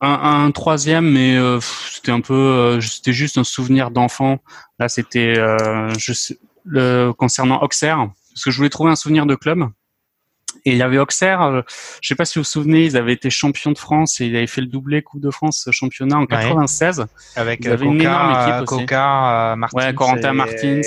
un, 0.00 0.44
un, 0.44 0.50
troisième, 0.50 1.10
mais 1.10 1.36
euh, 1.36 1.60
c'était 1.90 2.12
un 2.12 2.20
peu, 2.20 2.34
euh, 2.34 2.80
c'était 2.80 3.12
juste 3.12 3.38
un 3.38 3.44
souvenir 3.44 3.90
d'enfant. 3.90 4.38
Là, 4.78 4.88
c'était 4.88 5.34
euh, 5.38 5.92
le, 6.64 7.12
concernant 7.12 7.62
Auxerre, 7.62 8.08
parce 8.32 8.44
que 8.44 8.50
je 8.50 8.56
voulais 8.56 8.70
trouver 8.70 8.90
un 8.90 8.96
souvenir 8.96 9.26
de 9.26 9.34
club. 9.34 9.64
Et 10.66 10.72
il 10.72 10.78
y 10.78 10.82
avait 10.82 10.98
Auxerre, 10.98 11.42
euh, 11.42 11.62
je 12.00 12.08
sais 12.08 12.14
pas 12.14 12.24
si 12.24 12.38
vous 12.38 12.42
vous 12.42 12.48
souvenez, 12.48 12.84
ils 12.86 12.96
avaient 12.96 13.12
été 13.12 13.28
champions 13.28 13.72
de 13.72 13.78
France 13.78 14.20
et 14.20 14.26
ils 14.26 14.36
avaient 14.36 14.46
fait 14.46 14.62
le 14.62 14.66
doublé 14.66 15.02
Coupe 15.02 15.20
de 15.20 15.30
France 15.30 15.68
championnat 15.70 16.16
en 16.16 16.26
96. 16.26 17.04
Avec 17.36 17.60
ils 17.62 17.70
avaient 17.70 17.84
une 17.84 18.00
énorme 18.00 18.30
équipe 18.30 18.70
aussi. 18.70 18.86
Coca, 18.86 19.54
Martins. 19.56 19.78
Ouais, 19.78 19.94
Corentin 19.94 20.32
Martins. 20.32 20.80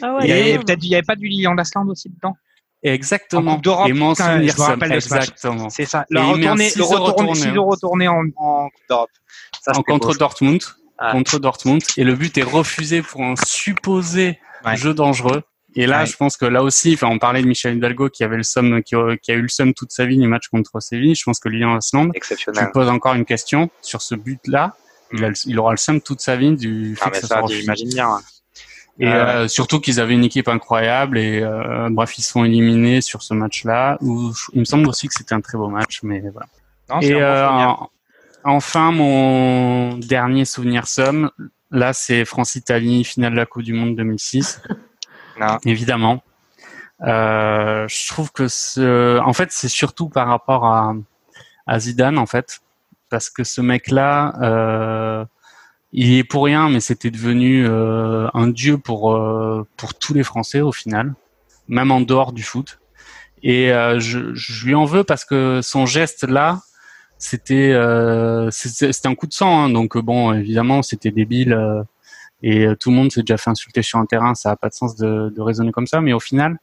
Ah 0.00 0.14
ouais, 0.14 0.20
il 0.24 0.28
y 0.28 0.32
avait 0.32 0.58
peut-être, 0.58 0.82
il 0.82 0.90
y 0.90 0.94
avait 0.94 1.02
pas 1.02 1.16
du 1.16 1.26
Lilian 1.26 1.54
Dasland 1.54 1.88
aussi 1.88 2.08
dedans. 2.08 2.36
Exactement. 2.82 3.60
Et 3.86 3.92
mon 3.92 4.14
souvenir, 4.14 4.54
je 4.56 4.60
me 4.60 4.66
rappelle 4.66 4.92
exactement. 4.92 5.70
C'est 5.70 5.84
ça. 5.84 6.04
Le 6.10 6.20
retourner, 6.20 6.70
le 6.76 6.82
retourner, 6.84 7.50
le 7.50 7.60
retourner 7.60 8.08
en, 8.08 8.22
en 8.36 8.68
Coupe 8.68 8.88
d'Europe. 8.88 9.10
En 9.66 9.82
contre 9.82 10.14
Dortmund. 10.16 10.62
Ah. 10.98 11.12
Contre 11.12 11.38
Dortmund. 11.38 11.82
Et 11.96 12.04
le 12.04 12.14
but 12.14 12.36
est 12.38 12.42
refusé 12.42 13.02
pour 13.02 13.22
un 13.22 13.34
supposé 13.46 14.38
jeu 14.74 14.94
dangereux. 14.94 15.42
Et 15.74 15.86
là, 15.86 16.04
je 16.04 16.16
pense 16.16 16.36
que 16.36 16.44
là 16.44 16.62
aussi, 16.62 16.94
enfin, 16.94 17.08
on 17.08 17.18
parlait 17.18 17.42
de 17.42 17.46
Michel 17.46 17.76
Hidalgo 17.76 18.08
qui 18.08 18.24
avait 18.24 18.36
le 18.36 18.42
somme, 18.42 18.82
qui, 18.82 18.94
a 18.96 19.34
eu 19.34 19.42
le 19.42 19.48
somme 19.48 19.74
toute 19.74 19.92
sa 19.92 20.06
vie 20.06 20.16
du 20.16 20.26
match 20.26 20.48
contre 20.48 20.80
Séville. 20.80 21.14
Je 21.14 21.22
pense 21.22 21.38
que 21.38 21.48
Lilian 21.48 21.76
Asland, 21.76 22.10
tu 22.12 22.70
poses 22.72 22.88
encore 22.88 23.14
une 23.14 23.24
question 23.24 23.70
sur 23.82 24.02
ce 24.02 24.14
but-là. 24.14 24.74
Il, 25.12 25.32
il, 25.46 25.58
aura 25.58 25.70
le 25.70 25.76
somme 25.78 26.00
toute 26.00 26.20
sa 26.20 26.36
vie 26.36 26.54
du 26.54 26.98
ah, 27.00 27.04
fait 27.04 27.20
que 27.20 27.26
ça, 27.26 27.42
j'imagine 27.48 27.88
bien. 27.88 28.18
Et 29.00 29.06
euh, 29.06 29.46
surtout 29.46 29.80
qu'ils 29.80 30.00
avaient 30.00 30.14
une 30.14 30.24
équipe 30.24 30.48
incroyable 30.48 31.18
et 31.18 31.40
euh, 31.40 31.88
bref 31.88 32.18
ils 32.18 32.22
sont 32.22 32.44
éliminés 32.44 33.00
sur 33.00 33.22
ce 33.22 33.32
match-là. 33.32 33.96
Où 34.00 34.32
il 34.54 34.60
me 34.60 34.64
semble 34.64 34.88
aussi 34.88 35.06
que 35.06 35.14
c'était 35.14 35.34
un 35.34 35.40
très 35.40 35.56
beau 35.56 35.68
match, 35.68 36.00
mais 36.02 36.20
voilà. 36.20 36.46
Non, 36.90 37.00
et 37.00 37.12
euh, 37.14 37.46
enfin 38.42 38.90
mon 38.90 39.98
dernier 39.98 40.44
souvenir 40.44 40.88
somme, 40.88 41.30
là 41.70 41.92
c'est 41.92 42.24
France-Italie 42.24 43.04
finale 43.04 43.32
de 43.32 43.36
la 43.36 43.46
Coupe 43.46 43.62
du 43.62 43.72
Monde 43.72 43.94
2006. 43.94 44.62
non. 45.40 45.58
Évidemment. 45.64 46.22
Euh, 47.02 47.86
je 47.86 48.08
trouve 48.08 48.32
que 48.32 48.48
ce, 48.48 49.20
en 49.20 49.32
fait 49.32 49.52
c'est 49.52 49.68
surtout 49.68 50.08
par 50.08 50.26
rapport 50.26 50.66
à, 50.66 50.94
à 51.68 51.78
Zidane 51.78 52.18
en 52.18 52.26
fait, 52.26 52.62
parce 53.10 53.30
que 53.30 53.44
ce 53.44 53.60
mec-là. 53.60 54.34
Euh, 54.42 55.24
il 55.92 56.18
est 56.18 56.24
pour 56.24 56.44
rien, 56.44 56.68
mais 56.68 56.80
c'était 56.80 57.10
devenu 57.10 57.66
euh, 57.66 58.28
un 58.34 58.48
dieu 58.48 58.78
pour 58.78 59.14
euh, 59.14 59.66
pour 59.76 59.94
tous 59.94 60.14
les 60.14 60.22
Français 60.22 60.60
au 60.60 60.72
final, 60.72 61.14
même 61.68 61.90
en 61.90 62.00
dehors 62.00 62.32
du 62.32 62.42
foot. 62.42 62.78
Et 63.42 63.72
euh, 63.72 64.00
je, 64.00 64.34
je, 64.34 64.66
lui 64.66 64.74
en 64.74 64.84
veux 64.84 65.04
parce 65.04 65.24
que 65.24 65.60
son 65.62 65.86
geste 65.86 66.24
là, 66.24 66.60
c'était 67.18 67.74
c'était 68.50 69.08
un 69.08 69.14
coup 69.14 69.26
de 69.26 69.32
sang. 69.32 69.64
Hein, 69.64 69.70
donc 69.70 69.96
bon, 69.98 70.32
évidemment, 70.34 70.82
c'était 70.82 71.10
débile 71.10 71.56
et 72.42 72.66
tout 72.78 72.90
le 72.90 72.96
monde 72.96 73.10
s'est 73.10 73.22
déjà 73.22 73.36
fait 73.38 73.50
insulter 73.50 73.82
sur 73.82 73.98
un 73.98 74.06
terrain. 74.06 74.34
Ça 74.34 74.50
a 74.52 74.56
pas 74.56 74.68
de 74.68 74.74
sens 74.74 74.96
de, 74.96 75.32
de 75.34 75.40
raisonner 75.40 75.72
comme 75.72 75.86
ça, 75.86 76.00
mais 76.00 76.12
au 76.12 76.20
final, 76.20 76.58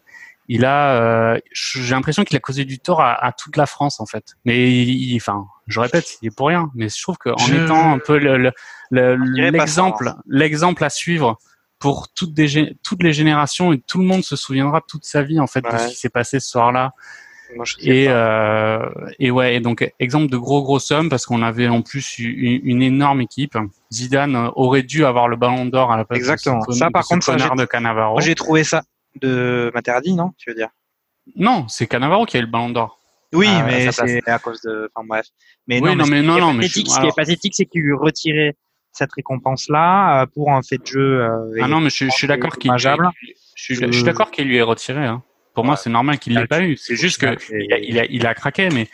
il 0.48 0.66
a, 0.66 1.38
j'ai 1.52 1.96
l'impression 1.96 2.24
qu'il 2.24 2.38
a 2.38 2.40
causé 2.40 2.66
du 2.66 2.80
tort 2.80 3.02
à, 3.02 3.14
à, 3.14 3.32
toute 3.32 3.58
la 3.58 3.66
France 3.66 4.00
en 4.00 4.06
fait. 4.06 4.36
Mais 4.46 4.72
il, 4.72 5.16
enfin, 5.18 5.48
je 5.68 5.80
répète, 5.80 6.18
il 6.22 6.28
est 6.28 6.36
pour 6.36 6.48
rien. 6.48 6.72
Mais 6.76 6.90
je 6.90 7.02
trouve 7.02 7.18
qu'en 7.18 7.36
étant 7.36 7.94
un 7.94 8.00
peu 8.00 8.20
le, 8.20 8.52
l'exemple, 8.92 10.14
l'exemple 10.28 10.84
à 10.84 10.90
suivre 10.90 11.38
pour 11.80 12.08
toutes, 12.14 12.34
des, 12.34 12.78
toutes 12.84 13.04
les 13.04 13.14
générations 13.14 13.74
et 13.74 13.80
tout 13.80 14.00
le 14.00 14.06
monde 14.06 14.24
se 14.24 14.36
souviendra 14.36 14.82
toute 14.88 15.06
sa 15.06 15.24
vie 15.24 15.40
en 15.40 15.48
fait 15.48 15.62
de 15.62 15.78
ce 15.78 15.88
qui 15.90 15.96
s'est 15.96 16.10
passé 16.10 16.40
ce 16.40 16.50
soir-là. 16.50 16.94
et 17.80 18.06
euh, 18.10 18.80
et 19.20 19.30
ouais, 19.30 19.56
et 19.56 19.60
donc 19.60 19.92
exemple 20.00 20.32
de 20.32 20.38
gros 20.38 20.64
gros 20.64 20.80
sommes 20.80 21.10
parce 21.10 21.26
qu'on 21.26 21.42
avait 21.42 21.68
en 21.68 21.82
plus 21.82 22.18
une, 22.20 22.82
énorme 22.82 23.22
équipe. 23.22 23.58
Zidane 23.92 24.52
aurait 24.56 24.84
dû 24.84 25.06
avoir 25.06 25.28
le 25.28 25.36
Ballon 25.36 25.66
d'Or 25.66 25.92
à 25.92 25.98
la 25.98 26.06
place 26.06 26.20
Exactement. 26.20 26.64
de 26.68 26.74
ça 26.74 26.90
par 26.92 27.06
contre, 27.06 27.56
de 27.56 27.66
Cannavaro. 27.66 28.20
J'ai 28.20 28.36
trouvé 28.36 28.64
ça 28.64 28.84
de 29.22 29.72
Materazzi, 29.74 30.14
non 30.14 30.32
Tu 30.38 30.50
veux 30.50 30.56
dire? 30.56 30.70
Non, 31.36 31.68
c'est 31.68 31.88
Cannavaro 31.88 32.26
qui 32.26 32.38
a 32.38 32.40
eu 32.40 32.44
le 32.44 32.50
Ballon 32.50 32.70
d'Or. 32.70 33.00
Oui, 33.34 33.48
ah, 33.50 33.64
mais 33.64 33.92
c'est 33.92 34.28
à 34.30 34.40
cause 34.40 34.62
de. 34.62 34.90
Enfin 34.94 35.06
bref. 35.08 35.26
Mais 35.68 35.82
non, 35.82 35.96
mais, 35.96 36.22
non, 36.22 36.40
non, 36.40 36.54
mais 36.54 36.68
ce 36.68 36.80
qui 36.80 37.08
est 37.08 37.16
pathétique, 37.16 37.54
c'est 37.56 37.66
qu'il 37.66 37.82
lui 37.82 37.94
retirait 37.94 38.56
cette 38.92 39.12
récompense-là 39.14 40.22
euh, 40.22 40.26
pour 40.28 40.54
un 40.54 40.62
fait 40.62 40.78
de 40.78 40.86
jeu. 40.86 41.22
Euh, 41.22 41.60
ah 41.62 41.68
non, 41.68 41.82
mais 41.82 41.90
je, 41.90 42.08
suis 42.10 42.28
d'accord 42.28 42.58
qu'il. 42.58 42.72
Je, 42.78 42.90
je, 43.56 43.92
suis 43.92 44.04
d'accord 44.04 44.32
qu'il 44.32 44.48
lui 44.48 44.58
ait 44.58 44.62
retiré. 44.62 45.06
Hein. 45.06 45.24
Pour 45.54 45.66
moi, 45.66 45.76
c'est 45.76 45.90
normal 45.90 46.20
qu'il 46.20 46.36
l'ait 46.36 46.48
pas 46.48 46.62
eu. 46.62 46.78
C'est 46.78 46.96
juste 46.96 47.20
que 47.20 47.36
il 47.52 47.74
a, 47.74 47.80
il, 47.80 48.00
a, 48.00 48.06
il 48.06 48.26
a 48.28 48.34
craqué, 48.34 48.70
mais, 48.70 48.88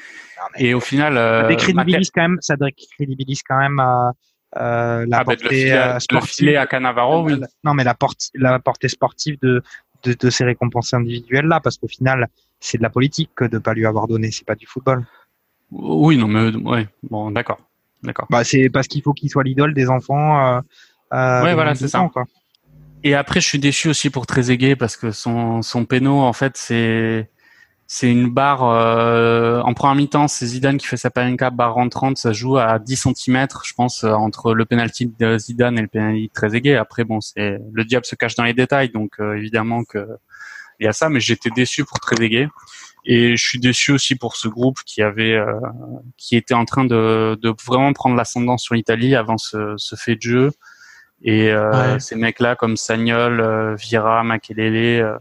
et 0.57 0.73
au 0.73 0.79
final. 0.79 1.17
Euh, 1.17 1.41
ça 1.41 1.47
décrédibilise 1.47 2.11
quand 2.11 2.21
même. 2.21 2.37
Ça 2.41 2.55
décrédibilise 2.55 3.43
quand 3.43 3.57
même. 3.57 3.79
Euh, 4.57 5.05
la 5.07 5.19
ah, 5.19 5.23
portée 5.23 5.71
euh, 5.71 5.97
sportive 5.99 6.57
à 6.57 6.67
Canavaro, 6.67 7.23
oui. 7.23 7.39
Non, 7.63 7.73
mais 7.73 7.85
la, 7.85 7.93
porte, 7.93 8.29
la 8.35 8.59
portée 8.59 8.89
sportive 8.89 9.37
de, 9.41 9.63
de, 10.03 10.13
de 10.13 10.29
ces 10.29 10.43
récompenses 10.43 10.93
individuelles 10.93 11.45
là, 11.45 11.59
parce 11.59 11.77
qu'au 11.77 11.87
final, 11.87 12.27
c'est 12.59 12.77
de 12.77 12.83
la 12.83 12.89
politique 12.89 13.31
que 13.35 13.45
de 13.45 13.57
pas 13.57 13.73
lui 13.73 13.85
avoir 13.85 14.07
donné, 14.07 14.31
c'est 14.31 14.45
pas 14.45 14.55
du 14.55 14.67
football. 14.67 15.05
Oui, 15.71 16.17
non, 16.17 16.27
mais 16.27 16.55
ouais, 16.55 16.87
bon, 17.03 17.31
d'accord, 17.31 17.59
d'accord. 18.03 18.27
Bah, 18.29 18.43
c'est 18.43 18.69
parce 18.69 18.87
qu'il 18.87 19.01
faut 19.01 19.13
qu'il 19.13 19.29
soit 19.29 19.43
l'idole 19.43 19.73
des 19.73 19.89
enfants. 19.89 20.57
Euh, 20.57 20.61
euh 21.13 21.43
ouais, 21.43 21.53
voilà, 21.53 21.75
c'est 21.75 21.87
ça. 21.87 22.09
Quoi. 22.11 22.25
Et 23.03 23.15
après, 23.15 23.41
je 23.41 23.47
suis 23.47 23.59
déçu 23.59 23.89
aussi 23.89 24.09
pour 24.09 24.27
Trezeguet 24.27 24.75
parce 24.75 24.95
que 24.95 25.11
son 25.11 25.61
son 25.61 25.85
péno, 25.85 26.19
en 26.19 26.33
fait, 26.33 26.55
c'est 26.55 27.30
c'est 27.93 28.09
une 28.09 28.29
barre 28.29 28.63
euh, 28.63 29.59
en 29.63 29.73
première 29.73 29.95
mi-temps, 29.95 30.29
c'est 30.29 30.45
Zidane 30.45 30.77
qui 30.77 30.87
fait 30.87 30.95
sa 30.95 31.09
panenka 31.09 31.49
barre 31.49 31.73
rentrante, 31.73 32.17
ça 32.17 32.31
joue 32.31 32.57
à 32.57 32.79
10 32.79 32.95
cm, 32.95 33.47
je 33.65 33.73
pense, 33.73 34.05
euh, 34.05 34.13
entre 34.13 34.53
le 34.53 34.63
penalty 34.63 35.07
de 35.19 35.37
Zidane 35.37 35.77
et 35.77 35.81
le 35.81 35.89
penalty 35.89 36.29
de 36.29 36.33
Trezeguet. 36.33 36.77
Après, 36.77 37.03
bon, 37.03 37.19
c'est 37.19 37.59
le 37.73 37.83
diable 37.83 38.05
se 38.05 38.15
cache 38.15 38.35
dans 38.35 38.45
les 38.45 38.53
détails, 38.53 38.91
donc 38.91 39.19
euh, 39.19 39.35
évidemment 39.35 39.83
que 39.83 40.07
il 40.79 40.85
y 40.85 40.87
a 40.87 40.93
ça, 40.93 41.09
mais 41.09 41.19
j'étais 41.19 41.49
déçu 41.49 41.83
pour 41.83 41.99
Trezeguet 41.99 42.47
et 43.03 43.35
je 43.35 43.45
suis 43.45 43.59
déçu 43.59 43.91
aussi 43.91 44.15
pour 44.15 44.37
ce 44.37 44.47
groupe 44.47 44.79
qui 44.85 45.01
avait, 45.01 45.35
euh, 45.35 45.59
qui 46.15 46.37
était 46.37 46.53
en 46.53 46.63
train 46.63 46.85
de, 46.85 47.37
de 47.41 47.53
vraiment 47.65 47.91
prendre 47.91 48.15
l'ascendant 48.15 48.57
sur 48.57 48.73
l'Italie 48.73 49.15
avant 49.15 49.37
ce, 49.37 49.73
ce, 49.75 49.97
fait 49.97 50.15
de 50.15 50.21
jeu. 50.21 50.51
Et 51.23 51.51
euh, 51.51 51.99
ces 51.99 52.15
mecs-là 52.15 52.55
comme 52.55 52.77
Sagnol, 52.77 53.41
euh, 53.41 53.75
Vira, 53.75 54.23
Makelele, 54.23 55.19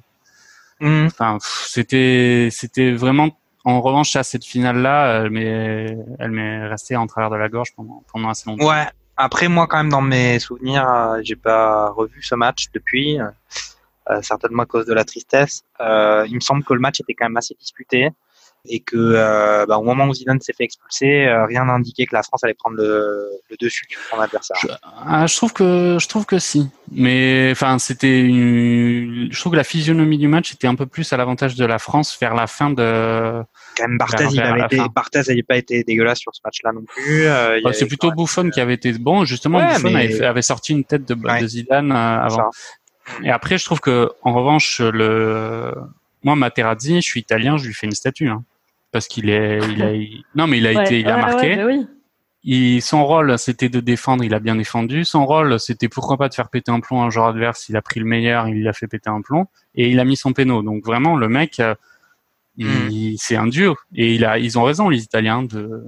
mmh. 0.80 1.06
enfin 1.06 1.38
c'était 1.40 2.48
c'était 2.50 2.92
vraiment 2.92 3.30
en 3.64 3.80
revanche 3.80 4.16
à 4.16 4.22
cette 4.22 4.44
finale-là, 4.44 5.22
elle 5.22 5.30
m'est 5.30 5.98
elle 6.18 6.30
m'est 6.30 6.66
restée 6.66 6.96
en 6.96 7.06
travers 7.06 7.30
de 7.30 7.36
la 7.36 7.48
gorge 7.48 7.68
pendant 7.76 8.02
pendant 8.12 8.30
assez 8.30 8.48
longtemps. 8.48 8.66
Ouais. 8.66 8.86
Après 9.16 9.48
moi 9.48 9.66
quand 9.66 9.76
même 9.76 9.90
dans 9.90 10.00
mes 10.00 10.38
souvenirs, 10.38 11.16
j'ai 11.22 11.36
pas 11.36 11.90
revu 11.90 12.22
ce 12.22 12.34
match 12.34 12.66
depuis. 12.72 13.18
Euh, 14.10 14.22
certainement 14.22 14.62
à 14.62 14.66
cause 14.66 14.86
de 14.86 14.94
la 14.94 15.04
tristesse. 15.04 15.62
Euh, 15.80 16.24
il 16.26 16.34
me 16.34 16.40
semble 16.40 16.64
que 16.64 16.72
le 16.72 16.80
match 16.80 17.00
était 17.00 17.14
quand 17.14 17.26
même 17.26 17.36
assez 17.36 17.54
disputé 17.54 18.10
et 18.66 18.80
que 18.80 18.96
euh, 18.96 19.66
bah, 19.66 19.78
au 19.78 19.82
moment 19.82 20.06
où 20.06 20.14
Zidane 20.14 20.40
s'est 20.40 20.52
fait 20.52 20.64
expulser, 20.64 21.28
rien 21.48 21.64
n'indiquait 21.64 22.06
que 22.06 22.14
la 22.14 22.22
France 22.22 22.44
allait 22.44 22.54
prendre 22.54 22.76
le, 22.76 23.28
le 23.50 23.56
dessus 23.58 23.86
son 24.10 24.20
adversaire. 24.20 24.56
Je, 24.62 24.68
ah, 25.06 25.26
je, 25.26 25.36
trouve 25.36 25.52
que 25.52 25.96
je 26.00 26.08
trouve 26.08 26.26
que 26.26 26.38
si, 26.38 26.68
mais 26.90 27.48
enfin 27.52 27.78
c'était 27.78 28.20
une... 28.20 29.28
je 29.30 29.40
trouve 29.40 29.52
que 29.52 29.56
la 29.56 29.64
physionomie 29.64 30.18
du 30.18 30.28
match 30.28 30.52
était 30.52 30.66
un 30.66 30.74
peu 30.74 30.86
plus 30.86 31.12
à 31.12 31.16
l'avantage 31.16 31.54
de 31.54 31.64
la 31.64 31.78
France 31.78 32.16
vers 32.20 32.34
la 32.34 32.46
fin 32.46 32.70
de. 32.70 33.42
Quand 33.76 33.88
même 33.88 33.98
Barthez, 33.98 34.26
il 34.32 34.40
avait 34.40 34.62
été, 34.62 34.78
Barthez 34.94 35.22
n'avait 35.28 35.42
pas 35.42 35.56
été 35.56 35.84
dégueulasse 35.84 36.18
sur 36.18 36.34
ce 36.34 36.40
match-là 36.44 36.72
non 36.72 36.82
plus. 36.84 37.26
Euh, 37.26 37.60
c'est 37.72 37.86
plutôt 37.86 38.10
Buffon 38.12 38.50
qui 38.50 38.60
avait 38.60 38.74
été 38.74 38.92
bon. 38.92 39.24
Justement, 39.24 39.58
ouais, 39.58 39.74
Buffon 39.74 39.94
avait, 39.94 40.22
avait, 40.22 40.42
sorti 40.42 40.72
une 40.72 40.84
tête 40.84 41.06
de, 41.06 41.14
de 41.14 41.46
Zidane 41.46 41.92
avant. 41.92 42.50
Et 43.24 43.30
après, 43.30 43.58
je 43.58 43.64
trouve 43.64 43.80
que, 43.80 44.10
en 44.22 44.32
revanche, 44.32 44.80
le, 44.80 45.72
moi, 46.22 46.36
Materazzi, 46.36 46.96
je 46.96 47.00
suis 47.00 47.20
italien, 47.20 47.56
je 47.56 47.66
lui 47.66 47.74
fais 47.74 47.86
une 47.86 47.94
statue, 47.94 48.28
hein, 48.28 48.44
parce 48.92 49.08
qu'il 49.08 49.30
est, 49.30 49.58
il 49.70 49.82
a, 49.82 49.92
non, 50.34 50.46
mais 50.46 50.58
il 50.58 50.66
a 50.66 50.84
été, 50.84 51.00
il 51.00 51.08
a 51.08 51.16
marqué. 51.16 51.56
Bah 51.56 51.66
oui. 51.66 51.86
Il, 52.42 52.80
son 52.80 53.04
rôle, 53.04 53.38
c'était 53.38 53.68
de 53.68 53.80
défendre, 53.80 54.24
il 54.24 54.32
a 54.32 54.40
bien 54.40 54.56
défendu. 54.56 55.04
Son 55.04 55.26
rôle, 55.26 55.60
c'était 55.60 55.88
pourquoi 55.88 56.16
pas 56.16 56.28
de 56.28 56.34
faire 56.34 56.48
péter 56.48 56.72
un 56.72 56.80
plomb 56.80 57.02
à 57.02 57.04
un 57.04 57.10
joueur 57.10 57.26
adverse. 57.26 57.68
Il 57.68 57.76
a 57.76 57.82
pris 57.82 58.00
le 58.00 58.06
meilleur, 58.06 58.48
il 58.48 58.66
a 58.66 58.72
fait 58.72 58.86
péter 58.86 59.10
un 59.10 59.20
plomb 59.20 59.46
et 59.74 59.90
il 59.90 60.00
a 60.00 60.04
mis 60.04 60.16
son 60.16 60.32
péno. 60.32 60.62
Donc 60.62 60.84
vraiment, 60.84 61.16
le 61.16 61.28
mec, 61.28 61.60
euh, 61.60 61.74
hmm. 62.56 63.14
c'est 63.18 63.36
un 63.36 63.46
dieu. 63.46 63.74
Et 63.94 64.14
il 64.14 64.24
a, 64.24 64.38
ils 64.38 64.58
ont 64.58 64.62
raison, 64.62 64.88
les 64.88 65.02
Italiens, 65.02 65.42
de, 65.42 65.84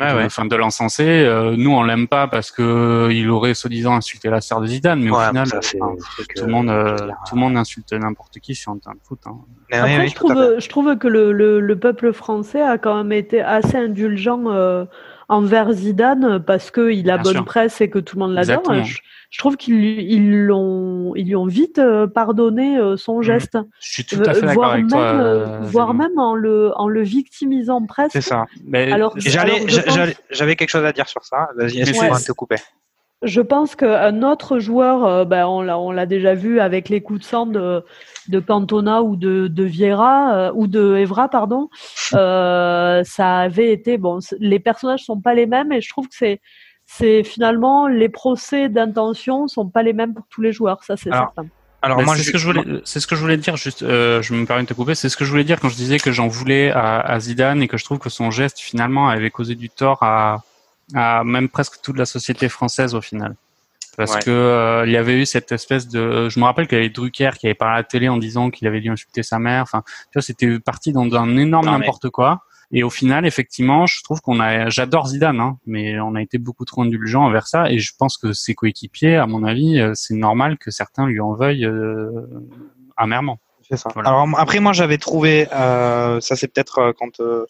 Enfin, 0.00 0.44
de 0.44 0.56
l'encenser. 0.56 1.04
Euh, 1.06 1.54
nous, 1.56 1.70
on 1.70 1.82
l'aime 1.82 2.08
pas 2.08 2.28
parce 2.28 2.50
que 2.50 3.08
il 3.10 3.30
aurait 3.30 3.54
soi-disant 3.54 3.94
insulté 3.94 4.28
la 4.28 4.40
sœur 4.40 4.60
de 4.60 4.66
Zidane, 4.66 5.00
mais 5.00 5.10
au 5.10 5.18
final, 5.18 5.48
tout 5.48 6.44
le 6.44 6.52
monde, 6.52 6.70
euh, 6.70 6.96
tout 7.28 7.34
le 7.34 7.40
monde 7.40 7.56
insulte 7.56 7.92
n'importe 7.92 8.38
qui 8.40 8.54
sur 8.54 8.72
un 8.72 8.78
terrain 8.78 8.94
de 8.94 9.00
foot. 9.02 9.20
Hein. 9.26 9.36
Après, 9.72 10.08
je 10.08 10.14
trouve, 10.14 10.56
je 10.58 10.68
trouve 10.68 10.96
que 10.96 11.08
le, 11.08 11.32
le, 11.32 11.60
le, 11.60 11.78
peuple 11.78 12.12
français 12.12 12.62
a 12.62 12.78
quand 12.78 12.96
même 12.96 13.12
été 13.12 13.40
assez 13.40 13.76
indulgent 13.76 14.44
euh, 14.46 14.84
envers 15.28 15.72
Zidane 15.72 16.42
parce 16.44 16.70
qu'il 16.70 17.10
a 17.10 17.18
bonne 17.18 17.44
presse 17.44 17.80
et 17.80 17.90
que 17.90 17.98
tout 17.98 18.16
le 18.16 18.26
monde 18.26 18.34
l'adore. 18.34 18.62
Je, 19.28 19.38
trouve 19.38 19.56
qu'ils 19.56 20.00
ils 20.00 20.44
l'ont, 20.44 21.12
ils 21.16 21.26
lui 21.26 21.36
ont 21.36 21.46
vite 21.46 21.78
euh, 21.78 22.06
pardonné 22.06 22.78
euh, 22.78 22.96
son 22.96 23.18
mmh. 23.18 23.22
geste. 23.22 23.58
Je 23.80 23.92
suis 23.92 24.04
tout 24.04 24.22
à 24.24 24.32
fait 24.32 24.40
d'accord 24.40 24.66
avec 24.66 24.86
toi. 24.86 25.00
Euh, 25.00 25.58
voire 25.62 25.94
même 25.94 26.16
en 26.18 26.34
le, 26.34 26.70
en 26.76 26.88
le 26.88 27.02
victimisant 27.02 27.84
presque. 27.84 28.12
C'est 28.12 28.20
ça. 28.20 28.46
Mais 28.64 28.90
alors, 28.92 29.14
j'avais 29.18 30.56
quelque 30.56 30.70
chose 30.70 30.84
à 30.84 30.92
dire 30.92 31.08
sur 31.08 31.24
ça. 31.24 31.48
Vas-y, 31.56 31.92
moi 32.08 32.20
te 32.20 32.32
couper. 32.32 32.56
Je 33.26 33.40
pense 33.40 33.76
qu'un 33.76 34.22
autre 34.22 34.58
joueur, 34.58 35.26
ben, 35.26 35.46
on 35.46 35.90
l'a 35.92 36.06
déjà 36.06 36.34
vu 36.34 36.60
avec 36.60 36.88
les 36.88 37.02
coups 37.02 37.20
de 37.20 37.24
sang 37.24 37.46
de, 37.46 37.84
de 38.28 38.40
Cantona 38.40 39.02
ou 39.02 39.16
de, 39.16 39.48
de 39.48 39.64
Vieira 39.64 40.52
ou 40.54 40.66
de 40.66 40.96
Evra, 40.96 41.28
pardon. 41.28 41.68
Euh, 42.14 43.02
ça 43.04 43.38
avait 43.38 43.72
été 43.72 43.98
bon. 43.98 44.18
Les 44.38 44.58
personnages 44.58 45.04
sont 45.04 45.20
pas 45.20 45.34
les 45.34 45.46
mêmes 45.46 45.72
et 45.72 45.80
je 45.80 45.88
trouve 45.88 46.08
que 46.08 46.14
c'est 46.16 46.40
c'est 46.88 47.24
finalement 47.24 47.88
les 47.88 48.08
procès 48.08 48.68
d'intention 48.68 49.48
sont 49.48 49.68
pas 49.68 49.82
les 49.82 49.92
mêmes 49.92 50.14
pour 50.14 50.24
tous 50.30 50.40
les 50.40 50.52
joueurs, 50.52 50.84
ça 50.84 50.96
c'est 50.96 51.10
certain. 51.10 51.46
Alors 51.82 52.02
moi, 52.02 52.16
c'est 52.16 52.22
ce 52.22 52.30
que 52.30 52.38
je 52.38 52.46
voulais, 52.46 52.80
c'est 52.84 53.00
ce 53.00 53.06
que 53.06 53.14
je 53.14 53.20
voulais 53.20 53.36
dire. 53.36 53.56
Juste, 53.56 53.82
euh, 53.82 54.22
je 54.22 54.34
me 54.34 54.46
permets 54.46 54.62
de 54.62 54.68
te 54.68 54.74
couper. 54.74 54.94
C'est 54.94 55.08
ce 55.08 55.16
que 55.16 55.24
je 55.24 55.30
voulais 55.30 55.44
dire 55.44 55.60
quand 55.60 55.68
je 55.68 55.76
disais 55.76 55.98
que 55.98 56.10
j'en 56.10 56.26
voulais 56.26 56.70
à, 56.70 57.00
à, 57.00 57.20
Zidane 57.20 57.62
et 57.62 57.68
que 57.68 57.76
je 57.76 57.84
trouve 57.84 57.98
que 57.98 58.08
son 58.08 58.30
geste 58.30 58.58
finalement 58.58 59.08
avait 59.08 59.30
causé 59.30 59.54
du 59.54 59.68
tort 59.68 60.02
à, 60.02 60.42
à 60.94 61.24
même 61.24 61.48
presque 61.48 61.80
toute 61.82 61.98
la 61.98 62.06
société 62.06 62.48
française 62.48 62.94
au 62.94 63.00
final. 63.00 63.36
Parce 63.96 64.16
que 64.18 64.30
euh, 64.30 64.84
il 64.86 64.92
y 64.92 64.98
avait 64.98 65.14
eu 65.14 65.24
cette 65.24 65.52
espèce 65.52 65.88
de, 65.88 66.28
je 66.28 66.38
me 66.38 66.44
rappelle 66.44 66.68
qu'il 66.68 66.76
y 66.76 66.80
avait 66.82 66.90
Drucker 66.90 67.30
qui 67.38 67.46
avait 67.46 67.54
parlé 67.54 67.74
à 67.74 67.78
la 67.78 67.82
télé 67.82 68.10
en 68.10 68.18
disant 68.18 68.50
qu'il 68.50 68.68
avait 68.68 68.80
dû 68.80 68.90
insulter 68.90 69.22
sa 69.22 69.38
mère. 69.38 69.62
Enfin, 69.62 69.82
tu 69.86 70.16
vois, 70.16 70.22
c'était 70.22 70.58
parti 70.58 70.92
dans 70.92 71.10
un 71.14 71.36
énorme 71.38 71.66
n'importe 71.66 72.10
quoi. 72.10 72.42
Et 72.72 72.82
au 72.82 72.90
final, 72.90 73.24
effectivement, 73.24 73.86
je 73.86 74.02
trouve 74.02 74.20
qu'on 74.20 74.40
a, 74.40 74.68
j'adore 74.68 75.06
Zidane, 75.08 75.40
hein, 75.40 75.58
mais 75.66 75.98
on 76.00 76.14
a 76.14 76.20
été 76.20 76.36
beaucoup 76.36 76.64
trop 76.64 76.82
indulgent 76.82 77.24
envers 77.24 77.46
ça. 77.46 77.70
Et 77.70 77.78
je 77.78 77.92
pense 77.96 78.18
que 78.18 78.32
ses 78.32 78.54
coéquipiers, 78.54 79.16
à 79.16 79.26
mon 79.26 79.44
avis, 79.44 79.80
euh, 79.80 79.92
c'est 79.94 80.14
normal 80.14 80.58
que 80.58 80.70
certains 80.70 81.06
lui 81.06 81.20
en 81.20 81.32
veuillent 81.32 81.64
euh, 81.64 82.10
amèrement. 82.96 83.38
C'est 83.68 83.76
ça. 83.76 83.90
Alors 83.96 84.28
après, 84.36 84.60
moi, 84.60 84.72
j'avais 84.72 84.98
trouvé, 84.98 85.48
euh, 85.52 86.20
ça 86.20 86.36
c'est 86.36 86.48
peut-être 86.48 86.92
quand 86.98 87.20
euh, 87.20 87.46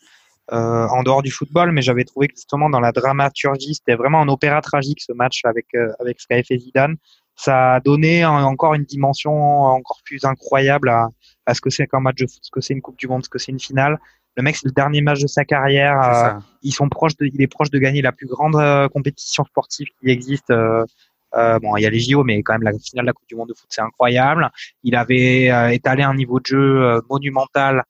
en 0.50 1.02
dehors 1.02 1.22
du 1.22 1.30
football, 1.30 1.72
mais 1.72 1.82
j'avais 1.82 2.04
trouvé 2.04 2.28
que 2.28 2.34
justement 2.36 2.70
dans 2.70 2.80
la 2.80 2.92
dramaturgie, 2.92 3.74
c'était 3.74 3.96
vraiment 3.96 4.20
un 4.20 4.28
opéra 4.28 4.60
tragique 4.60 5.00
ce 5.00 5.12
match 5.12 5.40
avec 5.44 5.66
avec 5.98 6.20
ce 6.20 6.26
qu'a 6.26 6.42
fait 6.42 6.58
Zidane. 6.58 6.96
Ça 7.34 7.74
a 7.74 7.80
donné 7.80 8.24
encore 8.24 8.74
une 8.74 8.84
dimension 8.84 9.62
encore 9.62 10.00
plus 10.04 10.24
incroyable 10.24 10.88
à, 10.88 11.08
à 11.46 11.54
ce 11.54 11.60
que 11.60 11.70
c'est 11.70 11.86
qu'un 11.86 12.00
match 12.00 12.16
de 12.16 12.26
foot, 12.26 12.40
ce 12.42 12.50
que 12.50 12.60
c'est 12.60 12.74
une 12.74 12.82
Coupe 12.82 12.98
du 12.98 13.08
Monde, 13.08 13.24
ce 13.24 13.28
que 13.28 13.38
c'est 13.38 13.52
une 13.52 13.60
finale. 13.60 13.98
Le 14.36 14.42
mec, 14.42 14.56
c'est 14.56 14.66
le 14.66 14.72
dernier 14.72 15.00
match 15.00 15.20
de 15.20 15.26
sa 15.26 15.44
carrière. 15.44 16.00
Euh, 16.02 16.38
ils 16.62 16.72
sont 16.72 16.88
proches 16.88 17.16
de, 17.16 17.26
il 17.26 17.40
est 17.40 17.46
proche 17.46 17.70
de 17.70 17.78
gagner 17.78 18.02
la 18.02 18.12
plus 18.12 18.26
grande 18.26 18.56
euh, 18.56 18.88
compétition 18.88 19.44
sportive 19.44 19.88
qui 19.98 20.10
existe. 20.10 20.50
Euh, 20.50 20.84
bon, 21.32 21.76
il 21.76 21.82
y 21.82 21.86
a 21.86 21.90
les 21.90 22.00
JO, 22.00 22.22
mais 22.22 22.42
quand 22.42 22.52
même 22.52 22.62
la 22.62 22.72
finale 22.78 23.04
de 23.04 23.06
la 23.06 23.12
Coupe 23.14 23.28
du 23.28 23.34
Monde 23.34 23.48
de 23.48 23.54
foot, 23.54 23.66
c'est 23.70 23.80
incroyable. 23.80 24.50
Il 24.82 24.94
avait 24.94 25.74
étalé 25.74 26.02
un 26.02 26.14
niveau 26.14 26.38
de 26.40 26.46
jeu 26.46 27.00
monumental 27.08 27.84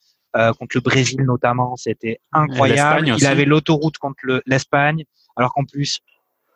contre 0.59 0.77
le 0.77 0.81
Brésil 0.81 1.23
notamment, 1.23 1.77
c'était 1.77 2.21
incroyable. 2.33 3.09
Il 3.17 3.27
avait 3.27 3.45
l'autoroute 3.45 3.99
contre 3.99 4.43
l'Espagne, 4.47 5.05
alors 5.37 5.53
qu'en 5.55 5.65
plus, 5.65 6.01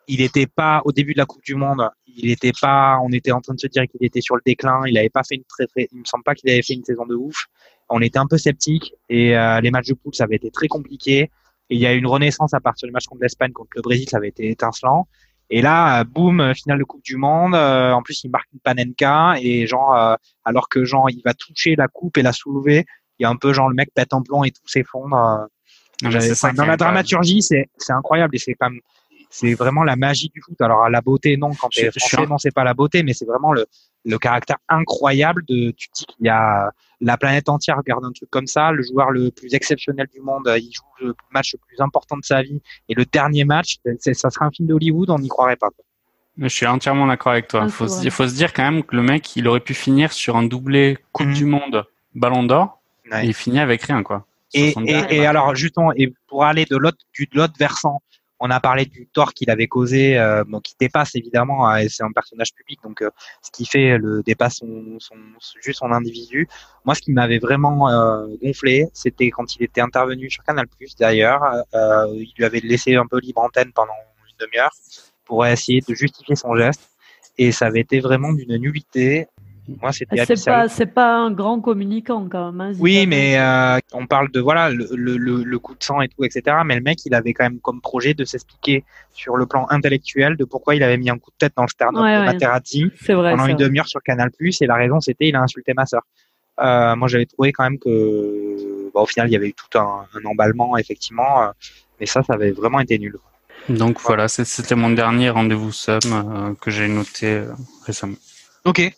il 0.07 0.19
n'était 0.19 0.47
pas 0.47 0.81
au 0.85 0.91
début 0.91 1.13
de 1.13 1.19
la 1.19 1.25
Coupe 1.25 1.43
du 1.43 1.55
Monde. 1.55 1.89
Il 2.05 2.29
était 2.29 2.51
pas. 2.59 2.99
On 3.03 3.11
était 3.11 3.31
en 3.31 3.41
train 3.41 3.53
de 3.53 3.59
se 3.59 3.67
dire 3.67 3.83
qu'il 3.87 4.03
était 4.05 4.21
sur 4.21 4.35
le 4.35 4.41
déclin. 4.45 4.81
Il 4.85 4.95
n'avait 4.95 5.09
pas 5.09 5.23
fait 5.23 5.35
une 5.35 5.43
très, 5.45 5.67
très. 5.67 5.87
Il 5.91 5.99
me 5.99 6.05
semble 6.05 6.23
pas 6.23 6.35
qu'il 6.35 6.49
avait 6.49 6.61
fait 6.61 6.73
une 6.73 6.83
saison 6.83 7.05
de 7.05 7.15
ouf 7.15 7.47
on 7.91 8.01
était 8.01 8.19
un 8.19 8.27
peu 8.27 8.37
sceptiques 8.37 8.93
et 9.09 9.37
euh, 9.37 9.61
les 9.61 9.69
matchs 9.69 9.87
de 9.87 9.93
poule, 9.93 10.15
ça 10.15 10.23
avait 10.23 10.37
été 10.37 10.49
très 10.49 10.67
compliqué. 10.67 11.29
Et 11.69 11.75
il 11.75 11.79
y 11.79 11.85
a 11.85 11.93
eu 11.93 11.97
une 11.97 12.07
renaissance 12.07 12.53
à 12.53 12.59
partir 12.59 12.87
du 12.87 12.91
match 12.91 13.05
contre 13.05 13.21
l'Espagne, 13.21 13.51
contre 13.51 13.71
le 13.75 13.81
Brésil, 13.81 14.07
ça 14.09 14.17
avait 14.17 14.29
été 14.29 14.49
étincelant. 14.49 15.07
Et 15.49 15.61
là, 15.61 16.01
euh, 16.01 16.03
boum, 16.05 16.39
euh, 16.39 16.53
finale 16.53 16.79
de 16.79 16.83
Coupe 16.83 17.03
du 17.03 17.17
Monde. 17.17 17.55
en 17.55 18.01
plus, 18.01 18.23
il 18.23 18.31
marque 18.31 18.47
une 18.53 18.59
panenka 18.59 19.35
et 19.39 19.67
genre, 19.67 20.17
alors 20.45 20.69
que 20.69 20.83
genre, 20.85 21.09
il 21.09 21.21
va 21.23 21.33
toucher 21.33 21.75
la 21.75 21.87
coupe 21.87 22.17
et 22.17 22.21
la 22.21 22.33
soulever, 22.33 22.85
il 23.21 23.23
y 23.23 23.25
a 23.25 23.29
un 23.29 23.35
peu 23.35 23.53
genre 23.53 23.69
le 23.69 23.75
mec 23.75 23.93
pète 23.93 24.13
en 24.13 24.23
plomb 24.23 24.43
et 24.43 24.49
tout 24.49 24.65
s'effondre. 24.65 25.47
dans 26.01 26.65
la 26.65 26.77
dramaturgie, 26.77 27.43
c'est 27.43 27.69
c'est 27.77 27.93
incroyable 27.93 28.35
et 28.35 28.39
c'est 28.39 28.55
comme 28.55 28.79
c'est 29.29 29.53
vraiment 29.53 29.83
la 29.83 29.95
magie 29.95 30.29
du 30.33 30.41
foot. 30.41 30.59
Alors 30.59 30.89
la 30.89 31.01
beauté, 31.01 31.37
non, 31.37 31.51
quand 31.53 31.69
t'es 31.69 31.91
français, 31.91 32.25
non, 32.25 32.39
c'est 32.39 32.53
pas 32.53 32.63
la 32.63 32.73
beauté, 32.73 33.03
mais 33.03 33.13
c'est 33.13 33.25
vraiment 33.25 33.53
le, 33.53 33.67
le 34.03 34.17
caractère 34.17 34.57
incroyable 34.67 35.43
de. 35.47 35.71
Tu 35.71 35.87
dis 35.93 36.05
qu'il 36.05 36.25
y 36.25 36.29
a 36.29 36.71
la 36.99 37.17
planète 37.17 37.47
entière 37.47 37.77
regarde 37.77 38.03
un 38.05 38.11
truc 38.11 38.29
comme 38.31 38.47
ça. 38.47 38.71
Le 38.71 38.81
joueur 38.81 39.11
le 39.11 39.29
plus 39.29 39.53
exceptionnel 39.53 40.07
du 40.11 40.19
monde, 40.19 40.51
il 40.57 40.71
joue 40.73 41.05
le 41.05 41.13
match 41.31 41.53
le 41.53 41.59
plus 41.67 41.79
important 41.79 42.17
de 42.17 42.23
sa 42.23 42.41
vie 42.41 42.59
et 42.89 42.95
le 42.95 43.05
dernier 43.05 43.45
match, 43.45 43.77
ça 43.99 44.29
sera 44.31 44.45
un 44.45 44.51
film 44.51 44.67
d'Hollywood, 44.67 45.11
on 45.11 45.19
n'y 45.19 45.29
croirait 45.29 45.55
pas. 45.55 45.69
Je 46.37 46.47
suis 46.47 46.65
entièrement 46.65 47.07
d'accord 47.07 47.33
avec 47.33 47.47
toi. 47.47 47.61
Il 47.65 47.71
faut, 47.71 47.87
faut, 47.87 48.27
se 48.27 48.33
dire 48.33 48.53
quand 48.53 48.63
même 48.63 48.83
que 48.83 48.95
le 48.95 49.03
mec, 49.03 49.35
il 49.35 49.47
aurait 49.47 49.59
pu 49.59 49.73
finir 49.73 50.11
sur 50.11 50.37
un 50.37 50.43
doublé 50.43 50.97
Coupe 51.11 51.27
mhm. 51.27 51.33
du 51.33 51.45
Monde, 51.45 51.85
Ballon 52.15 52.43
d'Or, 52.43 52.80
et 53.11 53.25
il 53.25 53.33
finit 53.33 53.59
avec 53.59 53.83
rien, 53.83 54.03
quoi. 54.03 54.25
Et, 54.53 54.73
et, 54.85 55.15
et, 55.15 55.25
alors 55.25 55.55
justement, 55.55 55.93
et 55.95 56.13
pour 56.27 56.43
aller 56.43 56.65
de 56.65 56.75
l'autre 56.75 56.97
du 57.13 57.25
de 57.25 57.37
l'autre 57.37 57.53
versant, 57.57 58.01
on 58.43 58.49
a 58.49 58.59
parlé 58.59 58.85
du 58.85 59.07
tort 59.07 59.33
qu'il 59.33 59.51
avait 59.51 59.67
causé, 59.67 60.17
euh, 60.17 60.43
qui 60.63 60.75
dépasse 60.79 61.13
évidemment, 61.15 61.69
euh, 61.69 61.85
c'est 61.87 62.03
un 62.03 62.11
personnage 62.11 62.53
public, 62.55 62.79
donc 62.83 63.03
euh, 63.03 63.11
ce 63.43 63.51
qui 63.51 63.65
fait 63.65 63.99
le 63.99 64.23
dépasse 64.23 64.57
son, 64.57 64.97
son, 64.99 65.15
juste 65.61 65.79
son 65.79 65.91
individu. 65.91 66.47
Moi, 66.83 66.95
ce 66.95 67.01
qui 67.01 67.11
m'avait 67.11 67.37
vraiment 67.37 67.87
gonflé, 68.41 68.87
c'était 68.93 69.29
quand 69.29 69.55
il 69.55 69.63
était 69.63 69.81
intervenu 69.81 70.29
sur 70.29 70.43
Canal+, 70.43 70.65
d'ailleurs, 70.99 71.43
il 72.13 72.33
lui 72.35 72.43
avait 72.43 72.61
laissé 72.61 72.95
un 72.95 73.05
peu 73.05 73.19
libre 73.19 73.41
antenne 73.41 73.71
pendant 73.73 73.93
une 74.27 74.45
demi-heure 74.45 74.73
pour 75.23 75.45
essayer 75.45 75.81
de 75.87 75.93
justifier 75.93 76.35
son 76.35 76.55
geste, 76.55 76.89
et 77.37 77.51
ça 77.51 77.67
avait 77.67 77.81
été 77.81 77.99
vraiment 77.99 78.33
d'une 78.33 78.57
nullité. 78.57 79.27
Moi, 79.81 79.91
c'était 79.91 80.25
c'est 80.25 80.45
pas 80.45 80.67
c'est 80.67 80.87
pas 80.87 81.15
un 81.15 81.31
grand 81.31 81.61
communicant 81.61 82.27
quand 82.29 82.51
même. 82.51 82.61
Hein, 82.61 82.73
oui, 82.79 83.05
mais 83.05 83.37
euh, 83.37 83.77
on 83.93 84.07
parle 84.07 84.31
de 84.31 84.39
voilà 84.39 84.69
le, 84.69 84.87
le, 84.91 85.17
le, 85.17 85.59
coup 85.59 85.75
de 85.75 85.83
sang 85.83 86.01
et 86.01 86.07
tout, 86.07 86.23
etc. 86.23 86.57
Mais 86.65 86.75
le 86.75 86.81
mec, 86.81 87.05
il 87.05 87.13
avait 87.13 87.33
quand 87.33 87.43
même 87.43 87.59
comme 87.59 87.79
projet 87.79 88.13
de 88.13 88.25
s'expliquer 88.25 88.83
sur 89.13 89.37
le 89.37 89.45
plan 89.45 89.67
intellectuel 89.69 90.35
de 90.35 90.45
pourquoi 90.45 90.75
il 90.75 90.83
avait 90.83 90.97
mis 90.97 91.09
un 91.09 91.17
coup 91.17 91.31
de 91.31 91.37
tête 91.37 91.53
dans 91.55 91.63
le 91.63 91.69
sternum 91.69 92.03
de 92.03 92.25
Materazzi 92.25 92.91
pendant 93.07 93.45
une 93.45 93.57
demi-heure 93.57 93.87
sur 93.87 94.01
Canal+. 94.01 94.29
Et 94.39 94.65
la 94.65 94.75
raison, 94.75 94.99
c'était 94.99 95.27
il 95.27 95.35
a 95.35 95.41
insulté 95.41 95.73
ma 95.73 95.85
sœur. 95.85 96.01
Euh, 96.59 96.95
moi, 96.95 97.07
j'avais 97.07 97.25
trouvé 97.25 97.51
quand 97.51 97.63
même 97.63 97.79
que, 97.79 98.91
bah, 98.93 99.01
au 99.01 99.05
final, 99.05 99.29
il 99.29 99.33
y 99.33 99.35
avait 99.35 99.47
eu 99.47 99.53
tout 99.53 99.77
un, 99.77 100.05
un 100.13 100.25
emballement, 100.25 100.77
effectivement. 100.77 101.43
Euh, 101.43 101.47
mais 101.99 102.05
ça, 102.05 102.23
ça 102.23 102.33
avait 102.33 102.51
vraiment 102.51 102.79
été 102.79 102.99
nul. 102.99 103.17
Donc 103.69 103.99
voilà, 104.01 104.27
c'était 104.27 104.75
mon 104.75 104.89
dernier 104.89 105.29
rendez-vous 105.29 105.71
somme 105.71 105.99
euh, 106.05 106.53
que 106.59 106.71
j'ai 106.71 106.87
noté 106.87 107.27
euh, 107.27 107.51
récemment. 107.85 108.15
Ok, 108.65 108.91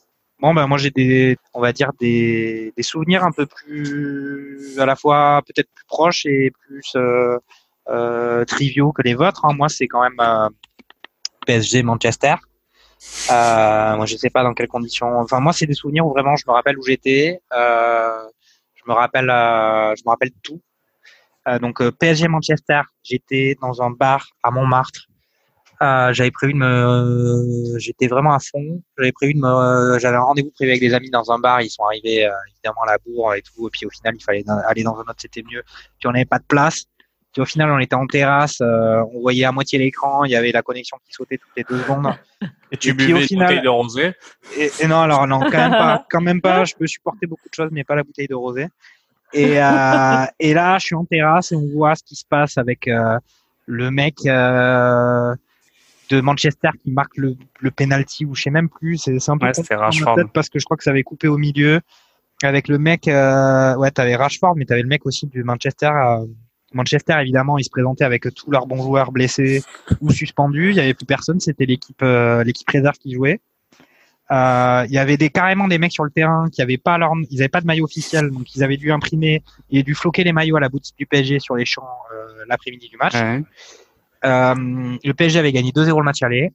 Bon, 0.43 0.53
ben 0.53 0.67
moi 0.67 0.77
j'ai 0.77 0.89
des, 0.91 1.37
on 1.53 1.61
va 1.61 1.71
dire 1.71 1.91
des, 2.01 2.73
des 2.75 2.83
souvenirs 2.83 3.23
un 3.23 3.31
peu 3.31 3.45
plus, 3.45 4.77
à 4.77 4.85
la 4.85 4.97
fois 4.97 5.41
peut-être 5.47 5.69
plus 5.73 5.85
proches 5.85 6.25
et 6.25 6.51
plus 6.51 6.91
euh, 6.97 7.37
euh, 7.87 8.43
triviaux 8.43 8.91
que 8.91 9.01
les 9.03 9.13
vôtres. 9.13 9.45
Hein. 9.45 9.53
Moi, 9.53 9.69
c'est 9.69 9.87
quand 9.87 10.01
même 10.01 10.19
euh, 10.19 10.49
PSG 11.45 11.81
Manchester. 11.83 12.35
Moi, 13.29 14.05
je 14.05 14.17
sais 14.17 14.29
pas 14.29 14.43
dans 14.43 14.53
quelles 14.53 14.67
conditions. 14.67 15.17
Enfin, 15.19 15.39
moi, 15.39 15.53
c'est 15.53 15.65
des 15.65 15.75
souvenirs 15.75 16.05
où 16.05 16.09
vraiment 16.09 16.35
je 16.35 16.43
me 16.45 16.51
rappelle 16.51 16.77
où 16.77 16.83
j'étais. 16.83 17.39
Je 17.53 18.83
me 18.85 18.93
rappelle, 18.93 19.27
je 19.27 20.03
me 20.05 20.09
rappelle 20.09 20.31
tout. 20.43 20.61
donc 21.61 21.81
PSG 21.99 22.27
Manchester, 22.27 22.81
j'étais 23.01 23.55
dans 23.61 23.81
un 23.81 23.91
bar 23.91 24.27
à 24.43 24.51
Montmartre 24.51 25.07
euh, 25.81 26.13
j'avais 26.13 26.31
prévu 26.31 26.53
de 26.53 26.59
me, 26.59 27.77
j'étais 27.77 28.07
vraiment 28.07 28.33
à 28.33 28.39
fond. 28.39 28.81
J'avais 28.97 29.11
prévu 29.11 29.33
de 29.33 29.39
me, 29.39 29.99
j'avais 29.99 30.17
un 30.17 30.21
rendez-vous 30.21 30.51
prévu 30.51 30.71
avec 30.71 30.81
des 30.81 30.93
amis 30.93 31.09
dans 31.09 31.31
un 31.31 31.39
bar. 31.39 31.61
Ils 31.61 31.69
sont 31.69 31.83
arrivés 31.83 32.25
euh, 32.25 32.31
évidemment 32.53 32.83
à 32.83 32.91
la 32.91 32.97
bourre 33.05 33.33
et 33.33 33.41
tout. 33.41 33.67
Et 33.67 33.69
puis 33.71 33.85
au 33.85 33.89
final, 33.89 34.15
il 34.15 34.23
fallait 34.23 34.43
aller 34.67 34.83
dans 34.83 34.95
un 34.95 35.01
autre, 35.01 35.15
c'était 35.17 35.43
mieux. 35.43 35.63
Puis 35.99 36.07
on 36.07 36.11
n'avait 36.11 36.25
pas 36.25 36.39
de 36.39 36.45
place. 36.45 36.85
Puis 37.33 37.41
au 37.41 37.45
final, 37.45 37.71
on 37.71 37.79
était 37.79 37.95
en 37.95 38.05
terrasse. 38.05 38.61
Euh, 38.61 39.03
on 39.13 39.21
voyait 39.21 39.45
à 39.45 39.51
moitié 39.51 39.79
l'écran. 39.79 40.23
Il 40.23 40.31
y 40.31 40.35
avait 40.35 40.51
la 40.51 40.61
connexion 40.61 40.97
qui 41.05 41.11
sautait 41.11 41.37
toutes 41.37 41.51
les 41.57 41.63
deux 41.63 41.81
secondes. 41.81 42.13
Et 42.71 42.77
tu 42.77 42.93
buvais 42.93 43.25
une 43.25 43.39
bouteille 43.39 43.61
de 43.61 43.69
rosé? 43.69 44.13
Et, 44.55 44.69
et, 44.79 44.87
non, 44.87 45.01
alors 45.01 45.27
non, 45.27 45.39
quand 45.39 45.51
même 45.51 45.71
pas. 45.71 46.05
Quand 46.09 46.21
même 46.21 46.41
pas. 46.41 46.65
Je 46.65 46.75
peux 46.75 46.87
supporter 46.87 47.25
beaucoup 47.25 47.49
de 47.49 47.53
choses, 47.53 47.69
mais 47.71 47.83
pas 47.83 47.95
la 47.95 48.03
bouteille 48.03 48.27
de 48.27 48.35
rosé. 48.35 48.67
Et, 49.33 49.59
euh, 49.59 50.25
et 50.39 50.53
là, 50.53 50.77
je 50.77 50.85
suis 50.85 50.95
en 50.95 51.05
terrasse 51.05 51.51
et 51.51 51.55
on 51.55 51.67
voit 51.73 51.95
ce 51.95 52.03
qui 52.03 52.15
se 52.15 52.25
passe 52.25 52.57
avec 52.57 52.87
le 53.65 53.91
mec. 53.91 54.17
Euh, 54.25 55.35
de 56.09 56.21
Manchester 56.21 56.69
qui 56.83 56.91
marque 56.91 57.17
le, 57.17 57.35
le 57.59 57.71
penalty 57.71 58.25
ou 58.25 58.35
je 58.35 58.43
sais 58.43 58.49
même 58.49 58.69
plus. 58.69 58.97
C'est 58.97 59.29
un 59.29 59.37
peu 59.37 59.47
ouais, 59.47 60.23
parce 60.33 60.49
que 60.49 60.59
je 60.59 60.65
crois 60.65 60.77
que 60.77 60.83
ça 60.83 60.91
avait 60.91 61.03
coupé 61.03 61.27
au 61.27 61.37
milieu 61.37 61.81
avec 62.43 62.67
le 62.67 62.77
mec. 62.77 63.07
Euh, 63.07 63.75
ouais, 63.75 63.91
t'avais 63.91 64.15
Rashford, 64.15 64.55
mais 64.55 64.65
t'avais 64.65 64.81
le 64.81 64.87
mec 64.87 65.05
aussi 65.05 65.27
du 65.27 65.43
Manchester. 65.43 65.91
Euh, 65.93 66.25
Manchester, 66.73 67.15
évidemment, 67.21 67.57
ils 67.57 67.63
se 67.63 67.69
présentaient 67.69 68.03
avec 68.03 68.33
tous 68.33 68.51
leurs 68.51 68.65
bons 68.65 68.81
joueurs 68.81 69.11
blessés 69.11 69.63
ou 70.01 70.11
suspendus. 70.11 70.71
Il 70.71 70.75
y 70.75 70.79
avait 70.79 70.93
plus 70.93 71.05
personne. 71.05 71.39
C'était 71.39 71.65
l'équipe 71.65 72.01
euh, 72.01 72.43
l'équipe 72.43 72.69
réserve 72.69 72.97
qui 72.97 73.13
jouait. 73.13 73.39
Euh, 74.31 74.85
il 74.87 74.93
y 74.93 74.97
avait 74.97 75.17
des 75.17 75.29
carrément 75.29 75.67
des 75.67 75.77
mecs 75.77 75.91
sur 75.91 76.05
le 76.05 76.09
terrain 76.09 76.47
qui 76.51 76.61
avaient 76.61 76.77
pas 76.77 76.97
leur, 76.97 77.11
ils 77.29 77.41
avaient 77.41 77.49
pas 77.49 77.61
de 77.61 77.67
maillot 77.67 77.83
officiel, 77.83 78.31
donc 78.31 78.55
ils 78.55 78.63
avaient 78.63 78.77
dû 78.77 78.91
imprimer 78.91 79.43
et 79.69 79.83
dû 79.83 79.93
floquer 79.93 80.23
les 80.23 80.31
maillots 80.31 80.55
à 80.55 80.59
la 80.59 80.69
boutique 80.69 80.97
du 80.97 81.05
PSG 81.05 81.39
sur 81.39 81.55
les 81.55 81.65
champs 81.65 81.83
euh, 82.13 82.43
l'après-midi 82.47 82.87
du 82.87 82.97
match. 82.97 83.13
Ouais. 83.13 83.43
Euh, 84.25 84.55
le 85.03 85.13
PSG 85.13 85.39
avait 85.39 85.51
gagné 85.51 85.71
2-0 85.71 85.97
le 85.97 86.03
match 86.03 86.21
aller. 86.23 86.51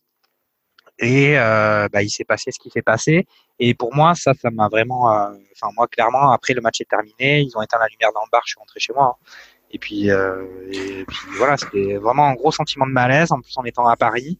Et 1.00 1.38
euh, 1.38 1.88
bah, 1.92 2.02
il 2.02 2.10
s'est 2.10 2.24
passé 2.24 2.50
ce 2.50 2.58
qui 2.58 2.70
s'est 2.70 2.82
passé. 2.82 3.26
Et 3.60 3.74
pour 3.74 3.94
moi, 3.94 4.14
ça, 4.14 4.34
ça 4.34 4.50
m'a 4.50 4.68
vraiment. 4.68 5.12
Euh, 5.12 5.30
enfin, 5.54 5.72
moi, 5.76 5.86
clairement, 5.86 6.32
après 6.32 6.54
le 6.54 6.60
match 6.60 6.80
est 6.80 6.88
terminé, 6.88 7.40
ils 7.40 7.56
ont 7.56 7.62
éteint 7.62 7.78
la 7.78 7.86
lumière 7.86 8.10
dans 8.12 8.22
le 8.22 8.30
bar, 8.30 8.42
je 8.44 8.50
suis 8.52 8.58
rentré 8.58 8.80
chez 8.80 8.92
moi. 8.92 9.16
Hein. 9.16 9.26
Et 9.70 9.78
puis, 9.78 10.08
voilà, 11.36 11.56
c'était 11.56 11.96
vraiment 11.96 12.26
un 12.26 12.34
gros 12.34 12.50
sentiment 12.50 12.86
de 12.86 12.92
malaise. 12.92 13.30
En 13.32 13.40
plus, 13.40 13.56
en 13.58 13.64
étant 13.64 13.86
à 13.86 13.96
Paris, 13.96 14.38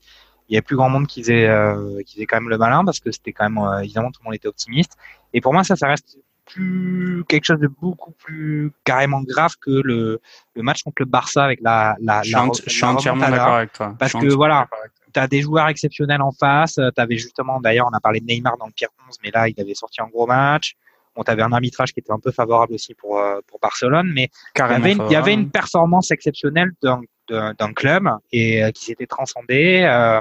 il 0.49 0.55
y 0.55 0.57
avait 0.57 0.63
plus 0.63 0.77
grand 0.77 0.89
monde 0.89 1.07
qui 1.07 1.23
faisait, 1.23 1.47
euh, 1.47 2.01
qui 2.07 2.25
quand 2.27 2.37
même 2.37 2.49
le 2.49 2.57
malin 2.57 2.83
parce 2.83 2.99
que 2.99 3.11
c'était 3.11 3.35
quand 3.35 3.51
même 3.51 3.83
évidemment 3.83 4.11
tout 4.11 4.23
le 4.23 4.29
monde 4.29 4.35
était 4.35 4.49
optimiste. 4.49 4.97
Et 5.35 5.43
pour 5.43 5.53
moi, 5.53 5.65
ça, 5.65 5.77
ça 5.77 5.87
reste 5.87 6.17
plus 6.49 7.25
quelque 7.29 7.45
chose 7.45 7.61
de 7.61 7.69
beaucoup 7.69 8.13
plus 8.13 8.73
carrément 8.85 9.23
grave 9.23 9.53
que 9.61 9.71
le, 9.71 10.21
le 10.55 10.63
match 10.63 10.83
contre 10.83 11.03
le 11.03 11.07
Barça 11.07 11.45
avec 11.45 11.61
la 11.61 11.97
la 12.01 12.23
je 12.23 12.37
suis, 12.67 12.85
entièrement 12.85 13.29
d'accord 13.29 13.55
avec 13.55 13.73
toi. 13.73 13.95
Parce 13.99 14.13
que 14.13 14.33
voilà 14.33 14.67
tu 15.13 15.21
as 15.21 15.27
des 15.27 15.43
joueurs 15.43 15.69
exceptionnels 15.69 16.23
en 16.23 16.33
face 16.33 16.75
tu 16.75 17.01
avais 17.01 17.17
justement 17.17 17.61
d'ailleurs 17.61 17.89
on 17.91 17.97
a 17.97 18.01
parlé 18.01 18.21
de 18.21 18.27
Neymar 18.27 18.57
dans 18.59 18.67
le 18.67 18.73
pire 18.73 18.89
11 19.09 19.17
mais 19.23 19.31
là 19.31 19.49
il 19.49 19.61
avait 19.61 19.75
sorti 19.75 20.01
un 20.01 20.09
gros 20.09 20.27
match. 20.27 20.75
On 21.21 21.23
avait 21.23 21.43
un 21.43 21.51
arbitrage 21.53 21.93
qui 21.93 21.99
était 21.99 22.13
un 22.13 22.21
peu 22.21 22.31
favorable 22.31 22.75
aussi 22.75 22.95
pour 22.95 23.19
euh, 23.19 23.41
pour 23.47 23.59
Barcelone 23.61 24.11
mais 24.15 24.31
il 24.57 24.61
y, 24.61 24.63
avait 24.63 24.93
une, 24.93 25.03
il 25.07 25.13
y 25.13 25.17
avait 25.17 25.35
une 25.35 25.51
performance 25.51 26.11
exceptionnelle 26.11 26.71
d'un 26.83 27.73
club 27.75 28.09
et 28.33 28.63
euh, 28.63 28.71
qui 28.71 28.85
s'était 28.87 29.07
transcendé 29.07 29.83
euh, 29.83 30.21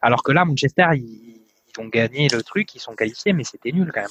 alors 0.00 0.22
que 0.22 0.32
là 0.32 0.44
Manchester 0.44 0.86
ils, 0.94 1.40
ils 1.68 1.80
ont 1.80 1.88
gagné 1.88 2.28
le 2.28 2.42
truc 2.42 2.74
ils 2.74 2.78
sont 2.80 2.94
qualifiés 2.94 3.32
mais 3.32 3.44
c'était 3.44 3.72
nul 3.72 3.90
quand 3.92 4.02
même 4.02 4.10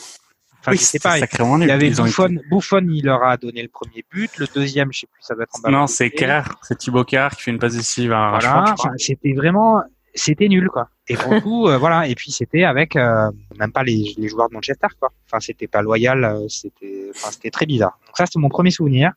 Enfin, 0.62 0.74
je 0.74 0.78
sais 0.78 1.00
pas. 1.00 1.18
Il 1.18 1.68
y 1.68 1.72
avait 1.72 1.90
Bouffon, 1.90 2.38
Bouffon, 2.50 2.88
il 2.88 3.06
leur 3.06 3.24
a 3.24 3.36
donné 3.36 3.64
le 3.64 3.68
premier 3.68 4.06
but. 4.12 4.38
Le 4.38 4.46
deuxième, 4.54 4.94
je 4.94 5.00
sais 5.00 5.08
plus, 5.08 5.22
ça 5.22 5.34
doit 5.34 5.44
être 5.44 5.60
en 5.64 5.72
Non, 5.72 5.88
c'est 5.88 6.12
Kerr, 6.12 6.44
c'est 6.62 6.78
Thibaut 6.78 7.04
Kerr 7.04 7.30
qui 7.36 7.44
fait 7.44 7.52
une 7.52 7.58
passe 7.58 7.76
décisive 7.76 8.12
à 8.14 8.30
voilà. 8.30 8.76
C'était 8.98 9.34
vraiment, 9.34 9.82
c'était 10.14 10.48
nul, 10.48 10.70
quoi. 10.70 10.90
Et 11.08 11.16
pour 11.16 11.34
le 11.34 11.42
coup, 11.42 11.68
euh, 11.68 11.80
voilà. 11.80 12.08
Et 12.08 12.14
puis 12.14 12.32
c'était 12.32 12.64
avec 12.64 12.96
euh, 12.96 13.32
même 13.58 13.72
pas 13.72 13.84
les, 13.84 14.14
les, 14.18 14.28
joueurs 14.28 14.50
de 14.50 14.54
Manchester, 14.54 14.88
quoi. 15.00 15.12
Enfin, 15.26 15.40
c'était 15.40 15.68
pas 15.68 15.82
loyal. 15.82 16.24
Euh, 16.24 16.48
c'était, 16.48 17.10
enfin, 17.10 17.32
c'était 17.32 17.50
très 17.50 17.66
bizarre. 17.66 17.98
Donc 18.06 18.16
ça, 18.16 18.28
c'était 18.28 18.40
mon 18.40 18.50
premier 18.50 18.72
souvenir. 18.72 19.14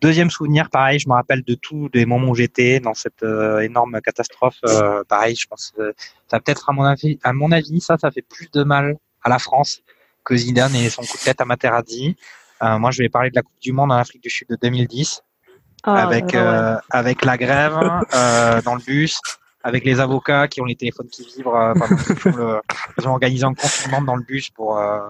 Deuxième 0.00 0.28
souvenir, 0.28 0.70
pareil, 0.70 0.98
je 0.98 1.08
me 1.08 1.14
rappelle 1.14 1.42
de 1.44 1.54
tous 1.54 1.88
les 1.94 2.04
moments 2.04 2.30
où 2.30 2.34
j'étais 2.34 2.80
dans 2.80 2.92
cette 2.92 3.24
énorme 3.62 3.98
catastrophe. 4.02 4.60
pareil, 5.08 5.34
je 5.36 5.46
pense, 5.46 5.72
ça 6.30 6.38
peut-être 6.38 6.68
à 6.68 6.74
mon 6.74 6.82
avis, 6.82 7.18
à 7.22 7.32
mon 7.32 7.50
avis, 7.50 7.80
ça, 7.80 7.96
ça 7.96 8.10
fait 8.10 8.20
plus 8.20 8.50
de 8.52 8.62
mal 8.62 8.96
à 9.22 9.30
la 9.30 9.38
France 9.38 9.82
que 10.26 10.36
Zidane 10.36 10.74
et 10.74 10.90
son 10.90 11.02
coup 11.02 11.16
de 11.16 11.22
tête 11.22 11.40
à 11.40 11.46
Materazzi. 11.46 12.16
Euh, 12.62 12.78
moi, 12.78 12.90
je 12.90 13.02
vais 13.02 13.08
parler 13.08 13.30
de 13.30 13.36
la 13.36 13.42
Coupe 13.42 13.60
du 13.62 13.72
Monde 13.72 13.92
en 13.92 13.96
Afrique 13.96 14.22
du 14.22 14.30
Sud 14.30 14.48
de 14.48 14.58
2010, 14.60 15.22
ah, 15.84 16.02
avec 16.02 16.34
euh, 16.34 16.76
avec 16.90 17.24
la 17.24 17.36
grève 17.36 17.78
euh, 18.14 18.60
dans 18.62 18.74
le 18.74 18.82
bus, 18.82 19.20
avec 19.62 19.84
les 19.84 20.00
avocats 20.00 20.48
qui 20.48 20.60
ont 20.60 20.64
les 20.64 20.74
téléphones 20.74 21.08
qui 21.08 21.26
vibrent 21.36 21.54
euh, 21.54 21.74
pendant 21.74 21.96
le, 22.38 22.60
ils 22.98 23.08
ont 23.08 23.12
organisé 23.12 23.44
un 23.44 23.54
confinement 23.54 24.02
dans 24.02 24.16
le 24.16 24.24
bus 24.24 24.50
pour 24.50 24.78
euh, 24.78 25.08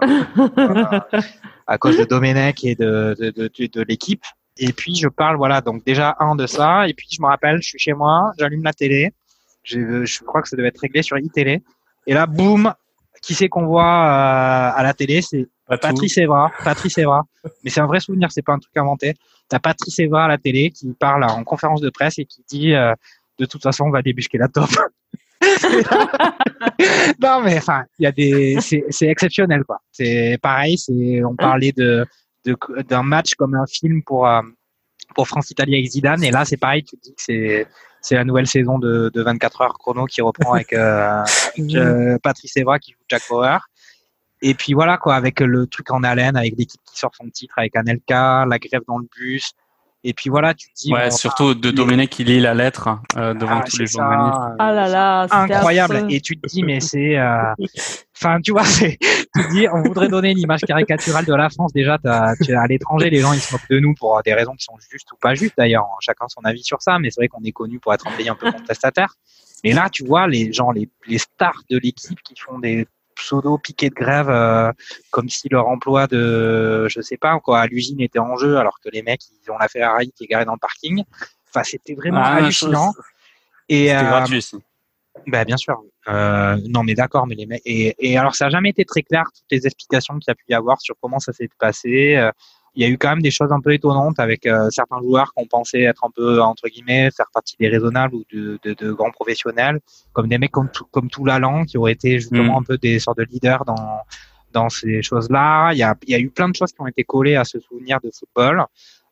à 1.66 1.78
cause 1.78 1.96
de 1.96 2.04
Domenech 2.04 2.62
et 2.64 2.74
de 2.74 3.16
de, 3.18 3.30
de, 3.30 3.66
de, 3.66 3.82
l'équipe. 3.82 4.24
Et 4.58 4.72
puis 4.72 4.94
je 4.96 5.08
parle 5.08 5.36
voilà 5.36 5.60
donc 5.60 5.84
déjà 5.84 6.16
un 6.20 6.34
de 6.34 6.46
ça. 6.46 6.88
Et 6.88 6.94
puis 6.94 7.06
je 7.10 7.22
me 7.22 7.26
rappelle 7.26 7.62
je 7.62 7.68
suis 7.68 7.78
chez 7.78 7.94
moi 7.94 8.32
j'allume 8.38 8.64
la 8.64 8.72
télé. 8.72 9.12
Je 9.62 10.24
crois 10.24 10.42
que 10.42 10.48
ça 10.48 10.56
devait 10.56 10.68
être 10.68 10.80
réglé 10.80 11.02
sur 11.02 11.18
iTélé 11.18 11.62
et 12.06 12.14
là 12.14 12.26
boum 12.26 12.72
qui 13.26 13.34
c'est 13.34 13.48
qu'on 13.48 13.66
voit 13.66 13.82
euh, 13.82 14.70
à 14.76 14.82
la 14.84 14.94
télé 14.94 15.20
C'est 15.20 15.48
Patrice 15.66 16.16
Evra. 16.16 16.52
Patrice 16.62 16.96
Evra. 16.96 17.24
Mais 17.64 17.70
c'est 17.70 17.80
un 17.80 17.86
vrai 17.86 17.98
souvenir, 17.98 18.30
c'est 18.30 18.42
pas 18.42 18.52
un 18.52 18.60
truc 18.60 18.76
inventé. 18.76 19.14
T'as 19.48 19.58
Patrice 19.58 19.98
Evra 19.98 20.26
à 20.26 20.28
la 20.28 20.38
télé 20.38 20.70
qui 20.70 20.92
parle 20.92 21.24
en 21.24 21.42
conférence 21.42 21.80
de 21.80 21.90
presse 21.90 22.20
et 22.20 22.24
qui 22.24 22.44
dit 22.48 22.72
euh, 22.72 22.94
de 23.38 23.46
toute 23.46 23.64
façon 23.64 23.86
on 23.86 23.90
va 23.90 24.02
débusquer 24.02 24.38
la 24.38 24.46
top. 24.46 24.70
non 27.20 27.42
mais 27.42 27.58
enfin, 27.58 27.84
il 27.98 28.04
y 28.04 28.06
a 28.06 28.12
des, 28.12 28.58
c'est 28.60 29.08
exceptionnel 29.08 29.64
quoi. 29.64 29.80
C'est 29.90 30.38
pareil, 30.40 30.78
c'est 30.78 31.24
on 31.24 31.34
parlait 31.34 31.72
de 31.72 32.06
d'un 32.88 33.02
match 33.02 33.34
comme 33.34 33.56
un 33.56 33.66
film 33.66 34.04
pour 34.04 34.28
euh, 34.28 34.40
pour 35.16 35.26
France 35.26 35.50
Italie 35.50 35.74
avec 35.74 35.86
Zidane 35.86 36.22
et 36.22 36.30
là 36.30 36.44
c'est 36.44 36.58
pareil, 36.58 36.84
tu 36.84 36.94
dis 37.02 37.10
que 37.10 37.20
c'est 37.20 37.66
c'est 38.06 38.14
la 38.14 38.24
nouvelle 38.24 38.46
saison 38.46 38.78
de, 38.78 39.10
24 39.14 39.62
heures 39.62 39.78
chrono 39.78 40.06
qui 40.06 40.22
reprend 40.22 40.54
avec, 40.54 40.72
euh, 40.72 41.24
euh, 41.74 42.18
Patrice 42.22 42.56
Evra 42.56 42.78
qui 42.78 42.92
joue 42.92 42.98
Jack 43.08 43.22
Bauer. 43.28 43.58
Et 44.42 44.54
puis 44.54 44.74
voilà 44.74 44.96
quoi, 44.96 45.16
avec 45.16 45.40
le 45.40 45.66
truc 45.66 45.90
en 45.90 46.04
haleine, 46.04 46.36
avec 46.36 46.54
l'équipe 46.56 46.80
qui 46.84 46.96
sort 46.96 47.10
son 47.16 47.28
titre, 47.30 47.54
avec 47.56 47.74
Anelka, 47.74 48.44
la 48.46 48.58
grève 48.60 48.82
dans 48.86 48.98
le 48.98 49.06
bus, 49.16 49.54
et 50.04 50.12
puis 50.12 50.30
voilà, 50.30 50.54
tu 50.54 50.68
te 50.68 50.74
dis. 50.76 50.92
Ouais, 50.92 51.10
surtout 51.10 51.54
de 51.54 51.70
Domenech 51.72 52.10
qui 52.10 52.22
lit 52.22 52.38
la 52.38 52.54
lettre 52.54 53.00
euh, 53.16 53.34
devant 53.34 53.58
ah, 53.58 53.64
tous 53.68 53.78
les 53.78 53.86
journalistes. 53.86 54.54
Ah 54.60 54.72
là 54.72 54.86
là, 54.86 55.26
incroyable. 55.30 56.06
Et 56.08 56.20
tu 56.20 56.38
te 56.38 56.46
dis, 56.46 56.62
mais 56.62 56.78
c'est. 56.78 57.16
Euh... 58.16 58.28
Enfin, 58.28 58.40
tu 58.40 58.52
vois, 58.52 58.64
c'est. 58.64 58.98
Tu 58.98 59.48
dis, 59.50 59.66
on 59.72 59.82
voudrait 59.82 60.08
donner 60.08 60.30
une 60.30 60.38
image 60.38 60.62
caricaturale 60.62 61.24
de 61.24 61.34
la 61.34 61.50
France. 61.50 61.72
Déjà, 61.72 61.98
à 62.04 62.66
l'étranger, 62.68 63.10
les 63.10 63.20
gens 63.20 63.32
ils 63.32 63.40
se 63.40 63.52
moquent 63.52 63.68
de 63.70 63.78
nous 63.78 63.94
pour 63.94 64.20
des 64.24 64.34
raisons 64.34 64.54
qui 64.54 64.64
sont 64.64 64.76
justes 64.90 65.12
ou 65.12 65.16
pas 65.16 65.34
justes. 65.34 65.54
D'ailleurs, 65.56 65.86
chacun 66.00 66.26
son 66.28 66.40
avis 66.44 66.62
sur 66.62 66.82
ça. 66.82 66.98
Mais 66.98 67.10
c'est 67.10 67.20
vrai 67.20 67.28
qu'on 67.28 67.44
est 67.44 67.52
connu 67.52 67.78
pour 67.78 67.92
être 67.92 68.06
un 68.06 68.12
pays 68.12 68.28
un 68.28 68.34
peu 68.34 68.50
contestataire. 68.50 69.14
Mais 69.64 69.72
là, 69.72 69.88
tu 69.90 70.04
vois, 70.04 70.26
les 70.26 70.52
gens, 70.52 70.70
les, 70.70 70.88
les 71.06 71.18
stars 71.18 71.62
de 71.70 71.78
l'équipe 71.78 72.20
qui 72.22 72.34
font 72.36 72.58
des 72.58 72.86
pseudo 73.16 73.58
piqué 73.58 73.88
de 73.88 73.94
grève 73.94 74.28
euh, 74.28 74.72
comme 75.10 75.28
si 75.28 75.48
leur 75.48 75.66
emploi 75.66 76.06
de 76.06 76.86
je 76.88 77.00
sais 77.00 77.16
pas 77.16 77.38
quoi 77.40 77.60
à 77.60 77.66
l'usine 77.66 78.00
était 78.00 78.18
en 78.18 78.36
jeu 78.36 78.58
alors 78.58 78.78
que 78.78 78.90
les 78.90 79.02
mecs 79.02 79.22
ils 79.42 79.50
ont 79.50 79.58
la 79.58 79.68
Ferrari 79.68 80.12
qui 80.14 80.24
est 80.24 80.26
garée 80.26 80.44
dans 80.44 80.52
le 80.52 80.58
parking 80.58 81.02
enfin 81.48 81.64
c'était 81.64 81.94
vraiment 81.94 82.20
ah, 82.22 82.34
hallucinant 82.34 82.92
et 83.68 83.96
euh, 83.96 84.02
gratuit 84.02 84.44
bah, 85.26 85.44
bien 85.44 85.56
sûr 85.56 85.82
euh, 86.08 86.56
non 86.68 86.82
mais 86.82 86.94
d'accord 86.94 87.26
mais 87.26 87.34
les 87.34 87.46
mecs 87.46 87.62
et, 87.64 87.94
et 87.98 88.16
alors 88.16 88.34
ça 88.34 88.46
n'a 88.46 88.50
jamais 88.50 88.70
été 88.70 88.84
très 88.84 89.02
clair 89.02 89.24
toutes 89.34 89.50
les 89.50 89.66
explications 89.66 90.18
qu'il 90.18 90.28
y 90.28 90.32
a 90.32 90.34
pu 90.34 90.44
y 90.48 90.54
avoir 90.54 90.80
sur 90.80 90.94
comment 91.00 91.18
ça 91.18 91.32
s'est 91.32 91.48
passé 91.58 92.30
il 92.76 92.82
y 92.82 92.84
a 92.84 92.88
eu 92.88 92.98
quand 92.98 93.08
même 93.08 93.22
des 93.22 93.30
choses 93.30 93.50
un 93.50 93.60
peu 93.60 93.72
étonnantes 93.72 94.20
avec 94.20 94.46
euh, 94.46 94.68
certains 94.70 95.00
joueurs 95.00 95.32
qu'on 95.32 95.46
pensait 95.46 95.80
être 95.80 96.04
un 96.04 96.10
peu 96.14 96.42
entre 96.42 96.68
guillemets 96.68 97.10
faire 97.10 97.26
partie 97.32 97.56
des 97.58 97.68
raisonnables 97.68 98.14
ou 98.14 98.24
de, 98.32 98.58
de, 98.62 98.74
de 98.74 98.92
grands 98.92 99.10
professionnels, 99.10 99.80
comme 100.12 100.28
des 100.28 100.36
mecs 100.36 100.52
comme 100.52 100.70
tout, 100.70 100.84
comme 100.90 101.08
tout 101.08 101.24
Lalan 101.24 101.64
qui 101.64 101.78
auraient 101.78 101.92
été 101.92 102.20
justement 102.20 102.54
mm. 102.54 102.58
un 102.58 102.62
peu 102.62 102.76
des 102.76 102.98
sortes 102.98 103.18
de 103.18 103.24
leaders 103.24 103.64
dans 103.64 104.02
dans 104.52 104.68
ces 104.68 105.02
choses-là. 105.02 105.72
Il 105.72 105.78
y 105.78 105.82
a, 105.82 105.94
il 106.06 106.10
y 106.10 106.14
a 106.14 106.18
eu 106.18 106.30
plein 106.30 106.48
de 106.48 106.54
choses 106.54 106.72
qui 106.72 106.80
ont 106.80 106.86
été 106.86 107.02
collées 107.02 107.36
à 107.36 107.44
ce 107.44 107.58
souvenir 107.60 107.98
de 108.00 108.10
football. 108.10 108.64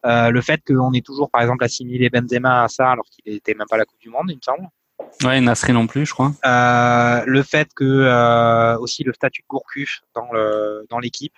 Euh, 0.07 0.31
le 0.31 0.41
fait 0.43 0.61
qu'on 0.67 0.93
ait 0.93 1.01
toujours, 1.01 1.31
par 1.31 1.41
exemple, 1.43 1.65
assimilé 1.65 2.11
Benzema 2.11 2.65
à 2.65 2.69
ça 2.69 2.91
alors 2.91 3.07
qu'il 3.07 3.33
n'était 3.33 3.55
même 3.55 3.67
pas 3.69 3.77
à 3.77 3.79
la 3.79 3.85
Coupe 3.85 4.01
du 4.01 4.11
Monde, 4.11 4.27
il 4.29 4.37
me 4.37 4.43
semble. 4.43 4.69
Ouais, 5.23 5.41
Nasri 5.41 5.73
non 5.73 5.87
plus, 5.87 6.07
je 6.07 6.13
crois. 6.13 6.33
Euh, 6.45 7.23
le 7.27 7.43
fait 7.43 7.69
que 7.75 7.85
euh, 7.85 8.79
aussi 8.79 9.05
le 9.05 9.13
statut 9.13 9.43
de 9.43 9.47
Gourcuff 9.49 10.03
dans 10.15 10.33
le 10.33 10.87
dans 10.91 10.99
l'équipe, 10.99 11.35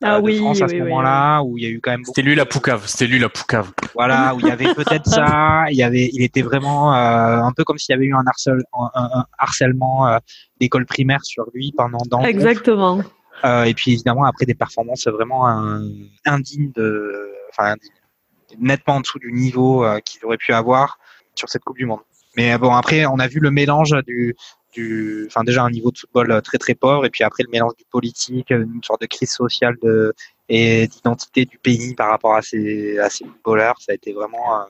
ah 0.00 0.16
euh, 0.16 0.20
oui, 0.20 0.38
France 0.38 0.62
à 0.62 0.68
ce 0.68 0.76
moment-là 0.76 1.42
où 1.42 1.58
il 1.58 1.64
y 1.64 1.66
a 1.66 1.70
eu 1.70 1.80
quand 1.80 1.90
même 1.90 2.04
c'était 2.04 2.22
lui 2.22 2.36
la 2.36 2.46
poucave 2.46 2.86
c'était 2.86 3.06
lui 3.06 3.18
la 3.18 3.28
poucave. 3.28 3.72
Voilà 3.94 4.32
où 4.36 4.40
il 4.40 4.46
y 4.46 4.50
avait 4.50 4.72
peut-être 4.72 5.06
ça 5.06 5.64
il 5.70 5.76
y 5.76 5.82
avait 5.82 6.08
il 6.12 6.22
était 6.22 6.42
vraiment 6.42 6.94
euh, 6.94 7.38
un 7.38 7.52
peu 7.52 7.64
comme 7.64 7.78
s'il 7.78 7.94
y 7.94 7.96
avait 7.96 8.06
eu 8.06 8.14
un, 8.14 8.22
un, 8.94 9.24
harcèlement 9.38 10.06
euh, 10.06 10.18
d'école 10.60 10.86
primaire 10.86 11.24
sur 11.24 11.46
lui 11.52 11.72
pendant 11.76 11.98
dans 12.08 12.20
exactement. 12.22 13.02
Euh, 13.44 13.64
et 13.64 13.74
puis 13.74 13.92
évidemment 13.92 14.24
après 14.24 14.46
des 14.46 14.54
performances 14.54 15.08
vraiment 15.08 15.46
indignes 16.24 16.70
de 16.76 17.32
enfin 17.50 17.74
nettement 18.56 18.96
en 18.96 19.00
dessous 19.00 19.18
du 19.18 19.32
niveau 19.32 19.84
qu'il 20.04 20.24
aurait 20.24 20.36
pu 20.36 20.52
avoir 20.52 20.98
sur 21.34 21.48
cette 21.48 21.64
coupe 21.64 21.76
du 21.76 21.86
monde 21.86 22.00
mais 22.38 22.56
bon 22.56 22.72
après 22.72 23.04
on 23.04 23.18
a 23.18 23.26
vu 23.26 23.40
le 23.40 23.50
mélange 23.50 23.94
du 24.06 24.34
du, 24.72 25.24
enfin 25.26 25.44
déjà 25.44 25.62
un 25.64 25.70
niveau 25.70 25.90
de 25.90 25.98
football 25.98 26.30
euh, 26.30 26.40
très 26.40 26.58
très 26.58 26.74
pauvre 26.74 27.04
et 27.06 27.10
puis 27.10 27.24
après 27.24 27.42
le 27.42 27.50
mélange 27.50 27.74
du 27.76 27.84
politique, 27.90 28.50
une 28.50 28.82
sorte 28.82 29.00
de 29.00 29.06
crise 29.06 29.30
sociale 29.30 29.76
de, 29.82 30.14
et 30.48 30.86
d'identité 30.86 31.44
du 31.44 31.58
pays 31.58 31.94
par 31.94 32.10
rapport 32.10 32.34
à 32.34 32.42
ces, 32.42 32.98
à 32.98 33.10
ces 33.10 33.24
footballeurs, 33.24 33.80
ça 33.80 33.92
a 33.92 33.94
été 33.94 34.12
vraiment. 34.12 34.60
Euh, 34.60 34.64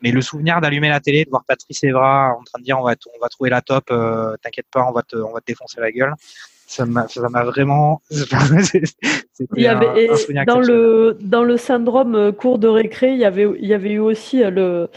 mais 0.00 0.12
le 0.12 0.20
souvenir 0.20 0.60
d'allumer 0.60 0.90
la 0.90 1.00
télé, 1.00 1.24
de 1.24 1.30
voir 1.30 1.44
Patrice 1.44 1.82
Evra 1.82 2.36
en 2.38 2.44
train 2.44 2.60
de 2.60 2.64
dire 2.64 2.78
on 2.78 2.84
va, 2.84 2.94
on 3.16 3.20
va 3.20 3.28
trouver 3.28 3.50
la 3.50 3.62
top, 3.62 3.84
euh, 3.90 4.36
t'inquiète 4.42 4.68
pas, 4.70 4.84
on 4.88 4.92
va 4.92 5.02
te, 5.02 5.16
on 5.16 5.32
va 5.32 5.40
te 5.40 5.46
défoncer 5.46 5.80
la 5.80 5.90
gueule 5.90 6.14
ça 6.68 6.84
m'a 6.84 7.08
ça 7.08 7.28
m'a 7.30 7.44
vraiment 7.44 8.02
il 8.10 9.62
y 9.62 9.66
avait 9.66 10.08
dans 10.46 10.60
le 10.60 11.16
dans 11.18 11.42
le 11.42 11.56
syndrome 11.56 12.14
euh, 12.14 12.30
cours 12.30 12.58
de 12.58 12.68
récré 12.68 13.12
il 13.12 13.18
y 13.18 13.24
avait 13.24 13.48
il 13.58 13.66
y 13.66 13.72
avait 13.72 13.92
eu 13.92 13.98
aussi 13.98 14.44
euh, 14.44 14.50
le 14.50 14.88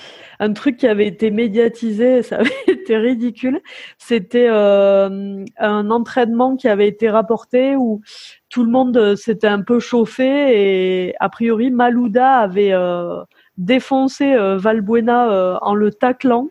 un 0.42 0.52
truc 0.52 0.76
qui 0.76 0.88
avait 0.88 1.08
été 1.08 1.32
médiatisé 1.32 2.24
ça 2.32 2.38
avait 2.38 2.52
été 2.68 2.98
ridicule. 2.98 3.62
C'était 3.98 4.48
euh, 4.50 5.46
un 5.58 5.92
entraînement 5.92 6.58
qui 6.58 6.68
avait 6.68 6.90
été 6.90 7.10
rapporté 7.10 7.76
où 7.78 8.02
tout 8.50 8.66
le 8.66 8.72
monde 8.72 9.16
s'était 9.16 9.48
un 9.48 9.62
peu 9.62 9.80
chauffé 9.80 11.08
et 11.08 11.16
a 11.22 11.30
priori 11.30 11.72
Malouda 11.72 12.40
avait 12.40 12.74
défoncé 13.58 14.36
Valbuena 14.58 15.60
en 15.62 15.74
le 15.74 15.92
taclant 15.92 16.50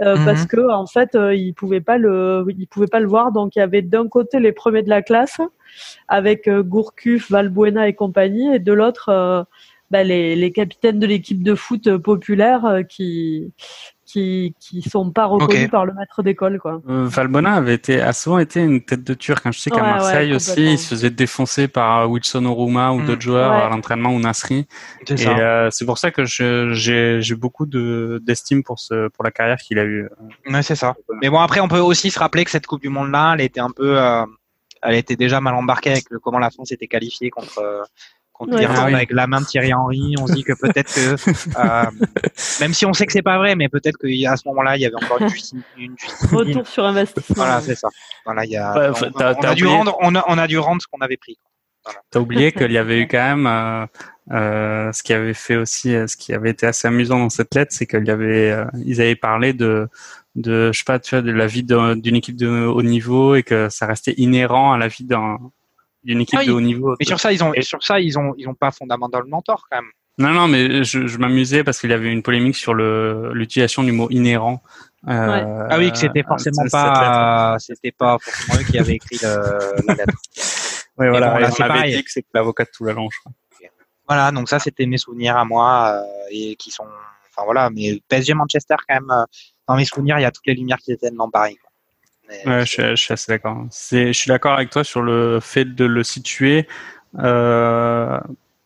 euh, 0.00 0.16
parce 0.24 0.42
mhm. 0.42 0.46
que 0.46 0.70
en 0.70 0.86
fait 0.86 1.14
euh, 1.14 1.34
ils 1.34 1.54
pouvaient 1.54 1.80
pas 1.80 1.98
le 1.98 2.44
ils 2.56 2.66
pouvaient 2.66 2.86
pas 2.86 3.00
le 3.00 3.06
voir 3.06 3.32
donc 3.32 3.56
il 3.56 3.58
y 3.58 3.62
avait 3.62 3.82
d'un 3.82 4.08
côté 4.08 4.40
les 4.40 4.52
premiers 4.52 4.82
de 4.82 4.88
la 4.88 5.02
classe 5.02 5.38
avec 6.08 6.48
euh, 6.48 6.62
Gourcuff, 6.62 7.30
Valbuena 7.30 7.88
et 7.88 7.94
compagnie 7.94 8.54
et 8.54 8.58
de 8.58 8.72
l'autre 8.72 9.46
bah, 9.90 10.02
les, 10.02 10.34
les, 10.34 10.52
capitaines 10.52 10.98
de 10.98 11.06
l'équipe 11.06 11.42
de 11.42 11.54
foot 11.54 11.96
populaire 11.98 12.80
qui 12.88 13.52
qui 14.04 14.54
qui 14.60 14.82
sont 14.82 15.10
pas 15.10 15.26
reconnus 15.26 15.70
par 15.70 15.86
le 15.86 15.92
maître 15.94 16.22
d'école 16.22 16.58
quoi. 16.58 16.80
Euh, 16.88 17.06
Valbona 17.06 17.54
avait 17.54 17.74
été 17.74 18.00
a 18.00 18.12
souvent 18.12 18.38
été 18.38 18.60
une 18.60 18.82
tête 18.82 19.04
de 19.04 19.14
turc. 19.14 19.46
Hein. 19.46 19.52
Je 19.52 19.58
sais 19.58 19.70
qu'à 19.70 19.82
Marseille 19.82 20.34
aussi, 20.34 20.72
il 20.72 20.78
se 20.78 20.88
faisait 20.88 21.10
défoncer 21.10 21.68
par 21.68 22.10
Wilson 22.10 22.44
Oruma 22.44 22.92
ou 22.92 23.00
mm. 23.00 23.06
d'autres 23.06 23.22
joueurs 23.22 23.52
à 23.52 23.68
l'entraînement 23.68 24.10
ou 24.10 24.20
Nasri. 24.20 24.66
Et 25.08 25.26
euh, 25.26 25.68
c'est 25.70 25.84
pour 25.84 25.98
ça 25.98 26.10
que 26.10 26.24
j'ai 26.24 27.20
j'ai 27.20 27.34
beaucoup 27.34 27.66
de 27.66 28.22
d'estime 28.24 28.62
pour 28.62 28.78
ce 28.78 29.08
pour 29.08 29.24
la 29.24 29.30
carrière 29.30 29.58
qu'il 29.58 29.78
a 29.78 29.84
eu. 29.84 30.08
Ouais, 30.46 30.62
c'est 30.62 30.76
ça. 30.76 30.94
Mais 31.22 31.30
bon 31.30 31.40
après 31.40 31.60
on 31.60 31.68
peut 31.68 31.78
aussi 31.78 32.10
se 32.10 32.18
rappeler 32.18 32.44
que 32.44 32.50
cette 32.50 32.66
Coupe 32.66 32.82
du 32.82 32.88
Monde 32.88 33.10
là, 33.10 33.34
elle 33.34 33.40
était 33.40 33.60
un 33.60 33.70
peu 33.70 34.00
euh, 34.00 34.24
elle 34.82 34.96
était 34.96 35.16
déjà 35.16 35.40
mal 35.40 35.54
embarquée 35.54 35.92
avec 35.92 36.04
le, 36.10 36.18
comment 36.18 36.38
la 36.38 36.50
France 36.50 36.72
était 36.72 36.88
qualifiée 36.88 37.30
contre 37.30 37.62
contre 38.34 38.58
l'Irlande 38.58 38.94
avec 38.94 39.10
la 39.10 39.26
main 39.26 39.40
de 39.40 39.46
Thierry 39.46 39.72
Henry. 39.72 40.14
On 40.20 40.26
se 40.26 40.34
dit 40.34 40.44
que 40.44 40.52
peut-être 40.52 40.92
que, 40.94 41.14
euh, 41.58 41.90
même 42.60 42.74
si 42.74 42.84
on 42.84 42.92
sait 42.92 43.06
que 43.06 43.12
c'est 43.12 43.22
pas 43.22 43.38
vrai, 43.38 43.54
mais 43.54 43.70
peut-être 43.70 43.96
qu'à 43.96 44.36
ce 44.36 44.46
moment-là, 44.48 44.76
il 44.76 44.82
y 44.82 44.86
avait 44.86 44.96
encore 44.96 45.20
une, 45.20 45.30
justice, 45.30 45.54
une 45.78 45.96
Retour 46.30 46.66
sur 46.66 46.84
investissement. 46.84 47.36
Voilà, 47.36 47.62
c'est 47.62 47.76
ça. 47.76 47.88
Voilà, 48.26 48.44
il 48.44 48.50
y 48.50 48.56
a, 48.56 48.92
on, 48.92 49.20
a 49.20 49.54
dû 49.54 49.66
rendre, 49.66 49.96
on 50.02 50.14
a, 50.14 50.24
on 50.28 50.36
a 50.36 50.46
dû 50.46 50.58
rendre 50.58 50.82
ce 50.82 50.86
qu'on 50.86 51.00
avait 51.00 51.16
pris. 51.16 51.38
Voilà. 51.84 52.00
T'as 52.10 52.20
oublié 52.20 52.52
qu'il 52.52 52.72
y 52.72 52.78
avait 52.78 53.00
eu 53.00 53.06
quand 53.06 53.18
même 53.18 53.46
euh, 53.46 53.86
euh, 54.32 54.90
ce 54.92 55.02
qui 55.02 55.12
avait 55.12 55.34
fait 55.34 55.56
aussi, 55.56 55.94
euh, 55.94 56.06
ce 56.06 56.16
qui 56.16 56.32
avait 56.32 56.50
été 56.50 56.66
assez 56.66 56.88
amusant 56.88 57.18
dans 57.18 57.28
cette 57.28 57.54
lettre, 57.54 57.72
c'est 57.74 57.86
qu'il 57.86 58.06
y 58.06 58.10
avait, 58.10 58.50
euh, 58.52 58.64
ils 58.84 59.00
avaient 59.02 59.16
parlé 59.16 59.52
de, 59.52 59.88
de, 60.34 60.72
je 60.72 60.78
sais 60.78 60.84
pas, 60.84 60.98
tu 60.98 61.14
vois, 61.14 61.22
de 61.22 61.30
la 61.30 61.46
vie 61.46 61.62
d'une 61.62 62.16
équipe 62.16 62.36
de 62.36 62.48
haut 62.66 62.82
niveau 62.82 63.34
et 63.34 63.42
que 63.42 63.68
ça 63.68 63.86
restait 63.86 64.14
inhérent 64.16 64.72
à 64.72 64.78
la 64.78 64.88
vie 64.88 65.04
d'un 65.04 65.38
d'une 66.04 66.20
équipe 66.20 66.38
Ah 66.38 66.42
oui. 66.42 66.48
de 66.48 66.52
haut 66.52 66.60
niveau. 66.60 66.94
Mais 67.00 67.06
sur 67.06 67.18
ça, 67.18 67.32
ils 67.32 67.42
ont, 67.42 67.52
et 67.54 67.62
sur 67.62 67.82
ça, 67.82 67.98
ils 68.00 68.18
ont, 68.18 68.34
ils 68.36 68.48
ont 68.48 68.54
pas 68.54 68.70
fondamentalement 68.70 69.42
tort 69.42 69.66
quand 69.70 69.78
même. 69.78 69.90
Non, 70.18 70.30
non, 70.30 70.46
mais 70.46 70.84
je, 70.84 71.06
je 71.08 71.18
m'amusais 71.18 71.64
parce 71.64 71.80
qu'il 71.80 71.90
y 71.90 71.92
avait 71.92 72.12
une 72.12 72.22
polémique 72.22 72.54
sur 72.56 72.72
le 72.74 73.32
l'utilisation 73.34 73.82
du 73.82 73.90
mot 73.92 74.08
inhérent. 74.10 74.62
Euh, 75.08 75.66
Ah 75.70 75.76
oui, 75.78 75.90
que 75.90 75.98
c'était 75.98 76.22
forcément 76.22 76.62
cette 76.62 76.72
lettre. 76.72 76.72
pas, 76.72 77.56
c'était 77.58 77.90
pas 77.92 78.16
forcément 78.20 78.60
eux 78.60 78.64
qui 78.64 78.78
avaient 78.78 78.94
écrit 78.94 79.18
le- 79.22 79.86
la 79.88 79.94
lettre. 79.94 80.18
Ouais, 80.96 81.08
voilà, 81.10 81.32
bon, 81.32 81.38
là, 81.40 81.50
on 81.58 81.62
avait 81.64 81.90
dit 81.90 82.04
que 82.04 82.10
c'était 82.12 82.28
l'avocat 82.34 82.62
de 82.62 82.70
je 82.72 82.84
crois. 82.92 83.32
Voilà, 84.06 84.30
donc 84.30 84.48
ça, 84.48 84.60
c'était 84.60 84.86
mes 84.86 84.96
souvenirs 84.98 85.36
à 85.36 85.44
moi 85.44 85.88
euh, 85.92 86.02
et 86.30 86.54
qui 86.54 86.70
sont, 86.70 86.84
enfin 86.84 87.44
voilà, 87.44 87.68
mais 87.70 88.00
PSG 88.08 88.32
Manchester 88.34 88.76
quand 88.88 88.94
même. 88.94 89.10
euh, 89.10 89.24
dans 89.66 89.74
mes 89.76 89.84
souvenirs, 89.86 90.20
il 90.20 90.22
y 90.22 90.24
a 90.26 90.30
toutes 90.30 90.46
les 90.46 90.54
lumières 90.54 90.78
qui 90.78 90.92
étaient 90.92 91.10
dans 91.10 91.28
Paris. 91.30 91.58
Quoi. 92.26 92.36
Mais- 92.44 92.50
Ouais, 92.50 92.60
je, 92.60 92.70
suis- 92.70 92.82
je 92.82 92.94
suis 92.96 93.12
assez 93.12 93.30
d'accord. 93.32 93.64
Je 93.70 94.12
suis 94.12 94.28
d'accord 94.28 94.52
avec 94.54 94.70
toi 94.70 94.84
sur 94.84 95.02
le 95.02 95.40
fait 95.40 95.64
de 95.64 95.84
le 95.84 96.02
situer 96.02 96.66
euh, 97.18 98.18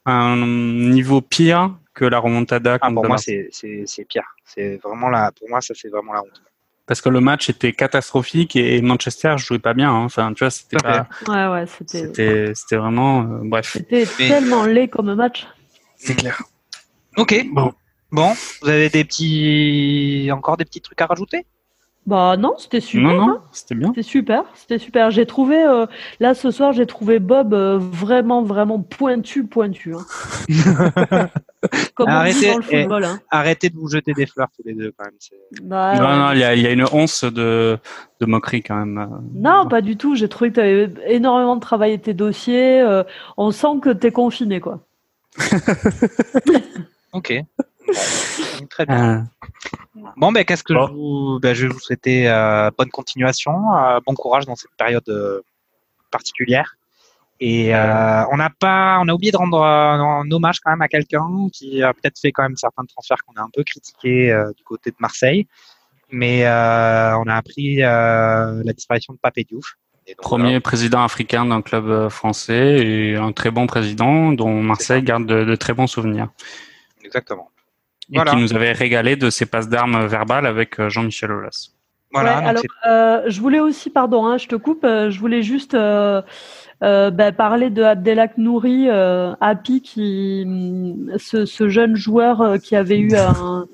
à 0.05 0.12
un 0.12 0.36
niveau 0.47 1.20
pire 1.20 1.74
que 1.94 2.05
la 2.05 2.18
remontada 2.18 2.78
Ah, 2.80 2.90
pour 2.90 3.06
moi, 3.06 3.18
c'est, 3.18 3.51
pire. 4.09 4.22
C'est 4.44 4.76
vraiment 4.82 5.09
la, 5.10 5.32
pour 5.32 5.48
moi, 5.48 5.60
ça, 5.60 5.74
c'est 5.76 5.89
vraiment 5.89 6.12
la 6.12 6.20
honte. 6.22 6.43
Parce 6.86 7.02
que 7.02 7.10
le 7.10 7.20
match 7.20 7.51
était 7.51 7.72
catastrophique 7.72 8.56
et 8.56 8.80
Manchester 8.80 9.35
jouait 9.36 9.59
pas 9.59 9.74
bien. 9.74 9.90
hein. 9.93 10.05
Enfin, 10.05 10.32
tu 10.32 10.43
vois, 10.44 10.51
c'était 10.51 10.78
pas, 10.78 11.06
Ouais, 11.26 11.47
ouais, 11.48 11.66
c'était 11.66 11.98
c'était, 11.98 12.52
c'était 12.55 12.76
vraiment, 12.76 13.22
euh, 13.24 13.40
bref. 13.43 13.72
c'était 13.74 14.06
Mais- 14.18 14.28
tellement 14.28 14.64
laid 14.64 14.89
comme 14.89 15.12
match. 15.14 15.47
C'est 15.97 16.14
clair. 16.14 16.40
Ok. 17.18 17.44
Bon. 17.52 17.74
Bon, 18.10 18.32
vous 18.62 18.68
avez 18.70 18.89
des 18.89 19.05
petits, 19.05 20.30
encore 20.32 20.56
des 20.56 20.64
petits 20.64 20.80
trucs 20.80 20.98
à 21.02 21.05
rajouter? 21.06 21.44
Bah 22.09 22.39
non, 22.39 22.55
c'était 22.56 22.80
super. 22.80 23.02
Non, 23.02 23.20
hein. 23.22 23.26
non, 23.26 23.40
c'était 23.52 23.74
bien. 23.74 23.89
C'était 23.89 24.02
super, 24.02 24.44
c'était 24.55 24.78
super. 24.78 25.10
J'ai 25.10 25.26
trouvé, 25.26 25.62
euh, 25.62 25.85
là 26.20 26.32
ce 26.32 26.51
soir, 26.51 26.72
j'ai 26.72 26.86
trouvé 26.86 27.18
Bob 27.18 27.52
euh, 27.52 27.76
vraiment, 27.78 28.43
vraiment 28.43 28.80
pointu, 28.80 29.44
pointu. 29.44 29.94
hein. 29.94 30.06
Comme 31.94 32.09
on 32.09 32.10
dit 32.10 32.16
Arrêtez, 32.16 32.51
dans 32.51 32.59
le 32.59 32.64
eh. 32.70 32.80
football. 32.80 33.05
Hein. 33.05 33.20
Arrêtez 33.30 33.68
de 33.68 33.76
vous 33.76 33.89
jeter 33.90 34.14
des 34.14 34.24
fleurs 34.24 34.48
tous 34.56 34.62
les 34.64 34.72
deux 34.72 34.90
quand 34.97 35.05
même. 35.05 35.68
Bah, 35.68 35.97
non, 35.97 36.01
ouais. 36.09 36.16
non, 36.16 36.32
il 36.32 36.39
y 36.39 36.44
a, 36.44 36.55
il 36.55 36.62
y 36.62 36.66
a 36.66 36.70
une 36.72 36.86
once 36.93 37.24
de, 37.24 37.76
de 38.20 38.26
moquerie 38.26 38.62
quand 38.62 38.76
même. 38.76 39.06
Non, 39.35 39.66
pas 39.68 39.82
du 39.82 39.98
tout. 39.98 40.14
J'ai 40.14 40.30
trouvé 40.30 40.48
que 40.48 40.55
tu 40.55 40.60
avais 40.60 40.89
énormément 41.09 41.59
travaillé 41.59 41.98
tes 41.98 42.14
dossiers. 42.14 42.80
euh, 42.80 43.02
on 43.36 43.51
sent 43.51 43.80
que 43.82 43.90
tu 43.90 44.06
es 44.06 44.12
confiné, 44.12 44.60
quoi. 44.60 44.80
Ok. 47.12 47.32
Bon, 47.89 48.66
très 48.66 48.86
bien. 48.86 49.16
Euh, 49.16 49.23
Bon, 50.16 50.31
ben, 50.32 50.44
qu'est-ce 50.44 50.62
que 50.62 50.73
Bon. 50.74 50.86
je 50.86 50.93
vous, 50.93 51.39
ben, 51.40 51.55
je 51.55 51.66
vais 51.66 51.73
vous 51.73 51.81
souhaiter 51.81 52.28
euh, 52.28 52.70
bonne 52.77 52.90
continuation, 52.90 53.52
euh, 53.74 53.98
bon 54.06 54.15
courage 54.15 54.47
dans 54.47 54.55
cette 54.55 54.70
période 54.78 55.09
euh, 55.09 55.40
particulière. 56.10 56.77
Et 57.40 57.74
euh, 57.74 58.24
on 58.32 58.36
n'a 58.36 58.51
pas, 58.51 58.98
on 59.01 59.09
a 59.09 59.12
oublié 59.12 59.31
de 59.32 59.36
rendre 59.36 59.60
euh, 59.60 60.23
un 60.23 60.31
hommage 60.31 60.60
quand 60.60 60.70
même 60.70 60.82
à 60.82 60.89
quelqu'un 60.89 61.27
qui 61.52 61.82
a 61.82 61.93
peut-être 61.94 62.19
fait 62.19 62.32
quand 62.32 62.43
même 62.43 62.56
certains 62.56 62.85
transferts 62.85 63.19
qu'on 63.24 63.40
a 63.40 63.44
un 63.44 63.51
peu 63.52 63.62
critiqués 63.65 64.31
euh, 64.32 64.51
du 64.56 64.65
côté 64.65 64.90
de 64.90 64.97
Marseille, 64.98 65.47
mais 66.10 66.47
euh, 66.47 67.16
on 67.19 67.27
a 67.28 67.35
appris 67.35 67.82
euh, 67.82 68.62
la 68.65 68.73
disparition 68.73 69.12
de 69.15 69.19
Papé 69.19 69.44
Diouf. 69.44 69.77
Donc, 70.06 70.16
Premier 70.16 70.59
président 70.60 71.05
africain 71.05 71.44
d'un 71.44 71.60
club 71.62 72.09
français 72.09 72.78
et 72.78 73.16
un 73.16 73.32
très 73.32 73.51
bon 73.51 73.66
président 73.66 74.32
dont 74.32 74.62
Marseille 74.62 75.02
garde 75.02 75.27
de, 75.27 75.44
de 75.44 75.55
très 75.55 75.74
bons 75.74 75.86
souvenirs. 75.86 76.28
Voilà. 78.12 78.32
Et 78.32 78.35
qui 78.36 78.40
nous 78.43 78.55
avait 78.55 78.72
régalé 78.72 79.16
de 79.16 79.30
ses 79.30 79.47
passes 79.47 79.68
d'armes 79.68 80.06
verbales 80.06 80.47
avec 80.47 80.78
euh, 80.80 80.89
Jean-Michel 80.89 81.30
Aulas. 81.32 81.70
Voilà. 82.10 82.39
Ouais, 82.39 82.47
alors, 82.47 82.62
euh, 82.89 83.22
je 83.26 83.39
voulais 83.40 83.60
aussi, 83.60 83.90
pardon, 83.90 84.26
hein, 84.26 84.39
je 84.39 84.47
te 84.48 84.56
coupe, 84.56 84.85
euh, 84.85 85.10
je 85.10 85.20
voulais 85.20 85.43
juste 85.43 85.74
euh, 85.74 86.22
euh, 86.82 87.10
bah, 87.10 87.32
parler 87.32 87.68
de 87.68 87.82
Abdelak 87.82 88.39
Nouri, 88.39 88.86
euh, 88.89 89.35
Happy, 89.43 89.82
qui, 89.82 90.43
hum, 90.47 91.12
ce, 91.18 91.44
ce 91.44 91.68
jeune 91.68 91.97
joueur 91.97 92.40
euh, 92.40 92.56
qui 92.56 92.76
avait 92.76 92.98
eu 92.98 93.14
un, 93.14 93.66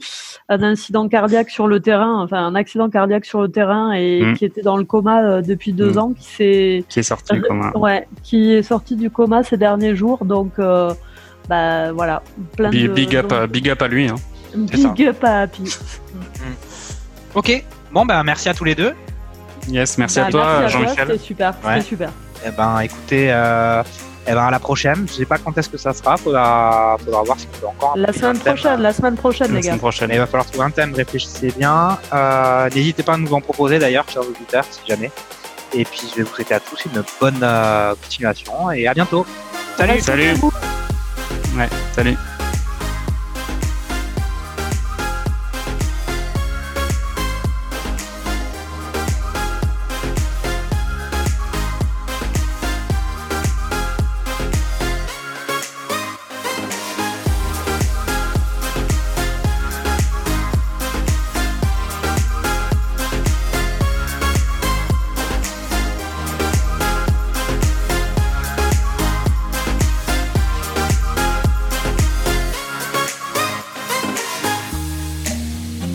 un 0.49 0.63
incident 0.65 1.07
cardiaque 1.09 1.49
sur 1.51 1.69
le 1.69 1.79
terrain, 1.79 2.21
enfin 2.25 2.45
un 2.45 2.57
accident 2.57 2.91
cardiaque 2.91 3.25
sur 3.25 3.41
le 3.41 3.49
terrain 3.51 3.93
et 3.93 4.23
Mm. 4.25 4.35
qui 4.35 4.45
était 4.47 4.63
dans 4.63 4.79
le 4.79 4.85
coma 4.85 5.23
euh, 5.23 5.41
depuis 5.41 5.73
deux 5.73 5.93
Mm. 5.93 5.99
ans, 5.99 6.13
qui 6.13 6.25
s'est 6.25 6.85
Qui 6.89 6.99
est 6.99 7.03
sorti 7.05 7.35
un... 7.49 7.71
Ouais, 7.79 8.09
qui 8.25 8.53
est 8.53 8.65
sorti 8.65 8.97
du 8.97 9.11
coma 9.11 9.45
ces 9.45 9.59
derniers 9.59 9.95
jours. 9.95 10.25
Donc, 10.25 10.59
euh, 10.59 10.93
bah 11.49 11.93
voilà, 11.93 12.23
plein 12.57 12.71
Big, 12.71 12.89
de 12.89 12.93
big 12.93 13.17
up, 13.17 13.33
big 13.51 13.69
up 13.69 13.83
à 13.83 13.89
lui. 13.89 14.09
Hein. 14.09 14.17
ça. 14.75 14.89
big 14.89 15.09
up 15.09 15.23
à 15.25 15.41
Happy. 15.43 15.63
Ok. 17.35 17.65
Bon, 17.93 18.05
ben, 18.07 18.23
merci 18.23 18.49
à 18.49 18.55
tous 18.55 18.65
les 18.65 18.75
deux. 18.77 18.95
Yes, 19.69 19.99
merci 19.99 20.21
Bah, 20.21 20.27
à 20.27 20.31
toi, 20.31 20.67
Jean-Michel. 20.69 21.07
C'était 21.09 21.19
super, 21.19 21.51
Ouais. 21.65 21.75
c'était 21.77 21.87
super. 21.87 22.11
Eh 22.47 22.51
ben, 22.51 22.79
écoutez, 22.81 23.33
euh, 23.33 23.83
eh 24.27 24.33
ben, 24.33 24.43
à 24.47 24.51
la 24.53 24.59
prochaine. 24.61 25.07
Je 25.09 25.15
sais 25.15 25.25
pas 25.25 25.39
quand 25.39 25.57
est-ce 25.59 25.69
que 25.69 25.77
ça 25.79 25.93
sera. 25.93 26.17
Faudra, 26.17 26.97
faudra 27.05 27.23
voir 27.23 27.39
si 27.41 27.49
on 27.53 27.59
peut 27.61 27.67
encore. 27.67 27.95
La 27.97 28.13
semaine 28.13 28.39
prochaine, 28.39 28.81
la 28.83 28.93
semaine 28.93 29.17
prochaine, 29.17 29.49
La 29.49 29.55
les 29.55 29.61
gars. 29.63 29.67
semaine 29.71 29.79
prochaine. 29.81 30.11
Il 30.13 30.19
va 30.19 30.27
falloir 30.27 30.47
trouver 30.47 30.65
un 30.67 30.71
thème. 30.71 30.95
Réfléchissez 30.95 31.53
bien. 31.59 31.99
Euh, 32.13 32.69
N'hésitez 32.75 33.03
pas 33.03 33.15
à 33.15 33.17
nous 33.17 33.33
en 33.33 33.41
proposer 33.41 33.79
d'ailleurs, 33.81 34.05
chers 34.09 34.23
auditeurs, 34.23 34.65
si 34.71 34.81
jamais. 34.87 35.11
Et 35.73 35.85
puis, 35.85 36.03
je 36.11 36.17
vais 36.19 36.23
vous 36.23 36.35
souhaiter 36.35 36.55
à 36.55 36.61
tous 36.61 36.85
une 36.85 37.03
bonne 37.21 37.41
euh, 37.43 37.95
continuation 38.01 38.71
et 38.71 38.87
à 38.87 38.95
bientôt. 38.95 39.27
Salut. 39.77 40.01
Salut. 40.01 40.35
Ouais, 41.57 41.69
salut. 41.95 42.17